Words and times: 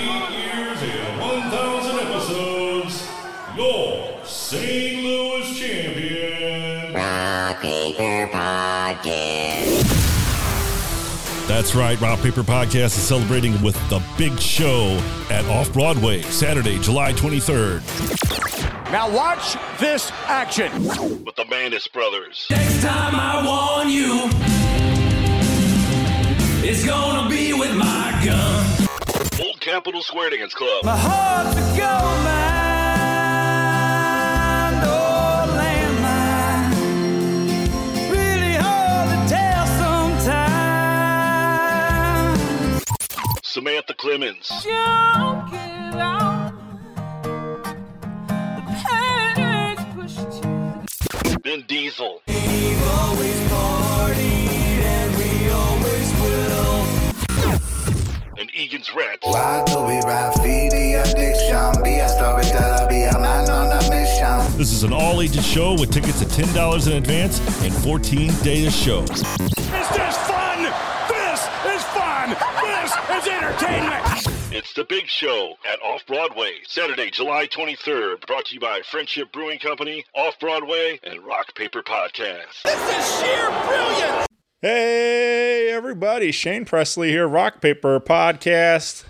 eight 0.00 0.30
years 0.30 0.78
and 0.82 1.20
1,000 1.20 1.98
episodes, 1.98 3.08
your 3.56 4.24
St. 4.24 5.02
Louis 5.04 5.58
champion. 5.58 6.94
Rock 6.94 7.60
Paper 7.60 8.28
Podcast. 8.32 9.86
That's 11.46 11.74
right, 11.74 12.00
Rock 12.00 12.20
Paper 12.20 12.42
Podcast 12.42 12.96
is 12.96 13.02
celebrating 13.02 13.60
with 13.60 13.74
the 13.90 14.00
big 14.16 14.38
show 14.38 14.96
at 15.30 15.44
Off 15.46 15.72
Broadway, 15.72 16.22
Saturday, 16.22 16.78
July 16.78 17.12
23rd. 17.12 17.82
Now 18.92 19.10
watch 19.10 19.56
this 19.78 20.10
action. 20.26 20.72
With 21.24 21.36
the 21.36 21.44
Mandis 21.44 21.90
Brothers. 21.92 22.46
Next 22.50 22.82
time 22.82 23.14
I 23.16 23.44
warn 23.44 23.88
you, 23.88 24.28
it's 26.68 26.84
gonna 26.84 27.28
be 27.28 27.52
with 27.52 27.74
my 27.76 28.20
gun. 28.24 28.69
Old 29.60 29.74
Capitol 29.74 30.02
Square 30.02 30.30
Dance 30.30 30.54
Club. 30.54 30.84
My 30.84 30.96
heart's 30.96 31.54
a 31.54 31.60
gold 31.76 32.24
mine, 32.24 32.64
oh 34.84 35.44
landmine. 35.58 36.72
Really 38.10 38.54
hard 38.54 39.10
to 39.10 39.16
tell 39.28 39.66
sometimes. 39.78 40.44
Samantha 43.42 43.94
Clemens. 43.94 44.48
Don't 44.64 45.50
give 45.50 45.70
on 63.50 63.70
a 63.70 63.90
mission. 63.90 64.56
This 64.56 64.72
is 64.72 64.82
an 64.82 64.94
all 64.94 65.20
ages 65.20 65.46
show 65.46 65.74
with 65.74 65.92
tickets 65.92 66.22
at 66.22 66.28
$10 66.28 66.86
in 66.86 66.94
advance 66.94 67.38
and 67.62 67.74
14 67.74 68.32
days 68.42 68.74
show. 68.74 69.02
Is 69.02 69.20
this 69.20 70.16
fun? 70.26 70.62
This 71.08 71.40
is 71.66 71.82
fun. 71.92 72.30
This 72.62 72.92
is 73.10 73.28
entertainment. 73.28 74.26
It's 74.52 74.72
the 74.72 74.84
big 74.84 75.06
show 75.06 75.56
at 75.70 75.78
Off 75.82 76.06
Broadway, 76.06 76.54
Saturday, 76.66 77.10
July 77.10 77.46
23rd. 77.46 78.26
Brought 78.26 78.46
to 78.46 78.54
you 78.54 78.60
by 78.60 78.80
Friendship 78.90 79.32
Brewing 79.32 79.58
Company, 79.58 80.04
Off 80.14 80.38
Broadway, 80.40 80.98
and 81.02 81.22
Rock 81.26 81.54
Paper 81.54 81.82
Podcast. 81.82 82.64
Hey, 84.62 85.70
everybody. 85.72 86.30
Shane 86.32 86.66
Presley 86.66 87.08
here, 87.08 87.26
Rock 87.26 87.62
Paper 87.62 87.98
Podcast. 87.98 89.04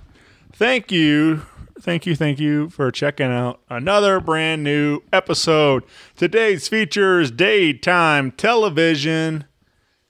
Thank 0.52 0.92
you. 0.92 1.42
Thank 1.80 2.06
you. 2.06 2.14
Thank 2.14 2.38
you 2.38 2.68
for 2.68 2.92
checking 2.92 3.32
out 3.32 3.60
another 3.68 4.20
brand 4.20 4.62
new 4.62 5.00
episode. 5.12 5.82
Today's 6.14 6.68
features 6.68 7.32
daytime 7.32 8.30
television. 8.30 9.44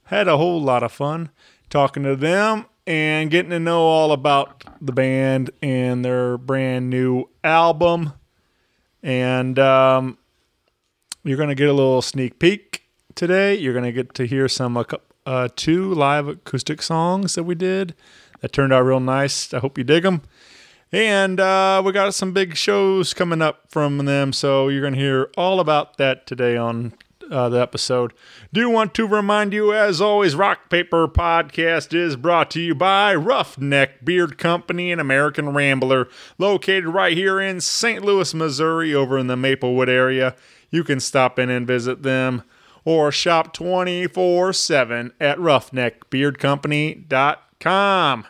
Had 0.04 0.28
a 0.28 0.36
whole 0.36 0.60
lot 0.60 0.82
of 0.82 0.92
fun 0.92 1.30
talking 1.70 2.02
to 2.02 2.16
them 2.16 2.66
and 2.86 3.30
getting 3.30 3.50
to 3.52 3.58
know 3.58 3.80
all 3.80 4.12
about 4.12 4.62
the 4.78 4.92
band 4.92 5.52
and 5.62 6.04
their 6.04 6.36
brand 6.36 6.90
new 6.90 7.24
album. 7.42 8.12
And 9.02 9.58
um, 9.58 10.18
you're 11.24 11.38
going 11.38 11.48
to 11.48 11.54
get 11.54 11.70
a 11.70 11.72
little 11.72 12.02
sneak 12.02 12.38
peek 12.38 12.82
today. 13.14 13.54
You're 13.54 13.72
going 13.72 13.86
to 13.86 13.92
get 13.92 14.12
to 14.16 14.26
hear 14.26 14.46
some 14.46 14.76
uh, 14.76 14.84
uh, 15.26 15.48
two 15.54 15.92
live 15.92 16.28
acoustic 16.28 16.82
songs 16.82 17.34
that 17.34 17.44
we 17.44 17.54
did 17.54 17.94
that 18.40 18.52
turned 18.52 18.72
out 18.72 18.82
real 18.82 19.00
nice. 19.00 19.52
I 19.52 19.58
hope 19.58 19.78
you 19.78 19.84
dig 19.84 20.02
them. 20.02 20.22
And 20.92 21.38
uh, 21.38 21.82
we 21.84 21.92
got 21.92 22.14
some 22.14 22.32
big 22.32 22.56
shows 22.56 23.14
coming 23.14 23.40
up 23.40 23.70
from 23.70 23.98
them, 23.98 24.32
so 24.32 24.68
you're 24.68 24.80
going 24.80 24.94
to 24.94 24.98
hear 24.98 25.30
all 25.36 25.60
about 25.60 25.98
that 25.98 26.26
today 26.26 26.56
on 26.56 26.94
uh, 27.30 27.48
the 27.48 27.60
episode. 27.60 28.12
Do 28.52 28.68
want 28.68 28.92
to 28.94 29.06
remind 29.06 29.52
you, 29.52 29.72
as 29.72 30.00
always, 30.00 30.34
Rock 30.34 30.68
Paper 30.68 31.06
Podcast 31.06 31.94
is 31.94 32.16
brought 32.16 32.50
to 32.52 32.60
you 32.60 32.74
by 32.74 33.14
Roughneck 33.14 34.04
Beard 34.04 34.36
Company 34.36 34.90
and 34.90 35.00
American 35.00 35.50
Rambler, 35.54 36.08
located 36.38 36.86
right 36.86 37.16
here 37.16 37.40
in 37.40 37.60
St. 37.60 38.04
Louis, 38.04 38.34
Missouri, 38.34 38.92
over 38.92 39.16
in 39.16 39.28
the 39.28 39.36
Maplewood 39.36 39.88
area. 39.88 40.34
You 40.70 40.82
can 40.82 40.98
stop 40.98 41.38
in 41.38 41.50
and 41.50 41.66
visit 41.66 42.02
them 42.02 42.42
or 42.84 43.12
shop 43.12 43.52
24 43.52 44.52
7 44.52 45.12
at 45.20 45.38
roughneckbeardcompany.com. 45.38 48.26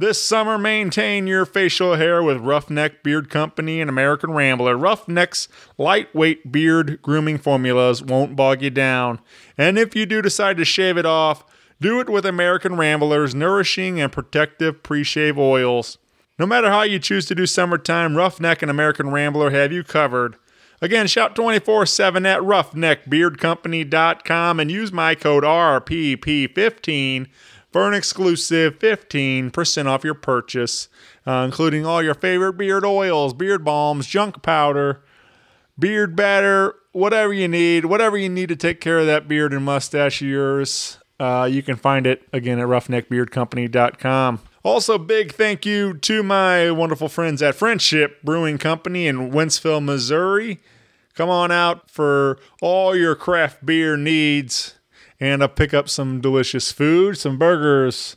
This 0.00 0.22
summer, 0.22 0.58
maintain 0.58 1.26
your 1.26 1.44
facial 1.44 1.96
hair 1.96 2.22
with 2.22 2.36
Roughneck 2.36 3.02
Beard 3.02 3.28
Company 3.28 3.80
and 3.80 3.90
American 3.90 4.30
Rambler. 4.30 4.76
Roughneck's 4.76 5.48
lightweight 5.76 6.52
beard 6.52 7.02
grooming 7.02 7.36
formulas 7.36 8.00
won't 8.00 8.36
bog 8.36 8.62
you 8.62 8.70
down. 8.70 9.18
And 9.56 9.76
if 9.76 9.96
you 9.96 10.06
do 10.06 10.22
decide 10.22 10.56
to 10.58 10.64
shave 10.64 10.96
it 10.96 11.06
off, 11.06 11.44
do 11.80 11.98
it 11.98 12.08
with 12.08 12.24
American 12.24 12.76
Rambler's 12.76 13.34
nourishing 13.34 14.00
and 14.00 14.12
protective 14.12 14.84
pre 14.84 15.02
shave 15.02 15.36
oils. 15.36 15.98
No 16.38 16.46
matter 16.46 16.70
how 16.70 16.82
you 16.82 17.00
choose 17.00 17.26
to 17.26 17.34
do 17.34 17.44
summertime, 17.44 18.16
Roughneck 18.16 18.62
and 18.62 18.70
American 18.70 19.10
Rambler 19.10 19.50
have 19.50 19.72
you 19.72 19.82
covered. 19.82 20.36
Again, 20.80 21.08
shop 21.08 21.34
24 21.34 21.86
7 21.86 22.24
at 22.24 22.40
roughneckbeardcompany.com 22.40 24.60
and 24.60 24.70
use 24.70 24.92
my 24.92 25.16
code 25.16 25.42
RPP15 25.42 27.26
for 27.72 27.88
an 27.88 27.94
exclusive 27.94 28.78
15% 28.78 29.86
off 29.86 30.04
your 30.04 30.14
purchase, 30.14 30.88
uh, 31.26 31.42
including 31.44 31.84
all 31.84 32.00
your 32.02 32.14
favorite 32.14 32.54
beard 32.54 32.84
oils, 32.84 33.34
beard 33.34 33.64
balms, 33.64 34.06
junk 34.06 34.42
powder, 34.42 35.02
beard 35.78 36.16
batter, 36.16 36.74
whatever 36.92 37.32
you 37.32 37.48
need, 37.48 37.84
whatever 37.84 38.16
you 38.16 38.28
need 38.28 38.48
to 38.48 38.56
take 38.56 38.80
care 38.80 38.98
of 38.98 39.06
that 39.06 39.28
beard 39.28 39.52
and 39.52 39.64
mustache 39.64 40.22
of 40.22 40.28
yours. 40.28 40.98
Uh, 41.20 41.48
you 41.50 41.62
can 41.62 41.76
find 41.76 42.06
it 42.06 42.22
again 42.32 42.60
at 42.60 42.66
roughneckbeardcompany.com. 42.66 44.40
Also, 44.64 44.98
big 44.98 45.32
thank 45.32 45.64
you 45.64 45.94
to 45.94 46.22
my 46.22 46.70
wonderful 46.70 47.08
friends 47.08 47.42
at 47.42 47.54
Friendship 47.54 48.22
Brewing 48.22 48.58
Company 48.58 49.06
in 49.06 49.30
Wentzville, 49.30 49.84
Missouri. 49.84 50.60
Come 51.14 51.30
on 51.30 51.50
out 51.50 51.90
for 51.90 52.38
all 52.60 52.94
your 52.94 53.14
craft 53.14 53.64
beer 53.64 53.96
needs 53.96 54.74
and 55.20 55.42
I'll 55.42 55.48
pick 55.48 55.74
up 55.74 55.88
some 55.88 56.20
delicious 56.20 56.70
food, 56.72 57.18
some 57.18 57.38
burgers, 57.38 58.16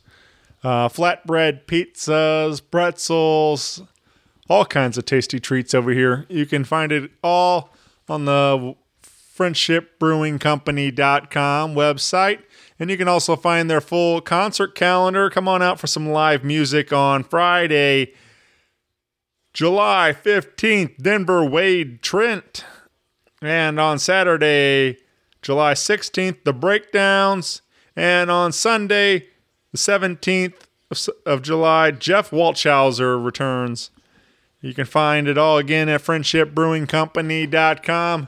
uh, 0.64 0.88
flatbread 0.90 1.66
pizzas, 1.66 2.62
pretzels, 2.70 3.82
all 4.50 4.66
kinds 4.66 4.98
of 4.98 5.06
tasty 5.06 5.40
treats 5.40 5.74
over 5.74 5.92
here. 5.92 6.26
You 6.30 6.46
can 6.46 6.64
find 6.64 6.92
it 6.92 7.10
all 7.24 7.72
on 8.08 8.26
the 8.26 8.76
friendshipbrewingcompany.com 9.36 11.74
website. 11.74 12.44
And 12.82 12.90
you 12.90 12.98
can 12.98 13.08
also 13.08 13.36
find 13.36 13.70
their 13.70 13.80
full 13.80 14.22
concert 14.22 14.74
calendar. 14.74 15.30
Come 15.30 15.48
on 15.48 15.62
out 15.62 15.80
for 15.80 15.86
some 15.86 16.10
live 16.10 16.44
music 16.44 16.92
on 16.92 17.24
Friday, 17.24 18.16
July 19.54 20.16
15th, 20.20 20.98
Denver, 20.98 21.46
Wade, 21.46 22.02
Trent. 22.02 22.66
And 23.40 23.80
on 23.80 24.00
Saturday, 24.00 24.98
July 25.44 25.76
16th, 25.76 26.44
the 26.44 26.54
breakdowns. 26.54 27.62
And 27.96 28.32
on 28.32 28.52
Sunday, 28.52 29.28
the 29.72 29.78
17th 29.78 30.56
of, 30.90 31.08
of 31.28 31.44
July, 31.44 31.92
Jeff 31.92 32.32
Waltshauser 32.32 33.24
returns. 33.24 33.92
You 34.60 34.74
can 34.74 34.86
find 34.86 35.28
it 35.28 35.38
all 35.38 35.60
again 35.60 35.88
at 35.88 36.02
friendshipbrewingcompany.com 36.02 38.28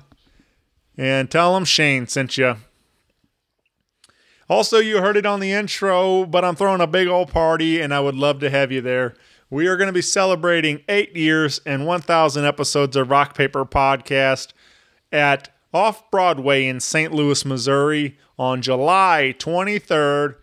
and 0.95 1.31
tell 1.31 1.55
them 1.55 1.65
Shane 1.65 2.05
sent 2.05 2.37
you. 2.37 2.57
Also, 4.53 4.77
you 4.77 5.01
heard 5.01 5.17
it 5.17 5.25
on 5.25 5.39
the 5.39 5.51
intro, 5.51 6.25
but 6.25 6.45
I'm 6.45 6.55
throwing 6.55 6.79
a 6.79 6.85
big 6.85 7.07
old 7.07 7.31
party 7.31 7.81
and 7.81 7.91
I 7.91 7.99
would 7.99 8.13
love 8.13 8.39
to 8.41 8.51
have 8.51 8.71
you 8.71 8.81
there. 8.81 9.15
We 9.49 9.65
are 9.65 9.75
going 9.75 9.87
to 9.87 9.91
be 9.93 10.03
celebrating 10.03 10.83
eight 10.87 11.15
years 11.15 11.59
and 11.65 11.87
1,000 11.87 12.45
episodes 12.45 12.95
of 12.95 13.09
Rock 13.09 13.35
Paper 13.35 13.65
Podcast 13.65 14.53
at 15.11 15.49
Off 15.73 16.11
Broadway 16.11 16.67
in 16.67 16.79
St. 16.79 17.11
Louis, 17.11 17.43
Missouri 17.43 18.15
on 18.37 18.61
July 18.61 19.33
23rd, 19.39 20.35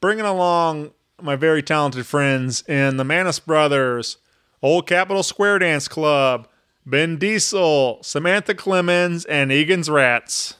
bringing 0.00 0.24
along 0.24 0.92
my 1.20 1.36
very 1.36 1.62
talented 1.62 2.06
friends 2.06 2.64
in 2.66 2.96
the 2.96 3.04
Manus 3.04 3.40
Brothers, 3.40 4.16
Old 4.62 4.86
Capitol 4.86 5.22
Square 5.22 5.58
Dance 5.58 5.86
Club, 5.86 6.48
Ben 6.86 7.18
Diesel, 7.18 7.98
Samantha 8.02 8.54
Clemens, 8.54 9.26
and 9.26 9.52
Egan's 9.52 9.90
Rats. 9.90 10.54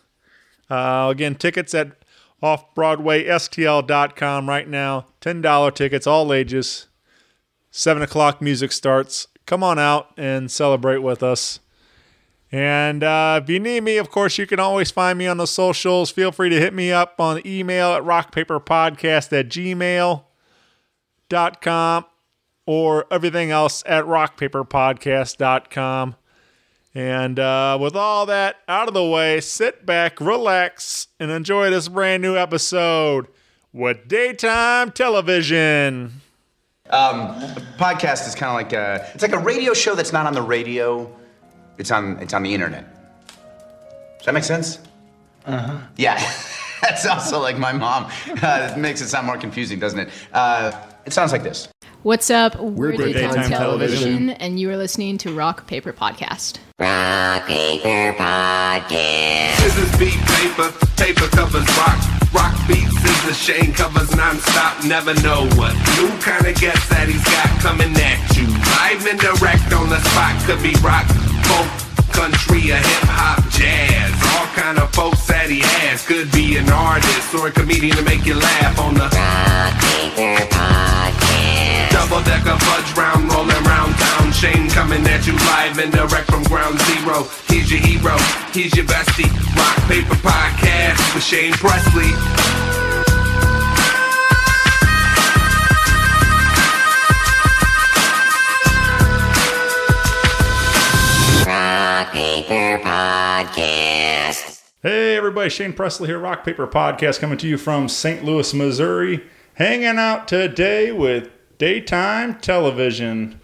Uh, 0.68 1.08
again, 1.10 1.34
tickets 1.34 1.74
at 1.74 1.99
offbroadwaystl.com 2.42 4.48
right 4.48 4.68
now. 4.68 5.06
$10 5.20 5.74
tickets, 5.74 6.06
all 6.06 6.32
ages. 6.32 6.86
7 7.70 8.02
o'clock 8.02 8.40
music 8.42 8.72
starts. 8.72 9.28
Come 9.46 9.62
on 9.62 9.78
out 9.78 10.08
and 10.16 10.50
celebrate 10.50 10.98
with 10.98 11.22
us. 11.22 11.60
And 12.52 13.04
uh, 13.04 13.38
if 13.42 13.48
you 13.48 13.60
need 13.60 13.84
me, 13.84 13.96
of 13.96 14.10
course, 14.10 14.36
you 14.36 14.44
can 14.46 14.58
always 14.58 14.90
find 14.90 15.16
me 15.18 15.28
on 15.28 15.36
the 15.36 15.46
socials. 15.46 16.10
Feel 16.10 16.32
free 16.32 16.48
to 16.48 16.58
hit 16.58 16.74
me 16.74 16.90
up 16.90 17.20
on 17.20 17.46
email 17.46 17.92
at 17.92 18.02
rockpaperpodcast 18.02 19.38
at 19.38 19.48
gmail.com 19.48 20.24
or 22.66 23.06
everything 23.10 23.52
else 23.52 23.84
at 23.86 24.04
rockpaperpodcast.com. 24.04 26.16
And 26.94 27.38
uh, 27.38 27.78
with 27.80 27.94
all 27.94 28.26
that 28.26 28.56
out 28.66 28.88
of 28.88 28.94
the 28.94 29.04
way, 29.04 29.40
sit 29.40 29.86
back, 29.86 30.20
relax, 30.20 31.06
and 31.20 31.30
enjoy 31.30 31.70
this 31.70 31.88
brand 31.88 32.20
new 32.22 32.36
episode 32.36 33.28
with 33.72 34.08
Daytime 34.08 34.90
Television. 34.90 36.20
Um, 36.90 37.36
podcast 37.78 38.26
is 38.26 38.34
kind 38.34 38.50
of 38.50 38.54
like 38.56 38.72
a 38.72 39.08
it's 39.14 39.22
like 39.22 39.32
a 39.32 39.38
radio 39.38 39.72
show 39.72 39.94
that's 39.94 40.12
not 40.12 40.26
on 40.26 40.32
the 40.32 40.42
radio. 40.42 41.08
It's 41.78 41.92
on 41.92 42.18
it's 42.18 42.34
on 42.34 42.42
the 42.42 42.52
internet. 42.52 42.84
Does 44.18 44.26
that 44.26 44.34
make 44.34 44.44
sense? 44.44 44.80
Uh-huh. 45.46 45.78
Yeah. 45.96 46.16
That's 46.82 47.06
also 47.06 47.40
like 47.40 47.58
my 47.58 47.72
mom 47.72 48.10
uh, 48.42 48.72
it 48.74 48.78
makes 48.78 49.00
it 49.00 49.08
sound 49.08 49.26
more 49.26 49.36
confusing 49.36 49.78
doesn't 49.78 49.98
it? 49.98 50.08
Uh, 50.32 50.72
it 51.06 51.12
sounds 51.12 51.30
like 51.32 51.42
this 51.42 51.68
What's 52.02 52.30
up? 52.30 52.56
We're, 52.58 52.92
Daytime 52.92 53.34
Daytime, 53.34 53.50
Television. 53.50 53.98
Television, 53.98 54.30
and 54.30 54.58
you 54.58 54.70
are 54.70 54.76
listening 54.78 55.18
to 55.18 55.34
Rock 55.34 55.66
Paper 55.66 55.92
Podcast. 55.92 56.56
Rock 56.78 57.44
Paper 57.46 58.16
Podcast. 58.16 59.56
Scissors 59.60 59.98
beat 59.98 60.16
paper, 60.16 60.72
paper 60.96 61.28
covers 61.36 61.68
rock. 61.76 62.00
Rock 62.32 62.56
beats 62.66 62.96
scissors, 63.02 63.36
Shane 63.36 63.74
covers 63.74 64.16
non-stop. 64.16 64.82
Never 64.86 65.12
know 65.20 65.44
what 65.60 65.76
new 66.00 66.08
kind 66.24 66.46
of 66.46 66.56
guest 66.56 66.88
that 66.88 67.04
he's 67.04 67.20
got 67.20 67.52
coming 67.60 67.92
at 67.92 68.16
you. 68.32 68.48
Live 68.48 69.04
and 69.04 69.20
direct 69.20 69.68
on 69.76 69.90
the 69.92 70.00
spot, 70.00 70.40
could 70.48 70.62
be 70.64 70.72
rock, 70.80 71.04
folk, 71.52 71.68
country, 72.16 72.72
or 72.72 72.80
hip 72.80 73.04
hop, 73.12 73.44
jazz. 73.52 74.08
All 74.40 74.48
kind 74.56 74.78
of 74.78 74.88
folks 74.94 75.26
that 75.26 75.50
he 75.50 75.60
has. 75.60 76.00
Could 76.06 76.32
be 76.32 76.56
an 76.56 76.70
artist 76.70 77.34
or 77.34 77.48
a 77.48 77.52
comedian 77.52 77.94
to 77.98 78.02
make 78.02 78.24
you 78.24 78.36
laugh 78.40 78.80
on 78.80 78.94
the 78.94 79.04
Rock 79.04 79.76
Paper 79.84 80.48
Podcast. 80.48 80.89
Double 82.10 82.24
decker 82.24 82.58
fudge 82.58 82.96
round, 82.96 83.32
rolling 83.32 83.62
round 83.62 83.94
town. 83.94 84.32
Shane 84.32 84.68
coming 84.70 85.06
at 85.06 85.28
you 85.28 85.32
live 85.32 85.78
and 85.78 85.92
direct 85.92 86.28
from 86.28 86.42
ground 86.42 86.76
zero. 86.80 87.22
He's 87.46 87.70
your 87.70 87.78
hero, 87.78 88.16
he's 88.52 88.74
your 88.74 88.84
bestie. 88.84 89.30
Rock 89.54 89.76
Paper 89.86 90.16
Podcast 90.16 91.14
with 91.14 91.22
Shane 91.22 91.52
Presley. 91.52 92.10
Rock 101.46 102.12
Paper 102.12 102.82
Podcast. 102.82 104.62
Hey, 104.82 105.16
everybody, 105.16 105.48
Shane 105.48 105.74
Presley 105.74 106.08
here, 106.08 106.18
Rock 106.18 106.44
Paper 106.44 106.66
Podcast, 106.66 107.20
coming 107.20 107.38
to 107.38 107.46
you 107.46 107.56
from 107.56 107.88
St. 107.88 108.24
Louis, 108.24 108.52
Missouri. 108.52 109.22
Hanging 109.54 109.98
out 109.98 110.26
today 110.26 110.90
with 110.90 111.30
Daytime 111.60 112.36
Television. 112.36 113.38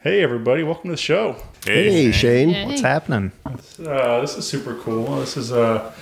Hey, 0.00 0.20
everybody, 0.20 0.64
welcome 0.64 0.90
to 0.90 0.94
the 0.94 1.00
show. 1.00 1.36
Hey, 1.64 2.10
Shane. 2.10 2.48
Hey. 2.48 2.66
What's 2.66 2.80
happening? 2.80 3.30
Uh, 3.46 4.20
this 4.20 4.36
is 4.36 4.48
super 4.48 4.74
cool. 4.80 5.20
This 5.20 5.36
is 5.36 5.52
uh, 5.52 5.94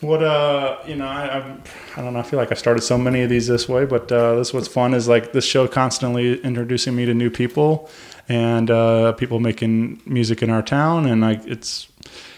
what 0.00 0.24
uh, 0.24 0.78
you 0.88 0.96
know. 0.96 1.06
I, 1.06 1.38
I'm, 1.38 1.62
I 1.96 2.02
don't 2.02 2.14
know. 2.14 2.18
I 2.18 2.24
feel 2.24 2.40
like 2.40 2.50
I 2.50 2.56
started 2.56 2.80
so 2.80 2.98
many 2.98 3.22
of 3.22 3.30
these 3.30 3.46
this 3.46 3.68
way, 3.68 3.84
but 3.84 4.10
uh, 4.10 4.34
this 4.34 4.52
what's 4.52 4.66
fun 4.66 4.92
is 4.92 5.06
like 5.06 5.32
this 5.32 5.44
show 5.44 5.68
constantly 5.68 6.40
introducing 6.40 6.96
me 6.96 7.04
to 7.04 7.14
new 7.14 7.30
people 7.30 7.88
and 8.28 8.68
uh, 8.68 9.12
people 9.12 9.38
making 9.38 10.02
music 10.06 10.42
in 10.42 10.50
our 10.50 10.62
town, 10.62 11.06
and 11.06 11.20
like 11.20 11.46
it's 11.46 11.86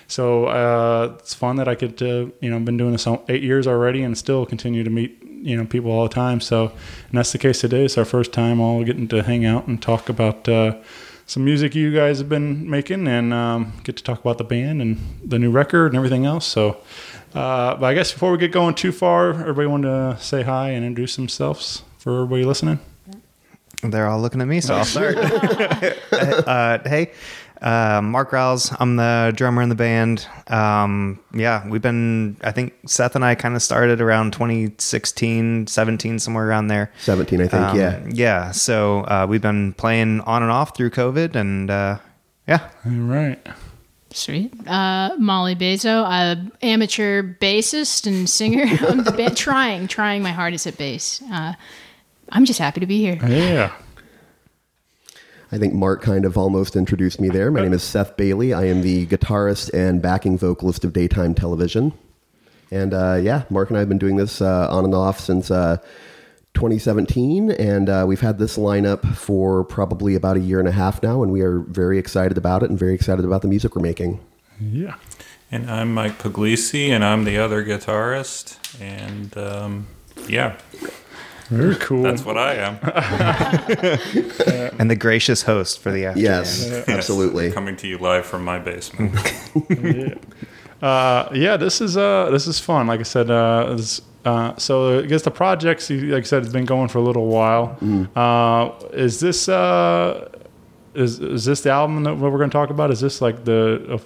so 0.08 0.46
uh, 0.46 1.16
it's 1.18 1.34
fun 1.34 1.56
that 1.56 1.68
I 1.68 1.74
could 1.74 2.00
uh, 2.02 2.26
you 2.40 2.50
know 2.50 2.56
I've 2.56 2.64
been 2.64 2.76
doing 2.76 2.92
this 2.92 3.06
all- 3.06 3.24
eight 3.28 3.42
years 3.42 3.66
already 3.66 4.02
and 4.02 4.16
still 4.16 4.46
continue 4.46 4.84
to 4.84 4.90
meet 4.90 5.22
you 5.22 5.56
know 5.56 5.64
people 5.64 5.90
all 5.90 6.02
the 6.02 6.14
time. 6.14 6.40
So 6.40 6.66
and 6.66 7.18
that's 7.18 7.32
the 7.32 7.38
case 7.38 7.60
today. 7.60 7.84
It's 7.84 7.98
our 7.98 8.04
first 8.04 8.32
time 8.32 8.60
all 8.60 8.84
getting 8.84 9.08
to 9.08 9.22
hang 9.22 9.44
out 9.44 9.66
and 9.66 9.80
talk 9.80 10.08
about. 10.08 10.48
Uh, 10.48 10.76
some 11.28 11.44
music 11.44 11.74
you 11.74 11.92
guys 11.92 12.18
have 12.18 12.28
been 12.28 12.70
making 12.70 13.08
and 13.08 13.34
um, 13.34 13.72
get 13.82 13.96
to 13.96 14.04
talk 14.04 14.20
about 14.20 14.38
the 14.38 14.44
band 14.44 14.80
and 14.80 14.96
the 15.24 15.40
new 15.40 15.50
record 15.50 15.88
and 15.88 15.96
everything 15.96 16.24
else. 16.24 16.46
So, 16.46 16.76
uh, 17.34 17.74
but 17.74 17.84
I 17.84 17.94
guess 17.94 18.12
before 18.12 18.30
we 18.30 18.38
get 18.38 18.52
going 18.52 18.76
too 18.76 18.92
far, 18.92 19.30
everybody 19.30 19.66
want 19.66 19.82
to 19.82 20.16
say 20.20 20.42
hi 20.42 20.70
and 20.70 20.84
introduce 20.84 21.16
themselves 21.16 21.82
for 21.98 22.14
everybody 22.14 22.44
listening. 22.44 22.78
They're 23.82 24.06
all 24.06 24.20
looking 24.20 24.40
at 24.40 24.46
me, 24.46 24.60
so 24.60 24.74
I'll 24.74 24.84
start. 24.84 25.16
uh, 26.12 26.78
hey, 26.88 27.10
uh, 27.62 28.00
Mark 28.02 28.32
Rouse. 28.32 28.72
I'm 28.78 28.96
the 28.96 29.32
drummer 29.34 29.62
in 29.62 29.68
the 29.68 29.74
band. 29.74 30.26
Um, 30.48 31.18
yeah, 31.34 31.66
we've 31.68 31.82
been, 31.82 32.36
I 32.42 32.52
think 32.52 32.74
Seth 32.86 33.14
and 33.16 33.24
I 33.24 33.34
kind 33.34 33.54
of 33.56 33.62
started 33.62 34.00
around 34.00 34.32
2016, 34.32 35.66
17, 35.66 36.18
somewhere 36.18 36.46
around 36.48 36.68
there. 36.68 36.92
17, 37.00 37.40
I 37.40 37.48
think, 37.48 37.62
Um, 37.62 37.76
yeah. 37.78 38.00
Yeah, 38.08 38.50
so 38.52 39.00
uh, 39.02 39.26
we've 39.28 39.42
been 39.42 39.72
playing 39.74 40.20
on 40.22 40.42
and 40.42 40.50
off 40.52 40.76
through 40.76 40.90
COVID, 40.90 41.34
and 41.34 41.70
uh, 41.70 41.98
yeah. 42.46 42.68
All 42.84 42.92
right. 42.92 43.44
Sweet. 44.12 44.52
Uh, 44.66 45.10
Molly 45.18 45.54
Bezo, 45.54 46.04
I'm 46.06 46.50
amateur 46.62 47.22
bassist 47.22 48.06
and 48.06 48.28
singer. 48.30 48.64
I'm 48.88 49.04
ba- 49.04 49.30
trying, 49.34 49.88
trying 49.88 50.22
my 50.22 50.32
hardest 50.32 50.66
at 50.66 50.78
bass. 50.78 51.20
Uh, 51.30 51.52
I'm 52.30 52.44
just 52.44 52.58
happy 52.58 52.80
to 52.80 52.86
be 52.86 52.98
here. 53.00 53.18
Yeah. 53.26 53.72
I 55.52 55.58
think 55.58 55.74
Mark 55.74 56.02
kind 56.02 56.24
of 56.24 56.36
almost 56.36 56.74
introduced 56.74 57.20
me 57.20 57.28
there. 57.28 57.52
My 57.52 57.60
name 57.60 57.72
is 57.72 57.82
Seth 57.82 58.16
Bailey. 58.16 58.52
I 58.52 58.64
am 58.64 58.82
the 58.82 59.06
guitarist 59.06 59.72
and 59.72 60.02
backing 60.02 60.36
vocalist 60.36 60.84
of 60.84 60.92
Daytime 60.92 61.34
Television. 61.34 61.92
And 62.72 62.92
uh, 62.92 63.20
yeah, 63.22 63.44
Mark 63.48 63.70
and 63.70 63.76
I 63.76 63.80
have 63.80 63.88
been 63.88 63.98
doing 63.98 64.16
this 64.16 64.40
uh, 64.40 64.68
on 64.68 64.84
and 64.84 64.94
off 64.94 65.20
since 65.20 65.52
uh, 65.52 65.76
2017. 66.54 67.52
And 67.52 67.88
uh, 67.88 68.04
we've 68.08 68.20
had 68.20 68.38
this 68.38 68.58
lineup 68.58 69.14
for 69.14 69.62
probably 69.62 70.16
about 70.16 70.36
a 70.36 70.40
year 70.40 70.58
and 70.58 70.68
a 70.68 70.72
half 70.72 71.00
now. 71.00 71.22
And 71.22 71.30
we 71.30 71.42
are 71.42 71.60
very 71.60 71.96
excited 71.96 72.36
about 72.36 72.64
it 72.64 72.70
and 72.70 72.78
very 72.78 72.94
excited 72.94 73.24
about 73.24 73.42
the 73.42 73.48
music 73.48 73.76
we're 73.76 73.82
making. 73.82 74.18
Yeah. 74.60 74.96
And 75.52 75.70
I'm 75.70 75.94
Mike 75.94 76.18
Puglisi, 76.18 76.88
and 76.88 77.04
I'm 77.04 77.22
the 77.22 77.38
other 77.38 77.64
guitarist. 77.64 78.58
And 78.80 79.38
um, 79.38 79.86
yeah, 80.26 80.56
Very 81.48 81.76
cool. 81.76 82.02
that's 82.02 82.24
what 82.24 82.36
I 82.36 82.54
am. 82.54 82.78
And 84.78 84.90
the 84.90 84.96
gracious 84.96 85.42
host 85.42 85.78
for 85.80 85.90
the 85.92 86.06
afternoon. 86.06 86.24
Yes, 86.30 86.88
absolutely. 86.88 87.50
Coming 87.52 87.76
to 87.76 87.86
you 87.86 87.98
live 87.98 88.26
from 88.26 88.44
my 88.44 88.58
basement. 88.58 89.14
Uh, 90.82 91.26
yeah, 91.32 91.56
this 91.56 91.80
is 91.80 91.96
uh, 91.96 92.28
this 92.30 92.46
is 92.46 92.60
fun. 92.60 92.86
Like 92.86 93.00
I 93.00 93.04
said, 93.04 93.30
uh, 93.30 93.74
this, 93.76 94.02
uh, 94.26 94.54
so 94.58 94.98
I 94.98 95.06
guess 95.06 95.22
the 95.22 95.30
projects, 95.30 95.88
you- 95.88 96.12
like 96.12 96.24
I 96.24 96.26
said, 96.26 96.42
it's 96.42 96.52
been 96.52 96.66
going 96.66 96.88
for 96.88 96.98
a 96.98 97.02
little 97.02 97.28
while. 97.28 97.78
Uh, 98.14 98.72
is 98.92 99.18
this 99.18 99.48
uh, 99.48 100.28
is 100.94 101.18
is 101.18 101.46
this 101.46 101.62
the 101.62 101.70
album 101.70 102.02
that 102.04 102.16
we're 102.18 102.28
going 102.36 102.50
to 102.50 102.54
talk 102.54 102.68
about? 102.68 102.90
Is 102.90 103.00
this 103.00 103.22
like 103.22 103.46
the 103.46 103.98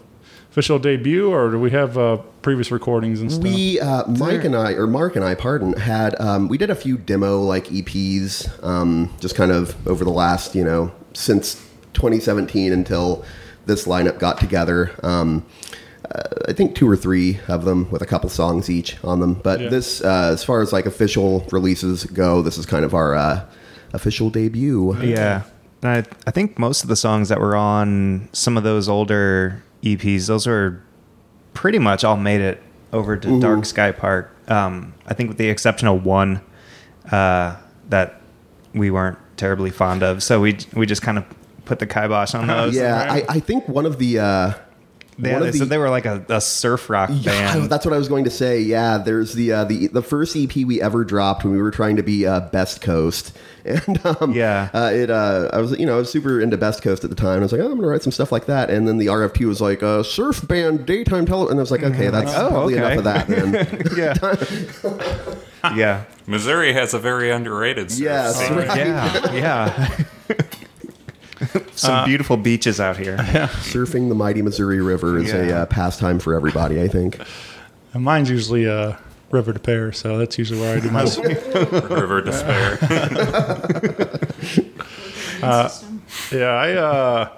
official 0.51 0.79
debut, 0.79 1.31
or 1.31 1.51
do 1.51 1.59
we 1.61 1.71
have 1.71 1.97
uh, 1.97 2.17
previous 2.43 2.71
recordings 2.73 3.21
and 3.21 3.31
stuff? 3.31 3.45
We, 3.45 3.79
uh, 3.79 4.07
Mike 4.09 4.45
and 4.45 4.57
I, 4.57 4.73
or 4.73 4.87
Mark 4.87 5.15
and 5.17 5.25
I, 5.25 5.35
pardon, 5.35 5.75
had 5.75 6.21
um, 6.21 6.49
we 6.49 6.59
did 6.59 6.71
a 6.71 6.75
few 6.75 6.99
demo 6.99 7.41
like 7.41 7.67
EPs, 7.67 8.63
um, 8.65 9.15
just 9.21 9.37
kind 9.37 9.53
of 9.53 9.77
over 9.87 10.05
the 10.05 10.11
last, 10.11 10.55
you 10.55 10.65
know, 10.65 10.93
since 11.13 11.55
2017 11.95 12.73
until 12.73 13.25
this 13.67 13.87
lineup 13.87 14.19
got 14.19 14.39
together. 14.39 14.91
Um, 15.05 15.47
uh, 16.13 16.23
I 16.49 16.53
think 16.53 16.75
two 16.75 16.89
or 16.89 16.97
three 16.97 17.39
of 17.47 17.65
them 17.65 17.89
with 17.93 18.03
a 18.03 18.07
couple 18.07 18.29
songs 18.29 18.69
each 18.69 18.97
on 19.05 19.21
them. 19.21 19.35
But 19.35 19.61
Yeah. 19.61 19.69
this, 19.69 20.03
uh, 20.03 20.31
as 20.33 20.43
far 20.43 20.61
as 20.63 20.73
like 20.73 20.87
official 20.87 21.47
releases 21.53 22.05
go, 22.07 22.43
this 22.43 22.59
is 22.59 22.67
kind 22.67 22.85
of 22.85 22.95
our 22.95 23.15
uh, 23.15 23.45
official 23.93 24.31
debut. 24.31 24.97
Yeah. 25.01 25.43
And 25.83 25.91
I, 25.91 26.05
I 26.27 26.31
think 26.33 26.59
most 26.59 26.83
of 26.83 26.89
the 26.89 26.97
songs 26.97 27.29
that 27.29 27.39
were 27.39 27.55
on 27.55 28.29
some 28.33 28.57
of 28.57 28.65
those 28.65 28.89
older 28.89 29.63
EPs, 29.83 30.27
those 30.27 30.47
were 30.47 30.83
pretty 31.55 31.79
much 31.79 32.05
all 32.05 32.17
made 32.17 32.41
it 32.41 32.63
over 32.93 33.17
to 33.17 33.29
Mhm. 33.29 33.41
Dark 33.41 33.65
Sky 33.65 33.93
Park. 33.93 34.35
Um, 34.49 34.95
I 35.07 35.15
think 35.15 35.29
with 35.29 35.39
the 35.39 35.49
exception 35.49 35.89
of 35.89 36.05
one 36.05 36.41
uh, 37.11 37.57
that 37.89 38.21
we 38.75 38.91
weren't 38.91 39.19
terribly 39.37 39.71
fond 39.71 40.03
of. 40.03 40.23
So 40.23 40.41
we 40.41 40.59
we 40.75 40.87
just 40.87 41.03
kind 41.03 41.19
of 41.19 41.25
put 41.65 41.79
the 41.79 41.87
kibosh 41.87 42.35
on 42.35 42.47
those. 42.47 42.75
Yeah, 42.77 43.07
I, 43.11 43.25
I 43.29 43.41
think 43.41 43.69
one 43.69 43.87
of 43.87 43.99
the. 43.99 44.19
Uh, 44.19 44.53
They, 45.19 45.33
one 45.33 45.43
they 45.43 45.51
the- 45.51 45.59
said 45.59 45.69
they 45.69 45.77
were 45.79 45.91
like 45.91 46.07
a, 46.07 46.25
a 46.31 46.41
surf 46.41 46.89
rock 46.89 47.11
Yeah, 47.13 47.55
band. 47.55 47.71
that's 47.71 47.85
what 47.85 47.93
I 47.93 47.99
was 47.99 48.09
going 48.09 48.25
to 48.25 48.31
say. 48.31 48.61
Yeah, 48.61 48.97
there's 48.99 49.35
the 49.35 49.53
uh, 49.53 49.65
the 49.65 49.89
the 49.89 50.03
first 50.03 50.35
EP 50.37 50.55
we 50.65 50.81
ever 50.81 51.05
dropped 51.05 51.45
when 51.45 51.53
we 51.53 51.61
were 51.61 51.71
trying 51.71 51.97
to 51.97 52.03
be 52.03 52.27
uh, 52.27 52.41
Best 52.41 52.81
Coast, 52.81 53.37
and 53.67 54.01
um, 54.07 54.33
Yeah. 54.33 54.71
uh, 54.73 54.91
it 54.95 55.11
uh, 55.11 55.51
I 55.53 55.59
was 55.59 55.79
you 55.79 55.85
know 55.85 55.95
I 55.97 55.99
was 55.99 56.11
super 56.11 56.41
into 56.41 56.57
Best 56.57 56.83
Coast 56.83 57.05
at 57.05 57.11
the 57.11 57.17
time. 57.17 57.41
I 57.41 57.43
was 57.43 57.53
like, 57.53 57.61
oh, 57.61 57.67
I'm 57.71 57.77
gonna 57.77 57.89
write 57.89 58.03
some 58.03 58.13
stuff 58.13 58.33
like 58.33 58.47
that, 58.47 58.71
and 58.71 58.89
then 58.89 58.97
the 58.97 59.07
RFT 59.09 59.47
was 59.47 59.61
like 59.61 59.83
uh, 59.83 60.03
surf 60.03 60.47
band 60.49 60.87
daytime 60.87 61.27
tele, 61.27 61.49
and 61.49 61.59
I 61.59 61.63
was 61.63 61.71
like, 61.71 61.83
okay, 61.83 62.09
that's 62.09 62.33
Oh, 62.35 62.49
probably 62.49 62.79
okay. 62.79 62.95
enough 62.95 62.99
of 62.99 63.05
that 63.05 63.27
then. 63.29 63.53
yeah. 65.65 65.75
yeah. 65.77 66.05
Missouri 66.27 66.73
has 66.73 66.95
a 66.95 66.99
very 66.99 67.31
underrated 67.31 67.91
surf 67.91 68.01
Yes, 68.01 68.37
scene. 68.39 68.57
right. 68.57 68.77
Yeah. 68.79 69.33
Yeah. 69.33 70.05
Some 71.75 72.05
beautiful 72.07 72.37
beaches 72.37 72.81
out 72.81 72.97
here. 72.97 73.17
Surfing 73.63 74.09
the 74.09 74.15
mighty 74.15 74.43
Missouri 74.43 74.81
River 74.81 75.19
is 75.19 75.33
a 75.33 75.59
uh, 75.61 75.67
pastime 75.67 76.19
for 76.19 76.35
everybody. 76.35 76.81
I 76.83 76.89
think. 76.89 77.19
And 77.93 78.05
mine's 78.05 78.31
usually 78.31 78.69
uh, 78.69 78.95
River 79.33 79.53
Des 79.53 79.59
Peres, 79.59 79.99
so 79.99 80.17
that's 80.17 80.39
usually 80.39 80.61
where 80.61 80.77
I 80.77 80.81
do 80.81 80.93
my. 80.93 81.03
River 81.93 82.21
Despair. 82.23 82.79
Uh, 85.43 85.69
yeah, 86.31 86.47
I. 86.51 86.73
Uh, 86.75 87.29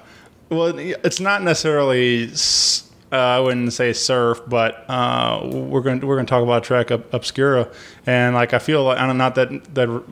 well, 0.51 0.75
it's 0.79 1.21
not 1.21 1.43
necessarily. 1.43 2.31
Uh, 3.11 3.17
I 3.17 3.41
wouldn't 3.41 3.73
say 3.73 3.93
surf, 3.93 4.41
but 4.47 4.85
uh, 4.89 5.41
we're 5.45 5.81
going 5.83 6.01
to 6.01 6.07
we're 6.07 6.17
going 6.17 6.27
to 6.27 6.31
talk 6.31 6.43
about 6.43 6.65
track 6.65 6.91
Ob- 6.91 7.07
obscura, 7.13 7.71
and 8.07 8.35
like 8.35 8.53
I 8.55 8.59
feel 8.59 8.85
like 8.85 8.99
I 8.99 9.07
don't 9.07 9.19
not 9.19 9.35
that 9.37 9.75
that, 9.75 10.03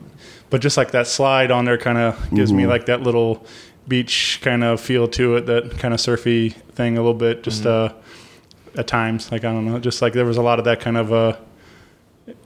but 0.49 0.61
just 0.61 0.77
like 0.77 0.91
that 0.91 1.07
slide 1.07 1.51
on 1.51 1.65
there 1.65 1.77
kind 1.77 1.97
of 1.97 2.29
gives 2.33 2.51
me 2.53 2.63
Mhm. 2.63 2.69
like 2.69 2.85
that 2.87 3.01
little 3.01 3.45
beach 3.87 4.39
kind 4.41 4.63
of 4.63 4.79
feel 4.79 5.07
to 5.09 5.35
it, 5.35 5.45
that 5.47 5.77
kind 5.79 5.93
of 5.93 5.99
surfy 6.01 6.49
thing 6.49 6.97
a 6.97 7.01
little 7.01 7.13
bit. 7.13 7.43
Just 7.43 7.65
uh, 7.65 7.93
at 8.77 8.87
times, 8.87 9.31
like 9.31 9.43
I 9.43 9.51
don't 9.51 9.65
know, 9.65 9.79
just 9.79 10.01
like 10.01 10.13
there 10.13 10.25
was 10.25 10.37
a 10.37 10.41
lot 10.41 10.59
of 10.59 10.65
that 10.65 10.79
kind 10.79 10.97
of 10.97 11.11
uh, 11.11 11.35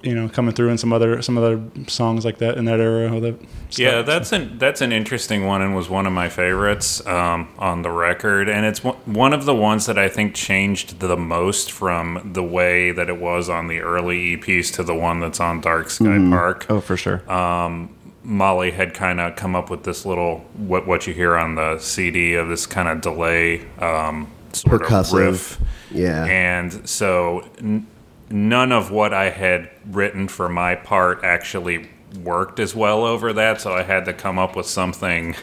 you 0.01 0.15
know, 0.15 0.27
coming 0.29 0.53
through 0.55 0.69
in 0.69 0.77
some 0.77 0.93
other 0.93 1.21
some 1.21 1.37
other 1.37 1.61
songs 1.87 2.25
like 2.25 2.37
that 2.39 2.57
in 2.57 2.65
that 2.65 2.79
era. 2.79 3.13
Of 3.15 3.21
the 3.21 3.35
Yeah, 3.71 4.01
that's 4.01 4.31
an 4.31 4.57
that's 4.57 4.81
an 4.81 4.91
interesting 4.91 5.45
one 5.45 5.61
and 5.61 5.75
was 5.75 5.89
one 5.89 6.07
of 6.07 6.13
my 6.13 6.29
favorites 6.29 7.05
um, 7.05 7.49
on 7.59 7.81
the 7.83 7.91
record, 7.91 8.49
and 8.49 8.65
it's 8.65 8.83
one- 8.83 8.95
one 9.05 9.33
of 9.33 9.45
the 9.45 9.53
ones 9.53 9.85
that 9.85 9.99
I 9.99 10.07
think 10.07 10.33
changed 10.33 10.99
the 11.01 11.17
most 11.17 11.71
from 11.71 12.31
the 12.33 12.43
way 12.43 12.91
that 12.91 13.09
it 13.09 13.19
was 13.19 13.49
on 13.49 13.67
the 13.67 13.81
early 13.81 14.37
EPs 14.37 14.73
to 14.75 14.83
the 14.83 14.95
one 14.95 15.19
that's 15.19 15.39
on 15.41 15.59
Dark 15.61 15.89
Sky 15.89 16.05
Mhm. 16.05 16.29
Park. 16.31 16.65
Oh, 16.69 16.79
for 16.79 16.95
sure. 16.97 17.29
Um, 17.31 17.89
Molly 18.25 18.71
had 18.71 18.93
kind 18.93 19.19
of 19.19 19.35
come 19.35 19.55
up 19.55 19.69
with 19.69 19.83
this 19.83 20.05
little 20.05 20.39
what 20.55 20.87
what 20.87 21.07
you 21.07 21.13
hear 21.13 21.37
on 21.37 21.55
the 21.55 21.77
CD 21.79 22.33
of 22.35 22.47
this 22.47 22.65
kind 22.65 22.87
of 22.89 23.01
delay 23.01 23.65
um, 23.79 24.29
sort 24.53 24.81
Percussive. 24.81 25.13
of 25.13 25.13
riff. 25.13 25.61
Yeah. 25.91 26.25
And 26.25 26.87
so 26.89 27.47
n- 27.59 27.87
none 28.29 28.71
of 28.71 28.91
what 28.91 29.13
I 29.13 29.29
had 29.29 29.69
written 29.85 30.27
for 30.27 30.49
my 30.49 30.75
part 30.75 31.23
actually 31.23 31.89
worked 32.23 32.59
as 32.59 32.73
well 32.75 33.03
over 33.05 33.31
that. 33.33 33.61
So 33.61 33.73
I 33.73 33.83
had 33.83 34.05
to 34.05 34.13
come 34.13 34.39
up 34.39 34.55
with 34.55 34.65
something 34.65 35.35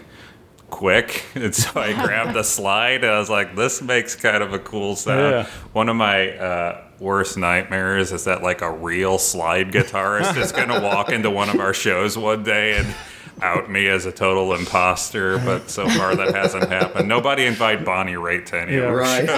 quick. 0.72 1.26
And 1.34 1.54
so 1.54 1.80
I 1.80 1.92
grabbed 2.04 2.34
the 2.34 2.42
slide 2.42 3.04
and 3.04 3.12
I 3.12 3.18
was 3.18 3.30
like, 3.30 3.54
this 3.54 3.82
makes 3.82 4.16
kind 4.16 4.42
of 4.42 4.52
a 4.52 4.58
cool 4.58 4.96
sound. 4.96 5.20
Yeah. 5.20 5.46
One 5.72 5.88
of 5.88 5.96
my 5.96 6.36
uh, 6.36 6.84
worst 6.98 7.36
nightmares 7.36 8.12
is 8.12 8.24
that 8.24 8.42
like 8.42 8.60
a 8.62 8.72
real 8.72 9.18
slide 9.18 9.72
guitarist 9.72 10.36
is 10.36 10.52
going 10.52 10.68
to 10.68 10.80
walk 10.80 11.10
into 11.10 11.30
one 11.30 11.48
of 11.48 11.60
our 11.60 11.74
shows 11.74 12.16
one 12.16 12.42
day 12.42 12.76
and 12.78 12.94
out 13.40 13.70
me 13.70 13.86
as 13.88 14.04
a 14.06 14.12
total 14.12 14.52
imposter. 14.54 15.38
But 15.38 15.70
so 15.70 15.88
far 15.88 16.14
that 16.16 16.34
hasn't 16.34 16.68
happened. 16.68 17.08
Nobody 17.08 17.44
invite 17.46 17.84
Bonnie 17.84 18.12
Raitt 18.14 18.46
to 18.46 18.60
any 18.60 18.72
Yeah, 18.74 18.80
of 18.82 18.90
our 18.90 18.96
right. 18.96 19.28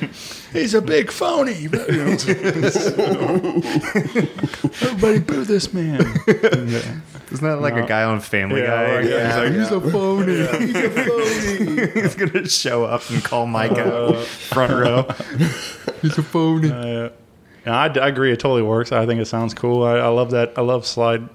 shows. 0.00 0.38
He's 0.52 0.74
a 0.74 0.82
big 0.82 1.10
phony. 1.10 1.64
Everybody 4.82 5.18
boo 5.20 5.44
this 5.44 5.72
man. 5.72 6.00
Isn't 6.26 7.46
that 7.46 7.60
like 7.60 7.74
a 7.74 7.86
guy 7.86 8.04
on 8.04 8.20
Family 8.20 8.60
Yeah, 8.60 8.66
Guy? 8.66 8.94
like, 8.94 9.04
He's 9.04 9.36
like, 9.36 9.52
he's 9.52 9.70
a 9.70 9.80
phony. 9.90 10.34
Yeah. 10.38 10.58
He's 10.58 10.74
a 10.76 10.90
phony. 10.90 11.90
he's 12.02 12.14
gonna 12.14 12.48
show 12.48 12.84
up 12.84 13.08
and 13.10 13.24
call 13.24 13.46
Mike 13.46 13.72
out 13.72 13.86
Uh, 14.14 14.20
front 14.22 14.72
row. 14.72 15.02
He's 16.02 16.18
a 16.18 16.22
phony. 16.22 16.70
Uh, 16.70 17.10
yeah, 17.64 17.76
I, 17.78 17.86
I 17.86 18.08
agree. 18.08 18.32
It 18.32 18.40
totally 18.40 18.62
works. 18.62 18.90
I 18.92 19.06
think 19.06 19.20
it 19.20 19.26
sounds 19.26 19.54
cool. 19.54 19.84
I, 19.84 19.98
I 19.98 20.08
love 20.08 20.32
that. 20.32 20.52
I 20.58 20.62
love 20.62 20.84
slide 20.84 21.26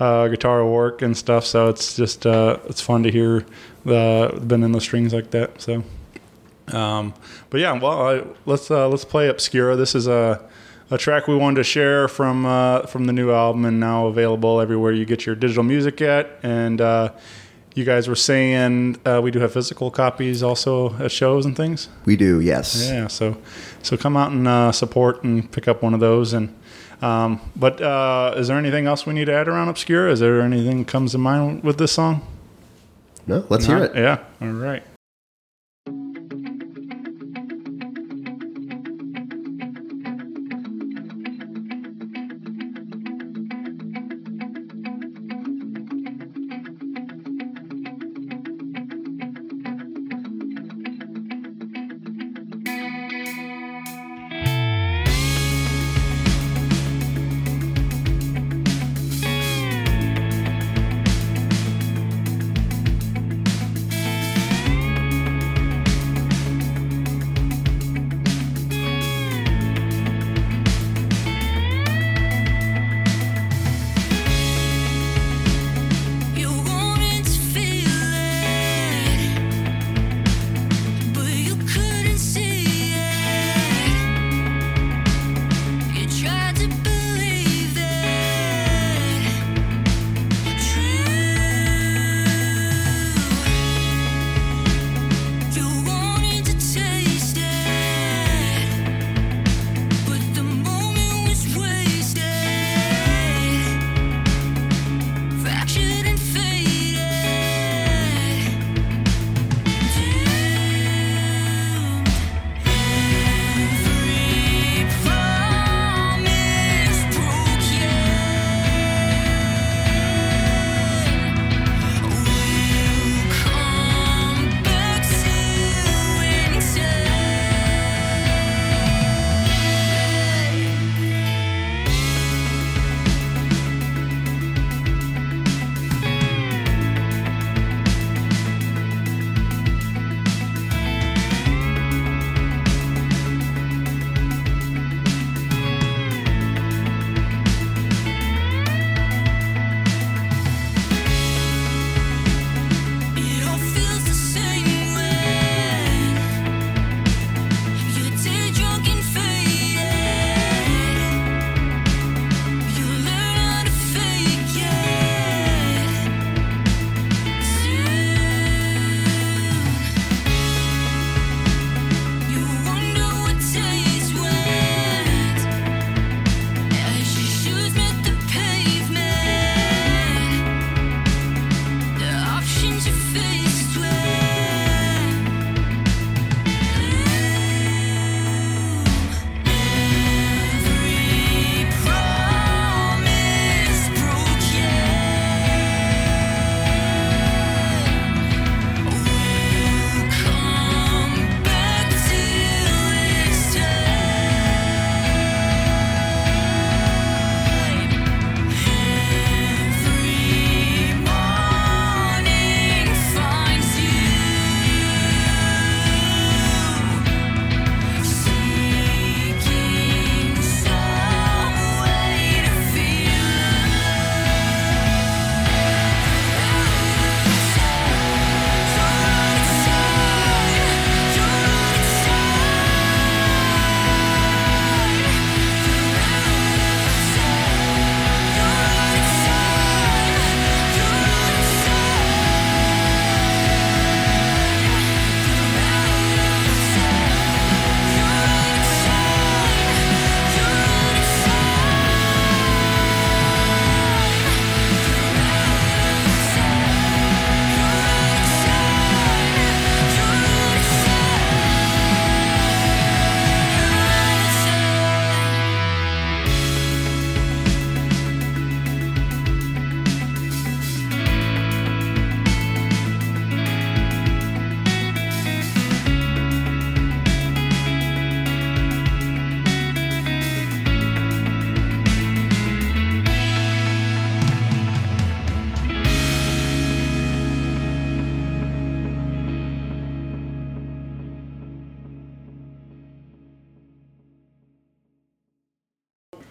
uh, 0.00 0.28
guitar 0.28 0.64
work 0.66 1.02
and 1.02 1.16
stuff. 1.16 1.44
So 1.44 1.68
it's 1.68 1.96
just 1.96 2.26
uh, 2.26 2.58
it's 2.66 2.80
fun 2.80 3.02
to 3.04 3.10
hear 3.10 3.44
the 3.84 4.38
bend 4.42 4.64
in 4.64 4.72
the 4.72 4.80
strings 4.80 5.12
like 5.12 5.30
that. 5.30 5.60
So, 5.60 5.84
um, 6.68 7.14
but 7.50 7.60
yeah, 7.60 7.72
well, 7.72 8.08
I, 8.08 8.24
let's 8.46 8.70
uh, 8.70 8.88
let's 8.88 9.04
play 9.04 9.28
Obscura. 9.28 9.76
This 9.76 9.94
is 9.94 10.06
a 10.06 10.40
a 10.90 10.98
track 10.98 11.26
we 11.26 11.36
wanted 11.36 11.56
to 11.56 11.64
share 11.64 12.08
from 12.08 12.46
uh, 12.46 12.82
from 12.86 13.06
the 13.06 13.12
new 13.12 13.30
album 13.32 13.64
and 13.64 13.80
now 13.80 14.06
available 14.06 14.60
everywhere 14.60 14.92
you 14.92 15.04
get 15.04 15.26
your 15.26 15.34
digital 15.34 15.62
music 15.62 16.00
at. 16.02 16.38
And 16.42 16.80
uh, 16.80 17.12
you 17.74 17.84
guys 17.84 18.08
were 18.08 18.16
saying 18.16 18.98
uh, 19.04 19.20
we 19.22 19.30
do 19.30 19.40
have 19.40 19.52
physical 19.52 19.90
copies 19.90 20.42
also 20.42 20.94
at 20.96 21.10
shows 21.10 21.44
and 21.44 21.56
things. 21.56 21.88
We 22.04 22.16
do, 22.16 22.40
yes. 22.40 22.88
Yeah, 22.88 23.08
so 23.08 23.36
so 23.82 23.96
come 23.96 24.16
out 24.16 24.30
and 24.30 24.46
uh, 24.46 24.72
support 24.72 25.24
and 25.24 25.50
pick 25.50 25.68
up 25.68 25.82
one 25.82 25.94
of 25.94 26.00
those. 26.00 26.32
And 26.32 26.54
um, 27.02 27.40
but 27.56 27.80
uh, 27.80 28.34
is 28.36 28.48
there 28.48 28.58
anything 28.58 28.86
else 28.86 29.06
we 29.06 29.14
need 29.14 29.26
to 29.26 29.32
add 29.34 29.48
around 29.48 29.68
Obscura? 29.68 30.10
Is 30.12 30.20
there 30.20 30.40
anything 30.40 30.78
that 30.80 30.88
comes 30.88 31.12
to 31.12 31.18
mind 31.18 31.62
with 31.62 31.78
this 31.78 31.92
song? 31.92 32.26
No, 33.26 33.44
let's 33.48 33.66
hear 33.66 33.78
it. 33.78 33.94
Yeah. 33.94 34.18
All 34.40 34.48
right. 34.48 34.82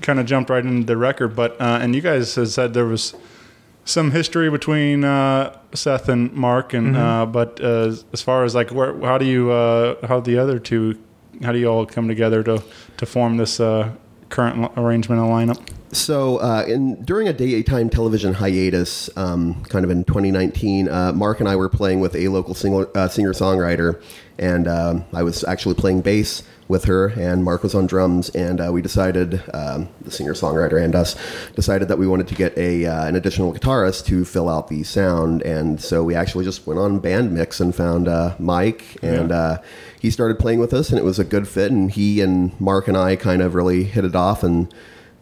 Kind 0.04 0.20
of 0.20 0.28
jumped 0.28 0.50
right 0.52 0.64
into 0.64 0.86
the 0.86 0.98
record, 0.98 1.36
but 1.36 1.60
uh, 1.60 1.80
and 1.82 1.96
you 1.96 2.02
guys 2.02 2.36
had 2.36 2.50
said 2.50 2.74
there 2.76 2.86
was 2.86 3.16
some 3.86 4.12
history 4.12 4.50
between 4.50 5.04
uh, 5.04 5.58
Seth 5.74 6.08
and 6.10 6.32
Mark, 6.34 6.74
and 6.74 6.96
Mhm. 6.96 7.00
uh, 7.00 7.26
but 7.26 7.60
uh, 7.64 7.94
as 8.14 8.22
far 8.22 8.44
as 8.44 8.54
like 8.54 8.70
where, 8.72 8.94
how 9.02 9.18
do 9.18 9.26
you 9.26 9.52
uh, 9.52 9.96
how 10.08 10.20
the 10.20 10.38
other 10.38 10.60
two, 10.60 10.96
how 11.44 11.52
do 11.52 11.58
you 11.58 11.68
all 11.68 11.86
come 11.86 12.08
together 12.08 12.44
to 12.44 12.62
to 12.98 13.06
form 13.06 13.38
this 13.38 13.60
uh, 13.60 13.90
current 14.30 14.72
arrangement 14.78 15.20
and 15.22 15.30
lineup? 15.32 15.60
So, 15.92 16.38
uh, 16.38 16.64
in 16.68 17.04
during 17.04 17.28
a 17.28 17.34
daytime 17.34 17.88
television 17.90 18.34
hiatus, 18.34 19.10
um, 19.16 19.64
kind 19.70 19.86
of 19.86 19.92
in 19.92 20.04
2019, 20.06 20.90
uh, 20.90 21.12
Mark 21.14 21.40
and 21.40 21.48
I 21.48 21.56
were 21.56 21.70
playing 21.70 22.00
with 22.00 22.16
a 22.16 22.30
local 22.30 22.56
singer, 22.56 22.88
uh, 22.96 23.08
singer-songwriter, 23.08 24.02
and 24.40 24.68
um, 24.68 25.06
I 25.14 25.22
was 25.22 25.44
actually 25.44 25.76
playing 25.76 26.02
bass 26.02 26.42
with 26.68 26.86
her, 26.86 27.08
and 27.08 27.44
Mark 27.44 27.62
was 27.64 27.76
on 27.76 27.86
drums, 27.88 28.30
and 28.30 28.62
uh, 28.62 28.72
we 28.72 28.82
decided, 28.82 29.44
um, 29.54 29.90
the 30.02 30.12
singer-songwriter 30.12 30.82
and 30.82 30.96
us, 30.96 31.16
decided 31.56 31.88
that 31.90 31.98
we 31.98 32.08
wanted 32.08 32.28
to 32.30 32.36
get 32.36 32.58
a 32.58 32.86
uh, 32.86 33.06
an 33.06 33.16
additional 33.16 33.54
guitarist 33.54 34.06
to 34.06 34.24
fill 34.26 34.48
out 34.50 34.70
the 34.70 34.84
sound, 34.84 35.42
and 35.42 35.82
so 35.82 36.04
we 36.04 36.16
actually 36.16 36.46
just 36.46 36.66
went 36.66 36.80
on 36.80 37.00
Bandmix 37.02 37.60
and 37.60 37.76
found 37.76 38.08
uh, 38.08 38.36
Mike, 38.40 38.98
and 39.02 39.30
Yeah. 39.30 39.36
uh, 39.38 39.58
he 40.00 40.10
started 40.10 40.40
playing 40.40 40.60
with 40.60 40.74
us, 40.74 40.90
and 40.90 40.98
it 40.98 41.04
was 41.04 41.20
a 41.20 41.24
good 41.26 41.48
fit, 41.48 41.72
and 41.72 41.92
he 41.92 42.22
and 42.22 42.60
Mark 42.60 42.88
and 42.88 42.98
I 42.98 43.16
kind 43.16 43.42
of 43.42 43.56
really 43.56 43.84
hit 43.84 44.06
it 44.06 44.16
off, 44.16 44.44
and 44.44 44.74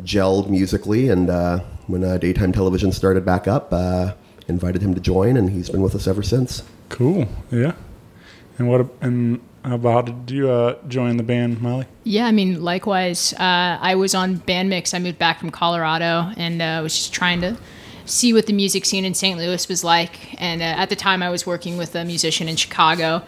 gelled 0.04 0.50
musically. 0.50 1.10
And 1.10 1.30
uh, 1.30 1.60
when 1.88 2.04
uh, 2.04 2.18
daytime 2.18 2.52
television 2.52 2.92
started 2.92 3.24
back 3.26 3.48
up, 3.48 3.72
uh, 3.72 4.14
invited 4.48 4.82
him 4.82 4.94
to 4.96 5.02
join, 5.02 5.38
and 5.38 5.50
he's 5.50 5.70
been 5.70 5.82
with 5.82 5.96
us 5.96 6.08
ever 6.08 6.24
since. 6.24 6.64
Cool. 6.90 7.28
Yeah. 7.52 7.74
And 8.58 8.68
what 8.68 8.88
and 9.02 9.40
how 9.64 9.76
about 9.76 10.06
did 10.26 10.32
you 10.32 10.50
uh, 10.50 10.76
join 10.88 11.18
the 11.18 11.24
band, 11.24 11.62
Molly? 11.62 11.86
Yeah, 12.04 12.26
I 12.26 12.32
mean, 12.32 12.64
likewise. 12.64 13.34
Uh, 13.34 13.78
I 13.80 13.96
was 13.96 14.16
on 14.16 14.38
Bandmix. 14.38 14.94
I 14.94 15.00
moved 15.00 15.20
back 15.20 15.40
from 15.40 15.52
Colorado 15.52 16.32
and 16.36 16.62
uh, 16.62 16.80
was 16.82 16.96
just 16.96 17.14
trying 17.14 17.42
to 17.42 17.56
see 18.06 18.34
what 18.34 18.48
the 18.48 18.54
music 18.54 18.86
scene 18.86 19.06
in 19.06 19.14
St. 19.14 19.38
Louis 19.38 19.68
was 19.68 19.84
like. 19.84 20.42
And 20.42 20.62
uh, 20.62 20.66
at 20.66 20.90
the 20.90 20.96
time, 20.96 21.22
I 21.22 21.30
was 21.30 21.46
working 21.46 21.78
with 21.78 21.96
a 21.96 22.04
musician 22.04 22.48
in 22.48 22.56
Chicago. 22.56 23.24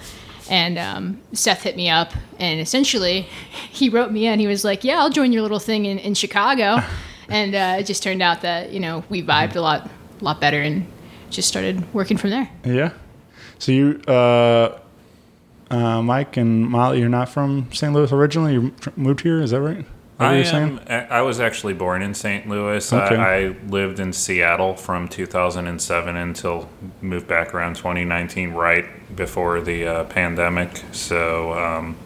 And 0.50 0.78
um, 0.78 1.22
Seth 1.34 1.64
hit 1.64 1.78
me 1.78 1.90
up, 1.90 2.12
and 2.38 2.60
essentially, 2.60 3.22
he 3.72 3.88
wrote 3.88 4.12
me 4.12 4.28
in. 4.28 4.40
He 4.40 4.48
was 4.48 4.66
like, 4.66 4.84
"Yeah, 4.84 5.00
I'll 5.00 5.10
join 5.10 5.32
your 5.32 5.42
little 5.42 5.60
thing 5.60 5.86
in, 5.86 5.98
in 6.00 6.16
Chicago." 6.16 6.84
and 7.30 7.56
uh, 7.56 7.78
it 7.80 7.86
just 7.86 8.04
turned 8.04 8.22
out 8.22 8.42
that 8.42 8.74
you 8.74 8.82
know 8.82 9.06
we 9.08 9.24
vibed 9.24 9.56
a 9.56 9.62
lot, 9.62 9.90
lot 10.20 10.42
better, 10.42 10.62
and 10.62 10.86
just 11.30 11.48
started 11.48 11.94
working 11.94 12.18
from 12.18 12.32
there. 12.32 12.50
Yeah. 12.66 12.92
So 13.58 13.72
you, 13.72 14.02
uh, 15.70 16.02
Mike 16.02 16.38
and 16.38 16.68
Molly, 16.70 17.00
you're 17.00 17.10
not 17.10 17.30
from 17.30 17.70
St. 17.72 17.94
Louis 17.94 18.12
originally. 18.12 18.54
You 18.54 18.74
moved 18.96 19.22
here. 19.22 19.42
Is 19.42 19.52
that 19.52 19.62
right? 19.62 19.86
What 20.18 20.26
I 20.28 20.32
were 20.34 20.38
you 20.38 20.46
saying? 20.46 20.80
am. 20.88 21.08
I 21.12 21.22
was 21.22 21.40
actually 21.40 21.74
born 21.74 22.02
in 22.04 22.14
St. 22.14 22.48
Louis. 22.48 22.94
Okay. 22.94 23.16
I, 23.16 23.36
I 23.38 23.56
lived 23.68 24.00
in 24.00 24.14
Seattle 24.14 24.76
from 24.76 25.08
2007 25.08 26.16
until 26.16 26.70
moved 27.02 27.28
back 27.28 27.54
around 27.56 27.76
2019, 27.76 28.52
right 28.52 28.86
before 29.16 29.60
the 29.62 29.88
uh, 29.88 30.04
pandemic. 30.06 30.84
So 30.92 31.54
um, 31.54 31.98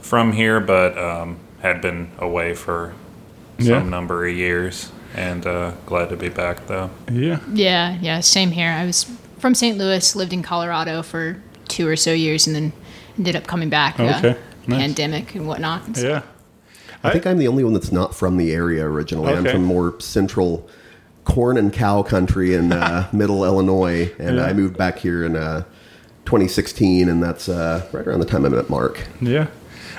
from 0.00 0.32
here, 0.32 0.60
but 0.60 0.98
um, 0.98 1.38
had 1.62 1.80
been 1.80 2.10
away 2.18 2.54
for 2.54 2.94
some 3.58 3.66
Yeah. 3.66 3.82
number 3.82 4.26
of 4.26 4.34
years, 4.36 4.92
and 5.14 5.46
uh, 5.46 5.72
glad 5.86 6.10
to 6.10 6.16
be 6.16 6.28
back 6.28 6.66
though. 6.66 6.90
Yeah. 7.10 7.40
Yeah, 7.52 7.98
yeah, 8.00 8.20
same 8.20 8.50
here. 8.50 8.70
I 8.70 8.84
was 8.84 9.04
from 9.38 9.54
St. 9.54 9.78
Louis, 9.78 10.14
lived 10.14 10.32
in 10.34 10.42
Colorado 10.42 11.02
for 11.02 11.40
two 11.66 11.88
or 11.88 11.96
so 11.96 12.12
years, 12.12 12.46
and 12.46 12.54
then 12.54 12.72
ended 13.18 13.36
up 13.36 13.46
coming 13.46 13.68
back. 13.68 13.98
Okay, 14.00 14.30
Uh, 14.30 14.34
nice. 14.66 14.80
Pandemic 14.80 15.34
and 15.34 15.46
whatnot. 15.46 15.96
So- 15.96 16.08
Yeah. 16.08 16.22
I 17.04 17.10
think 17.10 17.26
I'm 17.26 17.38
the 17.38 17.46
only 17.46 17.62
one 17.62 17.74
that's 17.74 17.92
not 17.92 18.12
from 18.14 18.38
the 18.38 18.50
area 18.52 18.84
originally. 18.84 19.28
Okay. 19.32 19.38
I'm 19.38 19.54
from 19.54 19.64
more 19.64 19.94
central 20.00 20.68
corn 21.24 21.56
and 21.56 21.72
cow 21.72 22.02
country 22.02 22.54
in 22.54 22.72
uh, 22.72 23.06
middle 23.12 23.44
Illinois, 23.44 24.10
and 24.18 24.36
Yeah. 24.36 24.46
I 24.46 24.52
moved 24.52 24.76
back 24.76 24.98
here 24.98 25.24
in 25.24 25.36
uh, 25.36 25.62
2016, 26.24 27.08
and 27.08 27.22
that's 27.22 27.48
uh, 27.48 27.86
right 27.92 28.06
around 28.06 28.18
the 28.20 28.26
time 28.26 28.44
I 28.44 28.48
met 28.48 28.68
Mark. 28.68 29.06
Yeah. 29.20 29.46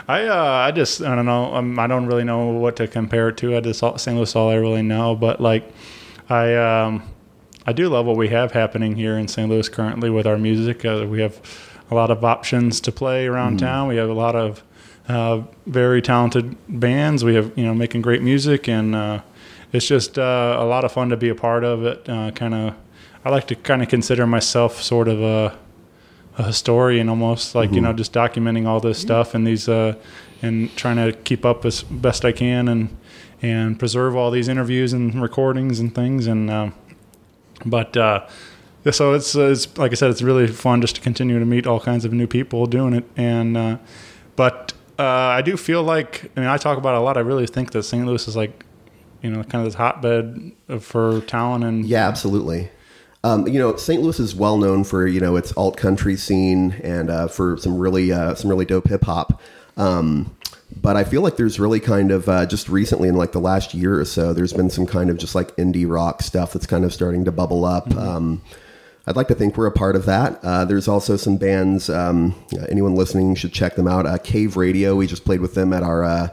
I 0.09 0.25
uh, 0.25 0.35
I 0.67 0.71
just 0.71 1.01
I 1.03 1.15
don't 1.15 1.25
know 1.27 1.53
um, 1.55 1.77
I 1.79 1.85
don't 1.87 2.07
really 2.07 2.23
know 2.23 2.47
what 2.47 2.75
to 2.77 2.87
compare 2.87 3.29
it 3.29 3.37
to. 3.37 3.55
I 3.55 3.59
just 3.61 3.79
St. 3.79 4.17
Louis 4.17 4.35
all 4.35 4.49
I 4.49 4.55
really 4.55 4.81
know, 4.81 5.15
but 5.15 5.39
like 5.39 5.71
I 6.29 6.55
um 6.55 7.03
I 7.67 7.73
do 7.73 7.89
love 7.89 8.07
what 8.07 8.17
we 8.17 8.29
have 8.29 8.51
happening 8.51 8.95
here 8.95 9.17
in 9.19 9.27
St. 9.27 9.47
Louis 9.47 9.69
currently 9.69 10.09
with 10.09 10.25
our 10.25 10.37
music. 10.37 10.83
Uh, 10.83 11.05
we 11.07 11.21
have 11.21 11.39
a 11.91 11.95
lot 11.95 12.11
of 12.11 12.23
options 12.23 12.79
to 12.81 12.91
play 12.91 13.27
around 13.27 13.55
Mhm. 13.57 13.59
town. 13.59 13.87
We 13.87 13.95
have 13.97 14.09
a 14.09 14.13
lot 14.13 14.35
of 14.35 14.63
uh, 15.07 15.41
very 15.65 16.01
talented 16.01 16.55
bands. 16.67 17.23
We 17.25 17.33
have 17.35 17.51
you 17.55 17.63
know 17.65 17.73
making 17.73 18.01
great 18.03 18.21
music, 18.21 18.67
and 18.69 18.93
uh, 18.95 19.19
it's 19.73 19.87
just 19.87 20.19
uh, 20.19 20.57
a 20.59 20.65
lot 20.65 20.83
of 20.85 20.91
fun 20.91 21.09
to 21.09 21.17
be 21.17 21.29
a 21.29 21.35
part 21.35 21.63
of 21.63 21.83
it. 21.83 22.07
Uh, 22.07 22.29
kind 22.31 22.53
of 22.53 22.73
I 23.25 23.29
like 23.29 23.47
to 23.47 23.55
kind 23.55 23.81
of 23.81 23.89
consider 23.89 24.25
myself 24.27 24.81
sort 24.81 25.07
of 25.07 25.21
a 25.21 25.53
a 26.37 26.43
historian 26.43 27.09
almost 27.09 27.53
like 27.55 27.71
you 27.73 27.79
Mhm. 27.81 27.83
know 27.83 27.93
just 27.93 28.13
documenting 28.13 28.65
all 28.67 28.79
this 28.79 28.97
stuff 28.97 29.35
and 29.35 29.45
these 29.45 29.67
uh 29.67 29.93
and 30.41 30.73
trying 30.77 30.95
to 30.95 31.11
keep 31.23 31.43
up 31.45 31.65
as 31.65 31.83
best 31.83 32.23
I 32.23 32.31
can 32.31 32.69
and 32.69 32.89
and 33.41 33.77
preserve 33.79 34.15
all 34.15 34.31
these 34.31 34.47
interviews 34.47 34.93
and 34.93 35.21
recordings 35.21 35.79
and 35.81 35.93
things 35.93 36.27
and 36.27 36.49
um, 36.49 36.73
but 37.65 37.97
uh 37.97 38.21
yeah, 38.83 38.91
so 38.91 39.13
it's, 39.13 39.35
uh, 39.35 39.47
it's 39.47 39.77
like 39.77 39.91
I 39.91 39.95
said 39.95 40.09
it's 40.09 40.21
really 40.21 40.47
fun 40.47 40.81
just 40.81 40.95
to 40.95 41.01
continue 41.01 41.39
to 41.39 41.45
meet 41.45 41.67
all 41.67 41.79
kinds 41.79 42.05
of 42.05 42.13
new 42.13 42.27
people 42.27 42.65
doing 42.65 42.93
it 42.93 43.05
and 43.17 43.57
uh 43.57 43.77
but 44.35 44.73
uh 44.97 45.03
I 45.03 45.41
do 45.41 45.57
feel 45.57 45.83
like 45.83 46.31
I 46.35 46.39
mean 46.39 46.49
I 46.49 46.57
talk 46.57 46.77
about 46.77 46.95
it 46.95 46.99
a 46.99 47.01
lot 47.01 47.17
I 47.17 47.21
really 47.21 47.47
think 47.47 47.71
that 47.71 47.83
St. 47.83 48.05
Louis 48.05 48.27
is 48.27 48.35
like 48.35 48.65
you 49.21 49.29
know 49.29 49.43
kind 49.43 49.65
of 49.65 49.65
this 49.65 49.75
hotbed 49.75 50.53
for 50.79 51.21
talent 51.21 51.63
and 51.63 51.85
Yeah, 51.85 52.07
absolutely. 52.07 52.69
Um, 53.21 53.47
you 53.47 53.59
know, 53.59 53.75
St. 53.75 54.01
Louis 54.01 54.17
is 54.19 54.33
well 54.33 54.57
known 54.57 54.85
for 54.85 55.05
you 55.05 55.19
know 55.19 55.35
its 55.35 55.51
alt 55.57 55.75
country 55.75 56.15
scene 56.15 56.73
and 56.83 57.09
uh, 57.09 57.27
for 57.27 57.57
some 57.57 57.77
really 57.77 58.11
uh, 58.13 58.33
some 58.35 58.49
really 58.49 58.65
dope 58.65 58.87
hip 58.87 59.03
hop. 59.03 59.41
Um, 59.75 60.35
but 60.81 60.95
I 60.95 61.03
feel 61.03 61.21
like 61.21 61.35
there's 61.35 61.59
really 61.59 61.79
kind 61.79 62.11
of 62.11 62.29
uh, 62.29 62.45
just 62.45 62.69
recently 62.69 63.09
in 63.09 63.15
like 63.15 63.31
the 63.31 63.39
last 63.39 63.73
year 63.73 63.99
or 63.99 64.05
so, 64.05 64.33
there's 64.33 64.53
been 64.53 64.69
some 64.69 64.85
kind 64.85 65.09
of 65.09 65.17
just 65.17 65.35
like 65.35 65.55
indie 65.57 65.89
rock 65.89 66.21
stuff 66.21 66.53
that's 66.53 66.67
kind 66.67 66.85
of 66.85 66.93
starting 66.93 67.25
to 67.25 67.31
bubble 67.31 67.65
up. 67.65 67.93
Um, 67.95 68.41
I'd 69.07 69.15
like 69.15 69.27
to 69.29 69.35
think 69.35 69.57
we're 69.57 69.65
a 69.65 69.71
part 69.71 69.95
of 69.95 70.05
that. 70.05 70.39
Uh, 70.43 70.65
there's 70.65 70.87
also 70.87 71.17
some 71.17 71.37
bands. 71.37 71.89
Um, 71.89 72.35
anyone 72.69 72.95
listening 72.95 73.33
should 73.35 73.53
check 73.53 73.75
them 73.75 73.87
out. 73.87 74.05
Uh, 74.05 74.17
Cave 74.17 74.55
Radio. 74.55 74.95
We 74.95 75.07
just 75.07 75.25
played 75.25 75.41
with 75.41 75.55
them 75.55 75.73
at 75.73 75.83
our 75.83 76.03
uh, 76.03 76.29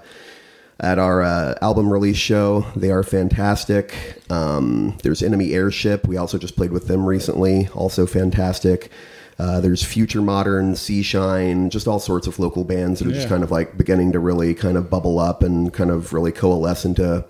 at 0.81 0.99
our 0.99 1.23
uh, 1.23 1.55
album 1.63 1.91
release 1.91 2.19
show. 2.19 2.67
They 2.77 2.91
are 2.91 3.03
fantastic. 3.03 4.21
Um, 4.31 4.99
there's 5.03 5.23
Enemy 5.23 5.55
Airship. 5.55 6.07
We 6.07 6.17
also 6.19 6.37
just 6.39 6.57
played 6.57 6.71
with 6.71 6.87
them 6.87 7.07
recently. 7.07 7.69
Also 7.69 8.07
fantastic. 8.07 8.91
Uh, 9.39 9.61
there's 9.61 9.83
Future 9.83 10.23
Modern, 10.23 10.75
Seashine, 10.75 11.69
just 11.71 11.87
all 11.87 11.99
sorts 11.99 12.27
of 12.27 12.39
local 12.39 12.65
bands 12.65 13.01
that 13.01 13.09
are 13.09 13.13
just 13.13 13.29
kind 13.29 13.43
of 13.43 13.51
like 13.51 13.77
beginning 13.77 14.13
to 14.13 14.19
really 14.19 14.55
kind 14.55 14.79
of 14.79 14.89
bubble 14.89 15.19
up 15.19 15.43
and 15.43 15.75
kind 15.75 15.91
of 15.91 16.15
really 16.15 16.33
coalesce 16.33 16.87
into 16.87 17.23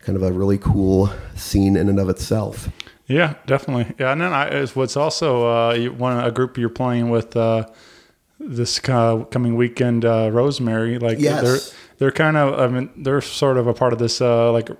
kind 0.00 0.16
of 0.16 0.22
a 0.22 0.32
really 0.32 0.56
cool 0.56 1.10
scene 1.36 1.76
in 1.76 1.90
and 1.90 2.00
of 2.00 2.08
itself. 2.08 2.70
Yeah, 3.08 3.34
definitely. 3.46 3.94
Yeah, 3.98 4.12
and 4.12 4.20
then 4.20 4.32
I, 4.32 4.46
it's 4.46 4.74
what's 4.76 4.96
also 4.96 5.46
uh, 5.48 5.72
you, 5.74 5.92
one 5.92 6.18
a 6.24 6.30
group 6.30 6.56
you're 6.56 6.68
playing 6.68 7.10
with 7.10 7.36
uh, 7.36 7.66
this 8.38 8.80
uh, 8.88 9.24
coming 9.30 9.56
weekend, 9.56 10.04
uh, 10.04 10.30
Rosemary. 10.32 10.98
Like 10.98 11.18
Yes. 11.18 11.42
they're 11.42 11.58
they're 11.98 12.12
kind 12.12 12.36
of 12.36 12.58
I 12.58 12.68
mean 12.68 12.90
they're 12.96 13.20
sort 13.20 13.56
of 13.58 13.66
a 13.66 13.74
part 13.74 13.92
of 13.92 13.98
this 13.98 14.20
uh, 14.20 14.50
like 14.52 14.70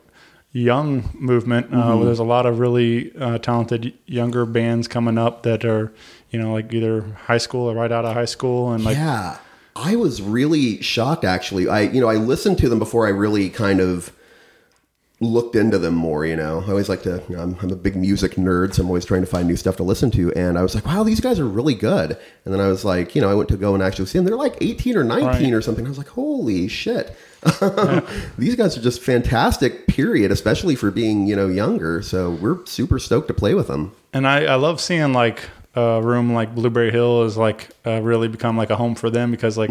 young 0.53 1.11
movement. 1.15 1.73
Uh, 1.73 1.77
Mhm. 1.77 1.97
where 1.97 2.05
there's 2.07 2.19
a 2.19 2.25
lot 2.25 2.47
of 2.47 2.59
really 2.59 3.13
uh, 3.19 3.39
talented 3.39 3.93
younger 4.07 4.45
bands 4.47 4.87
coming 4.89 5.19
up 5.19 5.43
that 5.43 5.65
are 5.65 5.93
you 6.31 6.39
know 6.39 6.53
like 6.53 6.73
either 6.73 7.03
high 7.27 7.39
school 7.39 7.71
or 7.71 7.75
right 7.75 7.93
out 7.93 8.05
of 8.05 8.15
high 8.15 8.25
school 8.25 8.73
and 8.73 8.85
like 8.85 8.97
yeah, 8.97 9.39
I 9.77 9.97
was 9.97 10.23
really 10.23 10.81
shocked 10.83 11.25
actually. 11.25 11.69
I 11.69 11.83
you 11.83 12.01
know 12.01 12.09
I 12.09 12.15
listened 12.17 12.59
to 12.59 12.69
them 12.69 12.79
before 12.79 13.07
I 13.07 13.11
really 13.11 13.51
kind 13.51 13.81
of 13.81 14.13
looked 15.23 15.57
into 15.57 15.79
them 15.79 15.95
more. 15.95 16.27
You 16.27 16.37
know, 16.37 16.63
I 16.67 16.71
always 16.71 16.89
like 16.89 17.03
to. 17.05 17.23
You 17.29 17.37
know, 17.37 17.43
I'm, 17.43 17.57
I'm 17.63 17.71
a 17.71 17.77
big 17.77 17.97
music 17.97 18.33
nerd, 18.33 18.75
so 18.75 18.83
I'm 18.83 18.89
always 18.89 19.05
trying 19.05 19.23
to 19.23 19.27
find 19.27 19.47
new 19.49 19.57
stuff 19.57 19.77
to 19.77 19.83
listen 19.83 20.11
to. 20.13 20.33
And 20.35 20.59
I 20.59 20.63
was 20.63 20.75
like, 20.75 20.85
wow, 20.87 21.03
these 21.03 21.21
guys 21.21 21.39
are 21.41 21.47
really 21.47 21.75
good. 21.75 22.19
And 22.45 22.53
then 22.53 22.61
I 22.61 22.69
was 22.69 22.85
like, 22.85 23.15
you 23.15 23.23
know, 23.23 23.31
I 23.31 23.35
went 23.35 23.49
to 23.51 23.57
go 23.57 23.75
and 23.75 23.83
actually 23.83 24.07
see 24.07 24.19
them. 24.19 24.25
They're 24.27 24.37
like 24.37 24.57
18 24.61 24.97
or 24.97 25.05
19 25.05 25.27
Right. 25.27 25.53
or 25.53 25.63
something. 25.63 25.87
I 25.87 25.89
was 25.89 25.99
like, 25.99 26.09
holy 26.09 26.69
shit. 26.69 27.17
These 28.39 28.57
guys 28.57 28.77
are 28.77 28.81
just 28.83 29.01
fantastic, 29.03 29.87
period, 29.87 30.31
especially 30.31 30.75
for 30.77 30.91
being, 30.91 31.27
you 31.27 31.37
know, 31.37 31.49
younger. 31.49 32.03
So 32.03 32.31
we're 32.31 32.65
super 32.67 32.99
stoked 32.99 33.29
to 33.29 33.35
play 33.35 33.55
with 33.55 33.67
them. 33.69 33.93
and 34.13 34.27
I, 34.27 34.45
I 34.45 34.55
love 34.57 34.81
seeing 34.81 35.13
like 35.13 35.43
a 35.75 36.01
room 36.03 36.35
like 36.35 36.55
Blueberry 36.55 36.91
Hill 36.91 37.23
is 37.25 37.37
like 37.37 37.69
uh, 37.87 38.01
really 38.03 38.29
become 38.29 38.57
like 38.59 38.69
a 38.71 38.77
home 38.77 38.95
for 38.95 39.09
them 39.11 39.31
because 39.31 39.57
like 39.57 39.71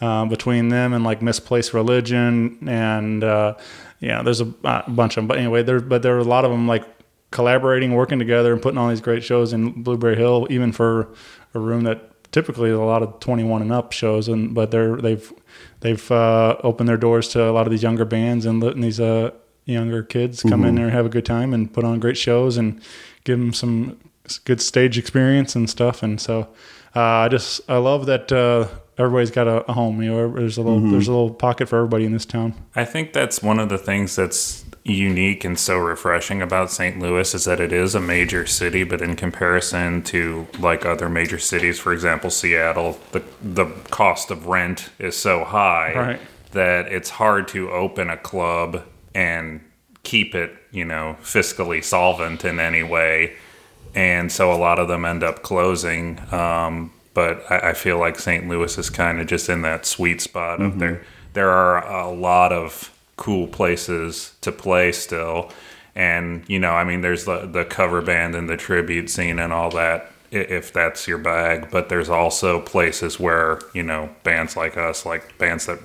uh, 0.00 0.24
between 0.24 0.68
them 0.68 0.92
and 0.94 1.04
like 1.04 1.20
Misplaced 1.22 1.74
Religion 1.74 2.58
and 2.68 3.22
uh, 3.22 3.54
yeah, 4.02 4.22
there's 4.22 4.40
a, 4.42 4.52
a 4.64 4.90
bunch 4.90 5.12
of 5.16 5.22
them. 5.22 5.28
But 5.28 5.38
anyway, 5.38 5.62
there 5.62 5.80
but 5.80 6.02
there 6.02 6.16
are 6.16 6.18
a 6.20 6.24
lot 6.24 6.44
of 6.44 6.50
them 6.50 6.66
like 6.68 6.84
collaborating, 7.30 7.94
working 7.94 8.18
together, 8.18 8.52
and 8.52 8.60
putting 8.60 8.76
on 8.78 8.90
these 8.90 9.00
great 9.00 9.24
shows 9.24 9.52
in 9.54 9.82
Blueberry 9.82 10.16
Hill, 10.16 10.46
even 10.50 10.72
for 10.72 11.08
a 11.54 11.58
room 11.58 11.84
that 11.84 12.10
typically 12.32 12.70
is 12.70 12.76
a 12.76 12.80
lot 12.80 13.02
of 13.02 13.20
21 13.20 13.62
and 13.62 13.72
up 13.72 13.92
shows. 13.92 14.28
And 14.28 14.54
but 14.54 14.70
they're 14.70 14.96
they've 14.96 15.32
they've 15.80 16.10
uh, 16.10 16.56
opened 16.62 16.88
their 16.88 16.96
doors 16.98 17.28
to 17.28 17.48
a 17.48 17.52
lot 17.52 17.66
of 17.66 17.70
these 17.70 17.82
younger 17.82 18.04
bands 18.04 18.44
and 18.44 18.62
letting 18.62 18.82
these 18.82 19.00
uh 19.00 19.30
younger 19.64 20.02
kids 20.02 20.42
come 20.42 20.64
in 20.64 20.74
Mhm. 20.74 20.76
there 20.76 20.84
and 20.86 20.94
have 20.94 21.06
a 21.06 21.08
good 21.08 21.24
time 21.24 21.54
and 21.54 21.72
put 21.72 21.84
on 21.84 22.00
great 22.00 22.16
shows 22.16 22.56
and 22.56 22.80
give 23.24 23.38
them 23.38 23.52
some 23.52 23.96
good 24.44 24.60
stage 24.60 24.98
experience 24.98 25.54
and 25.54 25.70
stuff. 25.70 26.02
And 26.02 26.20
so 26.20 26.48
uh, 26.96 27.00
I 27.00 27.28
just 27.28 27.60
I 27.68 27.76
love 27.76 28.06
that 28.06 28.32
uh, 28.32 28.66
everybody's 28.98 29.30
got 29.30 29.46
a, 29.48 29.68
a 29.70 29.72
home. 29.72 30.02
You 30.02 30.10
know, 30.10 30.32
there's 30.32 30.58
a 30.58 30.62
little 30.62 30.80
Mhm. 30.80 30.90
there's 30.92 31.08
a 31.08 31.12
little 31.12 31.30
pocket 31.34 31.68
for 31.68 31.76
everybody 31.76 32.04
in 32.04 32.12
this 32.12 32.26
town. 32.26 32.54
I 32.76 32.84
think 32.84 33.12
that's 33.12 33.42
one 33.42 33.58
of 33.58 33.68
the 33.68 33.78
things 33.78 34.16
that's 34.16 34.64
unique 34.84 35.44
and 35.44 35.56
so 35.58 35.78
refreshing 35.78 36.42
about 36.42 36.68
St. 36.70 36.98
Louis 36.98 37.34
is 37.34 37.44
that 37.44 37.60
it 37.60 37.72
is 37.72 37.94
a 37.94 38.00
major 38.00 38.46
city, 38.46 38.82
but 38.82 39.00
in 39.00 39.14
comparison 39.14 40.02
to 40.02 40.46
like 40.58 40.84
other 40.84 41.08
major 41.08 41.38
cities, 41.38 41.78
for 41.78 41.92
example, 41.92 42.30
Seattle, 42.30 42.98
the 43.12 43.22
the 43.42 43.66
cost 43.90 44.30
of 44.30 44.46
rent 44.46 44.90
is 44.98 45.16
so 45.16 45.44
high 45.44 45.92
Right. 45.94 46.20
that 46.50 46.86
it's 46.92 47.10
hard 47.10 47.46
to 47.48 47.70
open 47.70 48.10
a 48.10 48.16
club 48.16 48.82
and 49.14 49.60
keep 50.02 50.34
it, 50.34 50.50
you 50.72 50.84
know, 50.84 51.16
fiscally 51.22 51.82
solvent 51.84 52.44
in 52.44 52.58
any 52.58 52.82
way. 52.82 53.34
And 53.94 54.32
so 54.32 54.52
a 54.52 54.56
lot 54.56 54.78
of 54.80 54.88
them 54.88 55.04
end 55.04 55.22
up 55.22 55.42
closing. 55.42 56.18
Um, 56.32 56.90
but 57.14 57.44
I, 57.50 57.70
I 57.70 57.72
feel 57.74 57.98
like 57.98 58.18
St. 58.18 58.48
Louis 58.48 58.76
is 58.78 58.90
kind 58.90 59.20
of 59.20 59.26
just 59.26 59.48
in 59.48 59.62
that 59.62 59.86
sweet 59.86 60.20
spot 60.20 60.60
of 60.60 60.72
Mhm. 60.74 60.78
there. 60.78 61.00
There 61.34 61.50
are 61.50 61.86
a 61.88 62.10
lot 62.10 62.52
of 62.52 62.90
cool 63.16 63.46
places 63.46 64.32
to 64.40 64.50
play 64.52 64.92
still, 64.92 65.50
and 65.94 66.42
you 66.46 66.58
know, 66.58 66.72
I 66.72 66.84
mean, 66.84 67.00
there's 67.02 67.24
the 67.24 67.46
the 67.46 67.64
cover 67.64 68.00
band 68.02 68.34
and 68.34 68.48
the 68.48 68.56
tribute 68.56 69.08
scene 69.10 69.38
and 69.38 69.52
all 69.52 69.70
that. 69.70 70.10
If 70.30 70.72
that's 70.72 71.06
your 71.06 71.18
bag, 71.18 71.68
but 71.70 71.90
there's 71.90 72.08
also 72.08 72.60
places 72.60 73.20
where 73.20 73.58
you 73.74 73.82
know 73.82 74.08
bands 74.24 74.56
like 74.56 74.76
us, 74.78 75.04
like 75.04 75.36
bands 75.38 75.66
that 75.66 75.78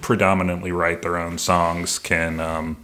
predominantly 0.00 0.72
write 0.72 1.02
their 1.02 1.16
own 1.16 1.38
songs, 1.38 1.98
can 1.98 2.40
um, 2.40 2.76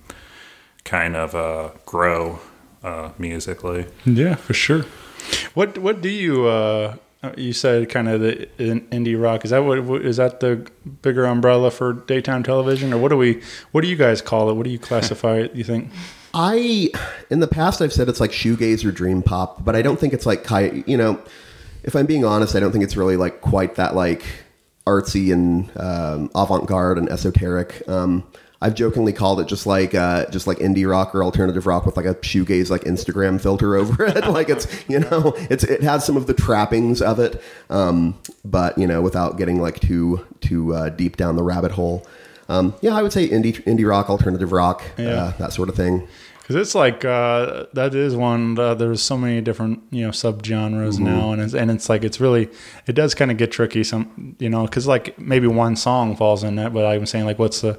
kind 0.85 1.17
of 1.17 1.35
uh, 1.35 1.71
grow 1.87 2.39
uh, 2.83 3.11
musically. 3.19 3.87
Yeah, 4.05 4.37
for 4.37 4.55
sure. 4.55 4.85
What 5.55 5.79
what 5.79 6.01
do 6.01 6.09
you 6.09 6.47
uh 6.47 6.97
you 7.37 7.53
said 7.53 7.91
kind 7.91 8.09
of 8.09 8.21
the 8.21 8.49
indie 8.59 9.21
rock 9.21 9.45
is 9.45 9.51
that 9.51 9.59
what 9.59 9.79
is 10.03 10.17
that 10.17 10.41
the 10.41 10.67
bigger 11.03 11.27
umbrella 11.27 11.71
for 11.71 11.93
daytime 11.93 12.43
television 12.43 12.95
or 12.95 12.99
what 12.99 13.09
do 13.09 13.17
we 13.17 13.43
what 13.73 13.83
do 13.83 13.89
you 13.89 13.97
guys 13.97 14.23
call 14.23 14.51
it? 14.51 14.55
What 14.55 14.65
do 14.65 14.71
you 14.71 14.79
classify 14.79 15.39
it? 15.39 15.55
You 15.55 15.65
think? 15.65 15.91
I, 16.33 16.91
in 17.29 17.41
the 17.41 17.49
past, 17.49 17.83
I've 17.83 17.93
said 17.93 18.09
it's 18.09 18.21
like 18.21 18.31
shoegaze 18.31 18.85
or 18.85 18.93
dream 18.93 19.23
pop, 19.23 19.65
but 19.65 19.75
I 19.75 19.83
don't 19.83 19.99
think 19.99 20.13
it's 20.13 20.27
like 20.27 20.49
you 20.87 20.97
know. 20.97 21.21
If 21.83 21.97
I'm 21.97 22.05
being 22.05 22.27
honest, 22.27 22.55
I 22.55 22.61
don't 22.61 22.73
think 22.73 22.85
it's 22.85 22.97
really 22.97 23.17
like 23.17 23.41
quite 23.41 23.77
that 23.77 23.95
like 23.97 24.23
artsy 24.87 25.33
and 25.33 25.71
um, 25.79 26.31
avant-garde 26.35 26.99
and 26.99 27.09
esoteric. 27.09 27.83
Um, 27.89 28.27
I've 28.62 28.75
jokingly 28.75 29.12
called 29.14 29.40
it 29.40 29.46
just 29.49 29.66
like 29.66 29.94
uh, 29.94 30.27
just 30.31 30.46
like 30.46 30.59
indie 30.59 30.88
rock 30.88 31.14
or 31.14 31.25
alternative 31.25 31.66
rock 31.66 31.87
with 31.87 31.96
like 31.96 32.05
a 32.07 32.14
shoegaze 32.16 32.68
like 32.70 32.83
Instagram 32.85 33.40
filter 33.40 33.75
over 33.75 34.05
it. 34.07 34.27
like 34.29 34.51
it's 34.51 34.66
you 34.88 35.01
know 35.01 35.33
it's 35.51 35.64
it 35.64 35.83
has 35.83 36.05
some 36.05 36.16
of 36.16 36.27
the 36.27 36.35
trappings 36.35 37.01
of 37.01 37.18
it, 37.18 37.42
um, 37.70 38.18
but 38.44 38.77
you 38.77 38.87
know 38.87 39.01
without 39.01 39.38
getting 39.38 39.61
like 39.62 39.81
too 39.81 40.27
too 40.40 40.75
uh, 40.75 40.88
deep 40.90 41.16
down 41.16 41.37
the 41.37 41.42
rabbit 41.42 41.73
hole. 41.73 42.07
Um, 42.51 42.75
yeah, 42.83 42.94
I 42.96 43.03
would 43.03 43.12
say 43.12 43.29
indie 43.29 43.62
indie 43.64 43.88
rock, 43.88 44.11
alternative 44.11 44.53
rock, 44.53 44.83
Yeah. 44.99 45.09
uh, 45.09 45.33
that 45.38 45.53
sort 45.53 45.68
of 45.68 45.75
thing. 45.77 46.07
Because 46.40 46.57
it's 46.66 46.75
like 46.75 47.05
uh, 47.05 47.66
that 47.75 47.94
is 47.94 48.16
one. 48.16 48.59
Uh, 48.59 48.75
there's 48.75 49.01
so 49.01 49.16
many 49.16 49.40
different 49.40 49.85
you 49.92 50.03
know 50.03 50.11
subgenres 50.11 50.99
Mhm. 50.99 51.03
now, 51.03 51.31
and 51.33 51.40
it's 51.40 51.55
and 51.55 51.70
it's 51.70 51.88
like 51.88 52.03
it's 52.03 52.18
really 52.20 52.49
it 52.88 52.94
does 52.94 53.14
kind 53.14 53.31
of 53.31 53.37
get 53.37 53.53
tricky. 53.53 53.85
Some 53.85 54.35
you 54.40 54.51
know 54.51 54.64
because 54.64 54.88
like 54.88 55.16
maybe 55.16 55.46
one 55.46 55.77
song 55.77 56.16
falls 56.16 56.42
in 56.42 56.57
that, 56.57 56.75
but 56.75 56.87
I'm 56.87 57.07
saying 57.07 57.25
like 57.25 57.38
what's 57.38 57.61
the 57.61 57.79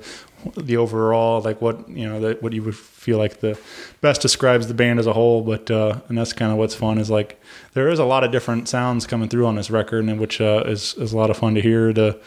the 0.58 0.78
overall 0.78 1.42
like 1.42 1.62
what 1.62 1.88
you 1.90 2.08
know 2.08 2.20
that 2.20 2.42
what 2.42 2.54
you 2.54 2.64
would 2.64 2.76
feel 2.76 3.18
like 3.18 3.40
the 3.40 3.60
best 4.02 4.22
describes 4.22 4.68
the 4.68 4.74
band 4.74 5.00
as 5.00 5.08
a 5.08 5.14
whole. 5.14 5.42
But 5.42 5.70
uh, 5.72 6.02
and 6.10 6.18
that's 6.18 6.34
kind 6.34 6.52
of 6.52 6.58
what's 6.58 6.76
fun 6.76 6.98
is 6.98 7.10
like 7.10 7.42
there 7.74 7.90
is 7.90 8.00
a 8.00 8.06
lot 8.06 8.24
of 8.24 8.32
different 8.32 8.68
sounds 8.68 9.08
coming 9.08 9.30
through 9.30 9.46
on 9.46 9.56
this 9.56 9.70
record, 9.70 10.06
and 10.06 10.20
which 10.20 10.42
uh, 10.42 10.64
is 10.66 10.94
is 10.96 11.14
a 11.14 11.18
lot 11.18 11.30
of 11.30 11.38
fun 11.38 11.56
to 11.56 11.62
hear. 11.62 11.94
To 11.94 12.20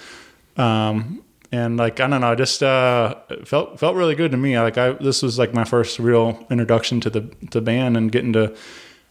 um, 0.57 1.23
and 1.53 1.77
like 1.77 2.01
I 2.01 2.07
don't 2.07 2.21
know, 2.21 2.35
just 2.35 2.63
uh, 2.63 3.15
felt 3.45 3.79
felt 3.79 3.97
really 3.97 4.15
good 4.15 4.31
to 4.33 4.37
me. 4.37 4.59
Like 4.59 4.79
I 4.79 4.93
this 4.93 5.23
was 5.23 5.39
like 5.39 5.55
my 5.55 5.65
first 5.65 5.99
real 5.99 6.47
introduction 6.51 7.01
to 7.01 7.11
the 7.11 7.23
to 7.51 7.61
band 7.61 7.97
and 7.97 8.11
getting 8.11 8.33
to 8.33 8.57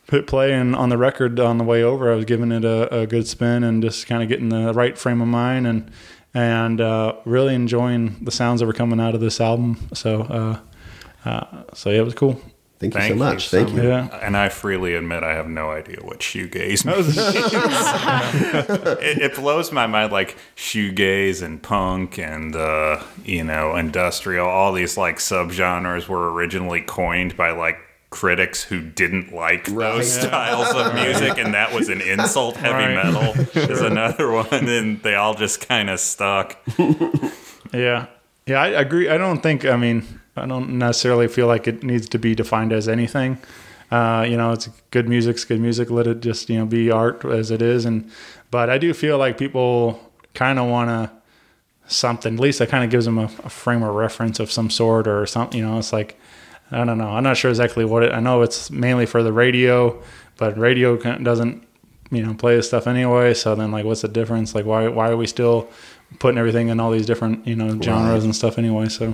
put 0.07 0.27
play 0.27 0.53
and 0.53 0.75
on 0.75 0.89
the 0.89 0.97
record 0.97 1.39
on 1.39 1.57
the 1.57 1.63
way 1.63 1.81
over. 1.81 2.11
I 2.11 2.15
was 2.15 2.25
giving 2.25 2.51
it 2.51 2.65
a, 2.65 3.01
a 3.01 3.07
good 3.07 3.27
spin 3.27 3.63
and 3.63 3.81
just 3.81 4.07
kind 4.07 4.21
of 4.21 4.29
getting 4.29 4.49
the 4.49 4.73
right 4.73 4.97
frame 4.97 5.21
of 5.21 5.27
mind 5.27 5.65
and 5.65 5.89
and 6.33 6.81
uh, 6.81 7.13
really 7.25 7.53
enjoying 7.55 8.17
the 8.23 8.31
sounds 8.31 8.59
that 8.59 8.65
were 8.67 8.73
coming 8.73 8.99
out 8.99 9.15
of 9.15 9.21
this 9.21 9.39
album. 9.41 9.87
So 9.93 10.21
uh, 10.23 10.59
uh, 11.29 11.63
so 11.73 11.89
yeah, 11.89 11.99
it 11.99 12.05
was 12.05 12.13
cool. 12.15 12.41
Thank 12.79 12.95
you 12.95 13.01
so 13.01 13.15
much. 13.15 13.49
Thank 13.49 13.69
you. 13.71 13.81
Yeah. 13.81 14.07
And 14.21 14.35
I 14.35 14.49
freely 14.49 14.93
admit 14.95 15.23
I 15.23 15.35
have 15.35 15.47
no 15.47 15.69
idea 15.71 15.99
what 16.01 16.19
shoegaze 16.19 16.83
That 16.83 16.97
was- 16.97 17.15
means. 17.15 18.99
it, 19.01 19.21
it 19.31 19.35
blows 19.35 19.71
my 19.71 19.87
mind 19.87 20.11
like 20.11 20.37
shoegaze 20.57 21.41
and 21.41 21.61
punk 21.63 22.17
and 22.19 22.55
uh, 22.55 23.01
you 23.23 23.43
know 23.43 23.75
industrial. 23.77 24.47
All 24.47 24.73
these 24.73 24.97
like 24.97 25.17
subgenres 25.17 26.07
were 26.09 26.31
originally 26.33 26.81
coined 26.81 27.37
by 27.37 27.51
like 27.51 27.77
critics 28.13 28.61
who 28.63 28.79
didn't 28.79 29.33
like 29.33 29.65
those 29.65 30.11
styles 30.13 30.69
of 30.75 30.93
music, 30.93 31.37
and 31.39 31.53
that 31.55 31.73
was 31.73 31.89
an 31.89 31.99
insult. 32.15 32.55
Heavy 32.57 32.93
Right. 32.93 33.03
metal 33.03 33.33
is 33.71 33.81
another 33.81 34.31
one, 34.31 34.47
and 34.51 35.01
they 35.01 35.15
all 35.15 35.33
just 35.33 35.67
kind 35.67 35.89
of 35.89 35.99
stuck. 35.99 36.57
Yeah. 37.73 38.05
Yeah, 38.45 38.61
I 38.61 38.67
agree. 38.67 39.09
I 39.09 39.17
don't 39.17 39.41
think, 39.41 39.65
I 39.65 39.77
mean, 39.77 40.03
I 40.37 40.45
don't 40.45 40.77
necessarily 40.77 41.27
feel 41.27 41.47
like 41.47 41.67
it 41.67 41.81
needs 41.81 42.07
to 42.09 42.19
be 42.19 42.35
defined 42.35 42.71
as 42.71 42.87
anything. 42.87 43.39
Uh, 43.89 44.23
you 44.29 44.37
know, 44.37 44.51
it's 44.51 44.69
good 44.91 45.09
music's 45.09 45.43
good 45.43 45.59
music. 45.59 45.89
Let 45.89 46.05
it 46.05 46.19
just, 46.19 46.49
you 46.51 46.59
know, 46.59 46.67
be 46.67 46.91
art 46.91 47.25
as 47.25 47.49
it 47.49 47.63
is. 47.63 47.85
And, 47.85 48.11
but 48.51 48.69
I 48.69 48.77
do 48.77 48.93
feel 48.93 49.17
like 49.17 49.39
people 49.39 49.99
kind 50.35 50.59
of 50.59 50.67
want 50.69 50.89
to 50.89 51.11
something, 51.91 52.35
at 52.35 52.39
least 52.39 52.59
that 52.59 52.69
kind 52.69 52.83
of 52.83 52.91
gives 52.91 53.05
them 53.05 53.17
a, 53.17 53.23
a 53.43 53.49
frame 53.49 53.81
of 53.81 53.95
reference 53.95 54.39
of 54.39 54.51
some 54.51 54.69
sort 54.69 55.07
or 55.07 55.25
something, 55.25 55.59
you 55.59 55.65
know, 55.65 55.79
it's 55.79 55.91
like, 55.91 56.19
I 56.73 56.83
don't 56.85 56.97
know. 56.97 57.09
I'm 57.09 57.23
not 57.23 57.37
sure 57.37 57.49
exactly 57.51 57.85
what 57.85 58.03
it, 58.03 58.11
I 58.13 58.19
know 58.19 58.41
it's 58.41 58.71
mainly 58.71 59.05
for 59.05 59.21
the 59.23 59.31
radio, 59.31 60.01
but 60.37 60.57
radio 60.57 60.97
doesn't, 60.97 61.67
you 62.11 62.23
know, 62.25 62.33
play 62.33 62.55
this 62.55 62.67
stuff 62.67 62.87
anyway. 62.87 63.33
So 63.33 63.55
then 63.55 63.71
like, 63.71 63.85
what's 63.85 64.01
the 64.01 64.07
difference? 64.07 64.55
Like, 64.55 64.65
why, 64.65 64.87
why 64.87 65.09
are 65.09 65.17
we 65.17 65.27
still 65.27 65.69
putting 66.19 66.37
everything 66.37 66.69
in 66.69 66.79
all 66.79 66.91
these 66.91 67.05
different, 67.05 67.45
you 67.47 67.55
know, 67.55 67.69
genres 67.81 67.87
Right. 67.87 68.23
and 68.23 68.35
stuff 68.35 68.57
anyway? 68.57 68.89
So 68.89 69.13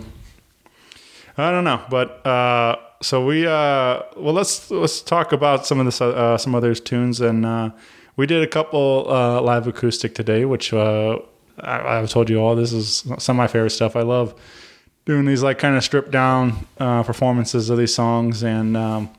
I 1.38 1.52
don't 1.52 1.64
know, 1.64 1.82
but, 1.90 2.26
uh, 2.26 2.76
so 3.02 3.26
we, 3.26 3.48
uh, 3.48 4.02
well, 4.18 4.34
let's, 4.34 4.70
let's 4.72 5.02
talk 5.02 5.32
about 5.32 5.66
some 5.66 5.80
of 5.80 5.86
this, 5.86 6.02
uh, 6.02 6.38
some 6.38 6.54
other 6.54 6.76
tunes. 6.76 7.22
And, 7.22 7.46
uh, 7.46 7.70
we 8.18 8.26
did 8.26 8.44
a 8.44 8.48
couple, 8.48 9.06
uh, 9.10 9.42
live 9.42 9.66
acoustic 9.68 10.14
today, 10.16 10.44
which, 10.44 10.74
uh, 10.74 11.20
I, 11.62 11.98
I've 11.98 12.10
told 12.10 12.30
you 12.30 12.40
all, 12.42 12.56
this 12.56 12.74
is 12.74 13.06
some 13.20 13.36
of 13.36 13.38
my 13.38 13.48
favorite 13.48 13.70
stuff. 13.70 13.96
I 13.96 14.02
love 14.02 14.34
doing 15.06 15.26
these 15.26 15.42
like 15.44 15.58
kind 15.60 15.76
of 15.76 15.84
stripped 15.84 16.12
down, 16.12 16.66
uh, 16.80 17.04
performances 17.04 17.70
of 17.70 17.78
these 17.78 17.94
songs. 17.94 18.44
And, 18.44 18.78
um, 18.78 19.10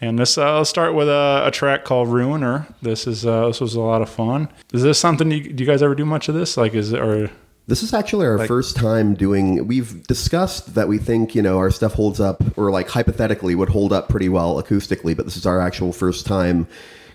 and 0.00 0.18
this, 0.18 0.36
uh, 0.36 0.42
I'll 0.56 0.64
start 0.64 0.94
with 0.94 1.08
a, 1.08 1.44
a 1.46 1.50
track 1.50 1.84
called 1.84 2.08
Ruiner. 2.08 2.66
This 2.82 3.06
is, 3.06 3.24
uh, 3.24 3.46
this 3.46 3.60
was 3.60 3.74
a 3.74 3.80
lot 3.80 4.02
of 4.02 4.10
fun. 4.10 4.48
Is 4.72 4.82
this 4.82 4.98
something 4.98 5.30
you, 5.30 5.52
do 5.52 5.62
you 5.64 5.70
guys 5.70 5.82
ever 5.82 5.94
do 5.94 6.04
much 6.04 6.28
of 6.28 6.34
this? 6.34 6.56
Like, 6.56 6.74
is 6.74 6.92
it, 6.92 7.00
or, 7.00 7.30
This 7.68 7.82
is 7.84 7.94
actually 7.94 8.26
our 8.26 8.36
Like- 8.38 8.48
first 8.48 8.76
time 8.76 9.14
doing. 9.14 9.66
We've 9.68 10.04
discussed 10.08 10.74
that 10.74 10.88
we 10.88 10.98
think 10.98 11.36
you 11.36 11.42
know 11.42 11.58
our 11.58 11.70
stuff 11.70 11.94
holds 11.94 12.18
up, 12.18 12.42
or 12.58 12.72
like 12.72 12.88
hypothetically 12.88 13.54
would 13.54 13.68
hold 13.68 13.92
up 13.92 14.08
pretty 14.08 14.28
well 14.28 14.60
acoustically, 14.60 15.16
but 15.16 15.24
this 15.24 15.36
is 15.36 15.46
our 15.46 15.60
actual 15.60 15.92
first 15.92 16.26
time, 16.26 16.66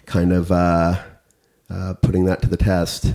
kind 0.06 0.32
of 0.32 0.50
uh, 0.50 0.96
uh, 1.70 1.94
putting 2.02 2.24
that 2.26 2.42
to 2.44 2.48
the 2.48 2.56
test. 2.58 3.14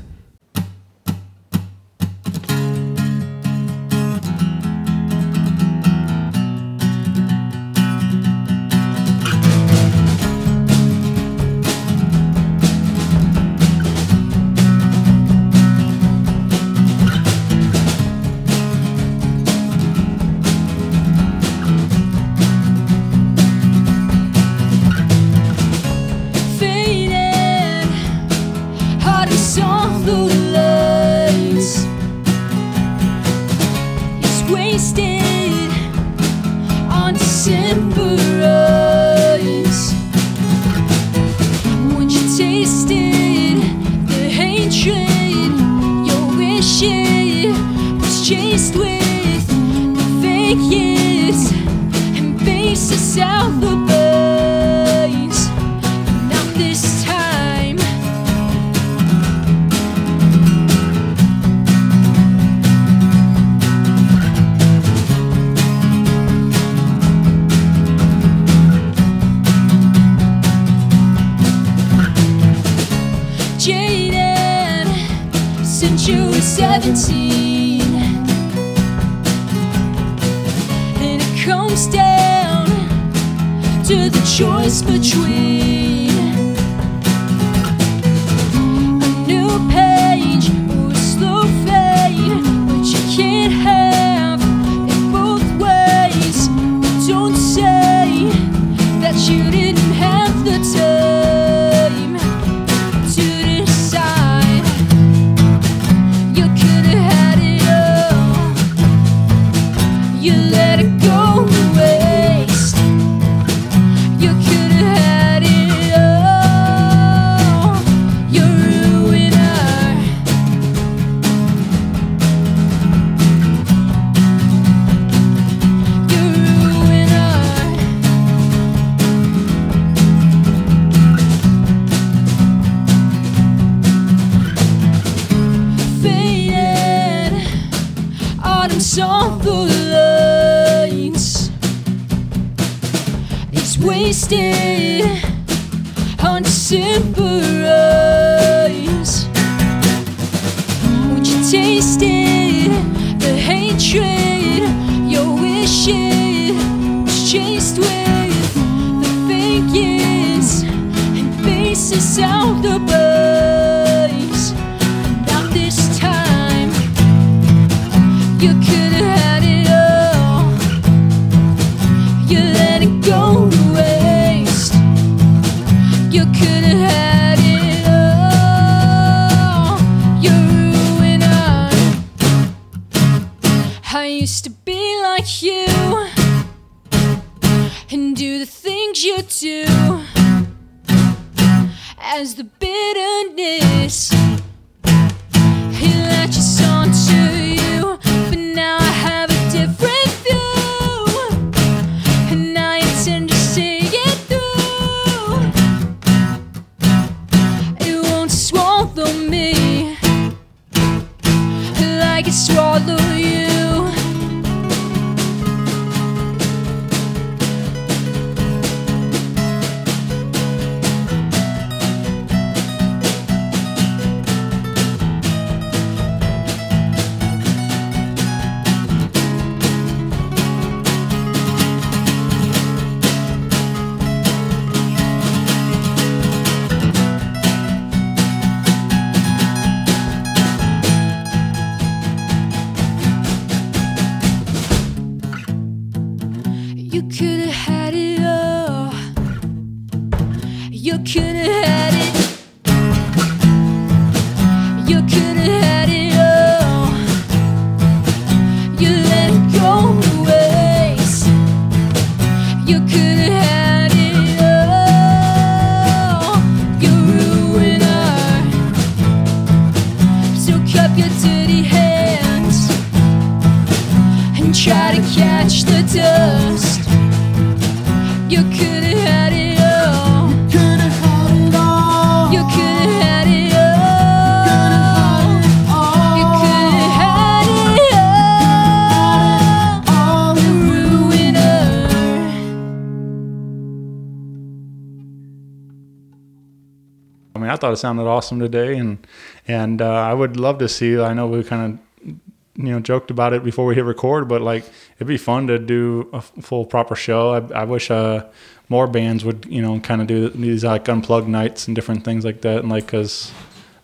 Thought 297.62 297.72
it 297.72 297.77
sounded 297.77 298.09
awesome 298.09 298.40
today, 298.40 298.77
and 298.77 299.07
and 299.46 299.81
uh, 299.81 299.88
I 299.88 300.12
would 300.12 300.37
love 300.37 300.59
to 300.59 300.68
see. 300.68 300.98
I 300.98 301.14
know 301.14 301.29
we 301.29 301.44
kind 301.44 301.79
of 301.79 302.09
you 302.57 302.72
know 302.72 302.81
joked 302.81 303.11
about 303.12 303.33
it 303.33 303.44
before 303.44 303.64
we 303.64 303.77
hit 303.77 303.85
record, 303.85 304.29
but 304.29 304.42
like 304.42 304.64
it'd 304.96 305.07
be 305.07 305.16
fun 305.16 305.46
to 305.46 305.61
do 305.61 306.11
a 306.12 306.20
full 306.20 306.66
proper 306.66 306.96
show. 306.96 307.35
I, 307.35 307.61
I 307.61 307.64
wish 307.64 307.88
uh, 307.88 308.27
more 308.68 308.88
bands 308.88 309.25
would 309.25 309.46
you 309.46 309.62
know 309.62 309.79
kind 309.79 310.01
of 310.01 310.09
do 310.09 310.29
these 310.29 310.64
like 310.64 310.88
unplugged 310.88 311.29
nights 311.29 311.68
and 311.68 311.77
different 311.77 312.05
things 312.05 312.25
like 312.25 312.40
that, 312.40 312.59
and 312.59 312.68
like 312.68 312.87
because 312.87 313.31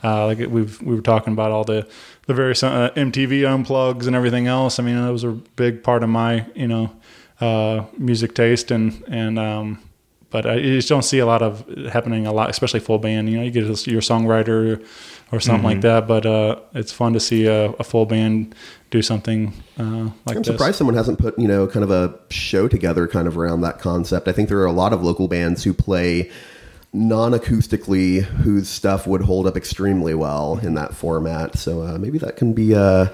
uh, 0.02 0.26
like 0.26 0.38
we've 0.38 0.82
we 0.82 0.96
were 0.96 1.02
talking 1.02 1.32
about 1.32 1.52
all 1.52 1.62
the 1.62 1.88
the 2.26 2.34
various 2.34 2.64
uh, 2.64 2.90
MTV 2.96 3.42
unplugs 3.42 4.08
and 4.08 4.16
everything 4.16 4.48
else. 4.48 4.80
I 4.80 4.82
mean, 4.82 4.96
those 4.96 5.22
are 5.22 5.30
a 5.30 5.42
big 5.54 5.84
part 5.84 6.02
of 6.02 6.08
my 6.08 6.44
you 6.56 6.66
know 6.66 6.92
uh, 7.40 7.84
music 7.96 8.34
taste 8.34 8.72
and 8.72 9.04
and 9.06 9.38
um, 9.38 9.78
but 10.30 10.46
I 10.46 10.54
you 10.56 10.76
just 10.76 10.88
don't 10.88 11.02
see 11.04 11.18
a 11.20 11.26
lot 11.26 11.42
of 11.42 11.64
happening 11.92 12.26
a 12.26 12.32
lot, 12.32 12.50
especially 12.50 12.80
full 12.80 12.98
band. 12.98 13.28
You 13.30 13.38
know, 13.38 13.42
you 13.44 13.50
get 13.50 13.64
your 13.86 14.00
songwriter 14.02 14.84
or 15.32 15.40
something 15.40 15.64
like 15.64 15.78
Mhm. 15.78 15.82
that, 15.82 16.06
but 16.08 16.24
uh, 16.26 16.56
it's 16.74 16.92
fun 16.92 17.12
to 17.12 17.20
see 17.20 17.46
a, 17.46 17.70
a 17.72 17.84
full 17.84 18.06
band 18.06 18.54
do 18.90 19.02
something 19.02 19.52
uh, 19.78 20.08
like 20.26 20.36
I'm 20.36 20.42
this. 20.42 20.46
surprised 20.46 20.76
someone 20.76 20.96
hasn't 20.96 21.18
put, 21.18 21.38
you 21.38 21.46
know, 21.48 21.66
kind 21.66 21.84
of 21.84 21.90
a 21.90 22.14
show 22.30 22.66
together 22.68 23.06
kind 23.06 23.28
of 23.28 23.36
around 23.36 23.60
that 23.60 23.78
concept. 23.78 24.28
I 24.28 24.32
think 24.32 24.48
there 24.48 24.58
are 24.58 24.64
a 24.66 24.72
lot 24.72 24.92
of 24.94 25.02
local 25.02 25.28
bands 25.28 25.64
who 25.64 25.74
play 25.74 26.30
non-acoustically 26.94 28.22
whose 28.22 28.68
stuff 28.68 29.06
would 29.06 29.22
hold 29.22 29.46
up 29.46 29.56
extremely 29.56 30.14
well 30.14 30.58
in 30.62 30.74
that 30.74 30.94
format. 30.94 31.56
So 31.58 31.82
uh, 31.82 31.98
maybe 31.98 32.18
that 32.18 32.36
can 32.36 32.52
be 32.52 32.74
uh, 32.74 33.08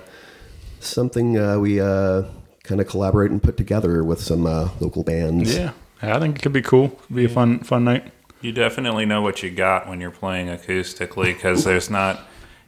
something 0.81 1.39
uh, 1.39 1.59
we 1.59 1.81
uh, 1.81 2.23
kind 2.63 2.81
of 2.81 2.87
collaborate 2.87 3.31
and 3.31 3.43
put 3.43 3.57
together 3.57 4.05
with 4.05 4.21
some 4.21 4.47
uh, 4.47 4.69
local 4.81 5.03
bands. 5.03 5.57
Yeah, 5.57 5.73
I 6.13 6.19
think 6.19 6.37
it 6.39 6.43
could 6.43 6.53
be 6.53 6.63
cool. 6.63 6.89
Could 6.91 7.17
be 7.17 7.25
a 7.25 7.29
fun 7.29 7.61
fun 7.61 7.85
night. 7.85 8.11
You 8.41 8.53
definitely 8.53 9.07
know 9.07 9.23
what 9.23 9.43
you 9.43 9.51
got 9.51 9.89
when 9.89 10.01
you're 10.01 10.11
playing 10.11 10.49
acoustically 10.49 11.33
because 11.35 11.65
there's 11.65 11.89
not, 11.89 12.21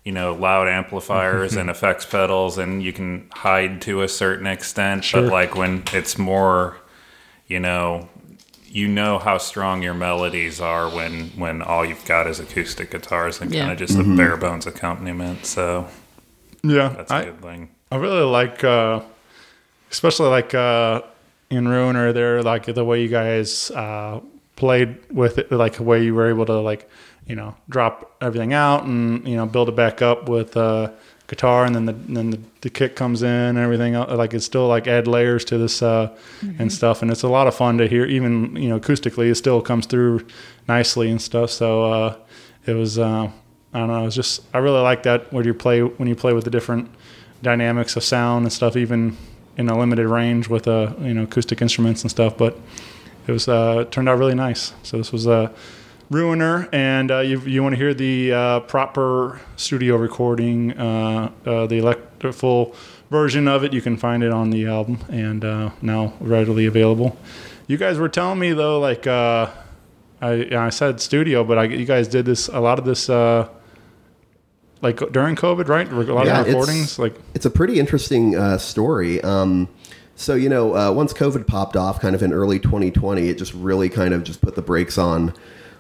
you 0.04 0.12
know, 0.12 0.34
loud 0.34 0.68
amplifiers 0.68 1.54
and 1.56 1.68
effects 1.74 2.06
pedals, 2.06 2.56
and 2.58 2.82
you 2.82 2.92
can 2.92 3.28
hide 3.32 3.82
to 3.82 4.02
a 4.02 4.08
certain 4.08 4.46
extent. 4.46 5.04
Sure. 5.04 5.22
But 5.22 5.32
like 5.32 5.54
when 5.54 5.82
it's 5.92 6.16
more, 6.16 6.78
you 7.46 7.60
know, 7.60 8.08
you 8.68 8.88
know 8.88 9.18
how 9.18 9.38
strong 9.38 9.82
your 9.82 9.94
melodies 9.94 10.60
are 10.60 10.88
when 10.88 11.28
when 11.36 11.62
all 11.62 11.84
you've 11.84 12.04
got 12.06 12.26
is 12.26 12.40
acoustic 12.40 12.90
guitars 12.90 13.40
and 13.40 13.52
kind 13.52 13.70
of 13.72 13.78
just 13.78 13.96
Mhm. 13.96 14.14
a 14.14 14.16
bare 14.16 14.36
bones 14.36 14.66
accompaniment. 14.66 15.44
So 15.46 15.86
Yeah, 16.62 16.88
that's 16.88 17.10
a 17.10 17.14
I- 17.14 17.24
good 17.26 17.40
thing. 17.42 17.68
I 17.92 17.96
really 17.96 18.22
like, 18.22 18.64
uh, 18.64 19.00
especially 19.90 20.28
like 20.28 20.52
uh, 20.54 21.02
in 21.50 21.68
Ruiner, 21.68 22.12
there 22.12 22.42
like 22.42 22.66
the 22.66 22.84
way 22.84 23.02
you 23.02 23.08
guys 23.08 23.70
uh, 23.70 24.20
played 24.56 24.98
with 25.10 25.38
it, 25.38 25.52
like 25.52 25.74
the 25.74 25.82
way 25.82 26.02
you 26.02 26.14
were 26.14 26.28
able 26.28 26.46
to 26.46 26.60
like, 26.60 26.88
you 27.26 27.36
know, 27.36 27.54
drop 27.68 28.16
everything 28.20 28.52
out 28.52 28.84
and 28.84 29.26
you 29.26 29.36
know 29.36 29.46
build 29.46 29.68
it 29.68 29.76
back 29.76 30.02
up 30.02 30.28
with 30.28 30.56
uh, 30.56 30.90
guitar, 31.28 31.64
and 31.64 31.74
then 31.74 31.86
the 31.86 31.92
then 31.92 32.30
the, 32.30 32.40
the 32.62 32.70
kick 32.70 32.96
comes 32.96 33.22
in 33.22 33.28
and 33.30 33.58
everything. 33.58 33.94
else. 33.94 34.10
Like 34.10 34.34
it's 34.34 34.46
still 34.46 34.66
like 34.68 34.86
add 34.86 35.06
layers 35.06 35.44
to 35.46 35.58
this 35.58 35.82
uh, 35.82 36.16
and 36.58 36.72
stuff, 36.72 37.02
and 37.02 37.10
it's 37.10 37.22
a 37.22 37.28
lot 37.28 37.46
of 37.46 37.54
fun 37.54 37.78
to 37.78 37.86
hear. 37.86 38.04
Even 38.06 38.56
you 38.56 38.68
know 38.68 38.80
acoustically, 38.80 39.30
it 39.30 39.36
still 39.36 39.60
comes 39.62 39.86
through 39.86 40.26
nicely 40.68 41.10
and 41.10 41.20
stuff. 41.20 41.50
So 41.50 41.84
uh, 41.84 42.16
it 42.66 42.74
was. 42.74 42.98
Uh, 42.98 43.30
I 43.74 43.80
don't 43.80 43.88
know. 43.88 44.06
It's 44.06 44.16
just 44.16 44.42
I 44.54 44.58
really 44.58 44.80
like 44.80 45.02
that 45.02 45.30
when 45.34 45.44
you 45.44 45.52
play 45.52 45.80
when 45.82 46.08
you 46.08 46.16
play 46.16 46.32
with 46.32 46.44
the 46.44 46.50
different 46.50 46.90
dynamics 47.42 47.94
of 47.94 48.04
sound 48.04 48.46
and 48.46 48.52
stuff, 48.52 48.74
even 48.74 49.18
in 49.56 49.68
a 49.68 49.78
limited 49.78 50.06
range 50.06 50.48
with 50.48 50.68
uh 50.68 50.92
you 51.00 51.14
know 51.14 51.22
acoustic 51.22 51.62
instruments 51.62 52.02
and 52.02 52.10
stuff. 52.10 52.36
But 52.36 52.58
it 53.26 53.32
was 53.32 53.48
uh, 53.48 53.84
turned 53.90 54.08
out 54.08 54.18
really 54.18 54.34
nice. 54.34 54.72
So 54.82 54.98
this 54.98 55.12
was 55.12 55.26
a 55.26 55.52
Ruiner, 56.10 56.68
and 56.72 57.10
uh, 57.10 57.18
you 57.18 57.40
you 57.40 57.62
want 57.62 57.72
to 57.72 57.76
hear 57.76 57.92
the 57.92 58.32
uh, 58.32 58.60
proper 58.60 59.40
studio 59.56 59.96
recording, 59.96 60.78
uh, 60.78 61.32
the 61.42 61.78
elect- 61.78 62.22
full 62.32 62.76
version 63.10 63.48
of 63.48 63.64
it. 63.64 63.72
You 63.72 63.80
can 63.80 63.96
find 63.96 64.22
it 64.22 64.32
on 64.32 64.50
the 64.50 64.66
album 64.66 64.98
and 65.08 65.42
now 65.82 66.14
readily 66.20 66.66
available. 66.66 67.16
You 67.66 67.76
guys 67.76 67.98
were 67.98 68.08
telling 68.08 68.38
me 68.38 68.52
though, 68.52 68.78
like 68.78 69.08
I 69.08 69.50
I 70.22 70.70
said 70.70 71.00
studio, 71.00 71.42
but 71.42 71.58
I, 71.58 71.64
you 71.64 71.86
guys 71.86 72.06
did 72.06 72.24
this 72.24 72.46
a 72.48 72.60
lot 72.60 72.78
of 72.78 72.84
this. 72.84 73.10
Like 74.82 74.98
during 75.12 75.36
COVID, 75.36 75.68
right? 75.68 75.90
A 75.90 75.94
lot 76.12 76.26
Yeah, 76.26 76.40
of 76.40 76.48
it's- 76.48 76.54
recordings, 76.54 76.98
like 76.98 77.14
it's 77.34 77.46
a 77.46 77.50
pretty 77.50 77.78
interesting 77.80 78.36
uh, 78.36 78.58
story. 78.58 79.22
Um, 79.22 79.68
so 80.16 80.34
you 80.34 80.48
know, 80.48 80.74
uh, 80.76 80.92
once 80.92 81.12
COVID 81.12 81.46
popped 81.46 81.76
off, 81.76 82.00
kind 82.00 82.14
of 82.14 82.22
in 82.22 82.32
early 82.32 82.58
2020, 82.58 83.28
it 83.28 83.38
just 83.38 83.54
really 83.54 83.88
kind 83.88 84.12
of 84.14 84.22
just 84.22 84.40
put 84.42 84.54
the 84.54 84.62
brakes 84.62 84.98
on 84.98 85.32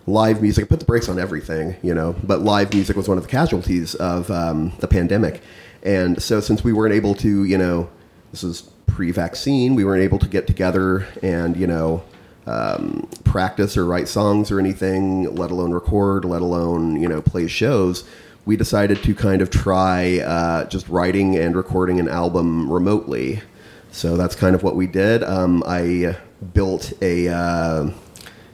live 0.06 0.40
music. 0.40 0.64
It 0.64 0.68
put 0.68 0.78
the 0.80 0.86
brakes 0.86 1.08
on 1.08 1.18
everything, 1.18 1.76
you 1.82 1.94
know. 1.94 2.16
But 2.24 2.40
live 2.40 2.72
music 2.72 2.96
was 2.96 3.06
one 3.08 3.18
of 3.18 3.24
the 3.24 3.30
casualties 3.30 3.94
of 3.96 4.30
um, 4.30 4.72
the 4.80 4.88
pandemic, 4.88 5.42
and 5.82 6.22
so 6.22 6.40
since 6.40 6.64
we 6.64 6.72
weren't 6.72 6.94
able 6.94 7.14
to, 7.16 7.44
you 7.44 7.58
know, 7.58 7.90
this 8.30 8.42
was 8.42 8.62
pre-vaccine, 8.86 9.74
we 9.74 9.84
weren't 9.84 10.02
able 10.02 10.18
to 10.20 10.28
get 10.28 10.46
together 10.46 11.06
and 11.22 11.56
you 11.56 11.66
know. 11.66 12.02
Um, 12.48 13.08
practice 13.24 13.76
or 13.76 13.84
write 13.84 14.06
songs 14.06 14.52
or 14.52 14.60
anything, 14.60 15.34
let 15.34 15.50
alone 15.50 15.72
record, 15.72 16.24
let 16.24 16.42
alone 16.42 16.94
you 17.02 17.08
know 17.08 17.20
play 17.20 17.48
shows 17.48 18.04
we 18.46 18.56
decided 18.56 19.02
to 19.02 19.14
kind 19.14 19.42
of 19.42 19.50
try 19.50 20.20
uh, 20.20 20.64
just 20.66 20.88
writing 20.88 21.36
and 21.36 21.56
recording 21.56 21.98
an 21.98 22.08
album 22.08 22.72
remotely. 22.72 23.42
So 23.90 24.16
that's 24.16 24.36
kind 24.36 24.54
of 24.54 24.62
what 24.62 24.76
we 24.76 24.86
did. 24.86 25.24
Um, 25.24 25.64
I 25.66 26.16
built 26.54 26.92
a 27.02 27.28
uh, 27.28 27.90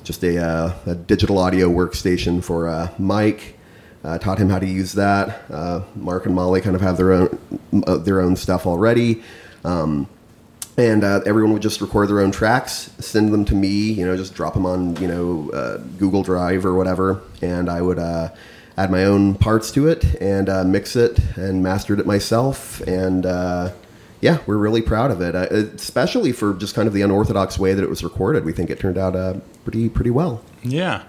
just 0.02 0.24
a, 0.24 0.42
uh, 0.42 0.74
a 0.86 0.94
digital 0.94 1.38
audio 1.38 1.68
workstation 1.68 2.42
for 2.42 2.68
uh, 2.68 2.88
Mike. 2.98 3.58
Uh, 4.02 4.18
taught 4.18 4.38
him 4.38 4.48
how 4.48 4.58
to 4.58 4.66
use 4.66 4.94
that. 4.94 5.42
Uh, 5.48 5.82
Mark 5.94 6.26
and 6.26 6.34
Molly 6.34 6.60
kind 6.60 6.74
of 6.74 6.80
have 6.80 6.96
their 6.96 7.12
own 7.12 7.38
uh, 7.86 7.98
their 7.98 8.20
own 8.20 8.34
stuff 8.34 8.66
already. 8.66 9.22
Um, 9.62 10.08
and 10.78 11.04
everyone 11.04 11.52
would 11.52 11.60
just 11.60 11.82
record 11.82 12.08
their 12.08 12.20
own 12.20 12.30
tracks, 12.30 12.90
send 12.98 13.30
them 13.30 13.44
to 13.44 13.54
me. 13.54 13.92
You 13.92 14.06
know, 14.06 14.16
just 14.16 14.34
drop 14.34 14.54
them 14.54 14.64
on 14.64 14.96
you 14.96 15.06
know 15.06 15.78
Google 15.98 16.22
Drive 16.22 16.64
or 16.64 16.74
whatever, 16.74 17.20
and 17.42 17.68
I 17.68 17.82
would 17.82 17.98
add 18.76 18.90
my 18.90 19.04
own 19.04 19.34
parts 19.34 19.70
to 19.72 19.88
it 19.88 20.04
and 20.20 20.48
uh, 20.48 20.64
mix 20.64 20.96
it 20.96 21.18
and 21.36 21.62
mastered 21.62 22.00
it 22.00 22.06
myself. 22.06 22.80
And 22.82 23.26
uh, 23.26 23.72
yeah, 24.20 24.38
we're 24.46 24.56
really 24.56 24.82
proud 24.82 25.10
of 25.10 25.20
it, 25.20 25.34
uh, 25.34 25.46
especially 25.74 26.32
for 26.32 26.54
just 26.54 26.74
kind 26.74 26.86
of 26.88 26.94
the 26.94 27.02
unorthodox 27.02 27.58
way 27.58 27.74
that 27.74 27.82
it 27.82 27.90
was 27.90 28.02
recorded. 28.02 28.44
We 28.44 28.52
think 28.52 28.70
it 28.70 28.78
turned 28.78 28.98
out 28.98 29.16
uh, 29.16 29.34
pretty 29.64 29.88
pretty 29.88 30.10
well. 30.10 30.42
Yeah, 30.62 31.02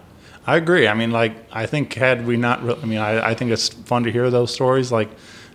I 0.45 0.57
agree. 0.57 0.87
I 0.87 0.93
mean, 0.93 1.11
like, 1.11 1.35
I 1.51 1.65
think 1.65 1.93
had 1.93 2.25
we 2.25 2.37
not, 2.37 2.63
re- 2.63 2.77
I 2.81 2.85
mean, 2.85 2.99
I, 2.99 3.29
I 3.29 3.33
think 3.33 3.51
it's 3.51 3.69
fun 3.69 4.03
to 4.03 4.11
hear 4.11 4.29
those 4.29 4.53
stories, 4.53 4.91
like, 4.91 5.09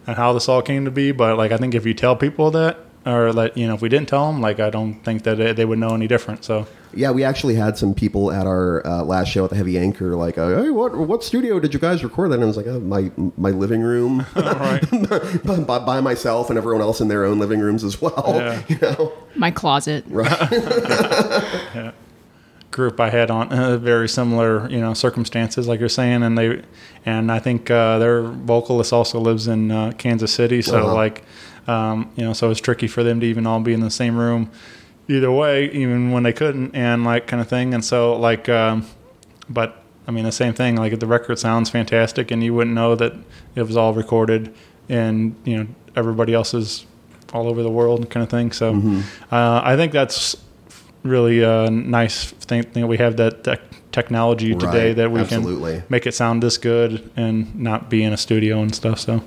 and 0.07 0.17
how 0.17 0.33
this 0.33 0.49
all 0.49 0.63
came 0.63 0.85
to 0.85 0.91
be. 0.91 1.13
But 1.13 1.37
like, 1.37 1.53
I 1.53 1.57
think 1.57 1.75
if 1.75 1.85
you 1.85 1.95
tell 1.95 2.17
people 2.17 2.51
that, 2.53 2.79
or 3.07 3.33
like, 3.33 3.57
you 3.57 3.67
know, 3.67 3.75
if 3.75 3.81
we 3.83 3.89
didn't 3.89 4.09
tell 4.09 4.31
them, 4.31 4.41
like, 4.41 4.61
I 4.61 4.71
don't 4.71 4.95
think 5.05 5.23
that 5.23 5.37
they, 5.39 5.53
they 5.53 5.65
would 5.65 5.79
know 5.79 5.95
any 5.95 6.07
different. 6.09 6.45
So 6.45 6.67
Yeah, 6.95 7.11
we 7.11 7.23
actually 7.25 7.55
had 7.55 7.77
some 7.79 7.95
people 7.95 8.33
at 8.33 8.47
our 8.47 8.87
uh, 8.87 9.03
last 9.05 9.29
show 9.29 9.45
at 9.45 9.51
the 9.51 9.57
Heavy 9.57 9.79
Anchor, 9.79 10.17
like, 10.17 10.39
uh, 10.39 10.63
"Hey, 10.63 10.71
what 10.71 10.97
what 10.97 11.23
studio 11.23 11.61
did 11.61 11.73
you 11.75 11.81
guys 11.81 12.03
record 12.03 12.31
that?" 12.31 12.37
in?" 12.37 12.43
And 12.43 12.45
I 12.45 12.47
was 12.49 12.57
like, 12.57 12.67
oh, 12.67 12.81
"My 12.81 13.11
my 13.37 13.51
living 13.51 13.83
room, 13.83 14.25
by, 14.35 15.59
by, 15.67 15.79
by 15.79 16.01
myself, 16.01 16.49
and 16.51 16.59
everyone 16.59 16.81
else 16.83 17.01
in 17.01 17.09
their 17.09 17.25
own 17.25 17.39
living 17.39 17.61
rooms 17.61 17.85
as 17.85 18.01
well." 18.01 18.25
Yeah. 18.39 18.63
You 18.69 18.79
know, 18.81 19.13
My 19.37 19.51
closet. 19.51 20.05
yeah. 20.11 21.93
group 22.71 23.01
I 23.01 23.11
had 23.11 23.31
on 23.31 23.53
uh, 23.53 23.77
very 23.79 24.09
similar, 24.09 24.69
you 24.69 24.81
know, 24.81 24.95
circumstances, 24.95 25.67
like 25.67 25.81
you're 25.81 25.89
saying, 25.89 26.23
and 26.23 26.37
they, 26.39 26.63
and 27.05 27.33
I 27.33 27.39
think 27.39 27.71
uh, 27.71 27.99
their 27.99 28.23
vocalist 28.23 28.93
also 28.93 29.19
lives 29.21 29.49
in 29.49 29.71
uh, 29.71 29.93
Kansas 29.99 30.33
City, 30.33 30.63
so 30.63 30.79
Uh-huh. 30.79 30.95
like, 30.95 31.25
um, 31.69 32.11
you 32.17 32.25
know, 32.25 32.33
so 32.33 32.51
it's 32.51 32.61
tricky 32.61 32.89
for 32.89 33.03
them 33.05 33.21
to 33.21 33.27
even 33.27 33.47
all 33.47 33.61
be 33.61 33.73
in 33.75 33.81
the 33.81 33.91
same 33.91 34.17
room, 34.17 34.51
either 35.09 35.31
way, 35.31 35.71
even 35.71 36.11
when 36.11 36.23
they 36.23 36.33
couldn't, 36.33 36.75
and 36.75 37.05
like 37.05 37.27
kind 37.27 37.41
of 37.41 37.49
thing, 37.49 37.75
and 37.75 37.85
so 37.85 38.17
like, 38.17 38.49
um, 38.49 38.87
but 39.49 39.83
I 40.07 40.11
mean 40.11 40.25
the 40.25 40.33
same 40.33 40.55
thing, 40.55 40.77
like 40.77 40.99
the 40.99 41.07
record 41.07 41.39
sounds 41.39 41.71
fantastic, 41.71 42.31
and 42.31 42.43
you 42.43 42.55
wouldn't 42.55 42.75
know 42.75 42.95
that 42.97 43.13
it 43.55 43.63
was 43.63 43.77
all 43.77 43.93
recorded, 43.95 44.55
and 44.89 45.35
you 45.45 45.57
know 45.59 45.67
everybody 45.95 46.33
else 46.35 46.55
is 46.55 46.87
all 47.35 47.47
over 47.49 47.63
the 47.63 47.71
world, 47.71 48.09
kind 48.11 48.25
of 48.25 48.31
thing. 48.31 48.53
So 48.53 48.73
Mhm. 48.75 49.03
uh, 49.31 49.61
I 49.63 49.77
think 49.77 49.93
that's 49.93 50.37
really 51.03 51.43
a 51.43 51.71
nice 51.71 52.25
thing, 52.33 52.63
thing 52.63 52.83
that 52.83 52.87
we 52.89 52.97
have 52.97 53.17
that, 53.19 53.45
that 53.45 53.61
technology 53.93 54.55
today 54.55 54.89
Right, 54.89 54.97
that 54.97 55.11
we 55.13 55.21
absolutely. 55.21 55.75
can 55.75 55.83
make 55.89 56.07
it 56.07 56.15
sound 56.15 56.43
this 56.43 56.57
good 56.59 57.09
and 57.17 57.55
not 57.55 57.89
be 57.91 58.03
in 58.03 58.13
a 58.13 58.17
studio 58.17 58.61
and 58.63 58.75
stuff. 58.75 58.99
So 59.01 59.23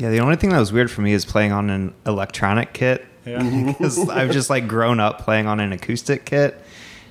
Yeah, 0.00 0.08
the 0.08 0.20
only 0.20 0.36
thing 0.36 0.48
that 0.50 0.58
was 0.58 0.72
weird 0.72 0.90
for 0.90 1.02
me 1.02 1.12
is 1.12 1.26
playing 1.26 1.52
on 1.52 1.68
an 1.68 1.94
electronic 2.06 2.72
kit. 2.72 3.06
Yeah. 3.26 3.42
Because 3.66 4.08
I've 4.08 4.30
just 4.30 4.48
like 4.48 4.66
grown 4.66 4.98
up 4.98 5.20
playing 5.20 5.46
on 5.46 5.60
an 5.60 5.72
acoustic 5.72 6.24
kit 6.24 6.58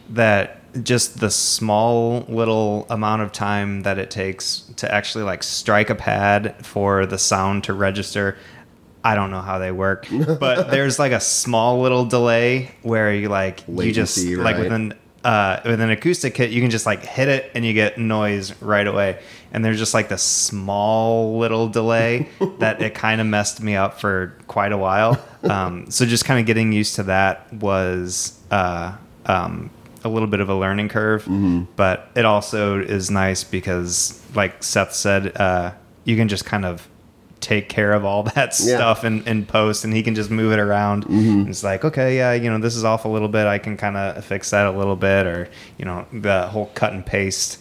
that 0.09 0.59
just 0.83 1.19
the 1.19 1.29
small 1.29 2.21
little 2.27 2.87
amount 2.89 3.21
of 3.21 3.31
time 3.31 3.83
that 3.83 3.99
it 3.99 4.09
takes 4.09 4.61
to 4.77 4.91
actually 4.91 5.23
like 5.23 5.43
strike 5.43 5.91
a 5.91 5.95
pad 5.95 6.65
for 6.65 7.05
the 7.05 7.19
sound 7.19 7.63
to 7.65 7.73
register. 7.73 8.37
I 9.03 9.13
don't 9.13 9.29
know 9.29 9.41
how 9.41 9.59
they 9.59 9.71
work, 9.71 10.07
but 10.39 10.71
there's 10.71 10.97
like 10.97 11.11
a 11.11 11.19
small 11.19 11.81
little 11.81 12.05
delay 12.05 12.71
where 12.81 13.13
you 13.13 13.29
like 13.29 13.63
you 13.67 13.91
just 13.91 14.17
Latency, 14.17 14.35
like 14.35 14.57
right. 14.57 14.93
With 15.23 15.25
an 15.25 15.31
uh, 15.31 15.61
with 15.65 15.81
an 15.81 15.89
acoustic 15.89 16.33
kit, 16.33 16.51
you 16.51 16.61
can 16.61 16.69
just 16.69 16.85
like 16.85 17.03
hit 17.03 17.27
it 17.27 17.51
and 17.53 17.65
you 17.65 17.73
get 17.73 17.97
noise 17.97 18.53
right 18.61 18.87
away. 18.87 19.19
And 19.51 19.65
there's 19.65 19.79
just 19.79 19.93
like 19.93 20.09
this 20.09 20.23
small 20.23 21.37
little 21.39 21.67
delay 21.67 22.29
that 22.59 22.81
it 22.81 22.93
kind 22.93 23.19
of 23.19 23.27
messed 23.27 23.61
me 23.61 23.75
up 23.75 23.99
for 23.99 24.35
quite 24.47 24.71
a 24.71 24.77
while. 24.77 25.19
Um, 25.43 25.89
so 25.89 26.05
just 26.05 26.25
kind 26.25 26.39
of 26.39 26.45
getting 26.45 26.71
used 26.71 26.95
to 26.95 27.03
that 27.03 27.51
was 27.53 28.39
uh, 28.51 28.95
um, 29.25 29.69
a 30.03 30.09
little 30.09 30.27
bit 30.27 30.39
of 30.39 30.49
a 30.49 30.55
learning 30.55 30.89
curve. 30.89 31.25
But 31.75 32.09
it 32.15 32.25
also 32.25 32.79
is 32.79 33.09
nice 33.09 33.43
because, 33.43 34.21
like 34.35 34.63
Seth 34.63 34.93
said, 34.93 35.35
uh, 35.37 35.73
you 36.03 36.15
can 36.15 36.27
just 36.27 36.45
kind 36.45 36.65
of 36.65 36.87
take 37.41 37.69
care 37.69 37.93
of 37.93 38.03
all 38.05 38.23
that 38.35 38.57
Yeah. 38.59 38.75
stuff 38.77 39.03
in, 39.03 39.25
in 39.27 39.45
post 39.45 39.83
and 39.85 39.93
he 39.93 40.03
can 40.03 40.15
just 40.15 40.29
move 40.29 40.51
it 40.51 40.59
around. 40.59 41.05
Mhm. 41.05 41.47
it's 41.49 41.63
like 41.63 41.85
okay 41.85 42.17
yeah 42.17 42.33
you 42.33 42.49
know 42.49 42.57
this 42.59 42.75
is 42.75 42.83
off 42.83 43.05
a 43.05 43.07
little 43.07 43.27
bit. 43.29 43.47
I 43.47 43.57
can 43.57 43.77
kind 43.77 43.95
of 43.97 44.23
fix 44.25 44.49
that 44.51 44.65
a 44.67 44.71
little 44.71 44.95
bit 44.95 45.25
or 45.25 45.49
you 45.77 45.85
know 45.85 46.05
the 46.13 46.47
whole 46.47 46.67
cut 46.75 46.93
and 46.93 47.05
paste 47.05 47.59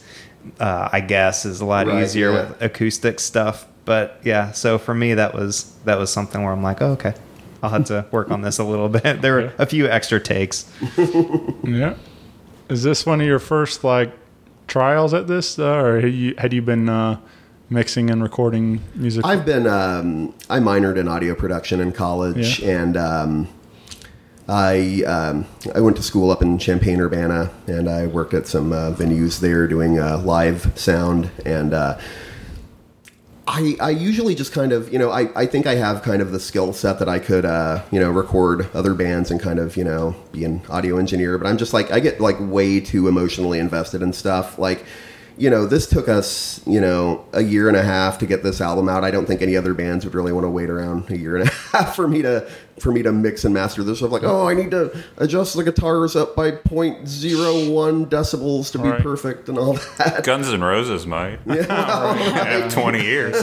uh, 0.60 0.88
i 0.92 1.00
guess 1.00 1.44
is 1.44 1.60
a 1.60 1.64
lot 1.64 1.86
Right, 1.86 2.02
easier 2.02 2.32
yeah. 2.32 2.40
with 2.48 2.62
acoustic 2.62 3.20
stuff. 3.20 3.66
But 3.84 4.20
yeah 4.24 4.52
so 4.52 4.78
for 4.78 4.94
me 4.94 5.14
that 5.14 5.34
was 5.34 5.72
that 5.84 5.98
was 5.98 6.12
something 6.12 6.42
where 6.42 6.52
i'm 6.52 6.62
like 6.62 6.80
oh, 6.82 6.92
okay 6.92 7.14
i'll 7.62 7.70
have 7.70 7.84
to 7.86 8.04
work 8.12 8.30
on 8.30 8.42
this 8.42 8.58
a 8.58 8.64
little 8.64 8.88
bit. 8.88 9.20
There 9.22 9.34
were 9.34 9.52
a 9.58 9.66
few 9.66 9.86
extra 9.88 10.20
takes. 10.20 10.70
Yeah, 11.64 11.94
is 12.68 12.82
this 12.82 13.04
one 13.06 13.20
of 13.20 13.26
your 13.26 13.38
first 13.38 13.84
like 13.84 14.12
trials 14.66 15.12
at 15.14 15.26
this, 15.26 15.58
uh, 15.58 15.64
or 15.74 16.00
had 16.00 16.12
you, 16.12 16.34
had 16.38 16.52
you 16.52 16.62
been 16.62 16.88
uh, 16.88 17.18
mixing 17.70 18.10
and 18.10 18.22
recording 18.22 18.80
music? 18.94 19.24
I've 19.24 19.44
been 19.44 19.66
um, 19.66 20.34
I 20.48 20.58
minored 20.60 20.96
in 20.98 21.08
audio 21.08 21.34
production 21.34 21.80
in 21.80 21.92
college, 21.92 22.60
Yeah. 22.60 22.80
and 22.82 22.96
um, 22.96 23.48
I 24.48 25.02
um, 25.06 25.46
I 25.74 25.80
went 25.80 25.96
to 25.96 26.02
school 26.02 26.30
up 26.30 26.42
in 26.42 26.58
Champaign 26.58 27.00
Urbana, 27.00 27.50
and 27.66 27.88
I 27.88 28.06
worked 28.06 28.34
at 28.34 28.46
some 28.46 28.72
uh, 28.72 28.92
venues 28.92 29.40
there 29.40 29.66
doing 29.68 29.98
uh, 29.98 30.18
live 30.18 30.72
sound 30.78 31.30
and. 31.44 31.74
Uh, 31.74 31.98
I, 33.50 33.76
I 33.80 33.90
usually 33.90 34.34
just 34.34 34.52
kind 34.52 34.72
of, 34.72 34.92
you 34.92 34.98
know, 34.98 35.10
I, 35.10 35.30
I 35.34 35.46
think 35.46 35.66
I 35.66 35.76
have 35.76 36.02
kind 36.02 36.20
of 36.20 36.32
the 36.32 36.38
skill 36.38 36.74
set 36.74 36.98
that 36.98 37.08
I 37.08 37.18
could, 37.18 37.46
uh, 37.46 37.82
you 37.90 37.98
know, 37.98 38.10
record 38.10 38.68
other 38.74 38.92
bands 38.92 39.30
and 39.30 39.40
kind 39.40 39.58
of, 39.58 39.74
you 39.74 39.84
know, 39.84 40.14
be 40.32 40.44
an 40.44 40.60
audio 40.68 40.98
engineer. 40.98 41.38
But 41.38 41.46
I'm 41.46 41.56
just 41.56 41.72
like, 41.72 41.90
I 41.90 41.98
get 41.98 42.20
like 42.20 42.36
way 42.40 42.78
too 42.78 43.08
emotionally 43.08 43.58
invested 43.58 44.02
in 44.02 44.12
stuff. 44.12 44.58
Like, 44.58 44.84
you 45.38 45.48
know, 45.50 45.66
this 45.66 45.86
took 45.88 46.08
us, 46.08 46.60
you 46.66 46.80
know, 46.80 47.24
a 47.32 47.42
year 47.42 47.68
and 47.68 47.76
a 47.76 47.82
half 47.82 48.18
to 48.18 48.26
get 48.26 48.42
this 48.42 48.60
album 48.60 48.88
out. 48.88 49.04
I 49.04 49.10
don't 49.10 49.24
think 49.26 49.40
any 49.40 49.56
other 49.56 49.72
bands 49.72 50.04
would 50.04 50.14
really 50.14 50.32
want 50.32 50.44
to 50.44 50.50
wait 50.50 50.68
around 50.68 51.10
a 51.10 51.16
year 51.16 51.36
and 51.36 51.48
a 51.48 51.52
half 51.72 51.94
for 51.96 52.08
me 52.08 52.22
to 52.22 52.48
for 52.80 52.92
me 52.92 53.02
to 53.02 53.10
mix 53.12 53.44
and 53.44 53.52
master 53.54 53.82
this 53.82 53.98
stuff. 53.98 54.10
Like, 54.12 54.22
oh, 54.24 54.46
I 54.48 54.54
need 54.54 54.70
to 54.72 54.96
adjust 55.16 55.56
the 55.56 55.64
guitars 55.64 56.14
up 56.16 56.36
by 56.36 56.52
0.01 56.52 58.06
decibels 58.08 58.70
to 58.72 58.78
be 58.78 58.88
Right. 58.88 59.02
perfect 59.02 59.48
and 59.48 59.58
all 59.58 59.74
that. 59.98 60.22
Guns 60.24 60.48
and 60.48 60.62
Roses 60.64 61.06
might. 61.06 61.40
Yeah, 61.46 61.66
well, 61.68 62.14
have 62.14 62.72
20 62.72 63.02
years. 63.02 63.34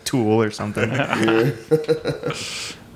Tool 0.04 0.42
or 0.42 0.50
something. 0.50 0.90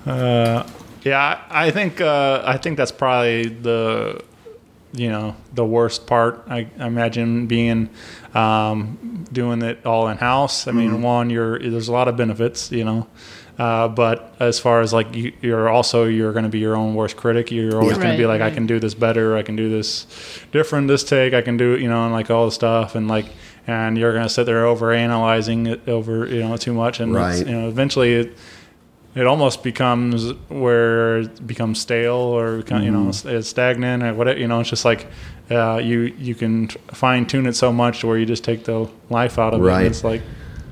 Uh, 0.07 0.67
yeah, 1.03 1.41
I 1.51 1.67
I 1.67 1.71
think 1.71 2.01
uh, 2.01 2.43
I 2.45 2.57
think 2.57 2.77
that's 2.77 2.93
probably 2.93 3.49
the 3.49 4.23
you 4.93 5.11
know 5.11 5.35
the 5.55 5.65
worst 5.65 6.07
part. 6.07 6.45
I, 6.49 6.67
I 6.79 6.87
imagine 6.87 7.47
being 7.47 7.91
um, 8.35 9.25
doing 9.33 9.63
it 9.63 9.85
all 9.87 10.09
in 10.09 10.17
house. 10.19 10.67
I 10.67 10.73
mean, 10.73 10.91
Mhm. 10.93 11.01
one, 11.01 11.31
you're 11.31 11.59
there's 11.59 11.89
a 11.89 11.93
lot 11.93 12.09
of 12.09 12.17
benefits, 12.17 12.71
you 12.73 12.85
know. 12.85 13.07
Uh, 13.59 13.89
but 13.89 14.37
as 14.39 14.61
far 14.61 14.81
as 14.83 14.93
like 14.93 15.13
you, 15.17 15.33
you're 15.43 15.69
also 15.69 16.05
you're 16.05 16.33
going 16.33 16.45
to 16.45 16.49
be 16.51 16.61
your 16.61 16.77
own 16.77 16.95
worst 16.95 17.17
critic. 17.17 17.51
You're 17.51 17.81
always 17.81 17.97
Yeah. 17.97 18.03
going 18.05 18.15
to 18.15 18.19
be 18.19 18.25
Right, 18.25 18.41
like, 18.41 18.53
I 18.53 18.55
can 18.55 18.67
do 18.67 18.79
this 18.79 18.95
better. 18.95 19.37
I 19.37 19.43
can 19.43 19.57
do 19.57 19.69
this 19.69 20.07
different. 20.53 20.87
This 20.87 21.03
take, 21.03 21.35
I 21.35 21.43
can 21.43 21.57
do. 21.57 21.77
You 21.77 21.89
know, 21.89 22.05
and 22.05 22.13
like 22.13 22.31
all 22.31 22.45
the 22.47 22.53
stuff, 22.53 22.95
and 22.95 23.09
like, 23.09 23.27
and 23.67 23.99
you're 23.99 24.13
going 24.13 24.23
to 24.23 24.29
sit 24.29 24.47
there 24.47 24.65
over 24.65 24.93
analyzing 24.93 25.67
it 25.67 25.89
over, 25.89 26.25
you 26.27 26.41
know, 26.41 26.57
too 26.57 26.73
much, 26.73 27.01
and 27.01 27.13
Right. 27.13 27.45
you 27.45 27.53
know, 27.53 27.69
eventually 27.69 28.15
it 28.15 28.37
it 29.19 29.27
almost 29.27 29.63
becomes 29.63 30.33
where 30.49 31.19
it 31.19 31.47
becomes 31.47 31.81
stale 31.81 32.15
or 32.15 32.63
kind 32.63 32.85
you 32.85 32.91
know 32.91 33.05
Mhm. 33.05 33.09
it's, 33.09 33.25
it's 33.25 33.49
stagnant 33.49 34.03
or 34.03 34.15
whatever. 34.15 34.39
You 34.39 34.47
know, 34.49 34.61
it's 34.61 34.71
just 34.71 34.85
like 34.85 35.07
uh, 35.51 35.77
you 35.83 36.15
you 36.19 36.35
can 36.35 36.69
fine 36.93 37.27
tune 37.27 37.47
it 37.47 37.57
so 37.57 37.73
much 37.73 38.01
to 38.01 38.07
where 38.07 38.19
you 38.19 38.27
just 38.27 38.45
take 38.45 38.65
the 38.65 38.89
life 39.11 39.39
out 39.39 39.55
of 39.55 39.61
it. 39.61 39.65
Right. 39.65 39.79
And 39.79 39.87
it's 39.87 40.05
like 40.05 40.23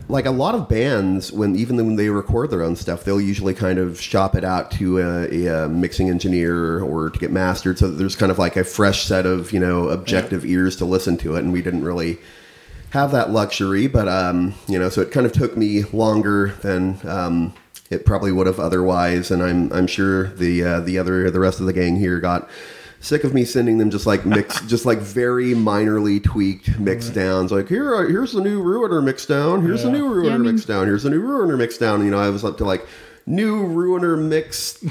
like 0.08 0.26
a 0.26 0.30
lot 0.30 0.54
of 0.54 0.68
bands 0.68 1.32
when 1.32 1.56
even 1.56 1.76
when 1.76 1.96
they 1.96 2.08
record 2.10 2.48
their 2.50 2.62
own 2.62 2.76
stuff 2.76 3.02
they'll 3.02 3.20
usually 3.20 3.52
kind 3.54 3.76
of 3.76 4.00
shop 4.00 4.36
it 4.36 4.44
out 4.44 4.70
to 4.70 5.00
a, 5.00 5.46
a, 5.64 5.68
mixing 5.68 6.08
engineer 6.10 6.80
or 6.80 7.10
to 7.10 7.18
get 7.18 7.32
mastered 7.32 7.76
so 7.76 7.88
that 7.88 7.96
there's 7.96 8.14
kind 8.14 8.30
of 8.30 8.38
like 8.38 8.56
a 8.56 8.62
fresh 8.62 9.04
set 9.04 9.26
of 9.26 9.50
you 9.52 9.58
know 9.58 9.88
objective 9.88 10.44
ears 10.44 10.76
to 10.76 10.84
listen 10.84 11.16
to 11.16 11.34
it 11.34 11.40
and 11.40 11.52
we 11.52 11.60
didn't 11.60 11.82
really 11.82 12.18
have 12.90 13.10
that 13.10 13.30
luxury 13.30 13.88
but 13.88 14.06
um 14.06 14.54
you 14.68 14.78
know 14.78 14.88
so 14.88 15.00
it 15.00 15.10
kind 15.10 15.26
of 15.26 15.32
took 15.32 15.56
me 15.56 15.82
longer 15.92 16.54
than 16.62 17.00
um 17.08 17.52
it 17.90 18.04
probably 18.04 18.32
would 18.32 18.46
have 18.46 18.58
otherwise 18.60 19.30
and 19.30 19.42
i'm 19.42 19.72
i'm 19.72 19.86
sure 19.86 20.28
the 20.34 20.62
uh, 20.64 20.80
the 20.80 20.98
other 20.98 21.30
the 21.30 21.38
rest 21.40 21.60
of 21.60 21.66
the 21.66 21.72
gang 21.72 21.96
here 21.96 22.18
got 22.20 22.48
sick 22.98 23.22
of 23.24 23.32
me 23.34 23.44
sending 23.44 23.78
them 23.78 23.90
just 23.90 24.06
like 24.06 24.24
mix 24.26 24.60
just 24.66 24.84
like 24.86 24.98
very 24.98 25.52
minorly 25.54 26.20
tweaked 26.22 26.78
mix 26.80 27.08
downs. 27.10 27.52
Like 27.52 27.68
here 27.68 27.94
are- 27.94 28.08
here's 28.08 28.32
the 28.32 28.40
new 28.40 28.60
ruiner 28.62 29.00
mix 29.02 29.26
down. 29.26 29.62
Here's 29.62 29.82
the 29.82 29.90
Yeah. 29.90 29.98
new 29.98 30.08
ruiner 30.08 30.28
Yeah, 30.30 30.34
I 30.34 30.38
mean- 30.38 30.52
mix 30.54 30.64
down. 30.64 30.86
Here's 30.86 31.02
the 31.04 31.10
new 31.10 31.20
ruiner 31.20 31.56
mix 31.58 31.76
down. 31.78 32.02
You 32.04 32.10
know 32.10 32.18
i 32.18 32.30
was 32.30 32.42
up 32.42 32.56
to 32.58 32.64
like 32.64 32.84
new 33.26 33.64
ruiner 33.66 34.16
mix 34.16 34.78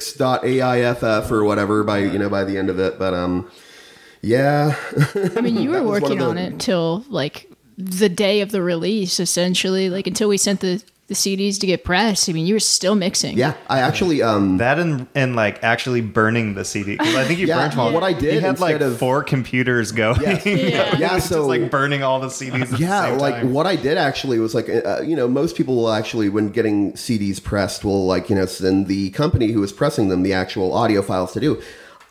1976.aiff 0.00 1.30
or 1.30 1.44
whatever 1.44 1.82
by 1.84 1.98
you 1.98 2.18
know 2.18 2.28
by 2.28 2.44
the 2.44 2.56
end 2.58 2.70
of 2.70 2.78
it. 2.78 2.98
But 2.98 3.14
um 3.14 3.50
yeah. 4.22 4.76
I 5.36 5.40
mean, 5.40 5.56
you 5.56 5.70
were 5.70 5.76
That 5.80 5.84
was 5.84 6.00
one 6.02 6.02
working 6.02 6.20
of 6.22 6.28
on 6.28 6.36
the- 6.36 6.42
it 6.42 6.58
till 6.60 7.04
like 7.08 7.49
the 7.80 8.08
day 8.08 8.40
of 8.40 8.50
the 8.50 8.62
release, 8.62 9.18
essentially. 9.20 9.90
Like 9.90 10.06
until 10.06 10.28
we 10.28 10.36
sent 10.36 10.60
the, 10.60 10.82
the 11.08 11.14
CDs 11.14 11.58
to 11.60 11.66
get 11.66 11.82
pressed. 11.82 12.28
I 12.28 12.32
mean, 12.32 12.46
you 12.46 12.54
were 12.54 12.60
still 12.60 12.94
mixing. 12.94 13.36
yeah 13.36 13.54
i 13.68 13.80
actually 13.80 14.22
um 14.22 14.58
that 14.58 14.78
and 14.78 15.08
and 15.16 15.34
like 15.34 15.60
actually 15.64 16.00
burning 16.00 16.54
the 16.54 16.64
CD 16.64 16.92
because 16.92 17.16
I 17.16 17.24
think 17.24 17.40
you 17.40 17.46
Yeah, 17.50 17.66
burned 17.68 17.80
all. 17.80 17.92
what 17.92 18.04
I 18.04 18.12
did 18.12 18.34
he 18.34 18.40
had 18.40 18.60
like 18.60 18.80
of- 18.80 18.96
four 18.98 19.24
computers 19.24 19.90
going. 19.90 20.20
Yes. 20.20 20.46
yeah, 20.46 20.96
Yeah, 20.96 21.08
just 21.16 21.28
so- 21.28 21.46
like 21.48 21.68
burning 21.68 22.04
all 22.04 22.20
the 22.20 22.28
CDs. 22.28 22.62
At 22.62 22.68
the 22.68 22.76
yeah 22.78 23.06
same 23.10 23.18
like 23.18 23.34
time. 23.36 23.52
what 23.52 23.66
i 23.66 23.74
did 23.74 23.98
actually 23.98 24.38
was 24.38 24.54
like 24.54 24.68
uh, 24.68 25.00
you 25.02 25.16
know 25.16 25.26
most 25.26 25.56
people 25.56 25.74
will 25.74 25.90
actually 25.90 26.28
when 26.28 26.50
getting 26.50 26.92
cds 26.92 27.42
pressed 27.42 27.84
will 27.84 28.06
like 28.06 28.30
you 28.30 28.36
know 28.36 28.46
send 28.46 28.86
the 28.86 29.10
company 29.10 29.48
who 29.50 29.62
is 29.64 29.72
pressing 29.72 30.10
them 30.10 30.22
the 30.22 30.32
actual 30.32 30.72
audio 30.72 31.02
files 31.02 31.32
to 31.32 31.40
do 31.40 31.60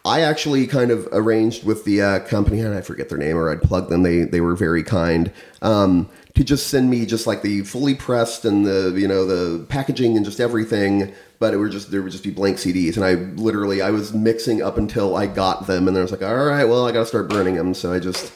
i 0.10 0.22
actually 0.22 0.66
kind 0.68 0.92
of 0.92 1.08
arranged 1.12 1.64
with 1.64 1.86
the 1.86 2.02
uh, 2.02 2.20
company 2.22 2.60
and 2.60 2.74
i 2.74 2.82
forget 2.82 3.10
their 3.10 3.18
name 3.18 3.38
or 3.38 3.50
i'd 3.52 3.62
plug 3.62 3.90
them. 3.90 4.04
They 4.04 4.24
they 4.24 4.42
were 4.42 4.56
very 4.56 4.84
kind 4.84 5.32
um, 5.62 6.10
to 6.36 6.44
just 6.44 6.68
send 6.68 6.90
me 6.90 7.06
just 7.06 7.28
like 7.28 7.42
the 7.42 7.62
fully 7.62 7.96
pressed 7.96 8.46
and 8.46 8.66
the 8.66 8.94
you 8.96 9.08
know 9.08 9.26
the 9.26 9.66
packaging 9.66 10.16
and 10.16 10.26
just 10.26 10.40
everything 10.40 11.14
but 11.38 11.54
it 11.54 11.58
would 11.58 11.72
just 11.72 11.92
there 11.92 12.02
would 12.02 12.12
just 12.12 12.24
be 12.24 12.32
blank 12.32 12.58
CDs 12.58 12.96
and 12.96 13.06
I 13.06 13.14
literally 13.42 13.82
I 13.82 13.92
was 13.92 14.14
mixing 14.14 14.62
up 14.62 14.78
until 14.78 15.16
I 15.16 15.28
got 15.28 15.68
them 15.68 15.88
and 15.88 15.96
then 15.96 16.02
I 16.02 16.04
was 16.04 16.12
like 16.12 16.24
all 16.24 16.46
right 16.46 16.66
well 16.66 16.88
I 16.88 16.92
got 16.92 17.00
to 17.00 17.06
start 17.06 17.30
burning 17.30 17.56
them 17.56 17.74
so 17.74 17.94
I 17.94 18.00
just 18.00 18.32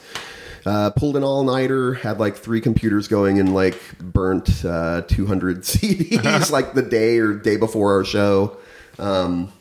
uh, 0.66 0.90
pulled 0.90 1.16
an 1.16 1.22
all 1.22 1.44
nighter, 1.44 1.94
had 1.94 2.18
like 2.18 2.36
three 2.36 2.60
computers 2.60 3.06
going, 3.06 3.38
and 3.38 3.54
like 3.54 3.78
burnt 3.98 4.64
uh, 4.64 5.02
200 5.02 5.58
CDs 5.62 6.50
like 6.50 6.72
the 6.72 6.82
day 6.82 7.18
or 7.18 7.34
day 7.34 7.56
before 7.56 7.92
our 7.92 8.04
show. 8.04 8.56
Um, 8.98 9.52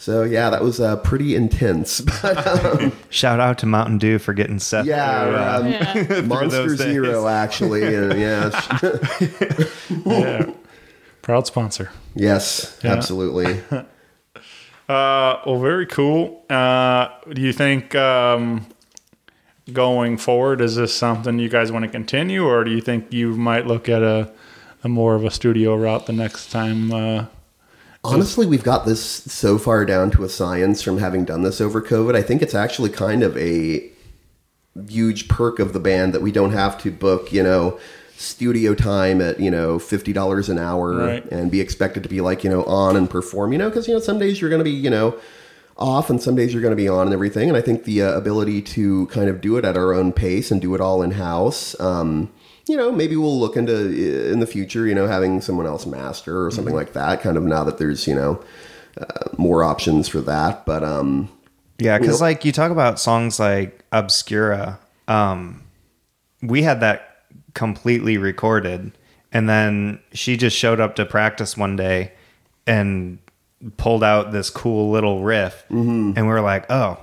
so 0.00 0.22
yeah, 0.22 0.48
that 0.50 0.62
was 0.62 0.80
uh, 0.80 0.96
pretty 0.96 1.34
intense. 1.36 2.00
But 2.22 2.46
um, 2.82 2.92
Shout 3.10 3.38
out 3.38 3.58
to 3.58 3.66
Mountain 3.66 3.98
Dew 3.98 4.18
for 4.18 4.32
getting 4.32 4.58
Seth. 4.58 4.86
yeah, 4.86 5.24
through, 5.24 5.36
uh, 5.36 6.00
um, 6.00 6.04
through 6.06 6.22
Monster. 6.22 6.76
Zero 6.76 7.28
actually, 7.28 7.94
and 7.94 8.18
yeah, 8.20 8.50
yeah, 10.06 10.50
proud 11.22 11.46
sponsor. 11.46 11.90
yes, 12.14 12.78
Yeah. 12.82 12.92
absolutely. 12.92 13.60
Uh, 14.88 15.40
well, 15.46 15.60
very 15.60 15.86
cool. 15.86 16.44
Uh, 16.50 17.08
do 17.32 17.40
you 17.40 17.52
think 17.52 17.94
um, 17.94 18.66
going 19.72 20.16
forward 20.16 20.60
is 20.60 20.74
this 20.76 20.92
something 20.94 21.38
you 21.38 21.48
guys 21.48 21.70
want 21.70 21.84
to 21.84 21.90
continue, 21.90 22.44
or 22.44 22.64
do 22.64 22.70
you 22.72 22.80
think 22.80 23.12
you 23.12 23.34
might 23.36 23.66
look 23.66 23.88
at 23.88 24.02
a, 24.02 24.32
a 24.82 24.88
more 24.88 25.14
of 25.14 25.24
a 25.24 25.30
studio 25.30 25.76
route 25.76 26.06
the 26.06 26.12
next 26.12 26.50
time? 26.50 26.90
Honestly, 28.02 28.46
we've 28.46 28.64
got 28.64 28.86
this 28.86 29.02
so 29.02 29.58
far 29.58 29.84
down 29.84 30.10
to 30.12 30.24
a 30.24 30.28
science 30.28 30.80
from 30.80 30.98
having 30.98 31.24
done 31.24 31.42
this 31.42 31.60
over 31.60 31.82
COVID. 31.82 32.16
I 32.16 32.22
think 32.22 32.40
it's 32.40 32.54
actually 32.54 32.88
kind 32.90 33.22
of 33.22 33.36
a 33.36 33.90
huge 34.88 35.28
perk 35.28 35.58
of 35.58 35.72
the 35.74 35.80
band 35.80 36.14
that 36.14 36.22
we 36.22 36.32
don't 36.32 36.52
have 36.52 36.78
to 36.82 36.90
book, 36.90 37.30
you 37.32 37.42
know, 37.42 37.78
studio 38.16 38.74
time 38.74 39.20
at, 39.20 39.38
you 39.40 39.50
know, 39.50 39.78
$50 39.78 40.48
an 40.48 40.58
hour 40.58 40.96
Right. 40.96 41.30
and 41.30 41.50
be 41.50 41.60
expected 41.60 42.02
to 42.02 42.08
be 42.08 42.20
like, 42.20 42.42
you 42.42 42.50
know, 42.50 42.64
on 42.64 42.96
and 42.96 43.08
perform, 43.08 43.52
you 43.52 43.58
know, 43.58 43.68
because, 43.68 43.86
you 43.86 43.94
know, 43.94 44.00
some 44.00 44.18
days 44.18 44.40
you're 44.40 44.50
going 44.50 44.60
to 44.60 44.64
be, 44.64 44.70
you 44.70 44.90
know, 44.90 45.16
off 45.76 46.10
and 46.10 46.22
some 46.22 46.34
days 46.36 46.52
you're 46.52 46.62
going 46.62 46.72
to 46.72 46.76
be 46.76 46.88
on 46.88 47.06
and 47.06 47.12
everything. 47.14 47.48
And 47.48 47.56
I 47.56 47.62
think 47.62 47.84
the 47.84 48.02
uh, 48.02 48.12
ability 48.12 48.62
to 48.62 49.06
kind 49.06 49.28
of 49.28 49.40
do 49.40 49.56
it 49.56 49.64
at 49.64 49.76
our 49.76 49.92
own 49.92 50.12
pace 50.12 50.50
and 50.50 50.60
do 50.60 50.74
it 50.74 50.80
all 50.80 51.02
in 51.02 51.12
house, 51.12 51.78
um, 51.80 52.30
you 52.70 52.76
know, 52.76 52.92
maybe 52.92 53.16
we'll 53.16 53.38
look 53.38 53.56
into 53.56 53.74
uh, 53.74 54.32
in 54.32 54.38
the 54.38 54.46
future, 54.46 54.86
you 54.86 54.94
know, 54.94 55.08
having 55.08 55.40
someone 55.40 55.66
else 55.66 55.86
master 55.86 56.46
or 56.46 56.52
something 56.52 56.74
like 56.74 56.92
that. 56.92 57.20
Kind 57.20 57.36
of 57.36 57.42
now 57.42 57.64
that 57.64 57.78
there's, 57.78 58.06
you 58.06 58.14
know, 58.14 58.40
uh, 59.00 59.28
more 59.36 59.64
options 59.64 60.06
for 60.08 60.20
that. 60.20 60.64
But 60.64 60.84
um, 60.84 61.28
Yeah, 61.78 61.98
because 61.98 62.20
like 62.20 62.44
you 62.44 62.52
talk 62.52 62.70
about 62.70 63.00
songs 63.00 63.40
like 63.40 63.84
Obscura, 63.90 64.78
um, 65.08 65.64
we 66.42 66.62
had 66.62 66.78
that 66.80 67.24
completely 67.54 68.16
recorded, 68.18 68.92
and 69.32 69.48
then 69.48 69.98
she 70.12 70.36
just 70.36 70.56
showed 70.56 70.78
up 70.78 70.94
to 70.96 71.04
practice 71.04 71.56
one 71.56 71.74
day 71.74 72.12
and 72.68 73.18
pulled 73.78 74.04
out 74.04 74.30
this 74.30 74.48
cool 74.48 74.92
little 74.92 75.24
riff, 75.24 75.64
and 76.16 76.16
we 76.26 76.32
were 76.32 76.40
like, 76.40 76.70
oh. 76.70 76.98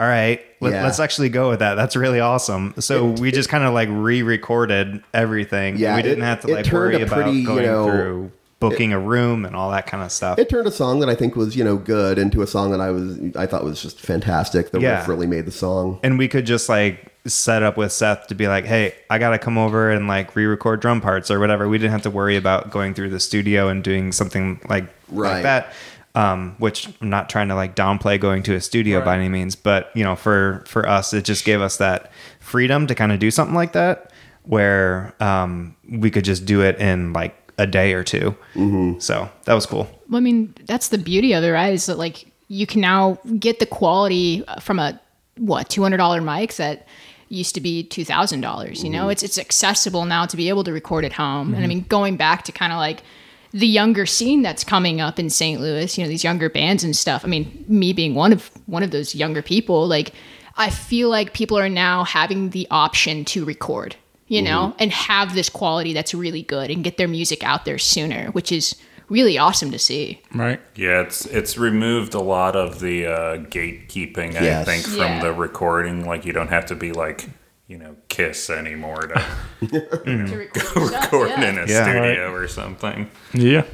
All 0.00 0.08
right, 0.08 0.40
let, 0.60 0.72
Yeah. 0.72 0.84
let's 0.84 1.00
actually 1.00 1.28
go 1.30 1.48
with 1.50 1.58
that. 1.60 1.74
That's 1.74 1.96
really 1.96 2.20
awesome. 2.20 2.74
So 2.78 3.06
we 3.06 3.32
just 3.32 3.48
kind 3.48 3.64
of 3.64 3.72
like 3.74 3.88
re-recorded 3.90 5.02
everything. 5.14 5.76
Yeah, 5.78 5.96
we 5.96 6.02
didn't 6.02 6.22
it- 6.22 6.26
have 6.26 6.40
to 6.40 6.48
like 6.48 6.70
worry 6.72 7.02
about 7.02 7.14
pretty, 7.24 7.38
you 7.38 7.60
know, 7.62 7.84
through 7.90 8.32
booking 8.60 8.92
a 8.92 8.98
room 9.00 9.46
and 9.46 9.56
all 9.56 9.70
that 9.70 9.86
kind 9.86 10.02
of 10.02 10.12
stuff. 10.12 10.38
it 10.38 10.50
turned 10.50 10.66
a 10.66 10.70
song 10.70 11.00
that 11.00 11.08
I 11.08 11.14
think 11.14 11.34
was, 11.34 11.56
you 11.56 11.64
know, 11.64 11.76
good 11.76 12.18
into 12.18 12.42
a 12.42 12.46
song 12.46 12.70
that 12.72 12.80
I 12.80 12.90
was 12.90 13.18
I 13.34 13.46
thought 13.46 13.64
was 13.64 13.80
just 13.80 13.98
fantastic. 13.98 14.70
The 14.70 14.80
Yeah. 14.80 14.98
riff 14.98 15.08
really 15.08 15.26
made 15.26 15.46
the 15.46 15.50
song. 15.52 15.98
and 16.02 16.18
we 16.18 16.28
could 16.28 16.44
just 16.44 16.68
like 16.68 17.06
set 17.26 17.62
up 17.62 17.76
with 17.78 17.90
Seth 17.92 18.26
to 18.28 18.34
be 18.34 18.48
like, 18.48 18.64
"Hey, 18.66 18.94
I 19.10 19.18
gotta 19.18 19.38
come 19.38 19.56
over 19.58 19.90
and 19.90 20.08
like 20.08 20.34
re-record 20.36 20.80
drum 20.80 21.00
parts 21.00 21.30
or 21.30 21.38
whatever." 21.40 21.68
We 21.68 21.78
didn't 21.78 21.92
have 21.92 22.02
to 22.02 22.10
worry 22.10 22.36
about 22.36 22.70
going 22.70 22.92
through 22.94 23.10
the 23.10 23.20
studio 23.20 23.68
and 23.68 23.82
doing 23.82 24.12
something 24.12 24.60
like 24.68 24.84
Right. 25.10 25.32
like 25.34 25.42
that. 25.44 25.72
Um, 26.16 26.56
which 26.58 26.88
I'm 27.00 27.08
not 27.08 27.30
trying 27.30 27.48
to 27.48 27.54
like 27.54 27.76
downplay 27.76 28.18
going 28.18 28.42
to 28.42 28.54
a 28.56 28.60
studio 28.60 29.04
by 29.04 29.14
any 29.16 29.28
means, 29.28 29.54
but 29.54 29.90
you 29.94 30.02
know, 30.02 30.16
for 30.16 30.64
for 30.66 30.88
us, 30.88 31.12
it 31.14 31.24
just 31.24 31.44
gave 31.44 31.60
us 31.60 31.76
that 31.76 32.10
freedom 32.40 32.88
to 32.88 32.96
kind 32.96 33.12
of 33.12 33.20
do 33.20 33.30
something 33.30 33.54
like 33.54 33.72
that, 33.74 34.10
where 34.42 35.14
um, 35.20 35.76
we 35.88 36.10
could 36.10 36.24
just 36.24 36.44
do 36.46 36.62
it 36.62 36.78
in 36.80 37.12
like 37.12 37.36
a 37.58 37.66
day 37.66 37.92
or 37.92 38.02
2 38.02 38.34
Mm-hmm. 38.54 38.98
So 38.98 39.28
that 39.44 39.54
was 39.54 39.66
cool. 39.66 39.88
Well, 40.08 40.16
I 40.16 40.20
mean, 40.20 40.52
that's 40.64 40.88
the 40.88 40.98
beauty 40.98 41.32
of 41.32 41.44
it, 41.44 41.50
right? 41.50 41.72
Is 41.72 41.86
that 41.86 41.96
like 41.98 42.32
you 42.48 42.66
can 42.66 42.80
now 42.80 43.18
get 43.38 43.60
the 43.60 43.66
quality 43.66 44.42
from 44.60 44.80
a 44.80 45.00
what 45.36 45.68
two 45.68 45.82
hundred 45.82 45.98
dollar 45.98 46.20
mic 46.20 46.54
that 46.54 46.88
used 47.28 47.54
to 47.54 47.60
be 47.60 47.84
two 47.84 48.04
thousand 48.04 48.40
dollars. 48.40 48.82
You 48.82 48.90
know, 48.90 49.02
Mm-hmm. 49.02 49.10
it's 49.12 49.22
it's 49.22 49.38
accessible 49.38 50.06
now 50.06 50.26
to 50.26 50.36
be 50.36 50.48
able 50.48 50.64
to 50.64 50.72
record 50.72 51.04
at 51.04 51.12
home. 51.12 51.54
And 51.54 51.62
I 51.62 51.68
mean, 51.68 51.84
going 51.88 52.16
back 52.16 52.42
to 52.46 52.52
kind 52.52 52.72
of 52.72 52.78
like 52.78 53.04
the 53.52 53.66
younger 53.66 54.06
scene 54.06 54.42
that's 54.42 54.62
coming 54.64 55.00
up 55.00 55.18
in 55.18 55.28
St. 55.30 55.60
Louis, 55.60 55.96
you 55.98 56.04
know, 56.04 56.08
these 56.08 56.22
younger 56.24 56.48
bands 56.48 56.84
and 56.84 56.94
stuff. 56.96 57.24
I 57.24 57.28
mean, 57.28 57.64
me 57.68 57.92
being 57.92 58.14
one 58.14 58.32
of 58.32 58.50
one 58.66 58.82
of 58.82 58.90
those 58.92 59.14
younger 59.14 59.42
people, 59.42 59.86
like 59.88 60.12
I 60.56 60.70
feel 60.70 61.08
like 61.08 61.32
people 61.32 61.58
are 61.58 61.68
now 61.68 62.04
having 62.04 62.50
the 62.50 62.66
option 62.70 63.24
to 63.26 63.44
record, 63.44 63.96
you 64.28 64.42
know, 64.42 64.74
and 64.78 64.92
have 64.92 65.34
this 65.34 65.48
quality 65.48 65.92
that's 65.92 66.14
really 66.14 66.42
good 66.42 66.70
and 66.70 66.84
get 66.84 66.96
their 66.96 67.08
music 67.08 67.42
out 67.42 67.64
there 67.64 67.78
sooner, 67.78 68.26
which 68.32 68.52
is 68.52 68.76
really 69.08 69.36
awesome 69.38 69.72
to 69.72 69.78
see. 69.78 70.22
Right. 70.32 70.60
Yeah, 70.76 71.00
it's 71.00 71.26
it's 71.26 71.58
removed 71.58 72.14
a 72.14 72.20
lot 72.20 72.54
of 72.54 72.78
the 72.78 73.06
uh, 73.06 73.36
gatekeeping. 73.38 74.36
I 74.36 74.44
Yes. 74.44 74.66
think 74.66 74.84
from 74.84 74.98
Yeah. 74.98 75.20
the 75.22 75.32
recording, 75.32 76.06
like 76.06 76.24
you 76.24 76.32
don't 76.32 76.50
have 76.50 76.66
to 76.66 76.76
be 76.76 76.92
like 76.92 77.28
you 77.70 77.78
know 77.78 77.94
Kiss 78.08 78.50
anymore 78.50 79.02
to 79.06 79.24
you 79.60 79.68
know, 80.16 80.34
record 80.34 80.52
go 80.74 80.80
yourself, 80.80 80.92
record 81.12 81.28
yeah. 81.30 81.48
in 81.48 81.58
a 81.58 81.66
Yeah. 81.66 81.84
studio 81.84 82.32
or 82.32 82.48
something. 82.48 83.08
Yeah. 83.32 83.64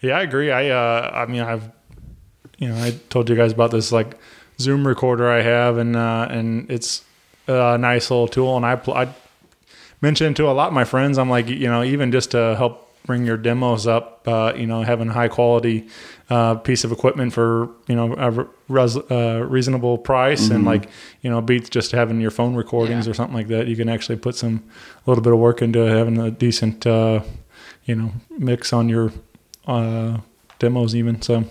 Yeah, 0.00 0.18
I 0.18 0.22
agree. 0.22 0.50
I 0.50 0.68
uh 0.70 1.10
I 1.14 1.26
mean 1.26 1.40
I've 1.42 1.70
you 2.58 2.68
know, 2.68 2.76
I 2.76 2.90
told 3.10 3.30
you 3.30 3.36
guys 3.36 3.52
about 3.52 3.70
this 3.70 3.92
like 3.92 4.18
Zoom 4.58 4.86
recorder 4.86 5.30
I 5.30 5.42
have 5.42 5.78
and 5.78 5.94
uh 5.94 6.26
and 6.30 6.68
it's 6.70 7.04
a 7.46 7.78
nice 7.78 8.10
little 8.10 8.26
tool 8.28 8.56
and 8.56 8.66
I 8.66 8.74
pl- 8.76 8.94
I 8.94 9.08
mentioned 10.00 10.34
to 10.36 10.48
a 10.48 10.52
lot 10.52 10.66
of 10.68 10.74
my 10.74 10.84
friends 10.84 11.16
I'm 11.18 11.30
like, 11.30 11.46
you 11.48 11.68
know, 11.68 11.84
even 11.84 12.10
just 12.10 12.32
to 12.32 12.56
help 12.56 12.81
bring 13.04 13.24
your 13.26 13.36
demos 13.36 13.86
up, 13.86 14.22
uh, 14.28 14.52
you 14.56 14.66
know, 14.66 14.82
having 14.82 15.08
a 15.08 15.12
high 15.12 15.28
quality 15.28 15.88
uh, 16.30 16.54
piece 16.56 16.84
of 16.84 16.92
equipment 16.92 17.32
for, 17.32 17.68
you 17.88 17.96
know, 17.96 18.14
a 18.14 18.46
res- 18.68 18.96
uh, 18.96 19.44
reasonable 19.48 19.98
price 19.98 20.50
and 20.50 20.64
like, 20.64 20.88
you 21.20 21.28
know, 21.30 21.40
beats 21.40 21.68
just 21.68 21.90
having 21.92 22.20
your 22.20 22.30
phone 22.30 22.54
recordings 22.54 23.06
Yeah. 23.06 23.10
or 23.10 23.14
something 23.14 23.34
like 23.34 23.48
that. 23.48 23.66
You 23.66 23.76
can 23.76 23.88
actually 23.88 24.16
put 24.16 24.36
some 24.36 24.62
a 25.04 25.10
little 25.10 25.22
bit 25.22 25.32
of 25.32 25.38
work 25.40 25.62
into 25.62 25.80
having 25.80 26.18
a 26.18 26.30
decent 26.30 26.86
uh, 26.86 27.20
you 27.84 27.96
know, 27.96 28.12
mix 28.38 28.72
on 28.72 28.88
your 28.88 29.12
uh, 29.66 30.18
demos 30.60 30.94
even. 30.94 31.20
So, 31.22 31.44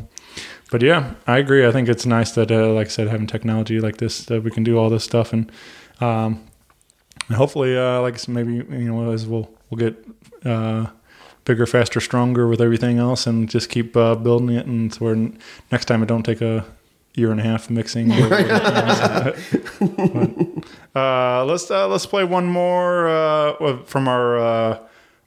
but 0.72 0.82
yeah, 0.82 1.16
I 1.28 1.38
agree. 1.38 1.68
I 1.68 1.72
think 1.74 1.90
it's 1.90 2.06
nice 2.06 2.32
that, 2.32 2.50
uh, 2.50 2.72
like 2.74 2.88
I 2.88 2.90
said, 2.90 3.10
having 3.10 3.28
technology 3.28 3.82
like 3.82 3.98
this 3.98 4.26
that 4.28 4.42
we 4.44 4.52
can 4.52 4.64
do 4.64 4.78
all 4.78 4.90
this 4.90 5.04
stuff 5.04 5.34
and, 5.34 5.52
um, 6.00 6.42
and 7.28 7.36
hopefully, 7.38 7.78
uh, 7.78 8.02
like 8.02 8.14
I 8.14 8.18
said, 8.18 8.34
maybe 8.34 8.54
you 8.54 8.64
know, 8.92 9.12
as 9.12 9.28
we'll 9.28 9.50
we'll 9.70 9.78
get 9.78 9.96
uh, 10.46 10.88
bigger, 11.46 11.66
faster, 11.66 12.00
stronger 12.00 12.48
with 12.48 12.62
everything 12.62 13.00
else, 13.00 13.28
and 13.28 13.50
just 13.50 13.70
keep 13.70 13.96
uh, 13.98 14.16
building 14.16 14.56
it. 14.56 14.66
And 14.66 14.94
so 14.94 15.06
where 15.06 15.14
n- 15.14 15.38
next 15.72 15.86
time 15.86 16.04
it 16.04 16.08
don't 16.08 16.24
take 16.24 16.42
a 16.42 16.66
year 17.16 17.32
and 17.32 17.40
a 17.40 17.44
half 17.44 17.70
mixing. 17.70 18.12
But, 20.94 20.96
uh, 20.96 21.46
let's 21.46 21.72
uh, 21.72 21.88
let's 21.88 22.06
play 22.06 22.24
one 22.24 22.46
more 22.46 23.08
uh, 23.08 23.78
from 23.86 24.08
our 24.08 24.38
uh, 24.38 24.80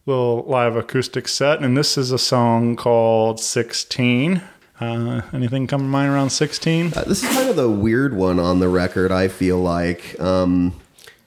little 0.07 0.43
live 0.43 0.77
acoustic 0.77 1.27
set, 1.27 1.63
and 1.63 1.77
this 1.77 1.97
is 1.97 2.13
a 2.13 2.19
song 2.19 2.77
called 2.77 3.41
"16." 3.41 4.43
Uh, 4.81 5.23
anything 5.33 5.67
come 5.67 5.83
to 5.83 5.87
mind 5.87 6.13
around 6.13 6.31
16? 6.31 6.93
Uh, 6.97 7.05
this 7.05 7.23
is 7.23 7.29
kind 7.31 7.49
of 7.49 7.55
the 7.55 7.71
weird 7.71 8.13
one 8.13 8.41
on 8.41 8.59
the 8.59 8.69
record. 8.69 9.13
I 9.13 9.29
feel 9.29 9.59
like, 9.59 10.19
um, 10.21 10.75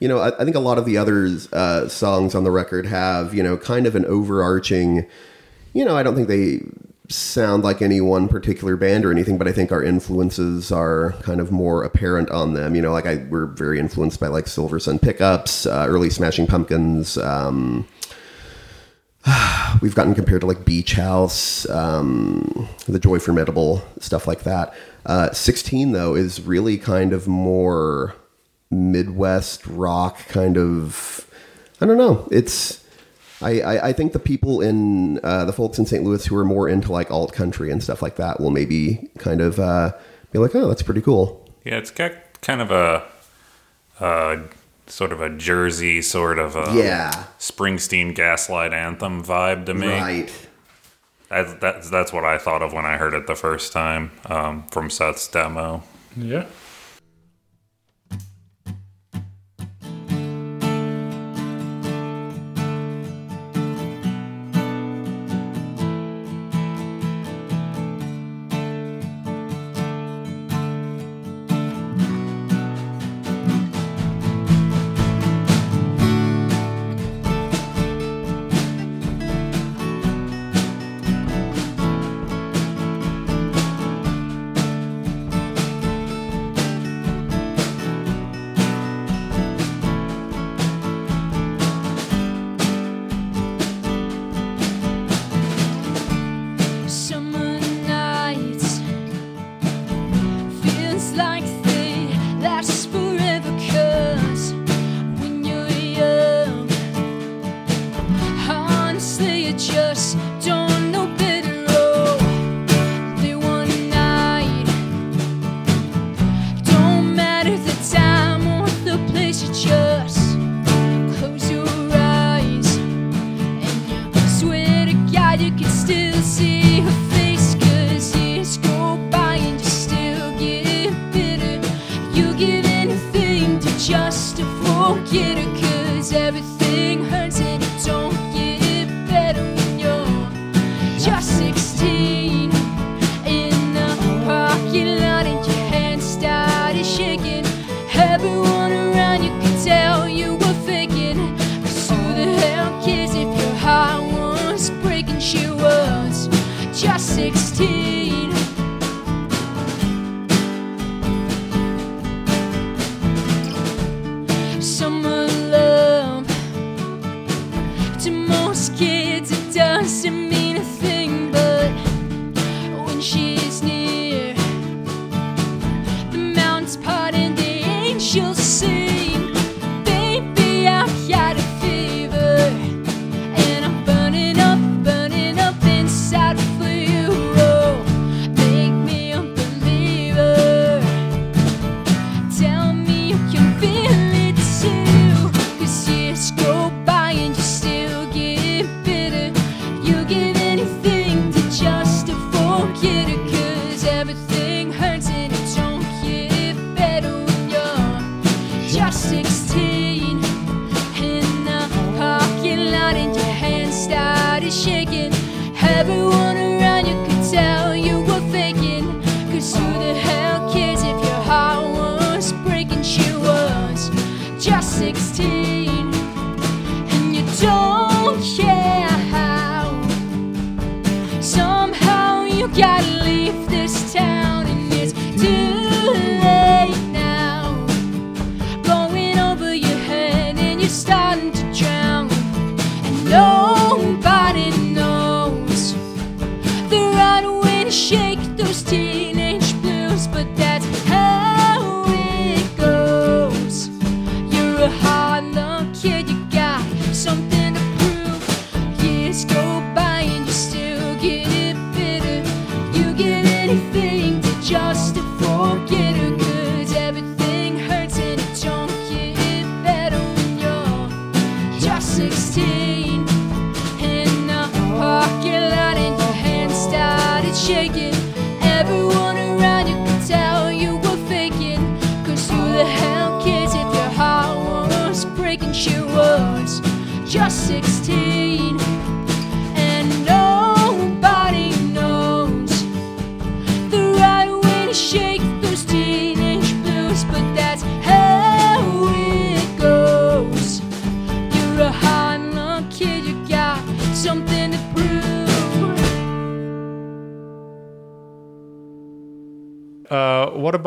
you 0.00 0.08
know, 0.08 0.18
I, 0.18 0.28
I 0.40 0.44
think 0.44 0.56
a 0.56 0.60
lot 0.60 0.78
of 0.78 0.84
the 0.84 0.96
other 0.96 1.28
uh, 1.52 1.88
songs 1.88 2.34
on 2.34 2.44
the 2.44 2.50
record 2.50 2.86
have, 2.86 3.34
you 3.34 3.42
know, 3.42 3.56
kind 3.56 3.86
of 3.86 3.96
an 3.96 4.04
overarching. 4.04 5.06
You 5.72 5.84
know, 5.84 5.96
I 5.96 6.02
don't 6.02 6.14
think 6.14 6.28
they 6.28 6.62
sound 7.08 7.64
like 7.64 7.80
any 7.80 8.00
one 8.00 8.28
particular 8.28 8.76
band 8.76 9.04
or 9.04 9.10
anything, 9.10 9.38
but 9.38 9.48
I 9.48 9.52
think 9.52 9.72
our 9.72 9.82
influences 9.82 10.70
are 10.70 11.12
kind 11.22 11.40
of 11.40 11.50
more 11.50 11.82
apparent 11.82 12.30
on 12.30 12.54
them. 12.54 12.74
You 12.74 12.82
know, 12.82 12.92
like 12.92 13.06
I 13.06 13.26
we're 13.28 13.46
very 13.46 13.78
influenced 13.78 14.20
by 14.20 14.28
like 14.28 14.46
Silver 14.46 14.78
Sun 14.78 15.00
Pickups, 15.00 15.66
uh, 15.66 15.86
early 15.88 16.10
Smashing 16.10 16.46
Pumpkins. 16.46 17.18
Um, 17.18 17.88
we've 19.82 19.94
gotten 19.94 20.14
compared 20.14 20.42
to 20.42 20.46
like 20.46 20.64
Beach 20.64 20.92
House, 20.92 21.68
um, 21.70 22.68
The 22.86 22.98
Joy 22.98 23.18
Formidable, 23.18 23.82
stuff 24.00 24.26
like 24.26 24.42
that. 24.44 24.74
Uh, 25.06 25.32
16, 25.32 25.92
though, 25.92 26.14
is 26.14 26.40
really 26.42 26.76
kind 26.76 27.12
of 27.12 27.26
more 27.26 28.14
Midwest 28.70 29.66
rock, 29.66 30.18
kind 30.28 30.56
of. 30.58 31.26
I 31.80 31.86
don't 31.86 31.98
know. 31.98 32.28
It's. 32.30 32.84
I, 33.40 33.60
I, 33.60 33.88
I 33.88 33.92
think 33.92 34.12
the 34.12 34.18
people 34.18 34.60
in 34.60 35.20
uh, 35.22 35.44
the 35.44 35.52
folks 35.52 35.78
in 35.78 35.86
St. 35.86 36.02
Louis 36.02 36.24
who 36.26 36.36
are 36.36 36.44
more 36.44 36.68
into 36.68 36.90
like 36.90 37.08
alt 37.12 37.32
country 37.32 37.70
and 37.70 37.80
stuff 37.82 38.02
like 38.02 38.16
that 38.16 38.40
will 38.40 38.50
maybe 38.50 39.08
kind 39.18 39.40
of 39.40 39.60
uh, 39.60 39.92
be 40.32 40.40
like, 40.40 40.54
oh, 40.56 40.66
that's 40.66 40.82
pretty 40.82 41.00
cool. 41.02 41.48
Yeah, 41.64 41.76
it's 41.76 41.92
got 41.92 42.12
kind 42.42 42.60
of 42.60 42.72
a 42.72 43.04
uh, 44.00 44.38
sort 44.88 45.12
of 45.12 45.20
a 45.20 45.30
Jersey 45.30 46.02
sort 46.02 46.40
of 46.40 46.56
a 46.56 46.72
Yeah. 46.74 47.26
Springsteen 47.38 48.12
Gaslight 48.14 48.72
Anthem 48.72 49.22
vibe 49.22 49.66
to 49.66 49.74
me. 49.74 49.86
Right. 49.86 50.48
That's, 51.28 51.54
that's 51.54 51.90
that's 51.90 52.12
what 52.12 52.24
I 52.24 52.38
thought 52.38 52.62
of 52.62 52.72
when 52.72 52.86
I 52.86 52.96
heard 52.96 53.14
it 53.14 53.26
the 53.28 53.36
first 53.36 53.72
time 53.72 54.10
um, 54.26 54.66
from 54.72 54.88
Seth's 54.90 55.28
demo. 55.28 55.82
Yeah. 56.16 56.46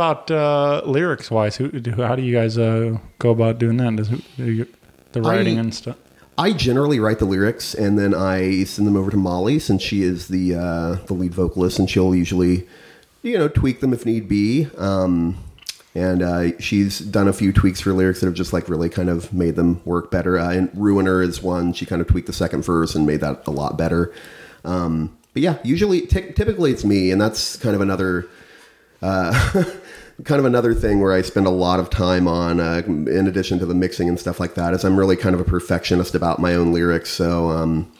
About 0.01 0.31
uh, 0.31 0.81
lyrics 0.85 1.29
wise? 1.29 1.55
Who, 1.57 1.69
how 1.97 2.15
do 2.15 2.23
you 2.23 2.33
guys 2.33 2.57
uh, 2.57 2.97
go 3.19 3.29
about 3.29 3.59
doing 3.59 3.77
that? 3.77 3.95
Does, 3.95 4.09
do 4.09 4.51
you, 4.51 4.67
the 5.11 5.21
writing 5.21 5.57
I- 5.57 5.61
and 5.61 5.73
stuff? 5.75 5.97
I 6.37 6.53
generally 6.53 6.99
write 6.99 7.19
the 7.19 7.25
lyrics 7.25 7.75
and 7.75 7.99
then 7.99 8.15
I 8.15 8.63
send 8.63 8.87
them 8.87 8.95
over 8.95 9.11
to 9.11 9.17
Molly 9.17 9.59
since 9.59 9.83
she 9.83 10.01
is 10.01 10.27
the 10.29 10.55
uh, 10.55 10.95
the 11.05 11.13
lead 11.13 11.35
vocalist 11.35 11.77
and 11.77 11.87
she'll 11.87 12.15
usually 12.15 12.67
you 13.21 13.37
know 13.37 13.47
tweak 13.47 13.79
them 13.81 13.93
if 13.93 14.05
need 14.07 14.27
be. 14.27 14.67
Um, 14.77 15.37
and 15.93 16.23
uh, 16.23 16.57
she's 16.57 16.99
done 16.99 17.27
a 17.27 17.33
few 17.33 17.51
tweaks 17.53 17.81
for 17.81 17.93
lyrics 17.93 18.21
that 18.21 18.25
have 18.25 18.33
just 18.33 18.53
like 18.53 18.69
really 18.69 18.89
kind 18.89 19.09
of 19.09 19.31
made 19.33 19.55
them 19.55 19.81
work 19.85 20.09
better. 20.09 20.39
Uh, 20.39 20.51
and 20.51 20.71
Ruiner 20.73 21.21
is 21.21 21.43
one. 21.43 21.73
She 21.73 21.85
kind 21.85 22.01
of 22.01 22.07
tweaked 22.07 22.27
the 22.27 22.33
second 22.33 22.63
verse 22.63 22.95
and 22.95 23.05
made 23.05 23.19
that 23.19 23.45
a 23.45 23.51
lot 23.51 23.77
better. 23.77 24.11
Um, 24.63 25.15
but 25.33 25.43
yeah, 25.43 25.57
usually, 25.63 26.07
ty- 26.07 26.31
typically 26.31 26.71
it's 26.71 26.85
me, 26.85 27.11
and 27.11 27.21
that's 27.21 27.57
kind 27.57 27.75
of 27.75 27.81
another 27.81 28.27
uh, 29.01 29.33
kind 30.23 30.39
of 30.39 30.45
another 30.45 30.73
thing 30.73 30.99
where 30.99 31.13
I 31.13 31.21
spend 31.21 31.47
a 31.47 31.51
lot 31.51 31.79
of 31.79 31.89
time 31.89 32.27
on, 32.27 32.59
uh, 32.59 32.81
in 32.85 33.27
addition 33.27 33.59
to 33.59 33.65
the 33.65 33.73
mixing 33.73 34.07
and 34.07 34.19
stuff 34.19 34.39
like 34.39 34.55
that, 34.55 34.73
is 34.73 34.83
I'm 34.83 34.97
really 34.97 35.15
kind 35.15 35.33
of 35.33 35.41
a 35.41 35.43
perfectionist 35.45 36.15
about 36.15 36.39
my 36.39 36.53
own 36.53 36.73
lyrics. 36.73 37.09
So 37.09 37.49
um, 37.49 37.91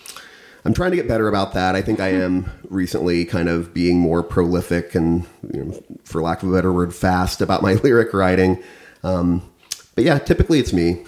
I'm 0.66 0.74
trying 0.74 0.92
to 0.92 0.98
get 0.98 1.08
better 1.08 1.28
about 1.28 1.54
that. 1.54 1.76
I 1.76 1.82
think 1.82 2.00
I 2.00 2.10
am 2.10 2.52
recently 2.70 3.26
kind 3.26 3.50
of 3.50 3.74
being 3.74 4.00
more 4.00 4.24
prolific 4.24 4.94
and, 4.96 5.26
you 5.54 5.64
know, 5.64 5.84
for 6.04 6.22
lack 6.22 6.44
of 6.44 6.50
a 6.50 6.54
better 6.54 6.72
word, 6.72 6.94
fast 6.94 7.42
about 7.42 7.62
my 7.62 7.74
lyric 7.84 8.14
writing. 8.14 8.62
Um, 9.04 9.42
but 9.96 10.04
yeah, 10.04 10.20
typically 10.20 10.60
it's 10.60 10.74
me. 10.74 11.06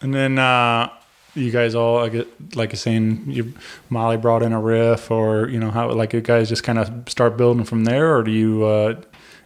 And 0.00 0.14
then 0.14 0.38
uh, 0.38 0.90
you 1.34 1.50
guys 1.50 1.74
all, 1.74 1.98
I 1.98 2.08
get, 2.08 2.56
like 2.56 2.70
you're 2.70 2.78
saying, 2.78 3.24
you 3.26 3.52
Molly 3.88 4.16
brought 4.16 4.42
in 4.42 4.52
a 4.52 4.60
riff, 4.60 5.10
or 5.10 5.48
you 5.48 5.58
know 5.58 5.70
how 5.70 5.92
like 5.92 6.12
you 6.12 6.20
guys 6.20 6.48
just 6.48 6.62
kind 6.62 6.78
of 6.78 7.08
start 7.08 7.36
building 7.36 7.64
from 7.64 7.84
there, 7.84 8.16
or 8.16 8.22
do 8.22 8.30
you? 8.30 8.64
Uh, 8.64 9.00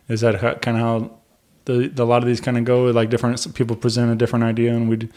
is 0.08 0.20
that 0.20 0.62
kind 0.62 0.76
of 0.76 0.82
how 0.82 1.18
the, 1.64 1.88
the 1.88 2.02
a 2.02 2.06
lot 2.06 2.22
of 2.22 2.26
these 2.26 2.40
kind 2.40 2.58
of 2.58 2.64
go? 2.64 2.84
Like 2.86 3.10
different 3.10 3.54
people 3.54 3.76
present 3.76 4.10
a 4.10 4.16
different 4.16 4.44
idea, 4.44 4.74
and 4.74 4.88
we 4.88 5.08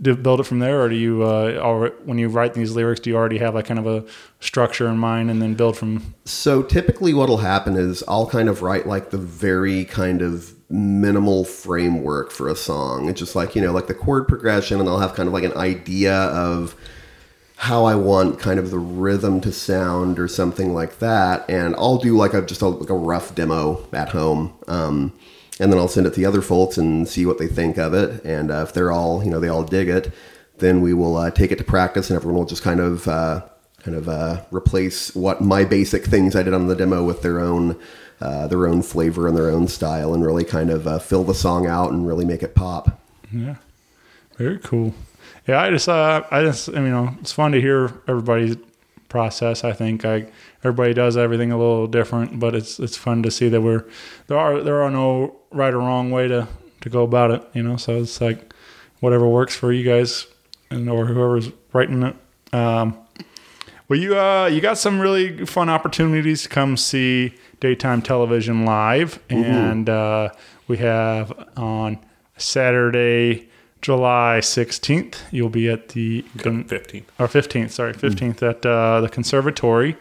build 0.00 0.40
it 0.40 0.44
from 0.44 0.58
there, 0.58 0.82
or 0.82 0.88
do 0.88 0.94
you? 0.94 1.22
Uh, 1.22 1.60
or 1.62 1.88
when 2.04 2.18
you 2.18 2.28
write 2.28 2.54
these 2.54 2.72
lyrics, 2.72 3.00
do 3.00 3.10
you 3.10 3.16
already 3.16 3.38
have 3.38 3.54
like 3.54 3.66
kind 3.66 3.78
of 3.78 3.86
a 3.86 4.04
structure 4.40 4.88
in 4.88 4.98
mind, 4.98 5.30
and 5.30 5.40
then 5.40 5.54
build 5.54 5.76
from? 5.76 6.14
So 6.24 6.62
typically, 6.62 7.14
what'll 7.14 7.38
happen 7.38 7.76
is 7.76 8.02
I'll 8.08 8.26
kind 8.26 8.48
of 8.48 8.62
write 8.62 8.86
like 8.86 9.10
the 9.10 9.18
very 9.18 9.84
kind 9.84 10.22
of 10.22 10.54
minimal 10.68 11.44
framework 11.44 12.32
for 12.32 12.48
a 12.48 12.56
song. 12.56 13.08
It's 13.08 13.20
just 13.20 13.36
like 13.36 13.54
you 13.54 13.62
know, 13.62 13.72
like 13.72 13.86
the 13.86 13.94
chord 13.94 14.28
progression, 14.28 14.80
and 14.80 14.88
I'll 14.88 14.98
have 14.98 15.14
kind 15.14 15.26
of 15.26 15.32
like 15.32 15.44
an 15.44 15.56
idea 15.56 16.14
of 16.14 16.74
how 17.56 17.86
I 17.86 17.94
want 17.94 18.38
kind 18.38 18.58
of 18.58 18.70
the 18.70 18.78
rhythm 18.78 19.40
to 19.40 19.50
sound 19.50 20.18
or 20.18 20.28
something 20.28 20.74
like 20.74 20.98
that, 20.98 21.48
and 21.48 21.74
I'll 21.76 21.98
do 21.98 22.16
like 22.16 22.34
a 22.34 22.42
just 22.42 22.62
a, 22.62 22.68
like 22.68 22.90
a 22.90 22.94
rough 22.94 23.34
demo 23.34 23.86
at 23.92 24.10
home. 24.10 24.52
Um, 24.68 25.12
and 25.58 25.72
then 25.72 25.78
I'll 25.78 25.88
send 25.88 26.06
it 26.06 26.10
to 26.10 26.20
the 26.20 26.26
other 26.26 26.42
folks 26.42 26.76
and 26.76 27.08
see 27.08 27.24
what 27.24 27.38
they 27.38 27.46
think 27.46 27.78
of 27.78 27.94
it. 27.94 28.22
And 28.24 28.50
uh, 28.50 28.62
if 28.68 28.74
they're 28.74 28.92
all, 28.92 29.24
you 29.24 29.30
know, 29.30 29.40
they 29.40 29.48
all 29.48 29.64
dig 29.64 29.88
it, 29.88 30.12
then 30.58 30.82
we 30.82 30.92
will 30.92 31.16
uh, 31.16 31.30
take 31.30 31.50
it 31.50 31.56
to 31.56 31.64
practice, 31.64 32.10
and 32.10 32.16
everyone 32.16 32.38
will 32.38 32.46
just 32.46 32.62
kind 32.62 32.78
of, 32.78 33.08
uh, 33.08 33.42
kind 33.82 33.96
of 33.96 34.08
uh, 34.08 34.42
replace 34.50 35.14
what 35.14 35.40
my 35.40 35.64
basic 35.64 36.04
things 36.04 36.36
I 36.36 36.42
did 36.42 36.52
on 36.52 36.66
the 36.66 36.76
demo 36.76 37.04
with 37.04 37.22
their 37.22 37.40
own, 37.40 37.78
uh, 38.20 38.46
their 38.48 38.66
own 38.66 38.82
flavor 38.82 39.26
and 39.28 39.36
their 39.36 39.50
own 39.50 39.66
style, 39.66 40.12
and 40.12 40.24
really 40.24 40.44
kind 40.44 40.70
of 40.70 40.86
uh, 40.86 40.98
fill 40.98 41.24
the 41.24 41.34
song 41.34 41.66
out 41.66 41.90
and 41.90 42.06
really 42.06 42.26
make 42.26 42.42
it 42.42 42.54
pop. 42.54 43.00
Yeah, 43.32 43.56
very 44.36 44.58
cool. 44.58 44.94
Yeah, 45.46 45.60
I 45.62 45.70
just, 45.70 45.88
uh, 45.88 46.24
I 46.30 46.42
just, 46.42 46.68
you 46.68 46.80
know, 46.80 47.14
it's 47.20 47.32
fun 47.32 47.52
to 47.52 47.60
hear 47.60 47.92
everybody's 48.08 48.56
process. 49.08 49.62
I 49.62 49.72
think 49.72 50.04
I, 50.04 50.26
everybody 50.64 50.92
does 50.92 51.16
everything 51.16 51.52
a 51.52 51.58
little 51.58 51.86
different, 51.86 52.40
but 52.40 52.54
it's 52.54 52.80
it's 52.80 52.96
fun 52.96 53.22
to 53.22 53.30
see 53.30 53.48
that 53.48 53.60
we're 53.60 53.84
there 54.26 54.38
are 54.38 54.60
there 54.60 54.82
are 54.82 54.90
no 54.90 55.36
right 55.52 55.72
or 55.72 55.78
wrong 55.78 56.10
way 56.10 56.26
to 56.28 56.48
to 56.80 56.88
go 56.90 57.02
about 57.04 57.30
it. 57.30 57.42
You 57.54 57.62
know, 57.62 57.76
so 57.76 57.96
it's 58.00 58.20
like 58.20 58.52
whatever 59.00 59.28
works 59.28 59.54
for 59.54 59.72
you 59.72 59.84
guys 59.84 60.26
and 60.70 60.90
or 60.90 61.06
whoever's 61.06 61.50
writing 61.72 62.02
it. 62.02 62.16
Um, 62.52 62.98
well, 63.88 64.00
you 64.00 64.18
uh, 64.18 64.46
you 64.46 64.60
got 64.60 64.78
some 64.78 64.98
really 64.98 65.46
fun 65.46 65.68
opportunities 65.68 66.42
to 66.42 66.48
come 66.48 66.76
see 66.76 67.34
daytime 67.60 68.02
television 68.02 68.64
live, 68.64 69.20
Mhm. 69.28 69.44
and 69.44 69.88
uh, 69.88 70.30
we 70.66 70.78
have 70.78 71.32
on 71.56 71.98
Saturday, 72.36 73.48
July 73.82 74.40
sixteenth. 74.40 75.22
You'll 75.30 75.48
be 75.48 75.68
at 75.68 75.88
the 75.90 76.22
fifteenth 76.22 77.10
or 77.18 77.28
fifteenth. 77.28 77.72
Sorry, 77.72 77.92
fifteenth 77.92 78.42
at 78.42 78.64
uh, 78.66 79.00
the 79.00 79.08
Conservatory 79.08 79.96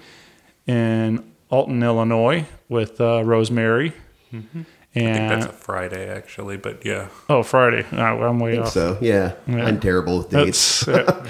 in 0.67 1.23
Alton, 1.49 1.83
Illinois, 1.83 2.45
with 2.69 2.99
uh, 2.99 3.23
Rosemary. 3.23 3.93
Mm-hmm. 4.33 4.61
I 4.95 4.99
And 4.99 5.17
think 5.17 5.29
that's 5.29 5.45
a 5.45 5.49
Friday 5.57 6.09
actually, 6.09 6.57
but 6.57 6.85
yeah. 6.85 7.09
oh, 7.29 7.43
Friday. 7.43 7.85
Oh, 7.91 7.97
I'm 7.97 8.39
way 8.39 8.53
think 8.53 8.65
off. 8.65 8.71
so, 8.71 8.97
yeah. 9.01 9.33
I'm 9.47 9.79
terrible 9.79 10.19
with 10.19 10.29
dates. 10.29 10.85
That's, 10.85 11.07
yeah. 11.25 11.27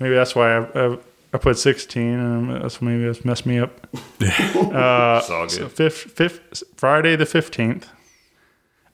maybe 0.00 0.14
that's 0.14 0.34
why 0.34 0.56
I, 0.56 0.62
I, 0.74 0.98
I 1.34 1.38
put 1.38 1.58
16, 1.58 2.02
and 2.02 2.62
that's 2.62 2.80
maybe 2.80 3.04
that's 3.04 3.24
messed 3.24 3.44
me 3.46 3.58
up. 3.58 3.86
uh, 3.94 3.98
It's 4.20 5.30
all 5.30 5.42
good. 5.46 5.50
so 5.50 5.68
fifth, 5.68 6.12
fifth, 6.12 6.62
Friday 6.76 7.14
the 7.14 7.24
15th. 7.24 7.84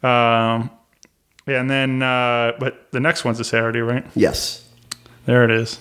Um, 0.04 0.70
yeah, 1.48 1.60
and 1.60 1.68
then, 1.70 2.02
uh, 2.02 2.52
but 2.60 2.90
the 2.92 3.00
next 3.00 3.24
one's 3.24 3.40
a 3.40 3.44
Saturday, 3.44 3.80
right? 3.80 4.06
Yes. 4.14 4.68
There 5.26 5.44
it 5.44 5.50
is. 5.50 5.80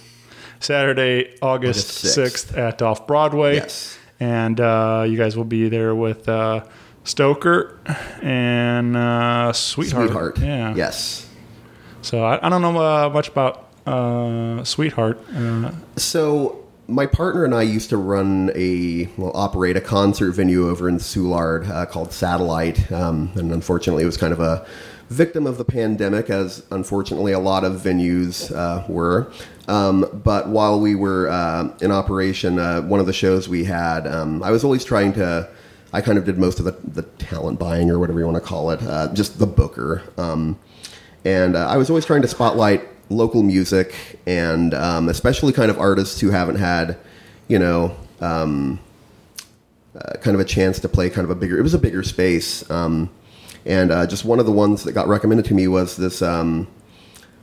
Saturday, 0.59 1.35
August, 1.41 2.03
August 2.05 2.17
6th. 2.17 2.53
6th. 2.53 2.57
at 2.57 2.81
Off 2.81 3.05
Broadway. 3.05 3.55
Yes. 3.55 3.97
And 4.19 4.59
uh, 4.59 5.05
you 5.07 5.17
guys 5.17 5.37
will 5.37 5.45
be 5.45 5.69
there 5.69 5.93
with 5.93 6.27
uh, 6.27 6.65
Stoker 7.03 7.79
and 8.23 8.97
uh, 8.97 9.53
Sweetheart. 9.53 10.07
Sweetheart. 10.07 10.39
Yeah. 10.39 10.73
Yes. 10.75 11.29
So 12.01 12.23
I, 12.23 12.45
I 12.45 12.49
don't 12.49 12.61
know 12.61 12.77
uh, 12.77 13.09
much 13.09 13.27
about 13.29 13.69
uh, 13.85 14.63
Sweetheart. 14.63 15.19
Uh, 15.35 15.71
So 15.97 16.63
my 16.87 17.05
partner 17.05 17.43
and 17.45 17.53
I 17.53 17.61
used 17.63 17.89
to 17.89 17.97
run 17.97 18.51
a 18.55 19.07
well 19.17 19.31
operate 19.35 19.77
a 19.77 19.81
concert 19.81 20.31
venue 20.31 20.67
over 20.69 20.89
in 20.89 20.97
Soulard 20.97 21.69
uh, 21.69 21.85
called 21.85 22.11
Satellite, 22.13 22.91
um, 22.91 23.31
and 23.35 23.51
unfortunately, 23.51 24.03
it 24.03 24.07
was 24.07 24.17
kind 24.17 24.33
of 24.33 24.39
a 24.39 24.65
victim 25.09 25.47
of 25.47 25.57
the 25.57 25.65
pandemic, 25.65 26.29
as 26.29 26.65
unfortunately 26.71 27.31
a 27.31 27.39
lot 27.39 27.63
of 27.63 27.81
venues 27.81 28.53
uh, 28.55 28.83
were. 28.87 29.31
Um, 29.67 30.21
but 30.23 30.49
while 30.49 30.79
we 30.79 30.95
were 30.95 31.29
uh, 31.29 31.75
in 31.81 31.91
operation, 31.91 32.59
uh, 32.59 32.81
one 32.81 32.99
of 32.99 33.05
the 33.05 33.13
shows 33.13 33.49
we 33.49 33.65
had, 33.65 34.07
um, 34.07 34.41
I 34.43 34.51
was 34.51 34.63
always 34.63 34.83
trying 34.83 35.13
to. 35.13 35.49
I 35.93 36.01
kind 36.01 36.17
of 36.17 36.25
did 36.25 36.37
most 36.37 36.59
of 36.59 36.65
the, 36.65 36.75
the 36.83 37.03
talent 37.03 37.59
buying 37.59 37.89
or 37.89 37.97
whatever 37.97 38.19
you 38.19 38.25
want 38.25 38.35
to 38.35 38.41
call 38.41 38.71
it, 38.71 38.83
uh, 38.83 39.11
just 39.13 39.39
the 39.39 39.47
booker. 39.47 40.03
Um, 40.17 40.59
and 41.23 41.55
uh, 41.55 41.65
I 41.65 41.77
was 41.77 41.89
always 41.89 42.05
trying 42.05 42.21
to 42.23 42.27
spotlight 42.27 42.85
local 43.09 43.41
music 43.41 44.19
and 44.27 44.73
um, 44.73 45.07
especially 45.07 45.53
kind 45.53 45.71
of 45.71 45.79
artists 45.79 46.19
who 46.19 46.29
haven't 46.29 46.57
had, 46.57 46.97
you 47.47 47.57
know, 47.57 47.95
um, 48.19 48.79
uh, 49.95 50.17
kind 50.17 50.35
of 50.35 50.41
a 50.41 50.45
chance 50.45 50.79
to 50.79 50.89
play 50.89 51.09
kind 51.09 51.25
of 51.25 51.31
a 51.31 51.35
bigger. 51.35 51.57
It 51.57 51.61
was 51.61 51.73
a 51.73 51.79
bigger 51.79 52.03
space, 52.03 52.69
um, 52.69 53.09
and 53.67 53.91
uh, 53.91 54.07
just 54.07 54.25
one 54.25 54.39
of 54.39 54.45
the 54.45 54.51
ones 54.51 54.83
that 54.83 54.93
got 54.93 55.07
recommended 55.07 55.45
to 55.45 55.53
me 55.53 55.67
was 55.67 55.97
this. 55.97 56.21
Um, 56.21 56.67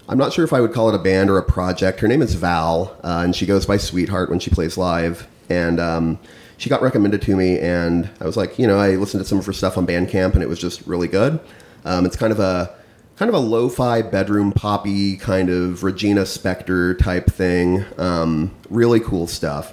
I'm 0.08 0.18
not 0.18 0.32
sure 0.32 0.44
if 0.44 0.52
I 0.52 0.60
would 0.60 0.72
call 0.72 0.88
it 0.88 0.94
a 0.94 0.98
band 0.98 1.30
or 1.30 1.38
a 1.38 1.42
project. 1.42 2.00
Her 2.00 2.08
name 2.08 2.20
is 2.20 2.34
Val, 2.34 2.96
uh, 3.04 3.22
and 3.24 3.34
she 3.34 3.46
goes 3.46 3.64
by 3.64 3.76
Sweetheart 3.76 4.28
when 4.28 4.38
she 4.38 4.50
plays 4.50 4.76
live. 4.76 5.26
And 5.48 5.78
um, 5.80 6.18
she 6.56 6.68
got 6.68 6.82
recommended 6.82 7.22
to 7.22 7.36
me, 7.36 7.58
and 7.58 8.10
I 8.20 8.24
was 8.24 8.36
like, 8.36 8.58
you 8.58 8.66
know, 8.66 8.78
I 8.78 8.96
listened 8.96 9.22
to 9.22 9.28
some 9.28 9.38
of 9.38 9.46
her 9.46 9.52
stuff 9.52 9.78
on 9.78 9.86
Bandcamp, 9.86 10.34
and 10.34 10.42
it 10.42 10.48
was 10.48 10.58
just 10.58 10.86
really 10.86 11.08
good. 11.08 11.40
Um, 11.84 12.06
it's 12.06 12.16
kind 12.16 12.32
of 12.32 12.40
a 12.40 12.74
kind 13.16 13.28
of 13.28 13.34
a 13.34 13.38
lo-fi 13.38 14.02
bedroom 14.02 14.52
poppy 14.52 15.16
kind 15.16 15.48
of 15.48 15.84
Regina 15.84 16.22
Spektor 16.22 16.98
type 16.98 17.26
thing. 17.26 17.84
Um, 17.98 18.54
really 18.70 19.00
cool 19.00 19.26
stuff. 19.26 19.72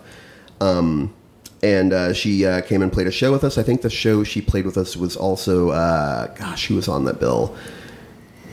Um, 0.59 1.13
and 1.63 1.93
uh, 1.93 2.13
she 2.13 2.45
uh, 2.45 2.61
came 2.61 2.81
and 2.81 2.91
played 2.91 3.07
a 3.07 3.11
show 3.11 3.31
with 3.31 3.43
us. 3.43 3.57
I 3.57 3.63
think 3.63 3.81
the 3.81 3.89
show 3.89 4.23
she 4.23 4.41
played 4.41 4.65
with 4.65 4.77
us 4.77 4.97
was 4.97 5.15
also, 5.15 5.69
uh, 5.69 6.27
gosh, 6.35 6.67
who 6.67 6.75
was 6.75 6.87
on 6.87 7.05
that 7.05 7.19
bill? 7.19 7.55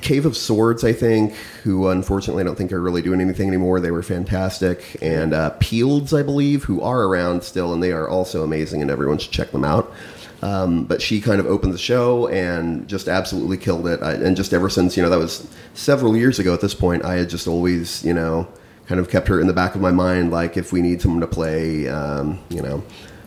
Cave 0.00 0.26
of 0.26 0.36
Swords, 0.36 0.84
I 0.84 0.92
think, 0.92 1.34
who 1.64 1.88
unfortunately 1.88 2.42
I 2.42 2.46
don't 2.46 2.56
think 2.56 2.72
are 2.72 2.80
really 2.80 3.02
doing 3.02 3.20
anything 3.20 3.48
anymore. 3.48 3.80
They 3.80 3.90
were 3.90 4.02
fantastic. 4.02 4.96
And 5.02 5.34
uh, 5.34 5.50
I 5.60 6.22
believe, 6.22 6.64
who 6.64 6.80
are 6.82 7.02
around 7.04 7.42
still, 7.42 7.72
and 7.72 7.82
they 7.82 7.92
are 7.92 8.08
also 8.08 8.44
amazing, 8.44 8.80
and 8.82 8.90
everyone 8.90 9.18
should 9.18 9.32
check 9.32 9.50
them 9.50 9.64
out. 9.64 9.92
Um, 10.40 10.84
but 10.84 11.02
she 11.02 11.20
kind 11.20 11.40
of 11.40 11.46
opened 11.46 11.74
the 11.74 11.78
show 11.78 12.28
and 12.28 12.86
just 12.86 13.08
absolutely 13.08 13.56
killed 13.56 13.88
it. 13.88 14.00
I, 14.02 14.12
and 14.12 14.36
just 14.36 14.52
ever 14.52 14.68
since, 14.68 14.96
you 14.96 15.02
know, 15.02 15.10
that 15.10 15.18
was 15.18 15.48
several 15.74 16.16
years 16.16 16.38
ago 16.38 16.54
at 16.54 16.60
this 16.60 16.74
point, 16.74 17.04
I 17.04 17.14
had 17.14 17.28
just 17.28 17.48
always, 17.48 18.04
you 18.04 18.14
know, 18.14 18.46
kind 18.88 19.00
of 19.00 19.08
kept 19.10 19.28
her 19.28 19.40
in 19.40 19.46
the 19.46 19.52
back 19.52 19.74
of 19.74 19.80
my 19.80 19.90
mind. 19.92 20.32
Like, 20.32 20.56
if 20.56 20.72
we 20.72 20.80
need 20.80 21.00
someone 21.02 21.20
to 21.20 21.26
play, 21.26 21.86
um, 21.88 22.40
you 22.48 22.62
know, 22.62 22.82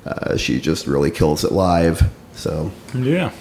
uh, 0.05 0.35
she 0.35 0.59
just 0.59 0.87
really 0.87 1.11
kills 1.11 1.43
it 1.43 1.51
live. 1.51 2.09
So, 2.33 2.71
Yeah. 2.95 3.31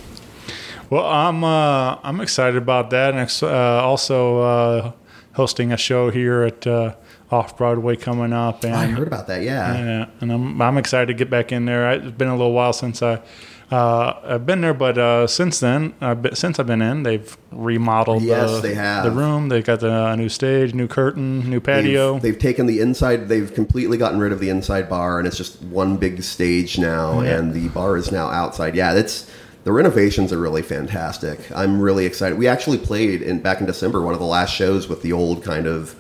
Well, 0.90 1.06
I'm 1.06 1.44
uh, 1.44 1.98
I'm 2.02 2.20
excited 2.20 2.56
about 2.56 2.90
that, 2.90 3.14
and 3.14 3.30
uh, 3.44 3.84
also 3.84 4.40
uh, 4.40 4.92
hosting 5.34 5.72
a 5.72 5.76
show 5.76 6.10
here 6.10 6.42
at 6.42 6.66
uh, 6.66 6.96
Off 7.30 7.56
Broadway 7.56 7.94
coming 7.94 8.32
up. 8.32 8.64
And 8.64 8.74
I 8.74 8.86
heard 8.86 9.06
about 9.06 9.28
that. 9.28 9.42
Yeah. 9.42 9.78
yeah, 9.78 10.06
and 10.20 10.32
I'm 10.32 10.60
I'm 10.60 10.76
excited 10.78 11.06
to 11.06 11.14
get 11.14 11.30
back 11.30 11.52
in 11.52 11.64
there. 11.64 11.92
It's 11.92 12.10
been 12.10 12.26
a 12.26 12.36
little 12.36 12.52
while 12.52 12.72
since 12.72 13.02
I. 13.02 13.22
Uh, 13.70 14.20
I've 14.24 14.46
been 14.46 14.62
there, 14.62 14.74
but 14.74 14.98
uh, 14.98 15.26
since 15.28 15.60
then, 15.60 15.94
I've 16.00 16.22
been, 16.22 16.34
since 16.34 16.58
I've 16.58 16.66
been 16.66 16.82
in, 16.82 17.04
they've 17.04 17.36
remodeled 17.52 18.22
Yes, 18.22 18.56
the, 18.56 18.60
they 18.68 18.74
have. 18.74 19.04
the 19.04 19.12
room. 19.12 19.48
They've 19.48 19.64
got 19.64 19.78
the 19.78 19.92
uh, 19.92 20.16
new 20.16 20.28
stage, 20.28 20.74
new 20.74 20.88
curtain, 20.88 21.48
new 21.48 21.60
patio. 21.60 22.14
They've, 22.14 22.22
they've 22.22 22.38
taken 22.38 22.66
the 22.66 22.80
inside. 22.80 23.28
They've 23.28 23.52
completely 23.54 23.96
gotten 23.96 24.18
rid 24.18 24.32
of 24.32 24.40
the 24.40 24.48
inside 24.48 24.88
bar, 24.88 25.18
and 25.18 25.26
it's 25.28 25.36
just 25.36 25.62
one 25.62 25.98
big 25.98 26.22
stage 26.24 26.78
now. 26.78 27.20
Yeah. 27.20 27.38
And 27.38 27.54
the 27.54 27.68
bar 27.68 27.96
is 27.96 28.10
now 28.10 28.28
outside. 28.28 28.74
Yeah, 28.74 28.92
that's 28.92 29.30
the 29.62 29.72
renovations 29.72 30.32
are 30.32 30.38
really 30.38 30.62
fantastic. 30.62 31.38
I'm 31.54 31.80
really 31.80 32.06
excited. 32.06 32.38
We 32.38 32.48
actually 32.48 32.78
played 32.78 33.22
in 33.22 33.40
back 33.40 33.60
in 33.60 33.66
December 33.66 34.00
one 34.00 34.14
of 34.14 34.20
the 34.20 34.26
last 34.26 34.52
shows 34.52 34.88
with 34.88 35.02
the 35.02 35.12
old 35.12 35.44
kind 35.44 35.66
of 35.66 35.94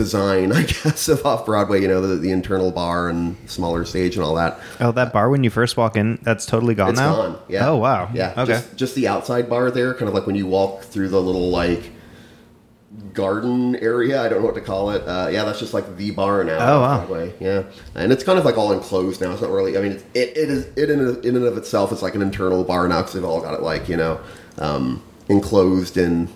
design, 0.00 0.50
I 0.60 0.62
guess, 0.62 1.08
of 1.08 1.24
off 1.26 1.44
Broadway. 1.44 1.82
You 1.82 1.88
know, 1.88 2.00
the, 2.00 2.16
the 2.16 2.30
internal 2.30 2.70
bar 2.72 3.08
and 3.08 3.36
smaller 3.48 3.84
stage 3.84 4.16
and 4.16 4.24
all 4.24 4.34
that. 4.36 4.58
Oh, 4.80 4.92
that 4.92 5.12
bar 5.12 5.28
when 5.28 5.44
you 5.44 5.50
first 5.50 5.76
walk 5.76 5.96
in, 5.96 6.18
that's 6.22 6.46
totally 6.46 6.74
gone 6.74 6.90
It's 6.90 6.98
now. 6.98 7.16
gone. 7.16 7.38
Yeah. 7.48 7.68
Oh 7.68 7.76
wow. 7.76 8.10
Yeah. 8.14 8.32
Okay. 8.36 8.52
Just, 8.52 8.76
just 8.76 8.94
the 8.94 9.06
outside 9.08 9.48
bar 9.50 9.70
there, 9.70 9.92
kind 9.94 10.08
of 10.08 10.14
like 10.14 10.26
when 10.26 10.36
you 10.36 10.46
walk 10.46 10.82
through 10.82 11.10
the 11.10 11.20
little 11.20 11.50
like 11.50 11.90
garden 13.12 13.76
area. 13.76 14.22
I 14.22 14.28
don't 14.28 14.40
know 14.40 14.46
what 14.46 14.54
to 14.54 14.60
call 14.60 14.90
it. 14.90 15.06
Uh, 15.06 15.28
yeah, 15.30 15.44
that's 15.44 15.58
just 15.60 15.74
like 15.74 15.96
the 15.96 16.10
bar 16.10 16.42
now. 16.44 16.56
Oh, 16.58 16.80
wow. 16.80 16.96
Broadway. 17.06 17.34
Yeah, 17.38 17.64
and 17.94 18.12
it's 18.12 18.24
kind 18.24 18.38
of 18.38 18.44
like 18.44 18.56
all 18.56 18.72
enclosed 18.72 19.20
now. 19.20 19.32
It's 19.32 19.42
not 19.42 19.50
really. 19.50 19.76
I 19.76 19.82
mean, 19.82 19.92
it, 20.14 20.36
it 20.36 20.50
is 20.50 20.66
it 20.76 20.90
in, 20.90 21.00
in 21.24 21.36
and 21.36 21.44
of 21.44 21.56
itself 21.56 21.92
is 21.92 22.02
like 22.02 22.14
an 22.14 22.22
internal 22.22 22.64
bar 22.64 22.88
now 22.88 22.98
because 23.00 23.12
they've 23.12 23.24
all 23.24 23.40
got 23.40 23.54
it 23.54 23.60
like 23.62 23.88
you 23.88 23.96
know 23.96 24.18
um, 24.58 25.02
enclosed 25.28 25.96
in 25.96 26.28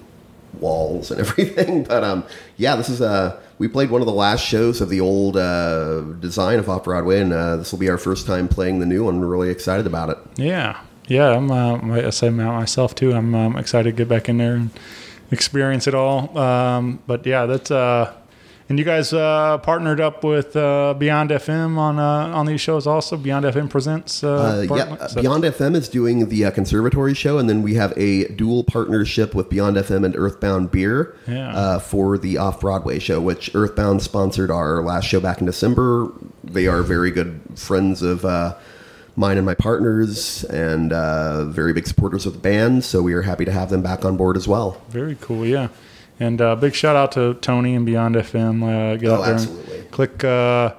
walls 0.61 1.11
and 1.11 1.21
everything. 1.27 1.85
But 1.85 2.05
um, 2.05 2.25
yeah, 2.57 2.77
this 2.77 2.89
is 2.89 3.01
uh 3.01 3.41
we 3.59 3.69
played 3.69 3.91
one 3.91 4.01
of 4.01 4.07
the 4.07 4.13
last 4.13 4.45
shows 4.45 4.81
of 4.81 4.89
the 4.89 5.01
old 5.01 5.37
uh, 5.37 6.01
design 6.21 6.59
of 6.59 6.69
Off 6.69 6.85
Broadway, 6.85 7.21
and 7.21 7.33
uh, 7.33 7.57
this 7.57 7.71
will 7.73 7.79
be 7.79 7.89
our 7.89 7.99
first 7.99 8.27
time 8.27 8.49
playing 8.49 8.81
the 8.81 8.87
new 8.87 9.05
one. 9.05 9.21
We're 9.21 9.27
really 9.27 9.51
excited 9.51 9.87
about 9.87 10.11
it. 10.11 10.19
Yeah, 10.37 10.81
yeah. 11.07 11.37
I'm. 11.37 11.51
Uh, 11.51 12.07
I 12.07 12.11
say 12.11 12.31
myself 12.31 12.95
too. 12.95 13.13
I'm 13.13 13.35
um, 13.35 13.57
excited 13.57 13.91
to 13.91 13.97
get 13.97 14.09
back 14.09 14.29
in 14.29 14.39
there 14.39 14.55
and 14.55 14.71
experience 15.31 15.87
it 15.87 15.95
all. 15.95 16.37
Um, 16.37 17.01
but 17.07 17.25
yeah, 17.27 17.47
that's. 17.47 17.71
Uh, 17.71 18.13
and 18.69 18.79
you 18.79 18.85
guys 18.85 19.13
uh, 19.13 19.59
partnered 19.59 20.01
up 20.01 20.25
with 20.25 20.57
uh, 20.57 20.95
Beyond 20.99 21.31
FM 21.31 21.77
on 21.77 21.99
uh, 21.99 22.35
on 22.35 22.47
these 22.47 22.61
shows 22.61 22.87
also. 22.87 23.17
Beyond 23.17 23.45
FM 23.45 23.69
presents. 23.71 24.25
Uh, 24.25 24.67
Uh, 24.71 24.75
yeah, 24.77 24.83
uh, 24.85 25.09
so- 25.09 25.21
Beyond 25.21 25.45
FM 25.45 25.75
is 25.75 25.89
doing 25.89 26.29
the 26.29 26.45
uh, 26.47 26.51
conservatory 26.51 27.15
show, 27.15 27.39
and 27.39 27.49
then 27.49 27.63
we 27.63 27.75
have 27.75 27.93
a 27.97 28.25
dual 28.29 28.65
partnership 28.65 29.35
with 29.35 29.49
Beyond 29.51 29.77
FM 29.77 30.05
and 30.05 30.17
Earthbound 30.17 30.71
Beer 30.71 31.15
Yeah. 31.29 31.55
uh, 31.55 31.79
for 31.79 32.17
the 32.19 32.39
Off 32.39 32.61
Broadway 32.61 32.99
show, 32.99 33.21
which 33.21 33.51
Earthbound 33.55 34.01
sponsored 34.03 34.51
our 34.51 34.83
last 34.83 35.05
show 35.05 35.21
back 35.21 35.41
in 35.41 35.47
December. 35.47 36.09
They 36.43 36.67
are 36.67 36.83
very 36.83 37.11
good 37.11 37.41
friends 37.57 38.01
of 38.03 38.25
uh, 38.25 38.55
mine 39.17 39.37
and 39.37 39.45
my 39.47 39.55
partners, 39.55 40.43
and 40.45 40.93
uh, 40.93 41.45
very 41.45 41.73
big 41.73 41.87
supporters 41.87 42.25
of 42.27 42.33
the 42.33 42.39
band. 42.39 42.85
So 42.85 43.03
we 43.03 43.13
are 43.13 43.23
happy 43.23 43.45
to 43.45 43.53
have 43.53 43.69
them 43.71 43.83
back 43.83 44.05
on 44.05 44.17
board 44.17 44.37
as 44.37 44.49
well. 44.49 44.81
Very 44.89 45.17
cool, 45.21 45.45
yeah. 45.47 45.69
And 46.21 46.41
uh, 46.41 46.55
big 46.57 46.75
shout 46.75 46.95
out 46.97 47.13
to 47.13 47.35
Tony 47.35 47.75
and 47.75 47.85
Beyond 47.85 48.15
FM. 48.17 48.63
Uh, 48.63 48.97
get 48.97 49.11
Oh, 49.11 49.15
out 49.15 49.25
there 49.25 49.35
absolutely. 49.35 49.79
and 49.81 49.91
click 49.91 50.23
uh, 50.25 50.75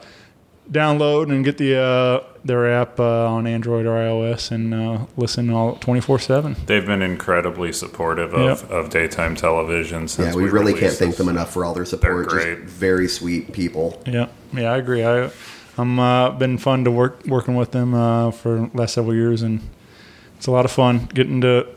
download 0.71 1.29
and 1.31 1.43
get 1.43 1.57
the 1.57 1.77
uh, 1.77 2.23
their 2.43 2.71
app 2.71 2.99
uh, 2.99 3.27
on 3.27 3.45
Android 3.47 3.85
or 3.85 3.95
iOS 3.95 4.51
and 4.51 4.73
uh, 4.73 5.05
listen 5.17 5.49
all 5.49 5.75
twenty 5.75 5.99
four 6.01 6.19
seven. 6.19 6.55
They've 6.65 6.85
been 6.85 7.01
incredibly 7.01 7.73
supportive 7.73 8.33
of, 8.33 8.61
Yep. 8.61 8.71
of 8.71 8.89
daytime 8.89 9.35
television 9.35 10.07
since 10.07 10.29
yeah, 10.29 10.35
we, 10.35 10.49
really 10.49 10.71
can't 10.71 10.83
released 10.83 10.99
thank 10.99 11.15
them 11.17 11.29
enough 11.29 11.51
for 11.51 11.65
all 11.65 11.73
their 11.73 11.85
support. 11.85 12.27
great. 12.27 12.61
Just 12.63 12.73
very 12.73 13.07
sweet 13.07 13.51
people. 13.51 14.01
Yeah, 14.05 14.27
yeah, 14.53 14.71
I 14.71 14.77
agree. 14.77 15.03
I 15.05 15.29
I'm 15.77 15.99
uh, 15.99 16.31
been 16.31 16.57
fun 16.57 16.85
to 16.85 16.91
work 16.91 17.25
working 17.25 17.55
with 17.55 17.71
them 17.71 17.93
uh, 17.93 18.31
for 18.31 18.55
the 18.55 18.69
last 18.73 18.93
several 18.93 19.13
years, 19.13 19.41
and 19.41 19.59
it's 20.37 20.47
a 20.47 20.51
lot 20.51 20.63
of 20.65 20.71
fun 20.71 21.09
getting 21.13 21.41
to. 21.41 21.67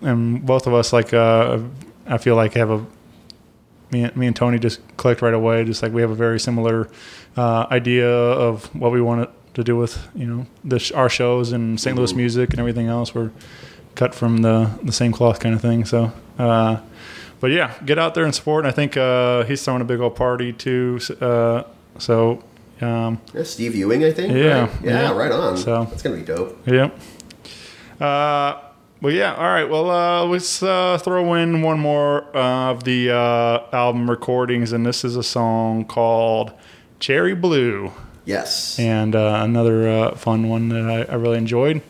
And 0.00 0.46
both 0.46 0.66
of 0.68 0.74
us 0.74 0.92
like 0.92 1.12
uh, 1.12 1.58
I 2.06 2.18
feel 2.18 2.36
like 2.36 2.54
have 2.54 2.70
a 2.70 2.86
me 3.90 4.04
and, 4.04 4.16
me 4.16 4.26
and 4.26 4.36
Tony 4.36 4.58
just 4.58 4.80
clicked 4.96 5.22
right 5.22 5.34
away. 5.34 5.64
Just 5.64 5.82
like 5.82 5.92
we 5.92 6.00
have 6.02 6.10
a 6.10 6.14
very 6.14 6.38
similar 6.40 6.88
uh, 7.36 7.66
idea 7.70 8.08
of 8.10 8.64
what 8.74 8.92
we 8.92 9.00
want 9.00 9.30
to 9.54 9.64
do 9.64 9.76
with 9.76 10.08
you 10.14 10.26
know 10.26 10.46
the 10.64 10.92
our 10.94 11.08
shows 11.08 11.52
and 11.52 11.80
St. 11.80 11.96
Louis 11.96 12.14
music 12.14 12.50
and 12.50 12.60
everything 12.60 12.86
else. 12.86 13.14
We're 13.14 13.30
cut 13.94 14.14
from 14.14 14.38
the 14.38 14.70
the 14.82 14.92
same 14.92 15.12
cloth 15.12 15.40
kind 15.40 15.54
of 15.54 15.60
thing. 15.60 15.84
So. 15.84 16.12
Uh, 16.38 16.80
but 17.40 17.50
yeah, 17.52 17.72
get 17.86 17.98
out 17.98 18.14
there 18.14 18.24
and 18.24 18.34
support. 18.34 18.66
And 18.66 18.68
I 18.72 18.74
think 18.74 18.98
uh, 18.98 19.44
he's 19.44 19.64
throwing 19.64 19.80
a 19.80 19.84
big 19.84 20.00
old 20.00 20.14
party 20.14 20.52
too. 20.52 21.00
Uh, 21.22 21.62
so 21.98 22.42
um, 22.82 23.18
Yeah, 23.32 23.44
Steve 23.44 23.74
Ewing, 23.74 24.04
I 24.04 24.12
think. 24.12 24.34
Yeah, 24.34 24.60
right? 24.66 24.70
yeah, 24.84 24.90
yeah. 25.02 25.12
right 25.12 25.32
on. 25.32 25.56
So- 25.56 25.84
that's 25.86 26.02
gonna 26.02 26.16
be 26.16 26.22
dope. 26.22 26.66
Yep. 26.66 26.98
Uh, 27.98 28.60
well, 29.00 29.12
yeah. 29.12 29.34
All 29.34 29.48
right. 29.48 29.64
Well, 29.68 29.90
uh, 29.90 30.24
let's 30.24 30.62
uh, 30.62 30.98
throw 30.98 31.34
in 31.34 31.62
one 31.62 31.78
more 31.80 32.24
uh, 32.36 32.70
of 32.70 32.84
the 32.84 33.10
uh, 33.10 33.66
album 33.72 34.10
recordings, 34.10 34.72
and 34.72 34.84
this 34.84 35.04
is 35.04 35.16
a 35.16 35.22
song 35.22 35.84
called 35.84 36.52
"Cherry 36.98 37.34
Blue." 37.34 37.92
Yes. 38.24 38.78
And 38.78 39.16
uh, 39.16 39.40
another 39.42 39.88
uh, 39.88 40.14
fun 40.14 40.48
one 40.48 40.68
that 40.68 40.84
I, 40.84 41.12
I 41.12 41.16
really 41.16 41.38
enjoyed. 41.38 41.82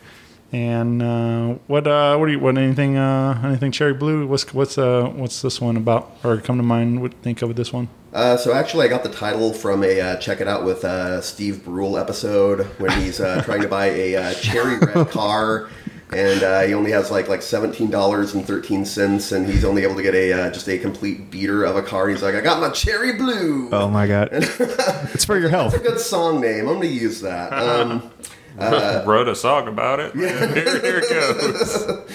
And 0.53 1.01
uh, 1.01 1.59
what 1.67 1.87
uh, 1.87 2.17
what 2.17 2.25
do 2.25 2.33
you 2.33 2.39
what 2.39 2.57
anything 2.57 2.97
uh, 2.97 3.41
anything 3.43 3.71
Cherry 3.71 3.93
Blue? 3.93 4.27
What's 4.27 4.53
what's 4.53 4.77
uh, 4.77 5.03
what's 5.15 5.41
this 5.41 5.61
one 5.61 5.77
about? 5.77 6.11
Or 6.23 6.37
come 6.37 6.57
to 6.57 6.63
mind? 6.63 7.01
What 7.01 7.13
think 7.21 7.41
of 7.41 7.55
this 7.55 7.71
one? 7.71 7.87
Uh, 8.13 8.35
so 8.35 8.51
actually, 8.53 8.85
I 8.85 8.89
got 8.89 9.03
the 9.03 9.09
title 9.09 9.53
from 9.53 9.83
a 9.85 10.01
uh, 10.01 10.15
check 10.17 10.41
it 10.41 10.47
out 10.49 10.65
with 10.65 10.83
uh, 10.83 11.21
Steve 11.21 11.63
Brule 11.63 11.97
episode 11.97 12.65
when 12.79 12.91
he's 12.99 13.21
uh, 13.21 13.41
trying 13.43 13.61
to 13.61 13.69
buy 13.69 13.85
a 13.85 14.15
uh, 14.17 14.33
cherry 14.33 14.77
red 14.77 15.07
car, 15.11 15.69
and 16.11 16.43
uh, 16.43 16.61
he 16.61 16.73
only 16.73 16.91
has 16.91 17.09
like 17.09 17.27
like 17.29 17.41
seventeen 17.41 17.89
dollars 17.89 18.33
and 18.33 18.45
thirteen 18.45 18.85
cents, 18.85 19.31
and 19.31 19.47
he's 19.47 19.63
only 19.63 19.83
able 19.83 19.95
to 19.95 20.03
get 20.03 20.13
a 20.13 20.33
uh, 20.33 20.51
just 20.51 20.67
a 20.67 20.77
complete 20.77 21.31
beater 21.31 21.63
of 21.63 21.75
a 21.75 21.81
car. 21.81 22.09
He's 22.09 22.21
like, 22.21 22.35
I 22.35 22.41
got 22.41 22.59
my 22.59 22.69
cherry 22.69 23.13
blue. 23.13 23.69
Oh 23.71 23.89
my 23.89 24.07
god. 24.07 24.29
it's 24.33 25.25
for 25.25 25.37
your 25.37 25.49
health. 25.49 25.71
That's 25.71 25.85
a 25.85 25.87
good 25.89 25.99
song 25.99 26.41
name. 26.41 26.67
I'm 26.67 26.75
gonna 26.75 26.85
use 26.87 27.21
that. 27.21 27.53
Um, 27.53 28.11
uh, 28.59 29.03
Wrote 29.05 29.27
a 29.27 29.35
song 29.35 29.67
about 29.67 29.99
it. 29.99 30.13
here, 30.13 30.47
here 30.53 31.01
it 31.03 31.09
goes. 31.09 32.09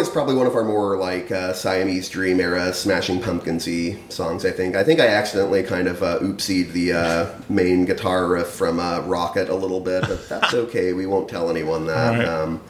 Song 0.00 0.08
is 0.08 0.12
probably 0.12 0.34
one 0.34 0.46
of 0.46 0.54
our 0.54 0.64
more 0.64 0.96
like 0.96 1.30
uh, 1.30 1.52
Siamese 1.52 2.08
Dream 2.08 2.40
era 2.40 2.72
Smashing 2.72 3.20
Pumpkinsy 3.20 4.10
songs. 4.10 4.44
I 4.44 4.50
think. 4.50 4.74
I 4.76 4.82
think 4.84 5.00
I 5.00 5.08
accidentally 5.08 5.62
kind 5.62 5.88
of 5.88 6.02
uh, 6.02 6.18
oopsied 6.20 6.72
the 6.72 6.92
uh, 6.92 7.26
main 7.48 7.84
guitar 7.84 8.26
riff 8.26 8.48
from 8.48 8.80
uh, 8.80 9.00
Rocket 9.00 9.48
a 9.48 9.54
little 9.54 9.80
bit, 9.80 10.02
but 10.08 10.28
that's 10.28 10.54
okay. 10.66 10.92
We 10.92 11.06
won't 11.06 11.28
tell 11.28 11.50
anyone 11.50 11.86
that. 11.86 12.12
All 12.12 12.18
right. 12.18 12.28
Um, 12.28 12.60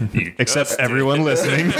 Except 0.38 0.74
everyone 0.80 1.22
listening. 1.22 1.72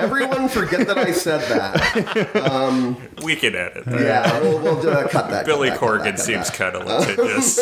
everyone 0.00 0.48
forget 0.48 0.86
that 0.86 0.96
I 0.96 1.12
said 1.12 1.40
that. 1.50 2.34
Um, 2.36 2.96
We 3.22 3.36
can 3.36 3.54
edit 3.54 3.84
that. 3.84 4.00
yeah, 4.00 4.40
we'll, 4.40 4.58
we'll 4.60 4.88
uh, 4.88 5.06
cut 5.08 5.28
that. 5.30 5.44
Billy 5.44 5.68
cut 5.68 5.74
that, 5.74 5.80
cut 5.80 6.00
Corgan 6.00 6.04
that, 6.04 6.16
cut 6.16 6.20
seems 6.20 6.50
kind 6.50 6.74
of 6.74 6.86
litigious. 6.86 7.58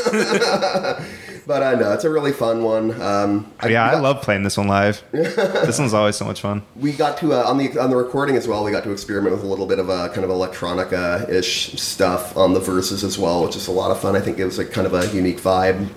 But 1.46 1.62
I 1.62 1.74
know 1.74 1.92
it's 1.92 2.04
a 2.04 2.10
really 2.10 2.32
fun 2.32 2.62
one. 2.62 3.00
Um, 3.00 3.52
I, 3.60 3.68
yeah, 3.68 3.90
we 3.90 3.96
I 3.96 4.00
love 4.00 4.22
playing 4.22 4.42
this 4.42 4.56
one 4.56 4.68
live. 4.68 5.02
this 5.12 5.78
one's 5.78 5.94
always 5.94 6.16
so 6.16 6.24
much 6.24 6.40
fun. 6.40 6.62
We 6.76 6.92
got 6.92 7.18
to 7.18 7.32
uh, 7.32 7.48
on 7.48 7.58
the 7.58 7.78
on 7.78 7.90
the 7.90 7.96
recording 7.96 8.36
as 8.36 8.46
well. 8.48 8.64
We 8.64 8.70
got 8.70 8.84
to 8.84 8.90
experiment 8.90 9.34
with 9.34 9.44
a 9.44 9.46
little 9.46 9.66
bit 9.66 9.78
of 9.78 9.88
a 9.88 10.08
kind 10.10 10.24
of 10.24 10.30
electronica 10.30 11.28
ish 11.28 11.80
stuff 11.80 12.36
on 12.36 12.54
the 12.54 12.60
verses 12.60 13.04
as 13.04 13.18
well, 13.18 13.44
which 13.44 13.56
is 13.56 13.66
a 13.68 13.72
lot 13.72 13.90
of 13.90 14.00
fun. 14.00 14.16
I 14.16 14.20
think 14.20 14.38
it 14.38 14.44
was 14.44 14.58
like 14.58 14.70
kind 14.70 14.86
of 14.86 14.94
a 14.94 15.06
unique 15.14 15.38
vibe. 15.38 15.88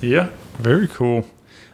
Yeah, 0.00 0.30
very 0.58 0.88
cool. 0.88 1.26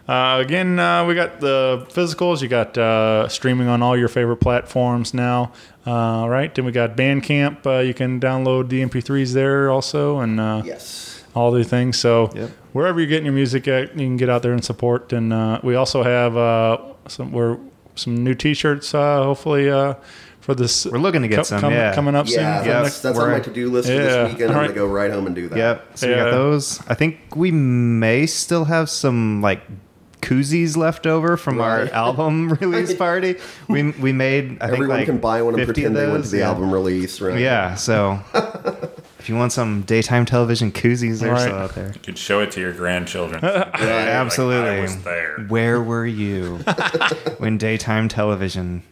Uh, 0.08 0.38
again, 0.40 0.78
uh, 0.78 1.04
we 1.04 1.14
got 1.14 1.40
the 1.40 1.84
physicals. 1.90 2.40
You 2.40 2.48
got 2.48 2.78
uh, 2.78 3.28
streaming 3.28 3.66
on 3.66 3.82
all 3.82 3.96
your 3.96 4.08
favorite 4.08 4.36
platforms 4.36 5.12
now, 5.12 5.52
uh, 5.84 6.26
right? 6.28 6.54
Then 6.54 6.64
we 6.64 6.70
got 6.70 6.96
Bandcamp. 6.96 7.66
Uh, 7.66 7.80
you 7.80 7.92
can 7.92 8.20
download 8.20 8.68
the 8.68 8.84
MP3s 8.84 9.32
there 9.32 9.68
also, 9.68 10.20
and 10.20 10.38
uh, 10.38 10.62
yes, 10.64 11.15
all 11.36 11.52
the 11.52 11.62
things. 11.62 11.98
So 11.98 12.28
wherever 12.72 12.98
you're 12.98 13.08
getting 13.08 13.26
your 13.26 13.34
music 13.34 13.68
at, 13.68 13.90
you 13.92 14.06
can 14.06 14.16
get 14.16 14.28
out 14.28 14.42
there 14.42 14.52
and 14.52 14.64
support. 14.64 15.12
And 15.12 15.32
uh, 15.32 15.60
we 15.62 15.76
also 15.76 16.02
have 16.02 16.36
uh, 16.36 16.78
some 17.06 17.30
we're 17.30 17.58
some 17.94 18.24
new 18.24 18.34
T-shirts. 18.34 18.92
Uh, 18.92 19.22
hopefully. 19.22 19.70
Uh, 19.70 19.94
for 20.40 20.54
this, 20.54 20.86
we're 20.86 20.98
looking 20.98 21.22
to 21.22 21.28
get 21.28 21.44
some, 21.44 21.72
yeah. 21.72 21.92
coming 21.92 22.14
up 22.14 22.28
soon. 22.28 22.38
Yeah, 22.38 22.62
for 22.62 22.68
that's, 22.68 22.84
next- 22.84 23.00
that's 23.00 23.18
on 23.18 23.30
my 23.32 23.40
to 23.40 23.50
do 23.50 23.68
list 23.68 23.88
for 23.88 23.94
this 23.94 24.32
weekend. 24.32 24.52
I'm 24.52 24.62
gonna 24.62 24.72
go 24.74 24.86
right 24.86 25.10
home 25.10 25.26
and 25.26 25.34
do 25.34 25.48
that. 25.48 25.58
Yep. 25.58 25.98
So 25.98 26.08
we 26.08 26.14
got 26.14 26.30
those. 26.30 26.80
I 26.86 26.94
think 26.94 27.18
we 27.34 27.50
may 27.50 28.26
still 28.26 28.64
have 28.66 28.88
some 28.88 29.42
like 29.42 29.62
koozies 30.22 30.76
left 30.76 31.04
over 31.04 31.36
from 31.36 31.60
our 31.60 31.86
album 31.86 32.50
release 32.60 32.94
party. 32.94 33.40
We 33.66 33.90
we 33.90 34.12
made. 34.12 34.58
I 34.60 34.66
think 34.66 34.74
Everyone 34.74 34.98
like 34.98 35.06
can 35.06 35.18
buy 35.18 35.42
one 35.42 35.58
and 35.58 35.64
pretend 35.64 35.96
they 35.96 36.08
went 36.08 36.24
to 36.26 36.30
the 36.30 36.38
yeah. 36.38 36.48
album 36.48 36.72
release, 36.72 37.20
right? 37.20 37.40
Yeah. 37.40 37.74
So 37.74 38.20
if 39.26 39.30
you 39.30 39.34
want 39.34 39.50
some 39.50 39.82
daytime 39.82 40.24
television 40.24 40.70
koozies, 40.70 41.18
they're 41.18 41.32
Right. 41.32 41.40
still 41.40 41.56
out 41.56 41.74
there. 41.74 41.88
You 41.88 41.98
could 42.00 42.16
show 42.16 42.38
it 42.42 42.52
to 42.52 42.60
your 42.60 42.72
grandchildren. 42.72 43.44
Absolutely. 43.44 44.56
Like, 44.70 44.78
I 44.78 44.82
was 44.82 45.02
there. 45.02 45.38
Where 45.48 45.82
were 45.82 46.06
you 46.06 46.58
when 47.38 47.58
daytime 47.58 48.06
television 48.08 48.84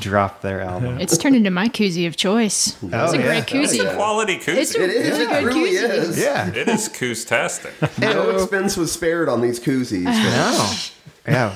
dropped 0.00 0.40
their 0.40 0.62
album? 0.62 0.98
It's 0.98 1.18
turned 1.18 1.36
into 1.36 1.50
my 1.50 1.68
koozie 1.68 2.06
of 2.06 2.16
choice. 2.16 2.68
It's 2.82 2.94
Oh, 2.94 3.12
a 3.12 3.16
yeah. 3.18 3.22
great 3.22 3.44
koozie. 3.44 3.80
It's 3.80 3.80
a 3.80 3.94
quality 3.94 4.38
koozie. 4.38 4.56
It's 4.56 4.74
a 4.74 4.82
It 4.82 4.90
is. 4.92 5.18
really 5.18 5.24
It 5.24 5.28
good 5.28 5.44
really 5.44 5.70
koozie. 5.72 6.08
is. 6.08 6.18
Yeah. 6.18 6.48
It 6.48 6.68
is 6.70 6.88
koostastic. 6.88 7.98
No 8.00 8.30
expense 8.30 8.78
was 8.78 8.90
spared 8.92 9.28
on 9.28 9.42
these 9.42 9.60
koozies. 9.60 10.04
No. 10.04 10.70
Yeah. 11.28 11.52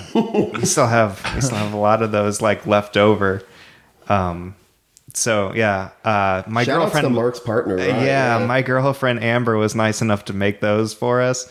We 0.53 0.67
still 0.67 0.89
have 0.89 1.23
we 1.35 1.41
still 1.41 1.57
have 1.57 1.73
a 1.73 1.79
lot 1.79 2.03
of 2.03 2.13
those 2.13 2.43
like 2.43 2.67
left 2.67 2.99
over. 2.99 3.43
Um 4.11 4.57
so 5.17 5.53
yeah, 5.55 5.91
uh 6.05 6.43
my 6.47 6.65
Shout 6.65 6.81
girlfriend 6.81 7.15
Mark's 7.15 7.41
partner. 7.41 7.77
Right? 7.77 7.89
yeah, 7.89 8.45
my 8.47 8.63
girlfriend 8.63 9.23
Amber 9.23 9.57
was 9.57 9.75
nice 9.75 10.03
enough 10.03 10.27
to 10.27 10.33
make 10.33 10.61
those 10.61 10.93
for 10.95 11.21
us. 11.21 11.49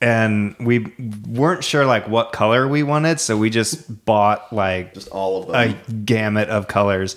And 0.00 0.54
we 0.60 0.92
weren't 1.26 1.64
sure 1.64 1.86
like 1.86 2.06
what 2.08 2.32
color 2.32 2.68
we 2.68 2.82
wanted, 2.82 3.20
so 3.20 3.36
we 3.38 3.48
just 3.48 4.04
bought 4.04 4.52
like 4.52 4.92
just 4.94 5.08
all 5.08 5.42
of 5.44 5.48
a 5.48 5.72
them. 5.72 6.04
gamut 6.04 6.48
of 6.50 6.68
colors. 6.68 7.16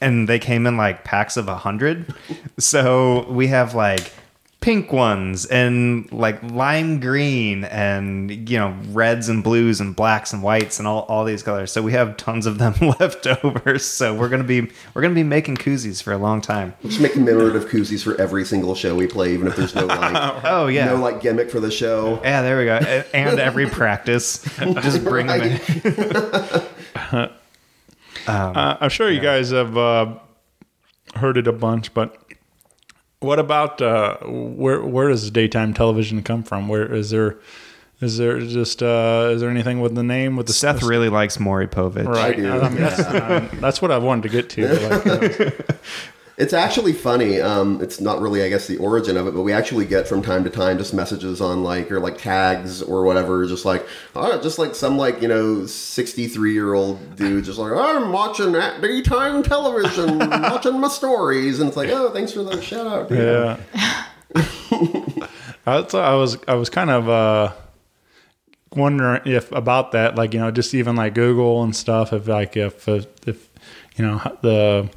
And 0.00 0.28
they 0.28 0.38
came 0.38 0.66
in 0.66 0.76
like 0.76 1.04
packs 1.04 1.36
of 1.36 1.46
a 1.48 1.56
hundred. 1.56 2.12
so 2.58 3.30
we 3.30 3.48
have 3.48 3.74
like 3.74 4.12
pink 4.62 4.92
ones 4.92 5.44
and 5.46 6.10
like 6.12 6.40
lime 6.42 7.00
green 7.00 7.64
and 7.64 8.48
you 8.48 8.56
know 8.56 8.74
reds 8.92 9.28
and 9.28 9.42
blues 9.44 9.80
and 9.80 9.94
blacks 9.94 10.32
and 10.32 10.42
whites 10.42 10.78
and 10.78 10.86
all, 10.88 11.00
all 11.00 11.24
these 11.24 11.42
colors. 11.42 11.70
So 11.72 11.82
we 11.82 11.92
have 11.92 12.16
tons 12.16 12.46
of 12.46 12.58
them 12.58 12.74
left 13.00 13.26
over. 13.26 13.78
So 13.78 14.14
we're 14.14 14.28
gonna 14.28 14.44
be 14.44 14.70
we're 14.94 15.02
gonna 15.02 15.14
be 15.14 15.24
making 15.24 15.56
koozies 15.56 16.02
for 16.02 16.12
a 16.12 16.16
long 16.18 16.40
time. 16.40 16.72
Just 16.82 17.00
make 17.00 17.12
commemorative 17.12 17.66
koozies 17.66 18.02
for 18.02 18.18
every 18.20 18.44
single 18.44 18.74
show 18.74 18.94
we 18.94 19.06
play, 19.06 19.34
even 19.34 19.48
if 19.48 19.56
there's 19.56 19.74
no 19.74 19.84
like, 19.84 20.44
oh 20.44 20.68
yeah. 20.68 20.86
no 20.86 20.96
like 20.96 21.20
gimmick 21.20 21.50
for 21.50 21.60
the 21.60 21.70
show. 21.70 22.20
yeah 22.22 22.40
there 22.40 22.56
we 22.56 22.64
go. 22.64 22.76
And 23.12 23.38
every 23.40 23.68
practice. 23.68 24.42
Just 24.58 25.04
bring 25.04 25.26
them 25.26 25.42
in 25.42 27.30
Uh, 28.24 28.76
I'm 28.80 28.90
sure 28.90 29.10
you 29.10 29.20
guys 29.20 29.50
have 29.50 29.76
uh, 29.76 30.14
heard 31.16 31.36
it 31.36 31.48
a 31.48 31.52
bunch, 31.52 31.92
but 31.92 32.21
what 33.22 33.38
about 33.38 33.80
uh, 33.80 34.16
where? 34.24 34.82
Where 34.82 35.08
does 35.08 35.30
daytime 35.30 35.74
television 35.74 36.22
come 36.22 36.42
from? 36.42 36.68
Where 36.68 36.92
is 36.92 37.10
there? 37.10 37.38
Is 38.00 38.18
there 38.18 38.40
just 38.40 38.82
uh, 38.82 39.30
is 39.32 39.40
there 39.40 39.50
anything 39.50 39.80
with 39.80 39.94
the 39.94 40.02
name 40.02 40.36
with 40.36 40.46
the 40.48 40.52
Seth 40.52 40.82
really 40.82 41.08
likes 41.08 41.38
Maury 41.38 41.68
Povich 41.68 42.06
Right. 42.06 42.34
I 42.34 42.36
do. 42.36 42.50
I 42.52 42.68
mean, 42.68 42.78
that's, 42.78 43.60
that's 43.60 43.82
what 43.82 43.92
I 43.92 43.98
wanted 43.98 44.22
to 44.24 44.28
get 44.28 44.50
to. 44.50 44.88
Like, 44.88 45.06
uh, 45.06 45.50
It's 46.42 46.52
actually 46.52 46.92
funny. 46.92 47.40
Um, 47.40 47.80
it's 47.80 48.00
not 48.00 48.20
really, 48.20 48.42
I 48.42 48.48
guess, 48.48 48.66
the 48.66 48.76
origin 48.78 49.16
of 49.16 49.28
it, 49.28 49.30
but 49.32 49.42
we 49.42 49.52
actually 49.52 49.86
get 49.86 50.08
from 50.08 50.22
time 50.22 50.42
to 50.42 50.50
time 50.50 50.76
just 50.76 50.92
messages 50.92 51.40
on 51.40 51.62
like 51.62 51.88
or 51.92 52.00
like 52.00 52.18
tags 52.18 52.82
or 52.82 53.04
whatever, 53.04 53.46
just 53.46 53.64
like, 53.64 53.86
oh, 54.16 54.42
just 54.42 54.58
like 54.58 54.74
some 54.74 54.98
like 54.98 55.22
you 55.22 55.28
know 55.28 55.66
sixty 55.66 56.26
three 56.26 56.52
year 56.52 56.74
old 56.74 57.14
dude, 57.14 57.44
just 57.44 57.60
like 57.60 57.70
I'm 57.72 58.10
watching 58.10 58.56
at 58.56 58.80
daytime 58.80 59.44
television, 59.44 60.18
watching 60.18 60.80
my 60.80 60.88
stories, 60.88 61.60
and 61.60 61.68
it's 61.68 61.76
like, 61.76 61.90
oh, 61.90 62.10
thanks 62.10 62.32
for 62.32 62.42
the 62.42 62.60
shout 62.60 62.88
out. 62.88 63.08
dude." 63.08 63.18
yeah. 63.20 63.56
I, 65.64 65.82
thought 65.82 65.94
I 65.94 66.16
was 66.16 66.38
I 66.48 66.54
was 66.54 66.70
kind 66.70 66.90
of 66.90 67.08
uh, 67.08 67.52
wondering 68.74 69.22
if 69.26 69.52
about 69.52 69.92
that, 69.92 70.16
like 70.16 70.34
you 70.34 70.40
know, 70.40 70.50
just 70.50 70.74
even 70.74 70.96
like 70.96 71.14
Google 71.14 71.62
and 71.62 71.76
stuff, 71.76 72.12
if 72.12 72.26
like 72.26 72.56
if 72.56 72.88
if, 72.88 73.06
if 73.28 73.48
you 73.94 74.04
know 74.04 74.20
the 74.42 74.90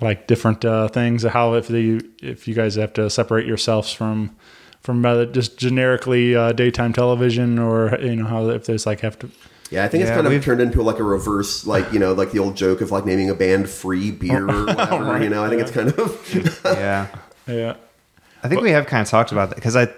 like 0.00 0.26
different 0.26 0.64
uh, 0.64 0.88
things, 0.88 1.22
how 1.22 1.54
if 1.54 1.68
the 1.68 2.00
if 2.22 2.46
you 2.46 2.54
guys 2.54 2.74
have 2.76 2.92
to 2.94 3.08
separate 3.10 3.46
yourselves 3.46 3.92
from 3.92 4.36
from 4.80 5.04
uh, 5.04 5.24
just 5.26 5.58
generically 5.58 6.36
uh, 6.36 6.52
daytime 6.52 6.92
television, 6.92 7.58
or 7.58 7.98
you 8.00 8.16
know 8.16 8.26
how 8.26 8.48
if 8.50 8.66
there's 8.66 8.86
like 8.86 9.00
have 9.00 9.18
to. 9.20 9.30
Yeah, 9.70 9.84
I 9.84 9.88
think 9.88 10.02
it's 10.02 10.12
kind 10.12 10.26
of 10.26 10.44
turned 10.44 10.60
into 10.60 10.80
like 10.82 11.00
a 11.00 11.02
reverse, 11.02 11.66
like 11.66 11.92
you 11.92 11.98
know, 11.98 12.12
like 12.12 12.30
the 12.30 12.38
old 12.38 12.56
joke 12.56 12.80
of 12.80 12.92
like 12.92 13.04
naming 13.04 13.30
a 13.30 13.34
band 13.34 13.68
"Free 13.68 14.12
Beer" 14.12 14.48
or 14.48 14.64
whatever. 14.66 15.04
Right, 15.04 15.22
you 15.22 15.28
know, 15.28 15.44
I 15.44 15.48
think 15.48 15.60
it's 15.62 15.72
kind 15.72 15.88
of 15.88 16.60
yeah 16.64 17.08
Yeah. 17.46 17.76
I 18.44 18.48
think 18.48 18.62
we 18.62 18.70
have 18.70 18.86
kind 18.86 19.02
of 19.02 19.08
talked 19.08 19.32
about 19.32 19.48
that 19.48 19.56
because 19.56 19.74
I 19.74 19.88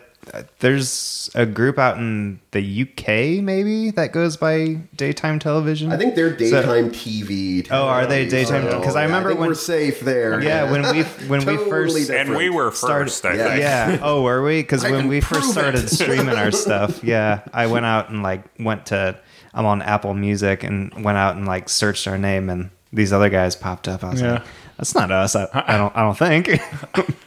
there's 0.61 1.31
a 1.35 1.45
group 1.47 1.79
out 1.79 1.97
in 1.99 2.41
the 2.53 2.83
UK 2.83 3.43
maybe 3.43 3.91
that 3.93 4.13
goes 4.13 4.37
by 4.37 4.79
daytime 4.97 5.39
television. 5.39 5.93
I 5.93 5.97
think 5.97 6.15
they're 6.15 6.31
So- 6.39 6.63
daytime 6.63 6.91
TV. 6.91 7.67
Oh, 7.71 7.87
are 7.87 8.07
they 8.07 8.25
technically, 8.27 8.61
daytime- 8.61 8.71
so, 8.71 8.81
'cause 8.83 8.97
I 8.97 9.01
yeah, 9.01 9.07
remember 9.07 9.29
think 9.31 9.41
when- 9.41 9.49
we're 9.51 9.55
safe 9.55 10.01
there. 10.01 10.41
yeah, 10.43 10.71
when 10.71 10.83
we 10.83 11.03
when 11.29 11.45
we 11.45 11.57
first 11.57 11.97
different. 11.97 12.29
And 12.29 12.37
we 12.37 12.51
were 12.51 12.71
started- 12.73 13.05
first, 13.05 13.25
I 13.27 13.35
Yeah. 13.35 13.49
think. 13.49 13.61
yeah. 13.61 13.99
Oh, 14.03 14.23
were 14.23 14.43
we? 14.43 14.63
Because 14.63 14.83
when 14.85 15.09
we 15.09 15.21
first 15.21 15.51
started 15.51 15.85
it. 15.85 15.89
streaming 15.91 16.37
our 16.37 16.51
stuff, 16.51 17.01
yeah, 17.05 17.41
I 17.53 17.67
went 17.67 17.87
out 17.87 18.11
and 18.11 18.23
like 18.23 18.43
went 18.59 18.87
to 18.87 19.17
I'm 19.55 19.67
on 19.67 19.83
Apple 19.83 20.15
Music 20.15 20.63
and 20.63 20.93
went 21.05 21.19
out 21.19 21.37
and 21.37 21.47
like 21.47 21.69
searched 21.69 22.07
our 22.07 22.19
name 22.19 22.49
and 22.51 22.71
these 22.93 23.13
other 23.13 23.29
guys 23.29 23.57
popped 23.57 23.89
up. 23.89 24.05
I 24.05 24.11
was 24.11 24.21
Yeah. 24.23 24.33
like, 24.35 24.43
that's 24.79 24.95
not 24.95 25.11
us. 25.11 25.37
I, 25.37 25.47
I 25.53 25.77
don't 25.77 25.95
I 25.97 26.03
don't 26.03 26.17
think. 26.17 26.49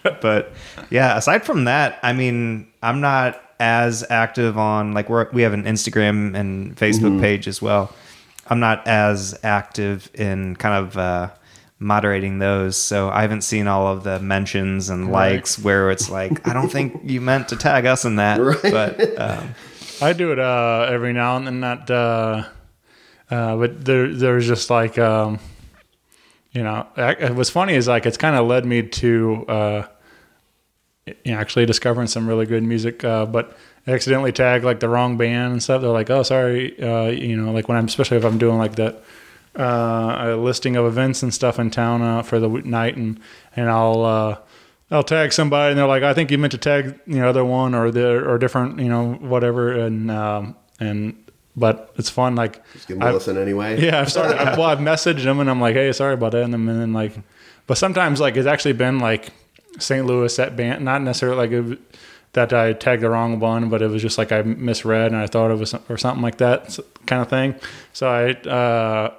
but 0.22 0.52
yeah, 0.90 1.18
aside 1.18 1.46
from 1.46 1.66
that, 1.66 2.00
I 2.02 2.14
mean, 2.14 2.68
I'm 2.82 3.02
not 3.02 3.42
as 3.60 4.04
active 4.10 4.58
on 4.58 4.94
like 4.94 5.10
we're 5.10 5.30
we 5.32 5.44
have 5.44 5.54
an 5.54 5.64
Instagram 5.66 6.36
and 6.36 6.76
Facebook 6.76 7.20
page 7.22 7.48
as 7.48 7.62
well. 7.62 7.94
I'm 8.48 8.60
not 8.60 8.88
as 8.88 9.38
active 9.44 10.10
in 10.16 10.56
kind 10.56 10.86
of 10.86 10.98
uh 10.98 11.30
moderating 11.84 12.38
those 12.38 12.78
so 12.78 13.10
i 13.10 13.24
haven't 13.24 13.42
seen 13.42 13.68
all 13.68 13.88
of 13.88 14.04
the 14.04 14.20
mentions 14.20 14.92
and 14.92 15.08
Right. 15.12 15.32
likes 15.34 15.58
where 15.58 15.90
it's 15.90 16.12
like 16.12 16.48
i 16.48 16.54
don't 16.54 16.70
think 16.72 17.02
you 17.06 17.20
meant 17.22 17.50
to 17.50 17.56
tag 17.56 17.88
us 17.88 18.06
in 18.06 18.18
that 18.18 18.40
Right. 18.40 18.62
but 18.62 19.20
um, 19.20 19.56
I 20.00 20.14
do 20.14 20.32
it 20.32 20.38
uh, 20.38 20.86
every 20.90 21.12
now 21.14 21.38
and 21.38 21.46
then. 21.48 21.60
Not, 21.60 21.90
uh, 21.90 22.44
uh, 23.32 23.56
but 23.58 23.86
there, 23.86 24.12
there's 24.14 24.48
just 24.48 24.70
like, 24.72 24.98
um, 24.98 25.38
you 26.52 26.64
know, 26.64 26.86
what's 27.34 27.50
funny 27.50 27.74
is 27.74 27.88
like 27.88 28.06
it's 28.06 28.18
kind 28.18 28.36
of 28.36 28.46
led 28.48 28.66
me 28.66 28.84
to, 28.84 29.46
uh, 29.48 29.88
you 31.06 31.32
know, 31.32 31.38
actually 31.38 31.66
discovering 31.66 32.08
some 32.08 32.28
really 32.28 32.46
good 32.46 32.64
music. 32.64 33.04
Uh, 33.04 33.26
but 33.26 33.58
accidentally 33.88 34.32
tag 34.32 34.64
like 34.64 34.80
the 34.80 34.90
wrong 34.90 35.18
band 35.18 35.54
and 35.54 35.64
stuff. 35.64 35.82
They're 35.82 35.92
like, 35.92 36.10
oh, 36.10 36.24
sorry, 36.24 36.82
uh, 36.82 37.08
you 37.08 37.36
know, 37.36 37.52
like 37.52 37.68
when 37.68 37.78
I'm, 37.78 37.86
especially 37.86 38.18
if 38.18 38.26
I'm 38.26 38.38
doing 38.38 38.58
like 38.58 38.76
that. 38.76 39.04
Uh, 39.54 40.16
a 40.20 40.36
listing 40.38 40.78
of 40.78 40.86
events 40.86 41.24
and 41.24 41.34
stuff 41.34 41.60
in 41.60 41.70
town 41.70 42.02
uh, 42.02 42.22
for 42.22 42.40
the 42.40 42.48
night, 42.48 42.96
and 42.96 43.20
and 43.54 43.70
I'll 43.70 44.06
uh, 44.06 44.38
I'll 44.90 45.04
tag 45.04 45.34
somebody, 45.34 45.72
and 45.72 45.78
they're 45.78 45.88
like, 45.88 46.04
I 46.04 46.14
think 46.14 46.32
you 46.32 46.38
meant 46.38 46.52
to 46.52 46.58
tag 46.58 46.98
you 47.06 47.20
know 47.20 47.28
other 47.28 47.44
one 47.44 47.76
or 47.76 47.92
the 47.92 48.26
or 48.26 48.38
different 48.38 48.80
you 48.80 48.88
know 48.88 49.12
whatever, 49.16 49.74
and 49.74 50.10
um, 50.10 50.56
and 50.80 51.22
but 51.56 51.92
it's 51.98 52.10
fun. 52.10 52.36
Like 52.36 52.62
give 52.88 52.98
'em 53.02 53.08
a 53.08 53.14
listen 53.14 53.38
anyway. 53.38 53.82
Yeah, 53.86 54.02
I've 54.02 54.12
started. 54.12 54.38
I've, 54.38 54.58
well, 54.58 54.68
I've 54.74 54.80
messaged 54.80 55.24
them 55.24 55.40
and 55.40 55.50
I'm 55.50 55.62
like, 55.62 55.76
hey, 55.76 55.92
sorry 55.92 56.14
about 56.14 56.32
that, 56.34 56.44
and 56.44 56.54
then, 56.54 56.94
like, 56.94 57.14
but 57.68 57.78
sometimes 57.78 58.20
like 58.20 58.36
it's 58.38 58.48
actually 58.48 58.74
been 58.74 59.00
like 59.00 59.30
St. 59.80 60.06
Louis 60.06 60.36
that 60.38 60.56
band, 60.56 60.84
not 60.84 61.02
necessarily 61.02 61.38
like 61.38 61.52
it, 61.52 61.80
that 62.34 62.54
I 62.54 62.74
tagged 62.74 63.02
the 63.04 63.10
wrong 63.10 63.40
one, 63.40 63.70
but 63.70 63.82
it 63.82 63.88
was 63.90 64.02
just 64.02 64.18
like 64.18 64.32
I 64.32 64.42
misread 64.42 65.12
and 65.12 65.18
I 65.18 65.28
thought 65.28 65.52
it 65.52 65.58
was 65.58 65.74
or 65.90 65.98
something 65.98 66.22
like 66.22 66.38
that 66.38 66.78
kind 67.06 67.22
of 67.22 67.30
thing. 67.30 67.56
So 67.94 68.08
I 68.08 68.32
uh, 68.50 69.14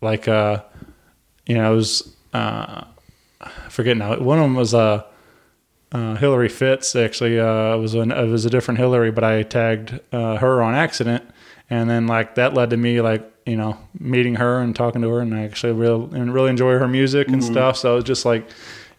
like 0.00 0.26
uh, 0.28 0.62
you 1.46 1.54
know, 1.56 1.66
I 1.66 1.70
was 1.74 2.14
uh, 2.32 2.84
I 3.40 3.48
forget 3.68 3.96
now. 3.96 4.16
One 4.18 4.38
of 4.38 4.44
them 4.44 4.54
was 4.54 4.72
uh, 4.74 5.04
uh, 5.92 6.14
Hillary 6.16 6.48
Fitz. 6.48 6.94
Actually, 6.96 7.38
uh, 7.38 7.74
it 7.76 7.78
was 7.80 7.94
an, 7.94 8.10
it 8.12 8.28
was 8.28 8.44
a 8.44 8.50
different 8.50 8.78
Hillary, 8.78 9.10
but 9.10 9.24
I 9.24 9.42
tagged 9.42 10.00
uh, 10.12 10.36
her 10.36 10.62
on 10.62 10.74
accident, 10.74 11.24
and 11.70 11.88
then 11.88 12.06
like 12.06 12.34
that 12.34 12.52
led 12.54 12.70
to 12.70 12.76
me 12.76 13.00
like 13.00 13.22
you 13.46 13.56
know 13.56 13.78
meeting 13.98 14.34
her 14.36 14.60
and 14.60 14.74
talking 14.76 15.00
to 15.02 15.08
her, 15.10 15.20
and 15.20 15.34
I 15.34 15.44
actually 15.44 15.72
really 15.72 16.18
and 16.18 16.34
really 16.34 16.50
enjoy 16.50 16.78
her 16.78 16.88
music 16.88 17.28
and 17.28 17.40
Mhm. 17.42 17.50
stuff. 17.50 17.76
So 17.76 17.96
it's 17.96 18.06
just 18.06 18.24
like 18.24 18.48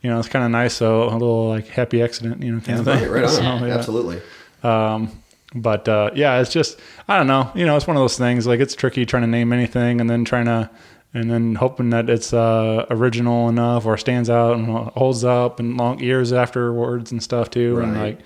you 0.01 0.09
know 0.09 0.17
it's 0.19 0.27
kind 0.29 0.43
of 0.45 0.51
nice. 0.51 0.73
So 0.73 1.03
a 1.09 1.11
little 1.13 1.49
like 1.49 1.67
happy 1.67 2.01
accident, 2.01 2.41
you 2.41 2.51
know, 2.53 2.59
kind 2.61 2.79
of 2.79 2.87
Right, 2.87 2.99
thing. 3.01 3.11
right 3.11 3.23
on. 3.25 3.29
So, 3.59 3.65
yeah. 3.65 3.73
Absolutely. 3.75 4.21
Um, 4.63 5.11
but 5.53 5.87
uh, 5.89 6.11
yeah, 6.15 6.39
it's 6.39 6.51
just 6.51 6.79
I 7.07 7.17
don't 7.17 7.27
know. 7.27 7.51
You 7.55 7.65
know, 7.65 7.75
it's 7.75 7.85
one 7.87 7.97
of 7.97 8.01
those 8.01 8.17
things. 8.17 8.47
Like 8.47 8.59
it's 8.59 8.73
tricky 8.75 9.05
trying 9.05 9.23
to 9.23 9.27
name 9.27 9.51
anything 9.53 9.99
and 10.01 10.09
then 10.09 10.23
trying 10.25 10.45
to 10.45 10.69
and 11.13 11.29
then 11.29 11.55
hoping 11.55 11.89
that 11.89 12.09
it's 12.09 12.31
uh, 12.33 12.85
original 12.89 13.49
enough 13.49 13.85
or 13.85 13.97
stands 13.97 14.29
out 14.29 14.55
and 14.55 14.65
holds 14.67 15.25
up 15.25 15.59
and 15.59 15.75
long 15.75 15.99
years 15.99 16.31
afterwards 16.31 17.11
and 17.11 17.21
stuff 17.21 17.49
too. 17.49 17.79
And 17.81 17.93
Right. 17.93 18.17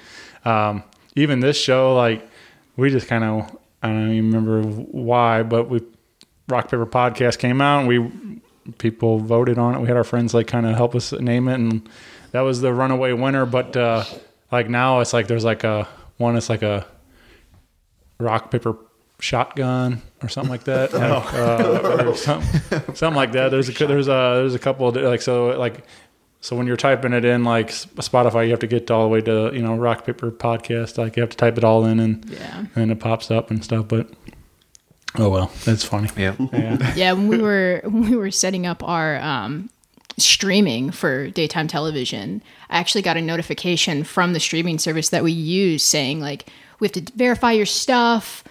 like 0.46 0.46
um, 0.54 0.84
even 1.16 1.40
this 1.40 1.58
show, 1.60 1.96
like 1.96 2.28
we 2.78 2.92
just 2.92 3.08
kind 3.08 3.24
of 3.24 3.58
I 3.82 3.88
don't 3.90 4.12
even 4.12 4.32
remember 4.32 4.62
why, 4.64 5.44
but 5.44 5.70
we 5.70 5.82
Rock 6.48 6.66
Paper 6.66 6.86
Podcast 6.86 7.40
came 7.40 7.62
out 7.62 7.80
and 7.80 7.88
we 7.88 8.42
people 8.78 9.20
voted 9.20 9.58
on 9.58 9.76
it. 9.76 9.80
We 9.80 9.88
had 9.88 9.98
our 9.98 10.04
friends 10.04 10.34
like 10.34 10.48
kind 10.48 10.66
of 10.66 10.76
help 10.76 10.96
us 10.96 11.12
name 11.12 11.48
it, 11.48 11.56
and 11.56 11.88
that 12.32 12.42
was 12.42 12.62
the 12.62 12.74
runaway 12.74 13.14
winner. 13.14 13.46
But 13.46 13.76
uh, 13.76 14.04
like 14.52 14.70
now, 14.70 15.00
it's 15.00 15.14
like 15.14 15.28
there's 15.28 15.46
like 15.46 15.64
a 15.64 15.88
one. 16.18 16.36
It's 16.36 16.50
like 16.50 16.64
a 16.64 16.86
rock 18.20 18.52
paper 18.52 18.78
shotgun 19.20 20.02
or 20.22 20.30
something 20.30 20.52
like 20.52 20.66
that. 20.66 20.94
Oh. 20.94 21.20
Like, 21.20 21.34
uh, 21.34 22.10
or 22.10 22.16
something, 22.16 22.96
something 22.96 23.16
like 23.16 23.32
that. 23.34 23.50
There's 23.50 23.70
a 23.70 23.88
there's 23.88 24.08
a 24.08 24.38
there's 24.38 24.56
a 24.56 24.60
couple 24.60 24.88
of 24.88 24.96
like 24.96 25.22
so 25.22 25.58
like 25.58 25.86
so 26.46 26.56
when 26.56 26.68
you're 26.68 26.78
typing 26.78 27.12
it 27.12 27.26
in 27.26 27.44
like 27.44 27.70
Spotify, 27.70 28.46
you 28.46 28.52
have 28.52 28.60
to 28.60 28.68
get 28.68 28.92
all 28.92 29.02
the 29.02 29.10
way 29.10 29.20
to 29.22 29.50
you 29.52 29.64
know 29.64 29.76
rock 29.76 30.06
paper 30.06 30.30
podcast. 30.30 30.98
Like 31.00 31.16
you 31.16 31.22
have 31.22 31.32
to 31.32 31.38
type 31.38 31.58
it 31.58 31.64
all 31.64 31.86
in 31.86 32.00
and 32.00 32.24
Yeah. 32.30 32.66
and 32.76 32.92
it 32.92 33.00
pops 33.00 33.32
up 33.32 33.50
and 33.50 33.64
stuff. 33.64 33.88
But 33.88 34.10
oh 35.18 35.30
well, 35.30 35.52
that's 35.64 35.84
funny. 35.84 36.10
Yeah. 36.16 36.36
yeah. 36.54 36.94
yeah, 36.96 37.12
when 37.14 37.28
we 37.28 37.40
were 37.40 37.82
when 37.84 38.12
we 38.12 38.16
were 38.16 38.30
setting 38.30 38.68
up 38.68 38.84
our 38.84 39.18
um, 39.22 39.72
streaming 40.18 40.92
for 40.92 41.30
daytime 41.32 41.68
television, 41.68 42.44
I 42.70 42.78
actually 42.78 43.02
got 43.02 43.18
a 43.18 43.22
notification 43.24 44.04
from 44.04 44.34
the 44.34 44.40
streaming 44.40 44.78
service 44.78 45.10
that 45.10 45.24
we 45.24 45.32
use 45.32 45.84
saying 45.84 46.20
like 46.20 46.48
we 46.80 46.86
have 46.88 46.94
to 46.94 47.12
verify 47.16 47.54
your 47.54 47.66
stuff. 47.66 48.44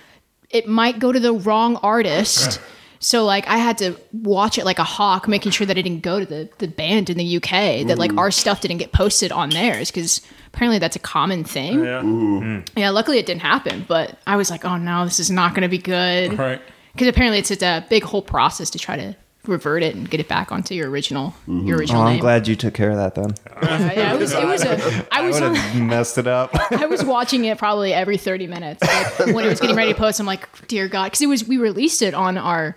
It 0.50 0.66
might 0.66 0.98
go 0.98 1.12
to 1.12 1.20
the 1.20 1.32
wrong 1.32 1.76
artist. 1.76 2.60
So 3.04 3.24
like 3.24 3.46
I 3.46 3.58
had 3.58 3.76
to 3.78 3.96
watch 4.12 4.56
it 4.58 4.64
like 4.64 4.78
a 4.78 4.84
hawk, 4.84 5.28
making 5.28 5.52
sure 5.52 5.66
that 5.66 5.76
it 5.76 5.82
didn't 5.82 6.00
go 6.02 6.18
to 6.20 6.24
the, 6.26 6.48
the 6.58 6.66
band 6.68 7.10
in 7.10 7.18
the 7.18 7.36
UK, 7.36 7.86
that 7.88 7.98
like 7.98 8.12
Mm. 8.12 8.18
our 8.18 8.30
stuff 8.30 8.60
didn't 8.62 8.78
get 8.78 8.92
posted 8.92 9.30
on 9.30 9.50
theirs, 9.50 9.90
because 9.90 10.22
apparently 10.52 10.78
that's 10.78 10.96
a 10.96 11.00
common 11.00 11.44
thing. 11.44 11.84
Yeah. 11.84 12.62
Yeah, 12.76 12.90
luckily 12.90 13.18
it 13.18 13.26
didn't 13.26 13.42
happen, 13.42 13.84
but 13.86 14.18
I 14.26 14.36
was 14.36 14.50
like, 14.50 14.64
oh 14.64 14.76
no, 14.78 15.04
this 15.04 15.20
is 15.20 15.30
not 15.30 15.50
going 15.52 15.62
to 15.62 15.68
be 15.68 15.78
good. 15.78 16.38
Right. 16.38 16.62
Because 16.92 17.08
apparently 17.08 17.38
it's, 17.40 17.50
it's 17.50 17.62
a 17.62 17.84
big 17.90 18.04
whole 18.04 18.22
process 18.22 18.70
to 18.70 18.78
try 18.78 18.96
to 18.96 19.14
revert 19.46 19.82
it 19.82 19.94
and 19.94 20.08
get 20.08 20.20
it 20.20 20.28
back 20.28 20.50
onto 20.52 20.74
your 20.74 20.88
original 20.88 21.34
your 21.46 21.76
Oh, 21.76 21.78
original 21.80 22.00
I'm 22.02 22.12
name. 22.14 22.20
glad 22.20 22.48
you 22.48 22.56
took 22.56 22.72
care 22.72 22.90
of 22.90 22.96
that 22.96 23.14
then. 23.14 23.34
Yeah, 23.62 23.92
yeah, 23.92 24.14
it 24.14 24.18
was 24.18 24.32
it 24.32 24.46
was 24.46 24.64
a 24.64 25.06
I 25.12 25.20
was 25.20 25.38
would 25.38 25.54
have 25.54 25.82
messed 25.82 26.16
it 26.16 26.26
up. 26.26 26.50
I 26.72 26.86
was 26.86 27.04
watching 27.04 27.44
it 27.44 27.58
probably 27.58 27.92
every 27.92 28.16
30 28.16 28.46
minutes. 28.46 28.82
Like 28.82 29.34
when 29.34 29.44
it 29.44 29.48
was 29.48 29.60
getting 29.60 29.76
ready 29.76 29.92
to 29.92 29.98
post, 29.98 30.18
I'm 30.18 30.24
like, 30.24 30.48
dear 30.68 30.88
God, 30.88 31.04
because 31.06 31.20
it 31.20 31.26
was 31.26 31.46
we 31.46 31.58
released 31.58 32.00
it 32.00 32.14
on 32.14 32.38
our 32.38 32.74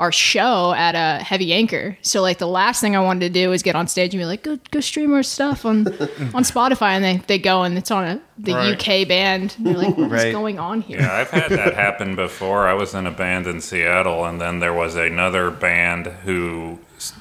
our 0.00 0.10
show 0.10 0.72
at 0.72 0.94
a 0.96 1.22
heavy 1.22 1.52
anchor. 1.52 1.96
So 2.02 2.22
like 2.22 2.38
the 2.38 2.48
last 2.48 2.80
thing 2.80 2.96
I 2.96 3.00
wanted 3.00 3.20
to 3.20 3.28
do 3.40 3.50
was 3.50 3.62
get 3.62 3.76
on 3.76 3.86
stage 3.86 4.12
and 4.14 4.20
be 4.20 4.24
like, 4.24 4.42
go 4.42 4.58
go 4.72 4.80
stream 4.80 5.12
our 5.14 5.22
stuff 5.22 5.64
on 5.64 5.86
on 6.34 6.42
Spotify, 6.42 6.90
and 6.96 7.04
they 7.04 7.18
they 7.28 7.38
go 7.38 7.62
and 7.62 7.78
it's 7.78 7.90
on 7.92 8.04
a 8.04 8.20
the 8.38 8.54
Right. 8.54 8.72
UK 8.74 9.06
band. 9.06 9.54
And 9.58 9.66
they're 9.66 9.74
like, 9.76 9.96
what's 9.96 10.10
Right. 10.12 10.32
going 10.32 10.58
on 10.58 10.80
here? 10.80 10.98
Yeah, 11.00 11.12
I've 11.14 11.30
had 11.30 11.50
that 11.50 11.74
happen 11.74 12.16
before. 12.16 12.66
I 12.66 12.72
was 12.74 12.94
in 12.94 13.06
a 13.06 13.10
band 13.12 13.46
in 13.46 13.60
Seattle, 13.60 14.24
and 14.24 14.40
then 14.40 14.58
there 14.58 14.74
was 14.74 14.96
another 14.96 15.50
band 15.50 16.06
who 16.24 16.78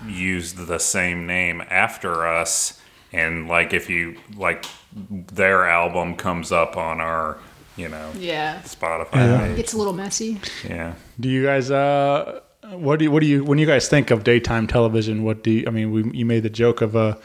used 0.08 0.58
the 0.68 0.80
same 0.80 1.28
name 1.28 1.62
after 1.70 2.26
us. 2.28 2.80
And 3.12 3.48
like, 3.48 3.74
if 3.74 3.90
you 3.90 4.16
like, 4.38 4.66
their 4.94 5.68
album 5.68 6.16
comes 6.16 6.52
up 6.52 6.78
on 6.78 7.02
our, 7.02 7.38
you 7.76 7.90
know, 7.90 8.12
Yeah. 8.18 8.62
Spotify. 8.64 9.16
Yeah. 9.16 9.46
It 9.46 9.56
gets 9.58 9.74
a 9.74 9.78
little 9.78 9.94
messy. 9.94 10.40
Yeah. 10.68 10.94
Do 11.20 11.28
you 11.30 11.44
guys 11.46 11.72
uh 11.72 12.40
what 12.72 13.00
do 13.00 13.06
you 13.06 13.12
what 13.12 13.22
do 13.22 13.28
you 13.28 13.44
when 13.44 13.58
you 13.58 13.66
guys 13.66 13.88
think 13.88 14.12
of 14.12 14.24
daytime 14.24 14.68
television? 14.68 15.24
What 15.24 15.44
do 15.44 15.52
you, 15.52 15.64
I 15.68 15.72
mean? 15.72 15.92
We 15.92 16.12
you 16.12 16.26
made 16.26 16.44
the 16.44 16.50
joke 16.50 16.82
of 16.82 16.96
uh 16.96 17.16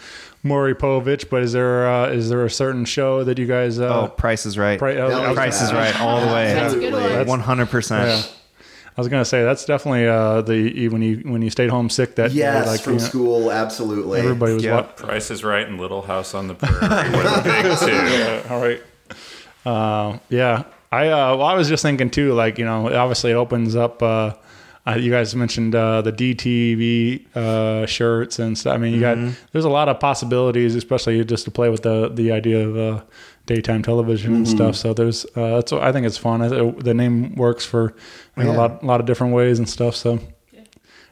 Maury 0.43 0.75
Povich, 0.75 1.29
but 1.31 1.43
is 1.43 1.53
there 1.53 1.89
uh, 1.89 2.09
is 2.11 2.29
there 2.29 2.45
a 2.45 2.51
certain 2.51 2.85
show 2.85 3.25
that 3.25 3.39
you 3.39 3.47
guys? 3.47 3.79
Uh, 3.81 4.03
Oh, 4.05 4.09
Price 4.09 4.45
is 4.47 4.59
Right. 4.59 4.79
Pri- 4.79 4.97
oh, 4.99 5.33
Price 5.35 5.63
is 5.63 5.73
Right 5.73 5.99
all 6.01 6.21
the 6.21 6.27
way. 6.27 6.53
That's 6.53 6.75
a 6.75 6.79
good 6.79 6.93
one. 6.93 7.03
That's- 7.03 7.29
One 7.29 7.41
hundred 7.41 7.71
percent. 7.71 8.31
I 8.97 9.01
was 9.01 9.09
gonna 9.09 9.25
say 9.25 9.43
that's 9.43 9.65
definitely 9.65 10.07
uh, 10.07 10.43
the 10.43 10.89
when 10.89 11.03
you 11.03 11.17
when 11.25 11.43
you 11.43 11.51
stayed 11.51 11.69
home 11.71 11.91
sick 11.91 12.15
that 12.15 12.31
Yes, 12.31 12.67
like, 12.69 12.81
from 12.81 12.93
you 12.95 12.99
know, 13.01 13.05
school, 13.05 13.51
absolutely. 13.51 14.21
Everybody 14.21 14.53
was 14.55 14.63
Yeah, 14.65 14.77
what 14.77 14.97
Price 14.97 15.33
is 15.33 15.43
Right 15.43 15.67
and 15.67 15.81
Little 15.81 16.03
House 16.03 16.33
on 16.33 16.47
the 16.47 16.55
Prairie 16.55 17.11
were 17.17 17.23
the 17.25 17.41
big 17.43 17.79
two. 17.79 17.93
Yeah, 17.93 18.47
all 18.51 18.61
right. 18.61 18.81
Uh, 19.67 20.19
yeah, 20.29 20.65
I 20.93 21.09
uh, 21.09 21.37
well, 21.37 21.43
I 21.47 21.55
was 21.55 21.69
just 21.69 21.83
thinking 21.83 22.09
too. 22.11 22.35
Like 22.35 22.57
you 22.59 22.65
know, 22.65 22.87
obviously 22.95 23.33
it 23.33 23.35
opens 23.35 23.75
up. 23.75 24.01
Uh, 24.87 24.97
you 24.97 25.11
guys 25.11 25.35
mentioned 25.35 25.75
uh, 25.75 26.03
the 26.03 26.13
DTV 26.13 27.25
uh, 27.35 27.87
shirts 27.87 28.39
and 28.39 28.57
stuff. 28.59 28.75
I 28.75 28.77
mean, 28.79 28.93
you 28.93 29.01
Mhm. 29.01 29.27
got 29.31 29.35
there's 29.53 29.65
a 29.65 29.71
lot 29.71 29.89
of 29.89 29.99
possibilities, 29.99 30.75
especially 30.75 31.25
just 31.25 31.47
to 31.47 31.51
play 31.51 31.71
with 31.71 31.83
the 31.83 32.11
the 32.11 32.33
idea 32.33 32.69
of 32.69 32.77
uh, 32.77 33.03
daytime 33.47 33.83
television 33.83 34.35
and 34.35 34.45
Mhm. 34.47 34.51
stuff. 34.51 34.77
So 34.77 34.93
there's 34.93 35.25
uh, 35.37 35.55
that's 35.57 35.73
I 35.73 35.91
think 35.93 36.07
it's 36.07 36.19
fun. 36.19 36.43
I- 36.43 36.49
The 36.83 36.93
name 36.95 37.35
works 37.35 37.65
for 37.65 37.95
in 38.37 38.47
a 38.47 38.53
Yeah. 38.53 38.59
lot 38.59 38.85
lot 38.85 39.01
of 39.01 39.07
different 39.07 39.33
ways 39.33 39.59
and 39.59 39.69
stuff. 39.69 39.97
So. 39.97 40.19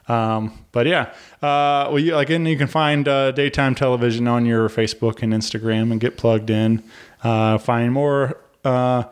Um, 0.09 0.51
but 0.73 0.85
yeah, 0.85 1.13
uh, 1.41 1.87
well, 1.89 1.97
you, 1.99 2.17
again, 2.17 2.45
you 2.45 2.57
can 2.57 2.67
find 2.67 3.07
uh, 3.07 3.31
daytime 3.31 3.73
television 3.73 4.27
on 4.27 4.45
your 4.45 4.67
Facebook 4.67 5.23
and 5.23 5.31
Instagram 5.33 5.91
and 5.93 5.99
get 6.01 6.17
plugged 6.17 6.49
in. 6.49 6.83
Uh, 7.23 7.57
find 7.57 7.93
more 7.93 8.37
uh, 8.65 9.03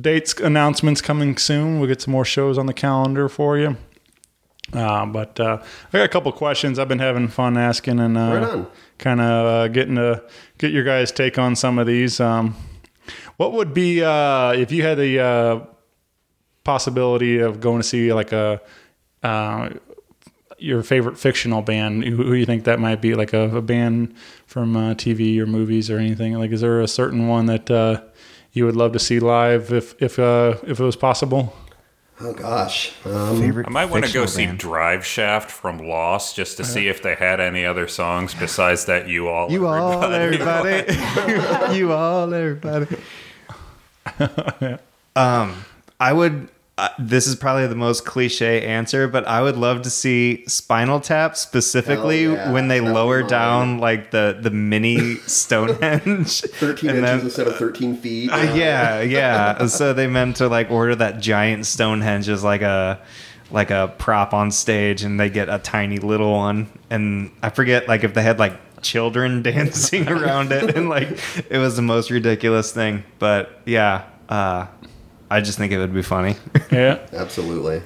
dates 0.00 0.34
announcements 0.34 1.00
coming 1.00 1.36
soon. 1.36 1.78
We'll 1.78 1.88
get 1.88 2.00
some 2.00 2.12
more 2.12 2.24
shows 2.24 2.58
on 2.58 2.66
the 2.66 2.74
calendar 2.74 3.28
for 3.28 3.58
you. 3.58 3.76
Uh, 4.72 5.04
but 5.06 5.38
uh, 5.38 5.62
I 5.92 5.98
got 5.98 6.04
a 6.04 6.08
couple 6.08 6.32
questions 6.32 6.78
I've 6.78 6.88
been 6.88 6.98
having 6.98 7.28
fun 7.28 7.58
asking 7.58 8.00
and 8.00 8.16
uh, 8.16 8.20
on. 8.20 8.66
kind 8.98 9.20
of 9.20 9.46
uh, 9.46 9.68
getting 9.68 9.96
to 9.96 10.22
get 10.58 10.72
your 10.72 10.84
guys' 10.84 11.12
take 11.12 11.38
on 11.38 11.56
some 11.56 11.78
of 11.78 11.86
these. 11.86 12.20
Um, 12.20 12.56
what 13.36 13.52
would 13.52 13.74
be 13.74 14.02
uh, 14.02 14.52
if 14.52 14.72
you 14.72 14.82
had 14.82 14.98
the 14.98 15.20
uh, 15.20 15.60
possibility 16.64 17.38
of 17.38 17.60
going 17.60 17.80
to 17.80 17.86
see 17.86 18.12
like 18.12 18.32
a 18.32 18.60
uh, 19.22 19.70
your 20.58 20.82
favorite 20.82 21.18
fictional 21.18 21.60
band? 21.60 22.04
Who, 22.04 22.16
who 22.22 22.34
you 22.34 22.46
think 22.46 22.64
that 22.64 22.78
might 22.78 23.02
be? 23.02 23.14
Like 23.14 23.32
a, 23.32 23.56
a 23.56 23.62
band 23.62 24.14
from 24.46 24.76
uh, 24.76 24.94
TV 24.94 25.38
or 25.38 25.46
movies 25.46 25.90
or 25.90 25.98
anything? 25.98 26.34
Like, 26.34 26.52
is 26.52 26.60
there 26.60 26.80
a 26.80 26.88
certain 26.88 27.26
one 27.26 27.46
that 27.46 27.70
uh, 27.70 28.02
you 28.52 28.66
would 28.66 28.76
love 28.76 28.92
to 28.92 28.98
see 28.98 29.20
live 29.20 29.72
if 29.72 30.00
if 30.00 30.18
uh, 30.18 30.56
if 30.64 30.80
it 30.80 30.84
was 30.84 30.96
possible? 30.96 31.54
Oh 32.20 32.32
gosh, 32.34 32.92
um, 33.04 33.64
I 33.66 33.70
might 33.70 33.86
want 33.86 34.04
to 34.04 34.12
go 34.12 34.26
see 34.26 34.46
Drive 34.46 35.04
Shaft 35.04 35.50
from 35.50 35.78
Lost 35.78 36.36
just 36.36 36.56
to 36.58 36.64
see 36.64 36.86
if 36.86 37.02
they 37.02 37.16
had 37.16 37.40
any 37.40 37.64
other 37.64 37.88
songs 37.88 38.32
besides 38.34 38.84
that 38.84 39.08
"You 39.08 39.28
All." 39.28 39.50
You 39.50 39.66
all, 39.66 40.04
Everybody." 40.04 40.68
everybody. 40.88 41.76
you 41.78 41.92
all, 41.92 42.32
everybody. 42.32 42.96
Um, 45.14 45.64
I 46.00 46.12
would. 46.12 46.48
Uh, 46.78 46.88
this 46.98 47.26
is 47.26 47.36
probably 47.36 47.66
the 47.66 47.74
most 47.74 48.06
cliche 48.06 48.64
answer, 48.66 49.06
but 49.06 49.26
I 49.28 49.42
would 49.42 49.58
love 49.58 49.82
to 49.82 49.90
see 49.90 50.42
Spinal 50.46 51.00
Tap 51.00 51.36
specifically 51.36 52.24
yeah. 52.24 52.50
when 52.50 52.68
they 52.68 52.80
That 52.80 52.94
lower 52.94 53.22
down 53.22 53.78
like 53.78 54.10
the 54.10 54.38
the 54.40 54.50
mini 54.50 55.16
Stonehenge. 55.16 56.40
thirteen 56.40 56.90
inches 56.90 57.02
then- 57.02 57.20
instead 57.20 57.46
of 57.46 57.56
thirteen 57.56 57.96
feet. 57.96 58.30
Uh, 58.30 58.54
yeah, 58.54 59.02
yeah. 59.02 59.66
So 59.66 59.92
they 59.92 60.06
meant 60.06 60.36
to 60.36 60.48
like 60.48 60.70
order 60.70 60.94
that 60.96 61.20
giant 61.20 61.66
Stonehenge 61.66 62.30
as 62.30 62.42
like 62.42 62.62
a 62.62 62.98
like 63.50 63.70
a 63.70 63.94
prop 63.98 64.32
on 64.32 64.50
stage, 64.50 65.02
and 65.02 65.20
they 65.20 65.28
get 65.28 65.50
a 65.50 65.58
tiny 65.58 65.98
little 65.98 66.32
one. 66.32 66.68
And 66.88 67.30
I 67.42 67.50
forget 67.50 67.86
like 67.86 68.02
if 68.02 68.14
they 68.14 68.22
had 68.22 68.38
like 68.38 68.80
children 68.80 69.42
dancing 69.42 70.08
around 70.08 70.52
it, 70.52 70.74
and 70.74 70.88
like 70.88 71.08
it 71.50 71.58
was 71.58 71.76
the 71.76 71.82
most 71.82 72.10
ridiculous 72.10 72.72
thing. 72.72 73.04
But 73.18 73.60
yeah, 73.66 74.04
uh, 74.30 74.68
I 75.32 75.40
just 75.40 75.56
think 75.56 75.72
it 75.72 75.78
would 75.78 75.94
be 75.94 76.02
funny. 76.02 76.36
Yeah. 76.70 76.98
Absolutely. 77.12 77.82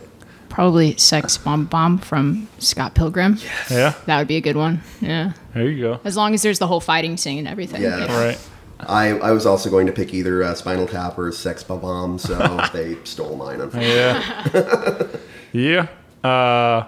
Probably 0.48 0.96
Sex 0.96 1.36
Bob-Omb 1.38 2.04
from 2.04 2.48
Scott 2.58 2.94
Pilgrim. 2.94 3.38
Yeah. 3.68 3.94
That 4.06 4.18
would 4.18 4.28
be 4.28 4.36
a 4.36 4.40
good 4.40 4.56
one. 4.56 4.80
Yeah. 5.00 5.32
There 5.54 5.68
you 5.68 5.80
go. 5.82 6.00
As 6.04 6.16
long 6.16 6.34
as 6.34 6.42
there's 6.42 6.60
the 6.60 6.68
whole 6.68 6.80
fighting 6.80 7.16
scene 7.16 7.38
and 7.38 7.48
everything. 7.48 7.82
Yeah. 7.82 8.06
Right. 8.16 8.38
I, 8.78 9.18
I 9.18 9.32
was 9.32 9.44
also 9.44 9.70
going 9.70 9.86
to 9.86 9.92
pick 9.92 10.14
either 10.14 10.44
uh, 10.44 10.54
Spinal 10.54 10.86
Tap 10.86 11.18
or 11.18 11.32
Sex 11.32 11.64
Bob-Omb, 11.64 12.20
so 12.20 12.36
they 12.72 12.96
stole 13.04 13.36
mine. 13.36 13.60
Unfortunately. 13.60 15.20
Yeah. 15.52 15.88
yeah. 16.22 16.28
Uh, 16.28 16.86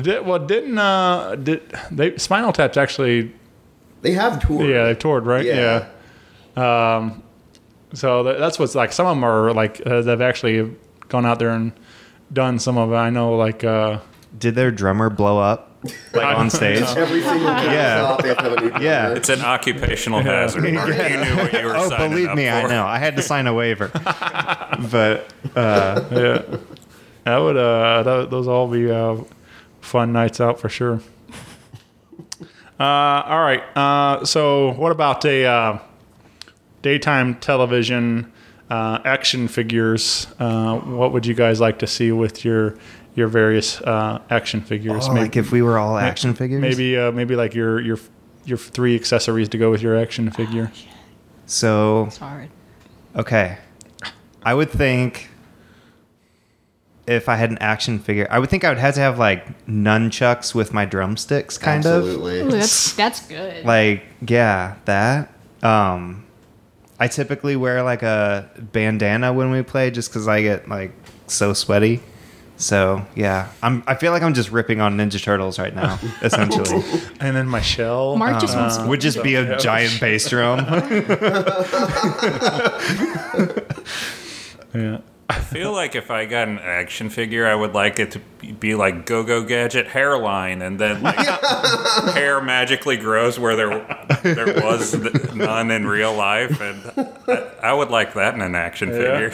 did, 0.00 0.24
well, 0.24 0.38
didn't 0.38 0.78
uh, 0.78 1.34
did 1.36 1.62
they 1.90 2.16
Spinal 2.16 2.52
Tap's 2.52 2.76
actually? 2.76 3.34
They 4.02 4.12
have 4.12 4.40
toured. 4.40 4.68
Yeah, 4.70 4.84
they 4.84 4.94
toured, 4.94 5.26
right? 5.26 5.44
Yeah. 5.44 5.88
Yeah. 6.56 6.96
Um, 6.96 7.22
so 7.94 8.22
that's 8.22 8.58
what's 8.58 8.74
like. 8.74 8.92
Some 8.92 9.06
of 9.06 9.16
them 9.16 9.24
are 9.24 9.52
like 9.52 9.80
uh, 9.86 10.02
they've 10.02 10.20
actually 10.20 10.74
gone 11.08 11.26
out 11.26 11.38
there 11.38 11.50
and 11.50 11.72
done 12.32 12.58
some 12.58 12.78
of 12.78 12.92
it. 12.92 12.96
I 12.96 13.10
know, 13.10 13.36
like. 13.36 13.64
Uh, 13.64 13.98
Did 14.38 14.54
their 14.54 14.70
drummer 14.70 15.10
blow 15.10 15.38
up 15.38 15.66
like 16.12 16.36
on 16.36 16.50
stage? 16.58 16.82
Every 16.96 17.22
single 17.22 17.46
time 17.48 17.64
Yeah. 17.72 17.96
stop, 18.04 18.22
they 18.22 18.28
have 18.28 18.36
to 18.38 18.42
have 18.44 18.52
a 18.52 18.78
new 18.78 18.84
Yeah. 18.84 19.10
It's 19.14 19.28
an 19.28 19.40
occupational 19.40 20.20
hazard. 20.22 20.72
Mark. 20.72 20.88
You 20.88 20.94
knew 20.94 21.36
what 21.36 21.52
you 21.52 21.66
were 21.66 21.76
oh, 21.76 21.88
signing 21.88 22.10
believe 22.10 22.28
up 22.28 22.36
me, 22.36 22.48
I 22.48 22.62
for. 22.62 22.68
know. 22.68 22.86
I 22.86 22.98
had 22.98 23.16
to 23.16 23.22
sign 23.22 23.46
a 23.46 23.54
waiver. 23.54 23.88
but 23.94 25.32
uh, 25.56 26.04
yeah, 26.12 26.56
that 27.24 27.38
would 27.38 27.56
uh, 27.56 28.02
that, 28.04 28.30
those 28.30 28.46
all 28.46 28.68
be 28.68 28.90
uh, 28.90 29.16
fun 29.80 30.12
nights 30.12 30.40
out 30.40 30.60
for 30.60 30.68
sure. 30.68 31.00
Uh, 32.78 32.82
all 33.26 33.40
right. 33.40 33.62
Uh, 33.76 34.24
so, 34.24 34.72
what 34.72 34.90
about 34.92 35.24
a 35.26 35.44
uh, 35.44 35.78
daytime 36.82 37.34
television 37.36 38.32
uh, 38.70 38.98
action 39.04 39.48
figures? 39.48 40.26
Uh, 40.38 40.78
what 40.78 41.12
would 41.12 41.26
you 41.26 41.34
guys 41.34 41.60
like 41.60 41.78
to 41.80 41.86
see 41.86 42.12
with 42.12 42.44
your 42.44 42.76
your 43.14 43.28
various 43.28 43.80
uh, 43.82 44.20
action 44.30 44.60
figures? 44.60 45.08
oh, 45.08 45.12
like 45.12 45.36
if 45.36 45.52
we 45.52 45.62
were 45.62 45.78
all 45.78 45.96
action 45.98 46.34
figures, 46.34 46.60
Maybe 46.60 46.96
uh, 46.96 47.12
maybe 47.12 47.36
like 47.36 47.54
your 47.54 47.80
your 47.80 47.98
your 48.44 48.58
three 48.58 48.94
accessories 48.94 49.48
to 49.50 49.58
go 49.58 49.70
with 49.70 49.82
your 49.82 49.96
action 49.96 50.30
figure. 50.30 50.72
So 51.46 52.04
It's 52.06 52.18
hard. 52.18 52.48
Okay. 53.16 53.58
I 54.42 54.54
would 54.54 54.70
think 54.70 55.28
if 57.06 57.28
I 57.28 57.36
had 57.36 57.50
an 57.50 57.58
action 57.58 57.98
figure, 57.98 58.26
I 58.30 58.38
would 58.38 58.48
think 58.48 58.64
I 58.64 58.68
would 58.68 58.78
have 58.78 58.94
to 58.94 59.00
have 59.00 59.18
like 59.18 59.66
nunchucks 59.66 60.54
with 60.54 60.72
my 60.72 60.84
drumsticks, 60.84 61.58
kind 61.58 61.84
of. 61.84 62.04
Absolutely. 62.04 62.50
That's 62.50 62.92
that's 62.94 63.26
good. 63.26 63.66
Like, 63.66 64.04
yeah, 64.26 64.76
that. 64.84 65.32
Um, 65.62 66.24
I 67.00 67.08
typically 67.08 67.56
wear 67.56 67.82
like 67.82 68.02
a 68.02 68.48
bandana 68.72 69.32
when 69.32 69.50
we 69.50 69.62
play, 69.62 69.90
just 69.90 70.10
because 70.10 70.28
I 70.28 70.42
get 70.42 70.68
like 70.68 70.92
so 71.26 71.54
sweaty. 71.54 72.00
So 72.56 73.06
yeah, 73.16 73.50
I'm. 73.62 73.82
I 73.86 73.94
feel 73.94 74.12
like 74.12 74.22
I'm 74.22 74.34
just 74.34 74.52
ripping 74.52 74.82
on 74.82 74.98
Ninja 74.98 75.22
Turtles 75.22 75.58
right 75.58 75.74
now, 75.74 75.98
essentially. 76.22 76.82
And 77.18 77.34
then 77.34 77.48
my 77.48 77.62
shell 77.62 78.16
Mark 78.18 78.38
just 78.38 78.54
wants 78.54 78.76
to- 78.76 78.82
uh, 78.82 78.88
would 78.88 79.00
just 79.00 79.22
be 79.22 79.34
a 79.36 79.56
giant 79.58 79.98
bass 79.98 80.28
drum. 80.28 80.60
Yeah. 84.72 84.98
I 85.30 85.38
feel 85.40 85.72
like 85.72 85.94
if 85.94 86.10
I 86.10 86.24
got 86.26 86.48
an 86.48 86.58
action 86.58 87.08
figure, 87.10 87.46
I 87.46 87.54
would 87.54 87.72
like 87.72 87.98
it 87.98 88.10
to 88.12 88.18
be- 88.40 88.52
be 88.52 88.74
like 88.74 89.06
Go 89.06 89.22
Go 89.22 89.42
Gadget 89.44 89.86
hairline, 89.88 90.60
and 90.62 90.78
then 90.78 91.02
like 91.02 91.16
hair 92.14 92.40
magically 92.40 92.96
grows 92.96 93.38
where 93.38 93.54
there 93.56 93.68
there 94.22 94.54
was 94.62 94.94
none 95.34 95.70
in 95.70 95.86
real 95.86 96.14
life, 96.14 96.60
and 96.60 96.82
I, 97.28 97.52
I 97.62 97.72
would 97.72 97.90
like 97.90 98.14
that 98.14 98.34
in 98.34 98.40
an 98.40 98.54
action 98.54 98.88
Yeah. 98.90 98.94
figure. 99.30 99.32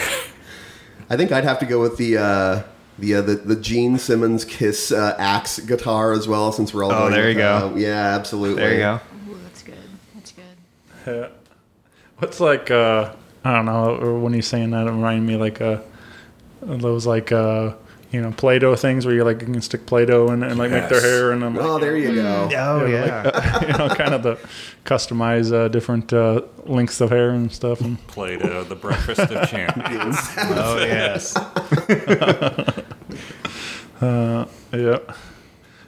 I 1.09 1.16
think 1.16 1.32
I'd 1.32 1.44
have 1.44 1.59
to 1.60 1.66
go 1.66 1.81
with 1.81 1.97
the 1.97 2.18
uh, 2.18 2.62
the, 2.98 3.14
uh, 3.16 3.23
the 3.23 3.35
the 3.36 3.56
Gene 3.56 3.98
Simmons 3.98 4.44
Kiss 4.44 4.90
uh, 4.93 5.14
axe 5.18 5.59
guitar 5.60 6.12
as 6.12 6.27
well, 6.28 6.52
since 6.52 6.74
we're 6.74 6.85
all. 6.85 6.93
Oh, 6.93 6.98
going 7.01 7.12
there 7.12 7.31
you 7.31 7.36
with, 7.36 7.44
go. 7.44 7.73
uh, 7.73 7.77
yeah, 7.77 8.14
absolutely. 8.16 8.62
there 8.62 8.73
you 8.73 8.78
go. 8.78 9.01
Ooh, 9.31 9.39
that's 9.44 9.62
good. 9.62 9.74
That's 10.14 10.32
good. 10.32 10.44
Yeah. 11.06 11.28
What's 12.18 12.40
like 12.40 12.70
uh 12.70 13.12
I 13.47 13.55
don't 13.55 13.66
know, 13.66 14.18
when 14.18 14.32
you're 14.32 14.43
saying 14.43 14.70
that 14.70 14.89
it 14.89 14.90
reminded 14.90 15.24
me 15.27 15.36
like 15.36 15.60
uh 15.60 15.81
those 16.62 17.06
like 17.06 17.31
uh 17.31 17.74
you 18.10 18.20
know, 18.23 18.32
Play-Doh 18.32 18.74
things 18.77 19.05
where 19.05 19.14
you 19.14 19.24
like 19.24 19.40
you 19.40 19.47
can 19.47 19.60
stick 19.60 19.85
Play-Doh 19.86 20.32
in 20.32 20.43
and 20.43 20.59
like 20.59 20.70
make 20.70 20.89
their 20.89 21.01
hair 21.01 21.32
and 21.32 21.44
I'm 21.44 21.55
like, 21.55 21.64
Oh, 21.64 21.78
there 21.78 21.97
you 21.97 22.14
go. 22.14 22.48
Oh 22.52 22.86
yeah, 22.86 23.06
yeah. 23.06 23.23
like, 23.59 23.68
you 23.68 23.78
know, 23.78 23.89
kind 23.94 24.14
of 24.14 24.24
the 24.24 24.36
customize 24.85 25.52
uh, 25.52 25.68
different 25.68 26.12
uh, 26.12 26.43
lengths 26.64 27.01
of 27.01 27.10
hair 27.10 27.31
and 27.31 27.52
stuff. 27.52 27.81
And 27.81 28.05
Play-Doh, 28.09 28.64
the 28.64 28.74
breakfast 28.74 29.20
of 29.20 29.48
champions. 29.48 30.16
oh 30.39 30.78
yes. 30.78 31.36
uh, 34.01 34.47
yeah. 34.73 34.98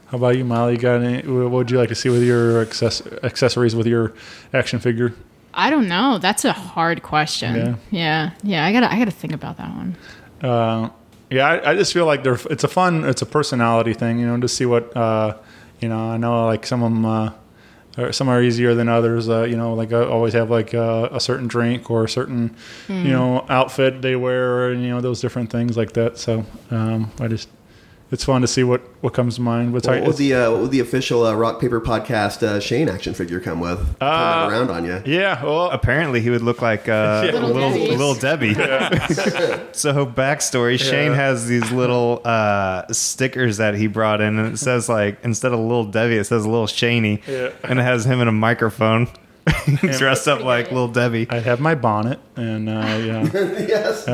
How 0.06 0.16
about 0.16 0.36
you, 0.36 0.44
Molly? 0.44 0.74
You 0.74 0.78
got 0.78 1.02
any? 1.02 1.26
What 1.26 1.50
would 1.50 1.70
you 1.70 1.78
like 1.78 1.90
to 1.90 1.94
see 1.94 2.08
with 2.08 2.22
your 2.22 2.62
access, 2.62 3.02
accessories 3.22 3.74
with 3.74 3.86
your 3.86 4.14
action 4.54 4.78
figure? 4.78 5.14
I 5.58 5.70
don't 5.70 5.88
know. 5.88 6.18
That's 6.18 6.44
a 6.44 6.52
hard 6.52 7.02
question. 7.02 7.56
Yeah. 7.56 7.74
Yeah. 7.90 8.30
Yeah. 8.42 8.64
I 8.64 8.72
gotta 8.72 8.92
I 8.92 8.98
gotta 8.98 9.10
think 9.10 9.32
about 9.32 9.56
that 9.58 9.70
one. 9.74 9.96
Uh, 10.40 10.90
yeah, 11.30 11.46
I, 11.46 11.72
I 11.72 11.74
just 11.74 11.92
feel 11.92 12.06
like 12.06 12.22
they're, 12.22 12.38
it's 12.48 12.64
a 12.64 12.68
fun, 12.68 13.04
it's 13.04 13.20
a 13.20 13.26
personality 13.26 13.92
thing, 13.92 14.18
you 14.18 14.26
know, 14.26 14.40
to 14.40 14.48
see 14.48 14.64
what, 14.64 14.96
uh, 14.96 15.36
you 15.80 15.88
know, 15.88 15.98
I 15.98 16.16
know 16.16 16.46
like 16.46 16.64
some 16.64 16.82
of 16.82 16.90
them, 16.90 17.04
uh, 17.04 18.12
some 18.12 18.28
are 18.28 18.40
easier 18.40 18.74
than 18.74 18.88
others. 18.88 19.28
Uh, 19.28 19.42
you 19.42 19.56
know, 19.56 19.74
like 19.74 19.92
I 19.92 20.04
always 20.04 20.32
have 20.34 20.48
like 20.50 20.72
uh, 20.72 21.08
a 21.10 21.18
certain 21.20 21.48
drink 21.48 21.90
or 21.90 22.04
a 22.04 22.08
certain, 22.08 22.54
you 22.88 23.10
know, 23.10 23.44
outfit 23.48 24.00
they 24.00 24.14
wear, 24.14 24.70
and 24.70 24.82
you 24.82 24.90
know 24.90 25.00
those 25.00 25.20
different 25.20 25.50
things 25.50 25.76
like 25.76 25.92
that. 25.94 26.16
So 26.16 26.46
um, 26.70 27.10
I 27.20 27.26
just, 27.26 27.48
it's 28.10 28.24
fun 28.24 28.40
to 28.40 28.46
see 28.46 28.64
what 28.64 28.80
what 29.02 29.12
comes 29.12 29.34
to 29.36 29.40
mind. 29.42 29.72
What's 29.72 29.86
What 29.86 30.02
would 30.02 30.16
the 30.16 30.34
uh, 30.34 30.50
what 30.52 30.60
would 30.62 30.70
the 30.70 30.80
official 30.80 31.24
uh, 31.26 31.34
Rock 31.34 31.60
Paper 31.60 31.80
Podcast 31.80 32.42
uh, 32.42 32.58
Shane 32.60 32.88
action 32.88 33.12
figure 33.14 33.38
come 33.40 33.60
with? 33.60 33.78
Turn 34.00 34.08
Uh, 34.08 34.48
around 34.50 34.70
on 34.70 34.84
you. 34.84 35.02
yeah, 35.04 35.44
well, 35.44 35.70
Apparently, 35.70 36.20
he 36.20 36.30
would 36.30 36.42
look 36.42 36.62
like 36.62 36.88
uh, 36.88 37.22
Little 37.32 37.50
little 37.50 37.70
little, 37.70 38.14
Debbie's. 38.14 38.56
Debbie. 38.56 38.96
so 39.72 40.06
backstory: 40.06 40.78
Shane 40.80 41.12
has 41.12 41.46
these 41.46 41.70
little 41.70 42.22
uh, 42.24 42.84
stickers 42.92 43.58
that 43.58 43.74
he 43.74 43.86
brought 43.86 44.20
in, 44.20 44.38
and 44.38 44.54
it 44.54 44.58
says 44.58 44.88
like 44.88 45.18
instead 45.22 45.52
of 45.52 45.60
little 45.60 45.84
Debbie, 45.84 46.16
it 46.16 46.24
says 46.24 46.46
little 46.46 46.66
Shaney, 46.66 47.22
Yeah. 47.26 47.50
and 47.64 47.78
it 47.78 47.82
has 47.82 48.04
him 48.06 48.20
in 48.20 48.28
a 48.28 48.32
microphone, 48.32 49.08
dressed 49.98 50.26
up 50.28 50.42
like 50.42 50.70
little 50.72 50.88
Debbie. 50.88 51.26
I 51.30 51.40
have 51.40 51.60
my 51.60 51.74
bonnet, 51.74 52.18
and 52.36 52.68
uh, 52.68 52.72
yeah. 52.72 53.28
yes. 53.68 54.04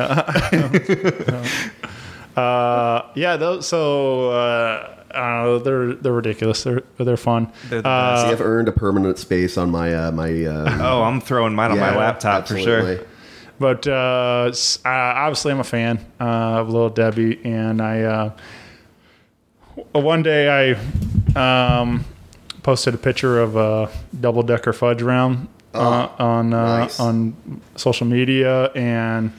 Uh, 2.37 3.03
yeah, 3.15 3.37
those. 3.37 3.67
So 3.67 4.31
uh, 4.31 5.03
I 5.15 5.43
know. 5.43 5.59
They're 5.59 5.95
they're 5.95 6.13
ridiculous. 6.13 6.65
They're 6.65 6.83
they're 6.99 7.17
fun. 7.17 7.53
They're 7.69 7.83
the 7.83 7.89
Uh, 7.89 8.27
See, 8.27 8.33
I've 8.33 8.41
earned 8.41 8.69
a 8.69 8.73
permanent 8.73 9.19
space 9.19 9.57
on 9.57 9.71
my 9.71 9.95
uh, 9.95 10.13
my. 10.13 10.45
Uh, 10.45 10.79
Oh, 10.81 11.03
I'm 11.03 11.21
throwing 11.21 11.55
mine 11.55 11.71
on 11.71 11.79
my 11.79 11.93
yeah, 11.93 11.97
laptop 11.99 12.49
for 12.49 12.59
sure. 12.59 13.01
But 13.59 13.87
uh, 13.87 14.51
uh, 14.53 14.89
obviously, 14.89 15.53
I'm 15.53 15.61
a 15.61 15.65
fan 15.65 16.05
uh, 16.21 16.25
of 16.61 16.69
Little 16.71 16.91
Debbie, 16.91 17.41
and 17.45 17.81
I 17.81 18.03
uh, 18.03 18.31
one 19.93 20.23
day 20.23 20.77
I 21.37 21.79
um, 21.79 22.05
posted 22.63 22.95
a 22.95 22.99
picture 22.99 23.41
of 23.41 23.57
a 23.57 23.91
double 24.21 24.43
decker 24.43 24.73
fudge 24.73 25.03
round 25.03 25.49
uh, 25.73 26.09
on 26.19 26.53
uh, 26.53 26.79
nice. 26.81 26.99
on 26.99 27.61
social 27.77 28.07
media, 28.07 28.73
and 28.73 29.33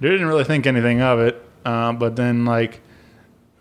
didn't 0.00 0.26
really 0.26 0.44
think 0.44 0.66
anything 0.66 1.00
of 1.00 1.20
it. 1.20 1.40
Uh, 1.64 1.92
but 1.92 2.16
then, 2.16 2.44
like, 2.44 2.80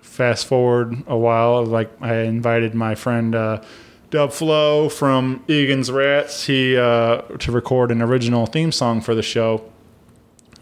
fast 0.01 0.47
forward 0.47 1.03
a 1.07 1.17
while, 1.17 1.65
like 1.65 1.89
I 2.01 2.15
invited 2.23 2.75
my 2.75 2.95
friend 2.95 3.33
uh, 3.33 3.61
Dub 4.09 4.33
Flo 4.33 4.89
from 4.89 5.43
Egan's 5.47 5.91
Rats, 5.91 6.45
he 6.45 6.75
uh, 6.75 7.21
to 7.21 7.51
record 7.51 7.91
an 7.91 8.01
original 8.01 8.45
theme 8.45 8.71
song 8.71 9.01
for 9.01 9.13
the 9.13 9.21
show. 9.21 9.69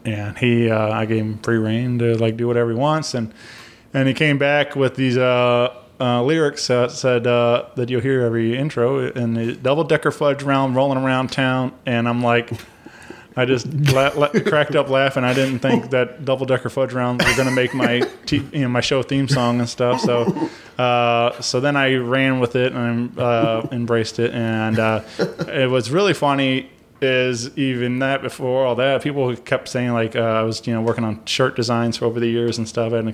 And 0.04 0.38
he 0.38 0.70
uh, 0.70 0.92
I 0.92 1.06
gave 1.06 1.24
him 1.24 1.38
free 1.40 1.58
reign 1.58 1.98
to 2.00 2.16
like 2.18 2.38
do 2.38 2.48
whatever 2.48 2.72
he 2.72 2.78
wants. 2.78 3.14
And 3.14 3.34
and 3.94 4.08
he 4.08 4.14
came 4.14 4.38
back 4.38 4.76
with 4.76 4.96
these 4.96 5.18
uh, 5.18 5.74
uh, 6.00 6.24
lyrics 6.24 6.68
that 6.68 6.92
said 6.92 7.26
uh, 7.26 7.66
that 7.76 7.90
you'll 7.90 8.02
hear 8.02 8.22
every 8.22 8.58
intro. 8.58 9.00
And 9.00 9.36
the 9.36 9.56
double 9.56 9.86
decker 9.86 10.12
fudge 10.12 10.44
round 10.44 10.76
rolling 10.76 10.98
around 10.98 11.32
town. 11.32 11.74
And 11.86 12.08
I'm 12.08 12.22
like 12.22 12.52
I 13.38 13.46
just 13.46 13.72
la- 13.94 14.12
la- 14.16 14.30
cracked 14.48 14.76
up 14.76 14.90
laughing. 14.90 15.24
I 15.24 15.34
didn't 15.34 15.60
think 15.60 15.92
that 15.92 16.26
double 16.26 16.48
decker 16.48 16.70
fudge 16.70 16.92
rounds 16.92 17.24
were 17.24 17.36
going 17.36 17.48
to 17.48 17.54
make 17.54 17.74
my 17.74 18.00
t- 18.26 18.44
you 18.52 18.62
know 18.62 18.68
my 18.70 18.82
show 18.82 19.04
theme 19.04 19.28
song 19.28 19.60
and 19.60 19.70
stuff. 19.70 20.02
So 20.02 20.50
uh, 20.78 21.40
so 21.40 21.60
then 21.60 21.76
I 21.76 21.96
ran 21.96 22.40
with 22.40 22.56
it 22.56 22.74
and 22.74 23.18
uh, 23.20 23.68
embraced 23.72 24.18
it, 24.18 24.34
and 24.34 24.80
uh, 24.80 25.04
it 25.48 25.70
was 25.70 25.92
really 25.92 26.14
funny. 26.14 26.72
Is 27.00 27.56
even 27.56 28.00
that 28.00 28.24
before 28.24 28.66
all 28.66 28.74
that, 28.76 29.04
people 29.04 29.36
kept 29.36 29.70
saying 29.70 29.94
like 29.94 30.16
uh, 30.16 30.20
I 30.20 30.42
was 30.42 30.66
you 30.66 30.74
know 30.74 30.82
working 30.82 31.04
on 31.04 31.24
shirt 31.26 31.56
designs 31.56 31.98
for 31.98 32.06
over 32.06 32.20
the 32.20 32.28
years 32.28 32.58
and 32.58 32.68
stuff, 32.68 32.92
and 32.92 33.10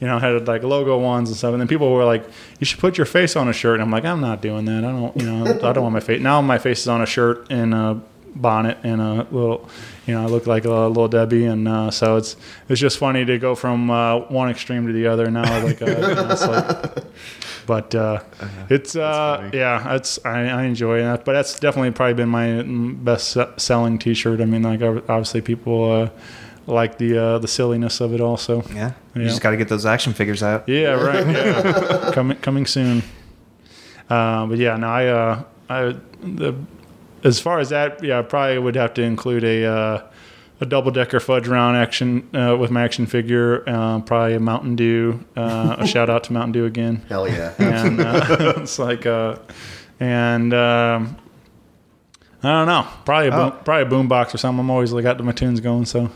you 0.00 0.06
know 0.06 0.20
had 0.20 0.46
like 0.46 0.62
logo 0.62 0.96
ones 0.96 1.28
and 1.28 1.36
stuff, 1.36 1.50
and 1.50 1.60
then 1.60 1.66
people 1.66 1.92
were 1.92 2.04
like, 2.04 2.24
"You 2.60 2.66
should 2.66 2.78
put 2.78 2.96
your 2.96 3.04
face 3.04 3.34
on 3.34 3.48
a 3.48 3.52
shirt." 3.52 3.74
And 3.74 3.82
I'm 3.82 3.90
like, 3.90 4.04
"I'm 4.04 4.20
not 4.20 4.42
doing 4.42 4.64
that. 4.66 4.84
I 4.84 4.92
don't 4.92 5.16
you 5.16 5.26
know 5.28 5.44
I 5.44 5.72
don't 5.72 5.82
want 5.82 5.94
my 5.94 5.98
face." 5.98 6.22
Now 6.22 6.40
my 6.40 6.58
face 6.58 6.82
is 6.82 6.88
on 6.88 7.02
a 7.02 7.06
shirt 7.06 7.50
in 7.50 7.72
a 7.72 8.00
bonnet 8.40 8.78
and 8.82 9.00
a 9.00 9.26
little, 9.30 9.68
you 10.06 10.14
know, 10.14 10.22
I 10.22 10.26
look 10.26 10.46
like 10.46 10.64
a 10.64 10.70
little 10.70 11.08
Debbie, 11.08 11.46
and 11.46 11.66
uh, 11.66 11.90
so 11.90 12.16
it's 12.16 12.36
it's 12.68 12.80
just 12.80 12.98
funny 12.98 13.24
to 13.24 13.38
go 13.38 13.54
from 13.54 13.90
uh, 13.90 14.18
one 14.28 14.50
extreme 14.50 14.86
to 14.86 14.92
the 14.92 15.06
other. 15.06 15.30
Now, 15.30 15.64
like, 15.64 15.82
uh, 15.82 15.86
you 15.86 15.92
know, 15.94 16.28
it's 16.30 16.46
like 16.46 17.04
but 17.66 17.94
uh, 17.94 18.20
it's 18.70 18.96
uh, 18.96 19.50
yeah, 19.52 19.94
it's 19.94 20.18
I, 20.24 20.46
I 20.48 20.62
enjoy 20.64 21.00
that. 21.00 21.24
But 21.24 21.32
that's 21.32 21.58
definitely 21.58 21.90
probably 21.90 22.14
been 22.14 22.28
my 22.28 22.62
best 22.62 23.30
se- 23.30 23.54
selling 23.56 23.98
T-shirt. 23.98 24.40
I 24.40 24.44
mean, 24.44 24.62
like 24.62 24.82
obviously 24.82 25.40
people 25.40 25.90
uh, 25.90 26.10
like 26.66 26.98
the 26.98 27.18
uh, 27.18 27.38
the 27.38 27.48
silliness 27.48 28.00
of 28.00 28.12
it 28.14 28.20
also. 28.20 28.62
Yeah, 28.74 28.92
you 29.14 29.24
just 29.24 29.40
got 29.40 29.50
to 29.50 29.56
get 29.56 29.68
those 29.68 29.86
action 29.86 30.12
figures 30.12 30.42
out. 30.42 30.68
Yeah, 30.68 30.90
right. 30.92 31.26
Yeah, 31.26 32.10
coming 32.14 32.36
coming 32.38 32.66
soon. 32.66 33.02
Uh, 34.08 34.46
but 34.46 34.58
yeah, 34.58 34.76
no, 34.76 34.86
I 34.88 35.06
uh, 35.06 35.44
I 35.68 35.96
the 36.22 36.54
as 37.24 37.40
far 37.40 37.58
as 37.58 37.70
that, 37.70 38.02
yeah, 38.02 38.18
I 38.18 38.22
probably 38.22 38.58
would 38.58 38.76
have 38.76 38.94
to 38.94 39.02
include 39.02 39.44
a 39.44 39.64
uh, 39.64 40.02
a 40.60 40.66
double 40.66 40.90
decker 40.90 41.20
fudge 41.20 41.46
round 41.48 41.76
action 41.76 42.28
uh, 42.34 42.56
with 42.58 42.70
my 42.70 42.82
action 42.82 43.06
figure. 43.06 43.62
Uh, 43.68 44.00
probably 44.00 44.34
a 44.34 44.40
Mountain 44.40 44.76
Dew. 44.76 45.24
Uh, 45.36 45.76
a 45.78 45.86
shout 45.92 46.08
out 46.08 46.24
to 46.24 46.32
Mountain 46.32 46.52
Dew 46.52 46.64
again. 46.64 47.02
Hell 47.08 47.28
yeah. 47.28 47.52
And 47.58 48.00
uh, 48.00 48.54
it's 48.58 48.78
like 48.78 49.06
uh, 49.06 49.36
and. 50.00 50.52
Um, 50.54 51.16
I 52.42 52.50
don't 52.50 52.66
know. 52.66 52.86
Probably 53.04 53.28
a 53.28 53.30
boom, 53.32 53.40
Oh. 53.40 53.62
probably 53.64 53.82
a 53.82 54.02
boombox 54.02 54.32
or 54.34 54.38
something. 54.38 54.60
I'm 54.60 54.70
always 54.70 54.92
like 54.92 55.02
got 55.02 55.18
my 55.24 55.32
tunes 55.32 55.58
going. 55.58 55.84
So 55.84 56.10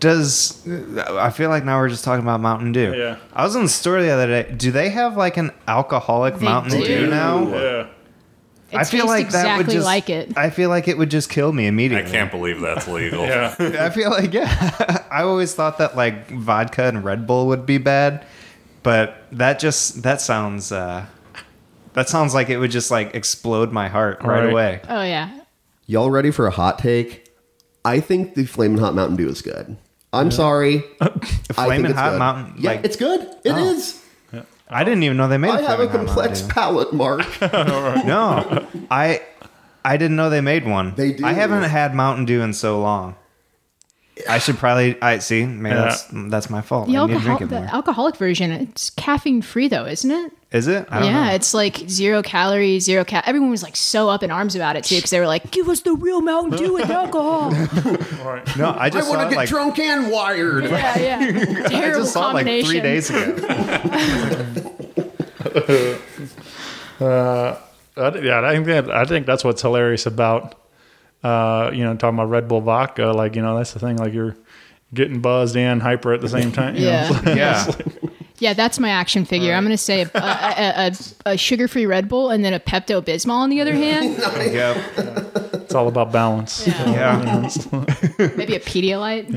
Does 0.00 0.66
I 0.66 1.30
feel 1.30 1.48
like 1.48 1.64
now 1.64 1.78
we're 1.78 1.90
just 1.90 2.02
talking 2.02 2.24
about 2.24 2.40
Mountain 2.40 2.72
Dew? 2.72 2.92
Yeah. 2.96 3.18
I 3.32 3.44
was 3.44 3.54
in 3.54 3.62
the 3.62 3.68
store 3.68 4.02
the 4.02 4.10
other 4.10 4.26
day. 4.26 4.52
Do 4.56 4.72
they 4.72 4.88
have 4.88 5.16
like 5.16 5.36
an 5.36 5.52
alcoholic 5.68 6.36
They 6.38 6.44
Mountain 6.44 6.80
do. 6.80 6.86
Dew 6.86 7.06
now? 7.08 7.46
yeah, 7.48 7.86
It 8.70 8.76
I 8.78 8.84
feel 8.84 9.06
tastes 9.06 9.08
like 9.08 9.28
that 9.30 9.58
would 9.58 9.68
just 9.70 9.84
like 9.84 10.10
it. 10.10 10.36
I 10.36 10.50
feel 10.50 10.68
like 10.70 10.88
it 10.88 10.98
would 10.98 11.10
just 11.10 11.30
kill 11.30 11.52
me 11.52 11.66
immediately. 11.68 12.08
I 12.08 12.12
can't 12.12 12.30
believe 12.32 12.60
that's 12.60 12.88
legal. 12.88 13.24
yeah. 13.24 13.54
I 13.60 13.90
feel 13.90 14.10
like 14.10 14.32
yeah. 14.32 15.06
I 15.10 15.22
always 15.22 15.54
thought 15.54 15.78
that 15.78 15.96
like 15.96 16.28
vodka 16.30 16.84
and 16.84 17.04
Red 17.04 17.26
Bull 17.28 17.46
would 17.46 17.64
be 17.64 17.78
bad, 17.78 18.24
but 18.82 19.22
that 19.32 19.60
just 19.60 20.02
that 20.02 20.20
sounds 20.20 20.72
uh 20.72 21.06
that 21.92 22.08
sounds 22.08 22.34
like 22.34 22.50
it 22.50 22.58
would 22.58 22.72
just 22.72 22.90
like 22.90 23.14
explode 23.14 23.70
my 23.72 23.88
heart 23.88 24.20
right, 24.22 24.40
Right. 24.44 24.50
away. 24.50 24.80
Oh 24.88 25.02
yeah. 25.02 25.40
Y'all 25.86 26.10
ready 26.10 26.32
for 26.32 26.46
a 26.48 26.50
hot 26.50 26.80
take? 26.80 27.30
I 27.84 28.00
think 28.00 28.34
the 28.34 28.46
Flamin' 28.46 28.78
Hot 28.78 28.94
Mountain 28.94 29.14
Dew 29.16 29.28
is 29.28 29.42
good. 29.42 29.76
I'm 30.12 30.32
sorry. 30.32 30.82
I 31.00 31.08
think 31.08 31.24
Flamin' 31.54 31.92
Hot 31.92 32.10
good. 32.10 32.18
Mountain, 32.18 32.54
Yeah, 32.58 32.70
like- 32.72 32.84
it's 32.84 32.96
good. 32.96 33.20
It 33.44 33.52
Oh. 33.52 33.56
is. 33.58 34.02
I 34.68 34.82
didn't 34.84 35.02
even 35.04 35.16
know 35.16 35.28
they 35.28 35.38
made. 35.38 35.50
I 35.50 35.62
have 35.62 35.80
a 35.80 35.86
complex 35.86 36.40
Mountain 36.40 36.54
palate, 36.54 36.92
Mark. 36.92 37.24
No, 37.40 38.66
I 38.90 39.22
I 39.84 39.96
didn't 39.96 40.16
know 40.16 40.28
they 40.30 40.40
made 40.40 40.66
one. 40.66 40.94
They 40.96 41.12
do. 41.12 41.24
I 41.24 41.32
haven't 41.32 41.62
had 41.64 41.94
Mountain 41.94 42.24
Dew 42.24 42.42
in 42.42 42.52
so 42.52 42.80
long. 42.80 43.14
I 44.28 44.38
should 44.38 44.56
probably. 44.56 45.00
I 45.02 45.18
see. 45.18 45.44
Maybe 45.44 45.74
Yeah. 45.74 45.82
that's 45.82 46.06
that's 46.10 46.48
my 46.50 46.62
fault. 46.62 46.88
The, 46.88 46.96
I 46.96 47.06
need 47.06 47.08
to 47.08 47.14
alcohol, 47.14 47.36
drink 47.38 47.52
it 47.52 47.54
the 47.54 47.74
alcoholic 47.74 48.16
version, 48.16 48.50
it's 48.50 48.90
caffeine 48.90 49.42
free 49.42 49.68
though, 49.68 49.84
isn't 49.84 50.10
it? 50.10 50.32
Is 50.52 50.68
it? 50.68 50.86
I 50.90 51.00
don't 51.00 51.08
yeah, 51.08 51.24
know. 51.26 51.32
it's 51.34 51.52
like 51.52 51.76
zero 51.88 52.22
calories, 52.22 52.84
zero 52.84 53.04
cal. 53.04 53.22
Everyone 53.26 53.50
was 53.50 53.62
like 53.62 53.76
so 53.76 54.08
up 54.08 54.22
in 54.22 54.30
arms 54.30 54.54
about 54.56 54.76
it 54.76 54.84
too 54.84 54.96
because 54.96 55.10
they 55.10 55.20
were 55.20 55.26
like, 55.26 55.50
"Give 55.50 55.68
us 55.68 55.80
the 55.80 55.92
real 55.92 56.22
Mountain 56.22 56.58
Dew 56.58 56.72
with 56.72 56.88
alcohol." 56.88 57.50
No, 58.56 58.70
I 58.70 58.86
I 58.86 58.90
just 58.90 59.08
want 59.10 59.22
to 59.22 59.28
get 59.28 59.36
like 59.36 59.48
drunk 59.48 59.78
and 59.78 60.10
wired. 60.10 60.64
yeah, 60.64 60.98
yeah. 60.98 61.18
I 61.66 61.88
just 61.90 62.12
saw 62.12 62.30
it 62.30 62.34
like 62.46 62.64
three 62.64 62.80
days 62.80 63.10
ago. 63.10 63.36
Uh, 67.00 67.58
I, 67.96 68.18
yeah, 68.18 68.40
I 68.42 68.54
think 68.54 68.66
that 68.66 68.90
I 68.90 69.04
think 69.04 69.26
that's 69.26 69.44
what's 69.44 69.62
hilarious 69.62 70.06
about 70.06 70.54
uh, 71.24 71.70
you 71.72 71.82
know 71.84 71.96
talking 71.96 72.18
about 72.18 72.28
Red 72.30 72.46
Bull 72.48 72.60
vodka. 72.60 73.06
Like 73.06 73.34
you 73.36 73.42
know 73.42 73.56
that's 73.56 73.72
the 73.72 73.78
thing. 73.80 73.96
Like 73.96 74.12
you're 74.12 74.36
getting 74.94 75.20
buzzed 75.20 75.56
and 75.56 75.82
hyper 75.82 76.12
at 76.12 76.20
the 76.20 76.28
same 76.28 76.52
time. 76.52 76.76
you 76.76 76.82
know? 76.86 77.10
Yeah. 77.24 77.64
It's 77.68 77.76
Yeah. 78.02 78.10
Yeah, 78.38 78.52
that's 78.52 78.78
my 78.78 78.90
action 78.90 79.24
figure. 79.24 79.54
I'm 79.54 79.64
gonna 79.64 79.78
say 79.78 80.02
a, 80.02 80.10
a, 80.14 80.92
a, 81.24 81.30
a 81.32 81.36
sugar-free 81.38 81.86
Red 81.86 82.06
Bull 82.06 82.28
and 82.28 82.44
then 82.44 82.52
a 82.52 82.60
Pepto 82.60 83.00
Bismol 83.02 83.30
on 83.30 83.48
the 83.48 83.62
other 83.62 83.74
hand. 83.74 84.18
Yep. 84.52 84.76
it's 85.54 85.74
all 85.74 85.88
about 85.88 86.12
balance. 86.12 86.66
Yeah. 86.66 86.90
Yeah. 86.90 87.18
You 87.18 87.24
know, 87.72 87.86
Maybe 88.36 88.54
a 88.54 88.60
Pedialyte. 88.60 89.34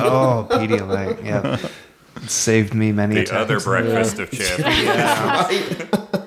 Oh, 0.00 0.46
Pedialyte. 0.50 1.22
Yeah. 1.22 1.58
It 2.16 2.30
saved 2.30 2.72
me 2.72 2.92
many 2.92 3.16
The 3.16 3.24
times. 3.24 3.40
other 3.42 3.60
breakfast 3.60 4.18
of 4.18 4.30
champions. 4.30 6.23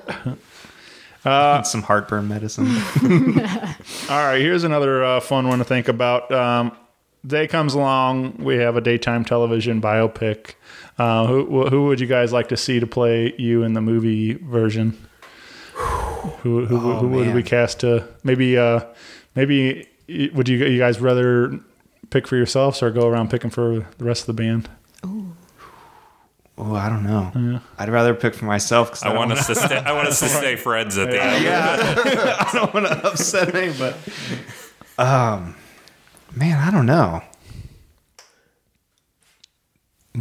And 1.28 1.66
some 1.66 1.82
heartburn 1.82 2.28
medicine. 2.28 2.66
All 4.10 4.24
right, 4.24 4.38
here's 4.40 4.64
another 4.64 5.04
uh, 5.04 5.20
fun 5.20 5.48
one 5.48 5.58
to 5.58 5.64
think 5.64 5.88
about. 5.88 6.30
Um, 6.32 6.72
day 7.26 7.46
comes 7.46 7.74
along, 7.74 8.36
we 8.38 8.56
have 8.56 8.76
a 8.76 8.80
daytime 8.80 9.24
television 9.24 9.80
biopic. 9.80 10.54
Uh, 10.98 11.26
who 11.26 11.68
who 11.68 11.84
would 11.86 12.00
you 12.00 12.06
guys 12.06 12.32
like 12.32 12.48
to 12.48 12.56
see 12.56 12.80
to 12.80 12.86
play 12.86 13.32
you 13.38 13.62
in 13.62 13.72
the 13.74 13.80
movie 13.80 14.34
version? 14.34 14.96
Who 16.42 16.66
who, 16.66 16.76
Oh, 16.76 16.96
who 16.98 17.08
would 17.08 17.34
we 17.34 17.42
cast 17.42 17.80
to 17.80 18.08
maybe 18.24 18.58
uh, 18.58 18.80
maybe 19.36 19.86
would 20.34 20.48
you 20.48 20.58
you 20.66 20.78
guys 20.78 21.00
rather 21.00 21.58
pick 22.10 22.26
for 22.26 22.36
yourselves 22.36 22.82
or 22.82 22.90
go 22.90 23.06
around 23.06 23.30
picking 23.30 23.50
for 23.50 23.86
the 23.98 24.04
rest 24.04 24.28
of 24.28 24.36
the 24.36 24.42
band? 24.42 24.68
Oh, 26.60 26.74
I 26.74 26.88
don't 26.88 27.04
know. 27.04 27.60
I'd 27.78 27.88
rather 27.88 28.14
pick 28.14 28.34
for 28.34 28.44
myself 28.46 28.88
because 28.90 29.04
I 29.04 29.14
want 29.14 29.30
us 29.30 29.46
to 29.46 29.54
stay. 29.54 29.76
I 29.76 29.92
want 29.92 30.08
us 30.08 30.18
to 30.18 30.28
stay 30.28 30.56
friends 30.56 30.98
at 30.98 31.08
the 31.10 31.22
end. 31.22 31.44
Yeah, 31.44 32.36
I 32.40 32.50
don't 32.52 32.74
want 32.74 32.86
to 32.86 33.06
upset 33.06 33.54
anybody. 33.54 33.96
Um, 34.98 35.54
man, 36.34 36.58
I 36.58 36.72
don't 36.72 36.86
know. 36.86 37.22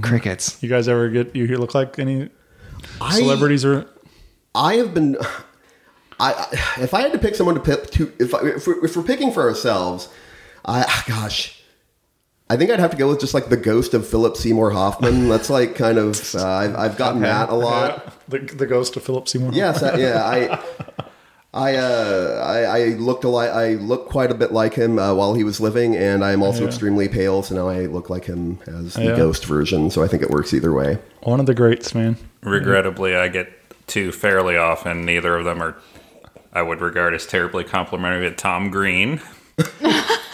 Crickets. 0.02 0.62
You 0.62 0.70
guys 0.70 0.88
ever 0.88 1.10
get 1.10 1.36
you 1.36 1.48
look 1.58 1.74
like 1.74 1.98
any 1.98 2.30
I- 3.02 3.16
celebrities 3.18 3.66
or 3.66 3.88
I 4.54 4.76
have 4.76 4.94
been. 4.94 5.18
I 6.20 6.34
I- 6.34 6.82
if 6.84 6.94
I 6.94 7.02
had 7.02 7.14
to 7.14 7.20
pick 7.20 7.34
someone 7.36 7.56
to 7.56 7.62
pick 7.62 7.90
to 7.92 8.14
if 8.20 8.36
I, 8.36 8.40
if, 8.46 8.68
we're, 8.68 8.86
if 8.86 8.96
we're 8.96 9.04
picking 9.04 9.32
for 9.32 9.42
ourselves, 9.42 10.08
I 10.66 10.84
gosh, 11.08 11.57
I 12.50 12.56
think 12.56 12.72
I'd 12.72 12.80
have 12.80 12.92
to 12.92 12.98
go 12.98 13.10
with 13.10 13.20
just 13.20 13.34
like 13.34 13.50
the 13.50 13.58
ghost 13.58 13.94
of 13.94 14.08
Philip 14.08 14.38
Seymour 14.38 14.72
Hoffman. 14.72 15.28
That's 15.28 15.50
like 15.50 15.76
kind 15.76 15.98
of 15.98 16.34
uh, 16.36 16.46
I've, 16.48 16.76
I've 16.76 16.98
gotten 16.98 17.22
that 17.22 17.50
a 17.50 17.56
lot. 17.56 18.14
the, 18.30 18.40
the 18.40 18.66
ghost 18.66 18.96
of 18.96 19.04
Philip 19.04 19.28
Seymour? 19.28 19.52
Yes, 19.54 19.84
I, 19.84 19.98
yeah, 19.98 20.24
I. 20.24 20.64
I, 21.54 21.76
uh, 21.76 22.44
I 22.46 22.64
I 22.66 22.84
looked 22.98 23.24
a 23.24 23.30
lot. 23.30 23.50
I 23.50 23.76
looked 23.76 24.10
quite 24.12 24.30
a 24.30 24.36
bit 24.36 24.52
like 24.52 24.76
him 24.76 25.00
uh, 25.00 25.14
while 25.16 25.34
he 25.34 25.44
was 25.44 25.60
living, 25.60 25.96
and 25.96 26.24
I 26.24 26.32
am 26.32 26.44
also 26.44 26.62
Yeah. 26.62 26.68
extremely 26.68 27.08
pale. 27.08 27.42
So 27.42 27.56
now 27.56 27.68
I 27.68 27.88
look 27.88 28.12
like 28.12 28.26
him 28.26 28.60
as 28.68 28.94
the 28.94 29.06
Yeah. 29.06 29.16
ghost 29.16 29.46
version. 29.46 29.90
So 29.90 30.04
I 30.04 30.08
think 30.08 30.22
it 30.22 30.30
works 30.30 30.54
either 30.54 30.72
way. 30.72 31.00
one 31.22 31.40
of 31.40 31.48
the 31.48 31.56
greats, 31.56 31.96
man. 31.96 32.18
Regrettably, 32.44 33.16
I 33.16 33.30
get 33.30 33.50
two 33.88 34.12
fairly 34.12 34.56
often. 34.56 35.04
Neither 35.06 35.36
of 35.36 35.46
them 35.46 35.64
are 35.64 35.76
I 36.54 36.62
would 36.62 36.80
regard 36.80 37.16
as 37.16 37.26
terribly 37.26 37.64
complimentary. 37.64 38.30
But 38.30 38.38
Tom 38.38 38.70
Green 38.70 39.20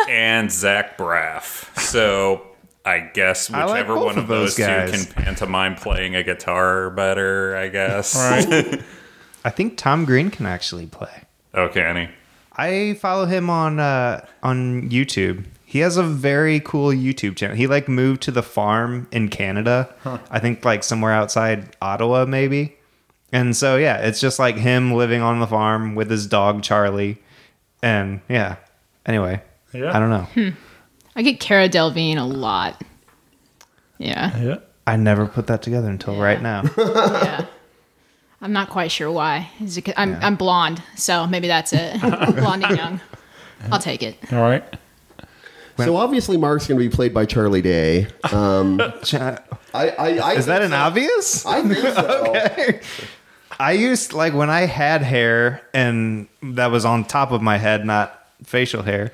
and 0.09 0.51
Zach 0.51 0.97
Braff. 0.97 1.77
So 1.79 2.45
I 2.85 2.99
guess 2.99 3.51
I 3.51 3.65
like 3.65 3.87
whichever 3.87 3.95
one 3.99 4.17
of 4.17 4.27
those, 4.27 4.55
two 4.55 4.63
guys. 4.63 4.91
can 4.91 5.23
pantomime 5.23 5.75
playing 5.75 6.15
a 6.15 6.23
guitar 6.23 6.89
better. 6.89 7.55
I 7.55 7.69
guess. 7.69 8.15
Right. 8.15 8.81
I 9.45 9.49
think 9.49 9.77
Tom 9.77 10.05
Green 10.05 10.29
can 10.31 10.45
actually 10.45 10.85
play. 10.85 11.23
okay, 11.53 11.81
Annie. 11.81 12.09
I 12.55 12.93
follow 13.01 13.25
him 13.25 13.49
on 13.49 13.79
uh, 13.79 14.25
on 14.41 14.89
YouTube. 14.89 15.45
He 15.65 15.79
has 15.79 15.97
a 15.97 16.03
very 16.03 16.59
cool 16.59 16.89
YouTube 16.89 17.35
channel. 17.35 17.55
He 17.55 17.65
like 17.65 17.87
moved 17.87 18.21
to 18.23 18.31
the 18.31 18.43
farm 18.43 19.07
in 19.11 19.29
Canada. 19.29 19.93
I 20.29 20.37
think 20.39 20.63
like 20.63 20.83
somewhere 20.83 21.11
outside 21.11 21.75
Ottawa, 21.81 22.25
maybe. 22.25 22.75
And 23.31 23.55
so 23.55 23.77
yeah, 23.77 23.97
it's 23.97 24.19
just 24.19 24.37
like 24.37 24.55
him 24.55 24.93
living 24.93 25.21
on 25.23 25.39
the 25.39 25.47
farm 25.47 25.95
with 25.95 26.11
his 26.11 26.27
dog 26.27 26.61
Charlie. 26.61 27.17
And 27.81 28.21
yeah. 28.29 28.57
Anyway, 29.07 29.41
Yeah. 29.73 29.95
I 29.95 29.99
don't 29.99 30.09
know. 30.09 30.53
I 31.15 31.21
get 31.21 31.39
Cara 31.39 31.67
Delevingne 31.69 32.17
a 32.17 32.23
lot. 32.23 32.81
Yeah, 33.97 34.37
Yeah. 34.39 34.55
I 34.85 34.97
never 34.97 35.27
put 35.27 35.47
that 35.47 35.61
together 35.61 35.87
until 35.89 36.17
right 36.17 36.41
now. 36.41 36.63
yeah. 36.77 37.45
I'm 38.41 38.51
not 38.51 38.69
quite 38.69 38.91
sure 38.91 39.09
why. 39.09 39.49
Is 39.61 39.77
it 39.77 39.83
'cause 39.83 39.93
I'm 39.95 40.17
I'm 40.21 40.35
blonde, 40.35 40.81
so 40.97 41.25
maybe 41.25 41.47
that's 41.47 41.71
it. 41.71 42.01
blonde 42.01 42.65
and 42.65 42.77
young. 42.77 43.01
I'll 43.71 43.79
take 43.79 44.03
it. 44.03 44.17
All 44.33 44.41
right. 44.41 44.63
So 45.77 45.95
obviously 45.95 46.35
Mark's 46.37 46.67
going 46.67 46.77
to 46.79 46.87
be 46.87 46.93
played 46.93 47.13
by 47.13 47.25
Charlie 47.25 47.61
Day. 47.61 48.07
Um, 48.31 48.79
I, 48.81 49.37
I, 49.73 50.17
I 50.19 50.33
Is 50.33 50.45
that 50.47 50.61
an 50.61 50.69
so. 50.71 50.75
obvious? 50.77 51.45
I 51.45 51.61
think 51.63 51.79
so. 51.95 52.25
okay. 52.27 52.81
I 53.59 53.71
used 53.71 54.13
like 54.13 54.33
when 54.33 54.49
I 54.49 54.61
had 54.67 55.01
hair 55.01 55.61
and 55.73 56.27
that 56.43 56.67
was 56.71 56.83
on 56.85 57.05
top 57.05 57.31
of 57.31 57.41
my 57.41 57.57
head, 57.57 57.85
not 57.85 58.27
facial 58.43 58.83
hair. 58.83 59.11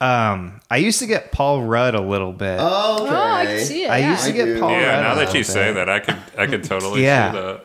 Um, 0.00 0.60
I 0.70 0.78
used 0.78 0.98
to 0.98 1.06
get 1.06 1.32
Paul 1.32 1.62
Rudd 1.62 1.94
a 1.94 2.00
little 2.00 2.32
bit. 2.32 2.58
Okay. 2.58 2.62
Oh, 2.62 3.06
I 3.08 3.46
can 3.46 3.60
see 3.64 3.84
it. 3.84 3.90
I 3.90 3.98
yeah. 3.98 4.10
used 4.10 4.26
to 4.26 4.32
get 4.32 4.44
do. 4.46 4.60
Paul 4.60 4.70
Yeah, 4.72 4.94
Rudd. 4.96 5.02
now 5.02 5.12
a 5.12 5.16
that 5.16 5.32
you 5.34 5.40
little 5.40 5.54
say 5.54 5.72
that, 5.72 5.88
I 5.88 6.00
could 6.00 6.16
I 6.36 6.46
could 6.46 6.64
totally 6.64 7.02
Yeah. 7.04 7.30
see 7.32 7.38
that. 7.38 7.64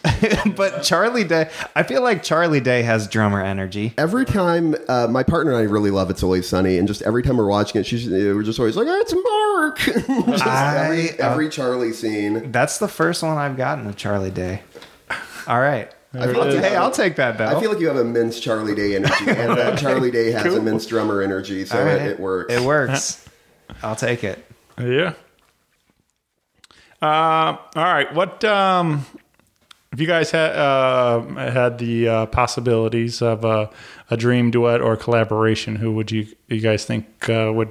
but 0.56 0.82
Charlie 0.84 1.24
Day, 1.24 1.50
I 1.74 1.82
feel 1.82 2.02
like 2.02 2.22
Charlie 2.22 2.60
Day 2.60 2.82
has 2.82 3.08
drummer 3.08 3.42
energy. 3.42 3.94
Every 3.98 4.24
time, 4.24 4.76
uh, 4.88 5.08
my 5.08 5.24
partner 5.24 5.52
and 5.52 5.60
I 5.60 5.64
really 5.64 5.90
love 5.90 6.08
It's 6.08 6.22
Always 6.22 6.48
Sunny, 6.48 6.78
and 6.78 6.86
just 6.86 7.02
every 7.02 7.22
time 7.22 7.36
we're 7.36 7.48
watching 7.48 7.80
it, 7.80 7.84
she's 7.84 8.08
we're 8.08 8.44
just 8.44 8.60
always 8.60 8.76
like, 8.76 8.86
"It's 8.88 9.12
Mark." 9.12 9.78
Just 10.28 10.46
every, 10.46 11.10
I, 11.10 11.26
uh, 11.26 11.32
every 11.32 11.48
Charlie 11.48 11.92
scene. 11.92 12.52
That's 12.52 12.78
the 12.78 12.86
first 12.86 13.24
one 13.24 13.36
I've 13.38 13.56
gotten 13.56 13.86
of 13.88 13.96
Charlie 13.96 14.30
Day. 14.30 14.62
All 15.48 15.60
right. 15.60 15.90
I 16.14 16.26
feel 16.26 16.38
like 16.38 16.54
hey, 16.64 16.74
I'll 16.76 16.90
take 16.90 17.16
that, 17.16 17.36
Bell. 17.36 17.54
I 17.56 17.60
feel 17.60 17.70
like 17.70 17.80
you 17.80 17.88
have 17.88 17.98
immense 17.98 18.40
Charlie 18.40 18.74
Day 18.74 18.96
energy, 18.96 19.28
and 19.28 19.52
uh, 19.52 19.76
Charlie 19.76 20.10
Day 20.10 20.30
has 20.30 20.42
Cool. 20.42 20.56
immense 20.56 20.86
drummer 20.86 21.20
energy, 21.20 21.64
so 21.66 21.78
All 21.78 21.84
right. 21.84 22.00
it, 22.00 22.06
it 22.12 22.20
works. 22.20 22.52
It 22.54 22.60
works. 22.62 23.28
I'll 23.82 23.96
take 23.96 24.24
it. 24.24 24.44
Yeah. 24.78 25.12
Uh, 27.00 27.56
all 27.76 27.84
right. 27.84 28.12
What 28.14 28.42
um, 28.44 29.04
if 29.92 30.00
you 30.00 30.06
guys 30.06 30.30
had 30.30 30.50
uh, 30.56 31.20
had 31.36 31.78
the 31.78 32.08
uh, 32.08 32.26
possibilities 32.26 33.22
of 33.22 33.44
a, 33.44 33.70
a 34.10 34.16
dream 34.16 34.50
duet 34.50 34.80
or 34.80 34.96
collaboration? 34.96 35.76
Who 35.76 35.92
would 35.92 36.10
you 36.10 36.26
you 36.48 36.60
guys 36.60 36.84
think 36.84 37.28
uh, 37.28 37.52
would 37.54 37.68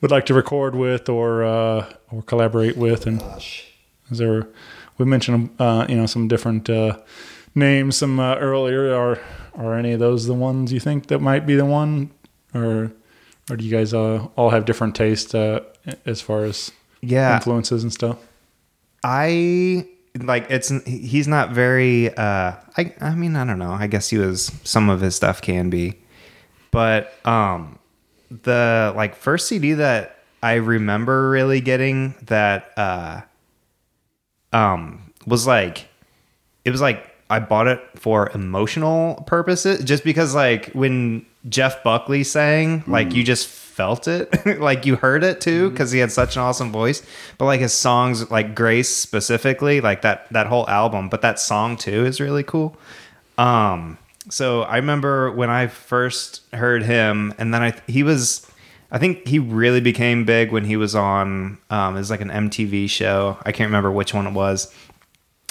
would 0.00 0.10
like 0.10 0.26
to 0.26 0.34
record 0.34 0.74
with 0.74 1.08
or 1.08 1.44
uh, 1.44 1.90
or 2.10 2.22
collaborate 2.22 2.76
with? 2.76 3.06
And 3.06 3.22
is 4.10 4.18
there 4.18 4.46
we 4.98 5.04
mentioned 5.06 5.50
uh, 5.58 5.86
you 5.88 5.96
know 5.96 6.06
some 6.06 6.28
different 6.28 6.68
names 7.54 7.96
some 7.96 8.18
uh, 8.20 8.36
earlier? 8.36 8.94
Are 8.94 9.18
are 9.54 9.74
any 9.76 9.92
of 9.92 10.00
those 10.00 10.26
the 10.26 10.34
ones 10.34 10.72
you 10.72 10.80
think 10.80 11.08
that 11.08 11.20
might 11.20 11.46
be 11.46 11.56
the 11.56 11.64
one, 11.66 12.10
or 12.54 12.92
or 13.50 13.56
do 13.56 13.64
you 13.64 13.70
guys 13.70 13.92
uh, 13.94 14.26
all 14.36 14.50
have 14.50 14.64
different 14.64 14.94
tastes 14.94 15.34
uh, 15.34 15.60
as 16.06 16.20
far 16.20 16.44
as 16.44 16.70
Yeah. 17.02 17.36
influences 17.36 17.82
and 17.82 17.92
stuff? 17.92 18.18
I 19.02 19.86
like 20.18 20.46
it's 20.50 20.68
he's 20.84 21.26
not 21.28 21.50
very 21.52 22.08
uh 22.16 22.52
I 22.76 22.94
I 23.00 23.14
mean 23.14 23.36
I 23.36 23.44
don't 23.44 23.58
know. 23.58 23.72
I 23.72 23.86
guess 23.86 24.10
he 24.10 24.18
was 24.18 24.52
some 24.64 24.88
of 24.90 25.00
his 25.00 25.14
stuff 25.16 25.40
can 25.40 25.70
be. 25.70 25.94
But 26.70 27.14
um 27.26 27.78
the 28.30 28.92
like 28.96 29.14
first 29.16 29.48
CD 29.48 29.72
that 29.74 30.18
I 30.42 30.54
remember 30.54 31.30
really 31.30 31.60
getting 31.60 32.14
that 32.22 32.72
uh 32.76 33.22
um 34.52 35.12
was 35.26 35.46
like 35.46 35.88
it 36.64 36.70
was 36.70 36.80
like 36.80 37.09
I 37.30 37.38
bought 37.38 37.68
it 37.68 37.80
for 37.94 38.28
emotional 38.34 39.22
purposes 39.26 39.84
just 39.84 40.02
because 40.02 40.34
like 40.34 40.66
when 40.72 41.24
Jeff 41.48 41.82
Buckley 41.82 42.24
sang 42.24 42.82
like 42.86 43.14
you 43.14 43.22
just 43.22 43.46
felt 43.46 44.08
it. 44.08 44.28
Like 44.60 44.84
you 44.84 44.96
heard 44.96 45.22
it 45.22 45.40
too 45.40 45.70
because 45.70 45.90
he 45.92 46.00
had 46.00 46.12
such 46.12 46.36
an 46.36 46.42
awesome 46.42 46.70
voice. 46.72 47.02
But 47.38 47.46
like 47.46 47.60
his 47.60 47.72
songs 47.72 48.30
like 48.30 48.54
Grace 48.54 48.94
specifically 48.94 49.80
like 49.80 50.02
that 50.02 50.30
that 50.32 50.48
whole 50.48 50.68
album 50.68 51.08
but 51.08 51.22
that 51.22 51.38
song 51.38 51.76
too 51.76 52.04
is 52.04 52.20
really 52.20 52.42
cool. 52.42 52.76
Um 53.38 53.96
so 54.28 54.62
I 54.62 54.76
remember 54.76 55.30
when 55.30 55.48
I 55.48 55.68
first 55.68 56.42
heard 56.52 56.82
him 56.82 57.32
and 57.38 57.54
then 57.54 57.62
I 57.62 57.74
he 57.86 58.02
was 58.02 58.46
I 58.90 58.98
think 58.98 59.26
he 59.26 59.38
really 59.38 59.80
became 59.80 60.24
big 60.24 60.50
when 60.50 60.64
he 60.64 60.76
was 60.76 60.94
on 60.96 61.58
um 61.70 61.94
it 61.94 62.00
was 62.00 62.10
like 62.10 62.20
an 62.20 62.30
MTV 62.30 62.90
show. 62.90 63.38
I 63.46 63.52
can't 63.52 63.68
remember 63.68 63.92
which 63.92 64.12
one 64.12 64.26
it 64.26 64.32
was 64.32 64.74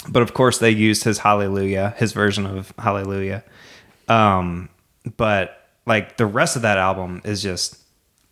but 0.08 0.22
of 0.22 0.34
course 0.34 0.58
they 0.58 0.70
used 0.70 1.04
his 1.04 1.18
hallelujah 1.18 1.94
his 1.98 2.12
version 2.12 2.46
of 2.46 2.72
hallelujah. 2.78 3.44
Um 4.08 4.68
but 5.16 5.68
like 5.86 6.16
the 6.16 6.26
rest 6.26 6.56
of 6.56 6.62
that 6.62 6.78
album 6.78 7.20
is 7.24 7.42
just 7.42 7.78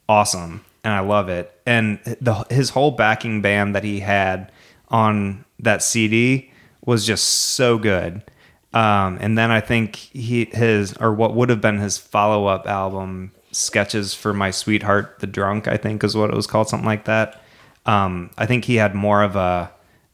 awesome 0.08 0.64
and 0.84 0.92
i 0.92 1.00
love 1.00 1.28
it. 1.28 1.52
And 1.66 1.98
the 2.20 2.46
his 2.50 2.70
whole 2.70 2.92
backing 2.92 3.42
band 3.42 3.74
that 3.74 3.84
he 3.84 4.00
had 4.00 4.50
on 4.88 5.44
that 5.60 5.82
cd 5.82 6.50
was 6.84 7.06
just 7.06 7.24
so 7.24 7.78
good. 7.78 8.22
Um 8.72 9.18
and 9.20 9.36
then 9.36 9.50
i 9.50 9.60
think 9.60 9.96
he 9.96 10.46
his 10.46 10.94
or 10.94 11.12
what 11.12 11.34
would 11.34 11.50
have 11.50 11.60
been 11.60 11.78
his 11.78 11.98
follow-up 11.98 12.66
album 12.66 13.32
sketches 13.50 14.14
for 14.14 14.34
my 14.34 14.50
sweetheart 14.50 15.16
the 15.20 15.26
drunk 15.26 15.66
i 15.66 15.76
think 15.76 16.04
is 16.04 16.14
what 16.14 16.30
it 16.30 16.36
was 16.36 16.46
called 16.46 16.68
something 16.68 16.86
like 16.86 17.04
that. 17.04 17.42
Um 17.86 18.30
i 18.38 18.46
think 18.46 18.64
he 18.64 18.76
had 18.76 18.94
more 18.94 19.22
of 19.22 19.36
a 19.36 19.70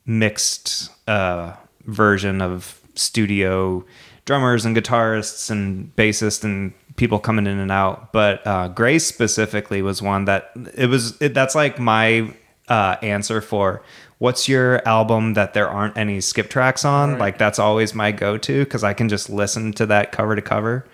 mixed 0.07 0.91
uh, 1.09 1.55
version 1.87 2.41
of 2.41 2.81
studio 2.95 3.85
drummers 4.25 4.65
and 4.65 4.77
guitarists 4.77 5.51
and 5.51 5.95
bassists 5.97 6.45
and 6.45 6.73
people 6.97 7.19
coming 7.19 7.47
in 7.47 7.59
and 7.59 7.73
out. 7.73 8.13
But 8.13 8.47
uh, 8.47 8.69
Grace 8.69 9.07
specifically 9.07 9.83
was 9.83 10.01
one 10.01 10.25
that 10.27 10.51
it 10.75 10.87
was. 10.87 11.21
It, 11.21 11.35
that's 11.35 11.55
like 11.55 11.79
my 11.79 12.33
uh, 12.69 12.97
answer 13.03 13.41
for 13.41 13.83
what's 14.19 14.49
your 14.49 14.87
album 14.89 15.35
that 15.35 15.55
there 15.55 15.69
aren't 15.69 15.97
any 15.99 16.21
skip 16.21 16.49
tracks 16.49 16.85
on. 16.85 17.19
Like 17.19 17.39
that's 17.39 17.59
always 17.59 17.95
my 17.95 18.13
go-to 18.13 18.65
because 18.65 18.85
I 18.85 18.95
can 18.95 19.09
just 19.09 19.29
listen 19.29 19.73
to 19.75 19.87
that 19.87 20.13
cover 20.13 20.37
to 20.37 20.43
cover. 20.43 20.87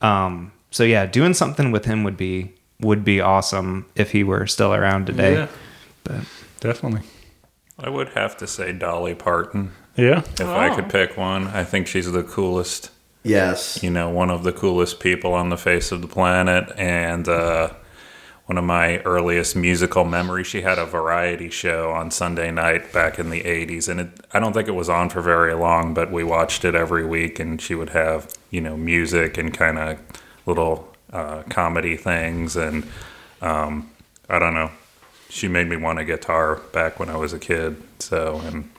Um, 0.00 0.52
so 0.70 0.84
yeah, 0.84 1.06
doing 1.06 1.34
something 1.34 1.72
with 1.72 1.84
him 1.84 2.04
would 2.04 2.16
be 2.16 2.54
would 2.80 3.04
be 3.04 3.20
awesome 3.20 3.86
if 3.96 4.12
he 4.12 4.22
were 4.22 4.46
still 4.46 4.72
around 4.72 5.06
today. 5.06 5.34
Yeah. 5.34 5.48
But 6.04 6.20
Definitely. 6.60 7.02
I 7.78 7.88
would 7.90 8.10
have 8.10 8.36
to 8.38 8.46
say 8.46 8.72
Dolly 8.72 9.14
Parton. 9.14 9.72
Yeah. 9.96 10.20
If 10.20 10.42
I 10.42 10.74
could 10.74 10.88
pick 10.88 11.16
one, 11.16 11.48
I 11.48 11.64
think 11.64 11.86
she's 11.86 12.10
the 12.10 12.22
coolest. 12.22 12.90
Yes. 13.22 13.82
You 13.82 13.90
know, 13.90 14.08
one 14.08 14.30
of 14.30 14.42
the 14.42 14.52
coolest 14.52 15.00
people 15.00 15.34
on 15.34 15.48
the 15.48 15.56
face 15.56 15.92
of 15.92 16.02
the 16.02 16.08
planet. 16.08 16.72
And 16.76 17.28
uh, 17.28 17.70
one 18.46 18.58
of 18.58 18.64
my 18.64 18.98
earliest 19.00 19.54
musical 19.54 20.04
memories, 20.04 20.46
she 20.46 20.62
had 20.62 20.78
a 20.78 20.86
variety 20.86 21.50
show 21.50 21.90
on 21.90 22.10
Sunday 22.10 22.50
night 22.50 22.92
back 22.92 23.18
in 23.18 23.30
the 23.30 23.42
80s. 23.42 23.88
And 23.88 24.00
it, 24.00 24.08
I 24.32 24.40
don't 24.40 24.52
think 24.52 24.68
it 24.68 24.72
was 24.72 24.88
on 24.88 25.08
for 25.08 25.20
very 25.20 25.54
long, 25.54 25.94
but 25.94 26.10
we 26.10 26.24
watched 26.24 26.64
it 26.64 26.74
every 26.74 27.06
week. 27.06 27.38
And 27.38 27.60
she 27.60 27.74
would 27.74 27.90
have, 27.90 28.32
you 28.50 28.60
know, 28.60 28.76
music 28.76 29.38
and 29.38 29.52
kind 29.52 29.78
of 29.78 29.98
little 30.46 30.96
uh, 31.12 31.42
comedy 31.48 31.96
things. 31.96 32.56
And 32.56 32.88
um, 33.40 33.90
I 34.28 34.38
don't 34.38 34.54
know. 34.54 34.70
She 35.28 35.48
made 35.48 35.68
me 35.68 35.76
want 35.76 35.98
a 35.98 36.04
guitar 36.04 36.56
back 36.72 36.98
when 36.98 37.08
I 37.08 37.16
was 37.16 37.32
a 37.32 37.38
kid. 37.38 37.82
So, 37.98 38.40
and 38.44 38.70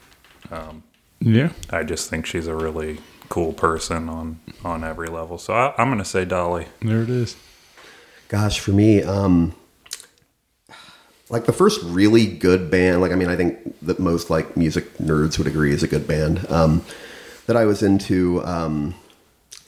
um, 0.50 0.82
Yeah. 1.20 1.52
I 1.70 1.84
just 1.84 2.10
think 2.10 2.26
she's 2.26 2.46
a 2.46 2.54
really 2.54 2.98
cool 3.28 3.52
person 3.52 4.08
on 4.08 4.40
on 4.64 4.84
every 4.84 5.08
level. 5.08 5.38
So 5.38 5.54
I, 5.54 5.74
I'm 5.78 5.88
going 5.88 5.98
to 5.98 6.04
say 6.04 6.24
Dolly. 6.24 6.66
There 6.82 7.02
it 7.02 7.10
is. 7.10 7.36
Gosh, 8.28 8.60
for 8.60 8.72
me, 8.72 9.02
um, 9.02 9.54
like 11.30 11.46
the 11.46 11.52
first 11.52 11.80
really 11.84 12.26
good 12.26 12.70
band, 12.70 13.00
like 13.00 13.12
I 13.12 13.14
mean, 13.14 13.28
I 13.28 13.36
think 13.36 13.58
that 13.82 13.98
most 13.98 14.30
like 14.30 14.56
music 14.56 14.98
nerds 14.98 15.38
would 15.38 15.46
agree 15.46 15.72
is 15.72 15.82
a 15.82 15.88
good 15.88 16.06
band. 16.06 16.44
Um, 16.50 16.84
that 17.46 17.56
I 17.56 17.64
was 17.64 17.82
into, 17.82 18.44
um, 18.44 18.94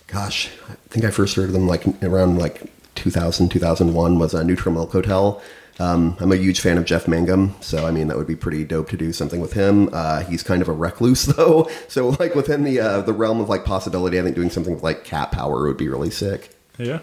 gosh, 0.06 0.50
I 0.68 0.74
think 0.88 1.04
I 1.04 1.10
first 1.10 1.34
heard 1.36 1.46
of 1.46 1.52
them 1.52 1.66
like 1.66 1.84
around 2.02 2.38
like 2.38 2.62
2000, 2.94 3.48
2001 3.48 4.18
was 4.18 4.34
a 4.34 4.44
Neutral 4.44 4.74
Milk 4.74 4.92
Hotel. 4.92 5.42
Um, 5.80 6.16
I'm 6.20 6.30
a 6.32 6.36
huge 6.36 6.60
fan 6.60 6.76
of 6.78 6.84
Jeff 6.84 7.08
Mangum, 7.08 7.54
so 7.60 7.86
I 7.86 7.90
mean 7.90 8.08
that 8.08 8.16
would 8.16 8.26
be 8.26 8.36
pretty 8.36 8.64
dope 8.64 8.90
to 8.90 8.96
do 8.96 9.12
something 9.12 9.40
with 9.40 9.54
him. 9.54 9.88
Uh, 9.92 10.22
he's 10.22 10.42
kind 10.42 10.60
of 10.62 10.68
a 10.68 10.72
recluse 10.72 11.24
though, 11.36 11.68
so 11.88 12.10
like 12.20 12.34
within 12.34 12.64
the 12.64 12.78
uh, 12.80 13.00
the 13.00 13.12
realm 13.12 13.40
of 13.40 13.48
like 13.48 13.64
possibility, 13.64 14.18
I 14.18 14.22
think 14.22 14.36
doing 14.36 14.50
something 14.50 14.74
with 14.74 14.82
like 14.82 15.04
Cat 15.04 15.32
Power 15.32 15.66
would 15.66 15.76
be 15.78 15.88
really 15.88 16.10
sick. 16.10 16.54
Yeah. 16.78 17.00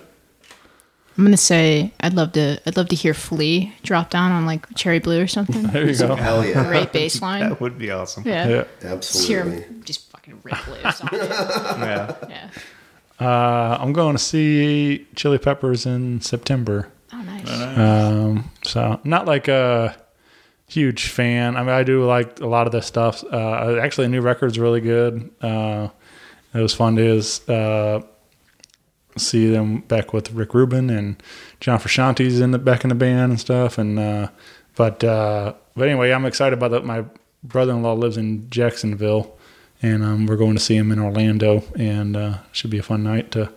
I'm 1.18 1.26
gonna 1.26 1.36
say 1.36 1.91
I'd 2.00 2.14
love 2.14 2.32
to. 2.34 2.62
I'd 2.66 2.78
love 2.78 2.88
to 2.90 2.96
hear 2.96 3.14
Flea 3.14 3.74
drop 3.84 4.10
down 4.10 4.32
on 4.32 4.46
like 4.46 4.66
Cherry 4.76 5.00
Blue 5.00 5.22
or 5.22 5.28
something. 5.28 5.64
There 5.64 5.90
you 5.90 5.98
go. 5.98 6.16
Hell 6.16 6.46
yeah. 6.46 6.64
Great 6.66 6.91
bass 6.94 7.22
line. 7.22 7.50
that 7.50 7.60
would 7.60 7.78
be 7.78 7.91
awesome. 7.91 8.24
Yeah. 8.26 8.48
Yeah. 8.82 8.96
Just 8.96 9.28
hear 9.28 9.40
Absolutely. 9.41 9.62
him 9.64 9.84
just 9.84 10.10
fucking 10.12 10.40
rip 10.44 10.68
loose 10.68 11.02
on 11.02 11.10
it. 11.12 11.30
Yeah. 11.30 12.16
Yeah. 12.30 12.50
Uh, 13.20 13.78
I'm 13.82 13.91
going 13.91 14.16
to 14.16 14.22
see 14.24 15.08
Chili 15.16 15.38
Peppers 15.40 15.86
in 15.86 16.22
September. 16.22 16.88
Nice. 17.45 17.78
Um, 17.78 18.52
so 18.64 18.99
not 19.03 19.26
like 19.26 19.48
a 19.48 19.95
huge 20.68 21.07
fan. 21.07 21.57
I 21.57 21.61
mean, 21.61 21.70
I 21.70 21.84
do 21.84 22.06
like 22.06 22.40
a 22.40 22.48
lot 22.48 22.68
of 22.68 22.72
this 22.72 22.86
stuff. 22.86 23.24
Uh, 23.24 23.78
actually, 23.82 24.06
the 24.06 24.11
new 24.11 24.22
record's 24.22 24.60
really 24.60 24.82
good. 24.82 25.30
Uh, 25.41 25.90
it 26.53 26.61
was 26.61 26.74
fun 26.74 26.95
to 26.95 27.22
uh, 27.52 28.02
see 29.18 29.49
them 29.49 29.82
back 29.82 30.14
with 30.14 30.32
Rick 30.32 30.53
Rubin 30.53 30.90
and 30.90 31.22
John 31.60 31.80
Frusciante's 31.80 32.40
in 32.40 32.52
the 32.52 32.60
back 32.60 32.84
in 32.84 32.90
the 32.90 32.95
band 32.95 33.32
and 33.32 33.40
stuff. 33.40 33.78
And 33.78 33.99
uh, 33.99 34.30
but 34.76 35.03
uh, 35.03 35.53
but 35.76 35.88
anyway, 35.88 36.11
I'm 36.11 36.26
excited 36.26 36.57
about 36.57 36.72
that. 36.72 36.86
My 36.86 37.06
brother-in-law 37.44 37.94
lives 37.94 38.18
in 38.18 38.49
Jacksonville, 38.49 39.38
and 39.82 40.03
um, 40.03 40.26
we're 40.26 40.38
going 40.38 40.56
to 40.56 40.60
see 40.61 40.76
him 40.76 40.91
in 40.91 40.99
Orlando, 40.99 41.64
and 41.76 42.16
uh, 42.16 42.38
should 42.52 42.70
be 42.70 42.80
a 42.80 42.84
fun 42.84 43.03
night 43.03 43.32
to 43.32 43.52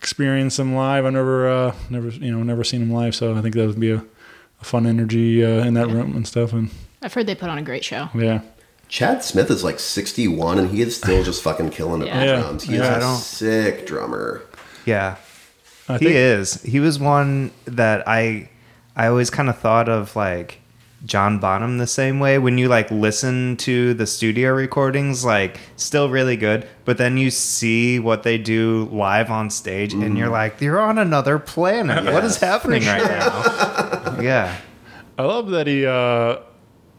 experience 0.00 0.58
him 0.58 0.74
live. 0.74 1.04
I've 1.04 1.12
never, 1.12 1.48
uh, 1.48 1.74
never, 1.90 2.08
you 2.08 2.32
know, 2.32 2.42
never 2.42 2.64
seen 2.64 2.80
him 2.82 2.90
live, 2.90 3.14
so 3.14 3.36
I 3.36 3.42
think 3.42 3.54
that 3.54 3.66
would 3.66 3.78
be 3.78 3.90
a, 3.92 4.02
a 4.60 4.64
fun 4.64 4.86
energy 4.86 5.44
uh, 5.44 5.64
in 5.64 5.74
that 5.74 5.88
room 5.88 6.16
and 6.16 6.26
stuff. 6.26 6.52
And 6.54 6.70
I've 7.02 7.12
heard 7.12 7.26
they 7.26 7.34
put 7.34 7.50
on 7.50 7.58
a 7.58 7.62
great 7.62 7.84
show. 7.84 8.08
yeah, 8.14 8.40
Chad 8.88 9.22
Smith 9.22 9.50
is 9.50 9.62
like 9.62 9.78
61 9.78 10.58
and 10.58 10.70
he 10.70 10.80
is 10.80 10.96
still 10.96 11.22
just 11.22 11.42
fucking 11.42 11.70
killing 11.70 12.02
it 12.02 12.06
Yeah. 12.08 12.24
Yeah. 12.24 12.40
drums. 12.40 12.62
He 12.64 12.74
is 12.74 12.80
Yeah, 12.80 12.94
I 12.94 12.96
a 12.96 13.00
don't- 13.00 13.18
sick 13.18 13.86
drummer. 13.86 14.42
Yeah. 14.86 15.16
I 15.88 15.94
he 15.98 16.06
think- 16.06 16.16
is. 16.16 16.62
He 16.62 16.80
was 16.80 16.98
one 16.98 17.50
that 17.66 18.08
I 18.08 18.48
I 18.96 19.06
always 19.06 19.30
kind 19.30 19.48
of 19.48 19.58
thought 19.58 19.88
of 19.88 20.16
like 20.16 20.60
John 21.04 21.38
Bonham 21.38 21.78
the 21.78 21.86
same 21.86 22.20
way. 22.20 22.38
When 22.38 22.58
you 22.58 22.68
like 22.68 22.90
listen 22.90 23.56
to 23.58 23.94
the 23.94 24.06
studio 24.06 24.52
recordings, 24.52 25.24
like 25.24 25.58
still 25.76 26.10
really 26.10 26.36
good, 26.36 26.68
but 26.84 26.98
then 26.98 27.16
you 27.16 27.30
see 27.30 27.98
what 27.98 28.22
they 28.22 28.36
do 28.38 28.88
live 28.92 29.30
on 29.30 29.48
stage, 29.50 29.94
and 29.94 30.18
you're 30.18 30.28
like, 30.28 30.60
you're 30.60 30.80
on 30.80 30.98
another 30.98 31.38
planet. 31.38 32.04
What 32.12 32.24
is 32.24 32.36
happening 32.40 32.84
right 32.84 33.02
now? 33.02 34.20
yeah. 34.20 34.56
I 35.18 35.22
love 35.24 35.50
that 35.50 35.66
he 35.66 35.84
uh 35.86 36.38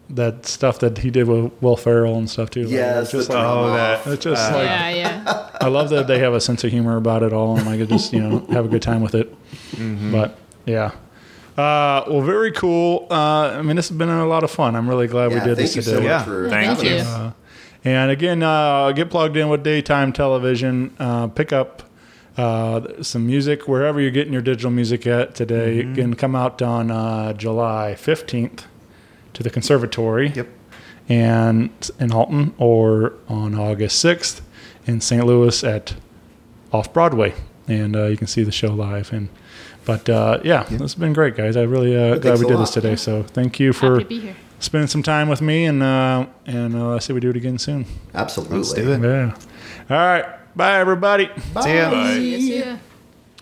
that 0.09 0.45
stuff 0.45 0.79
that 0.79 0.97
he 0.97 1.09
did 1.09 1.25
with 1.27 1.51
Will 1.61 1.77
Ferrell 1.77 2.17
and 2.17 2.29
stuff 2.29 2.49
too. 2.49 2.63
Like, 2.63 2.73
it's 2.73 3.11
just 3.11 3.29
the 3.29 3.35
like 3.35 3.45
oh 3.45 3.73
that 3.73 4.05
it's 4.07 4.23
just 4.23 4.51
Uh, 4.51 4.55
like 4.57 4.65
yeah, 4.65 4.89
yeah. 4.89 5.49
I 5.61 5.67
love 5.67 5.89
that 5.91 6.07
they 6.07 6.19
have 6.19 6.33
a 6.33 6.41
sense 6.41 6.63
of 6.63 6.71
humor 6.71 6.97
about 6.97 7.23
it 7.23 7.31
all 7.33 7.57
and 7.57 7.69
I 7.69 7.77
could 7.77 7.87
just, 7.89 8.11
you 8.11 8.19
know, 8.19 8.45
have 8.51 8.65
a 8.65 8.67
good 8.67 8.81
time 8.81 9.01
with 9.01 9.15
it. 9.15 9.33
Mm-hmm. 9.71 10.11
But 10.11 10.37
yeah. 10.65 10.91
Uh, 11.57 12.03
well, 12.07 12.21
very 12.21 12.51
cool. 12.51 13.07
Uh, 13.11 13.49
I 13.57 13.61
mean, 13.61 13.75
this 13.75 13.89
has 13.89 13.97
been 13.97 14.09
a 14.09 14.25
lot 14.25 14.43
of 14.43 14.51
fun. 14.51 14.75
I'm 14.75 14.89
really 14.89 15.07
glad 15.07 15.31
Yeah, 15.31 15.39
we 15.39 15.45
did 15.49 15.57
this 15.57 15.73
today. 15.73 15.81
so 15.91 16.01
much 16.01 16.03
Yeah. 16.05 16.49
Thank 16.49 16.83
you. 16.83 16.95
Uh, 16.97 17.31
and 17.83 18.11
again, 18.11 18.41
uh, 18.43 18.91
get 18.93 19.09
plugged 19.09 19.35
in 19.37 19.49
with 19.49 19.63
daytime 19.63 20.13
television. 20.13 20.93
Uh, 20.99 21.27
pick 21.27 21.51
up 21.51 21.83
uh, 22.37 23.03
some 23.03 23.25
music 23.27 23.67
wherever 23.67 23.99
you're 23.99 24.11
getting 24.11 24.33
your 24.33 24.41
digital 24.41 24.71
music 24.71 25.05
at 25.05 25.35
today. 25.35 25.79
It 25.79 25.95
can 25.95 26.13
come 26.15 26.35
out 26.35 26.61
on 26.61 26.89
uh, 26.91 27.33
July 27.33 27.95
15th 27.97 28.63
to 29.33 29.43
the 29.43 29.49
conservatory. 29.49 30.29
Yep. 30.29 30.47
And 31.09 31.91
in 31.99 32.13
Alton, 32.13 32.53
or 32.57 33.13
on 33.27 33.55
August 33.55 34.03
6th 34.05 34.39
in 34.87 35.01
St. 35.01 35.25
Louis 35.25 35.61
at 35.63 35.95
Off 36.71 36.93
Broadway, 36.93 37.33
and 37.67 37.95
uh, 37.95 38.05
you 38.05 38.15
can 38.15 38.27
see 38.27 38.43
the 38.43 38.51
show 38.51 38.73
live. 38.73 39.11
And 39.11 39.27
but 39.85 40.07
uh, 40.09 40.39
yeah, 40.43 40.63
this 40.63 40.79
has 40.79 40.95
been 40.95 41.13
great, 41.13 41.35
guys. 41.35 41.57
I 41.57 41.63
really 41.63 41.95
uh, 41.95 42.17
glad 42.17 42.39
we 42.39 42.45
did 42.45 42.55
lot. 42.55 42.61
this 42.61 42.71
today. 42.71 42.95
So 42.95 43.23
thank 43.23 43.59
you 43.59 43.73
for 43.73 43.93
Happy 43.99 44.03
to 44.03 44.09
be 44.09 44.19
here. 44.19 44.35
spending 44.59 44.87
some 44.87 45.03
time 45.03 45.29
with 45.29 45.41
me, 45.41 45.65
and 45.65 45.81
uh, 45.81 46.25
and 46.45 46.75
uh, 46.75 46.99
say 46.99 47.13
we 47.13 47.19
do 47.19 47.29
it 47.29 47.35
again 47.37 47.57
soon. 47.57 47.85
Absolutely. 48.13 48.57
Let's 48.57 48.73
do 48.73 48.91
it. 48.91 49.01
Yeah. 49.01 49.35
All 49.89 49.97
right. 49.97 50.55
Bye, 50.55 50.79
everybody. 50.79 51.29
See 51.63 51.75
ya. 51.75 52.13
See 52.13 52.31
ya, 52.33 52.37
see 52.39 52.59
ya. 52.59 52.77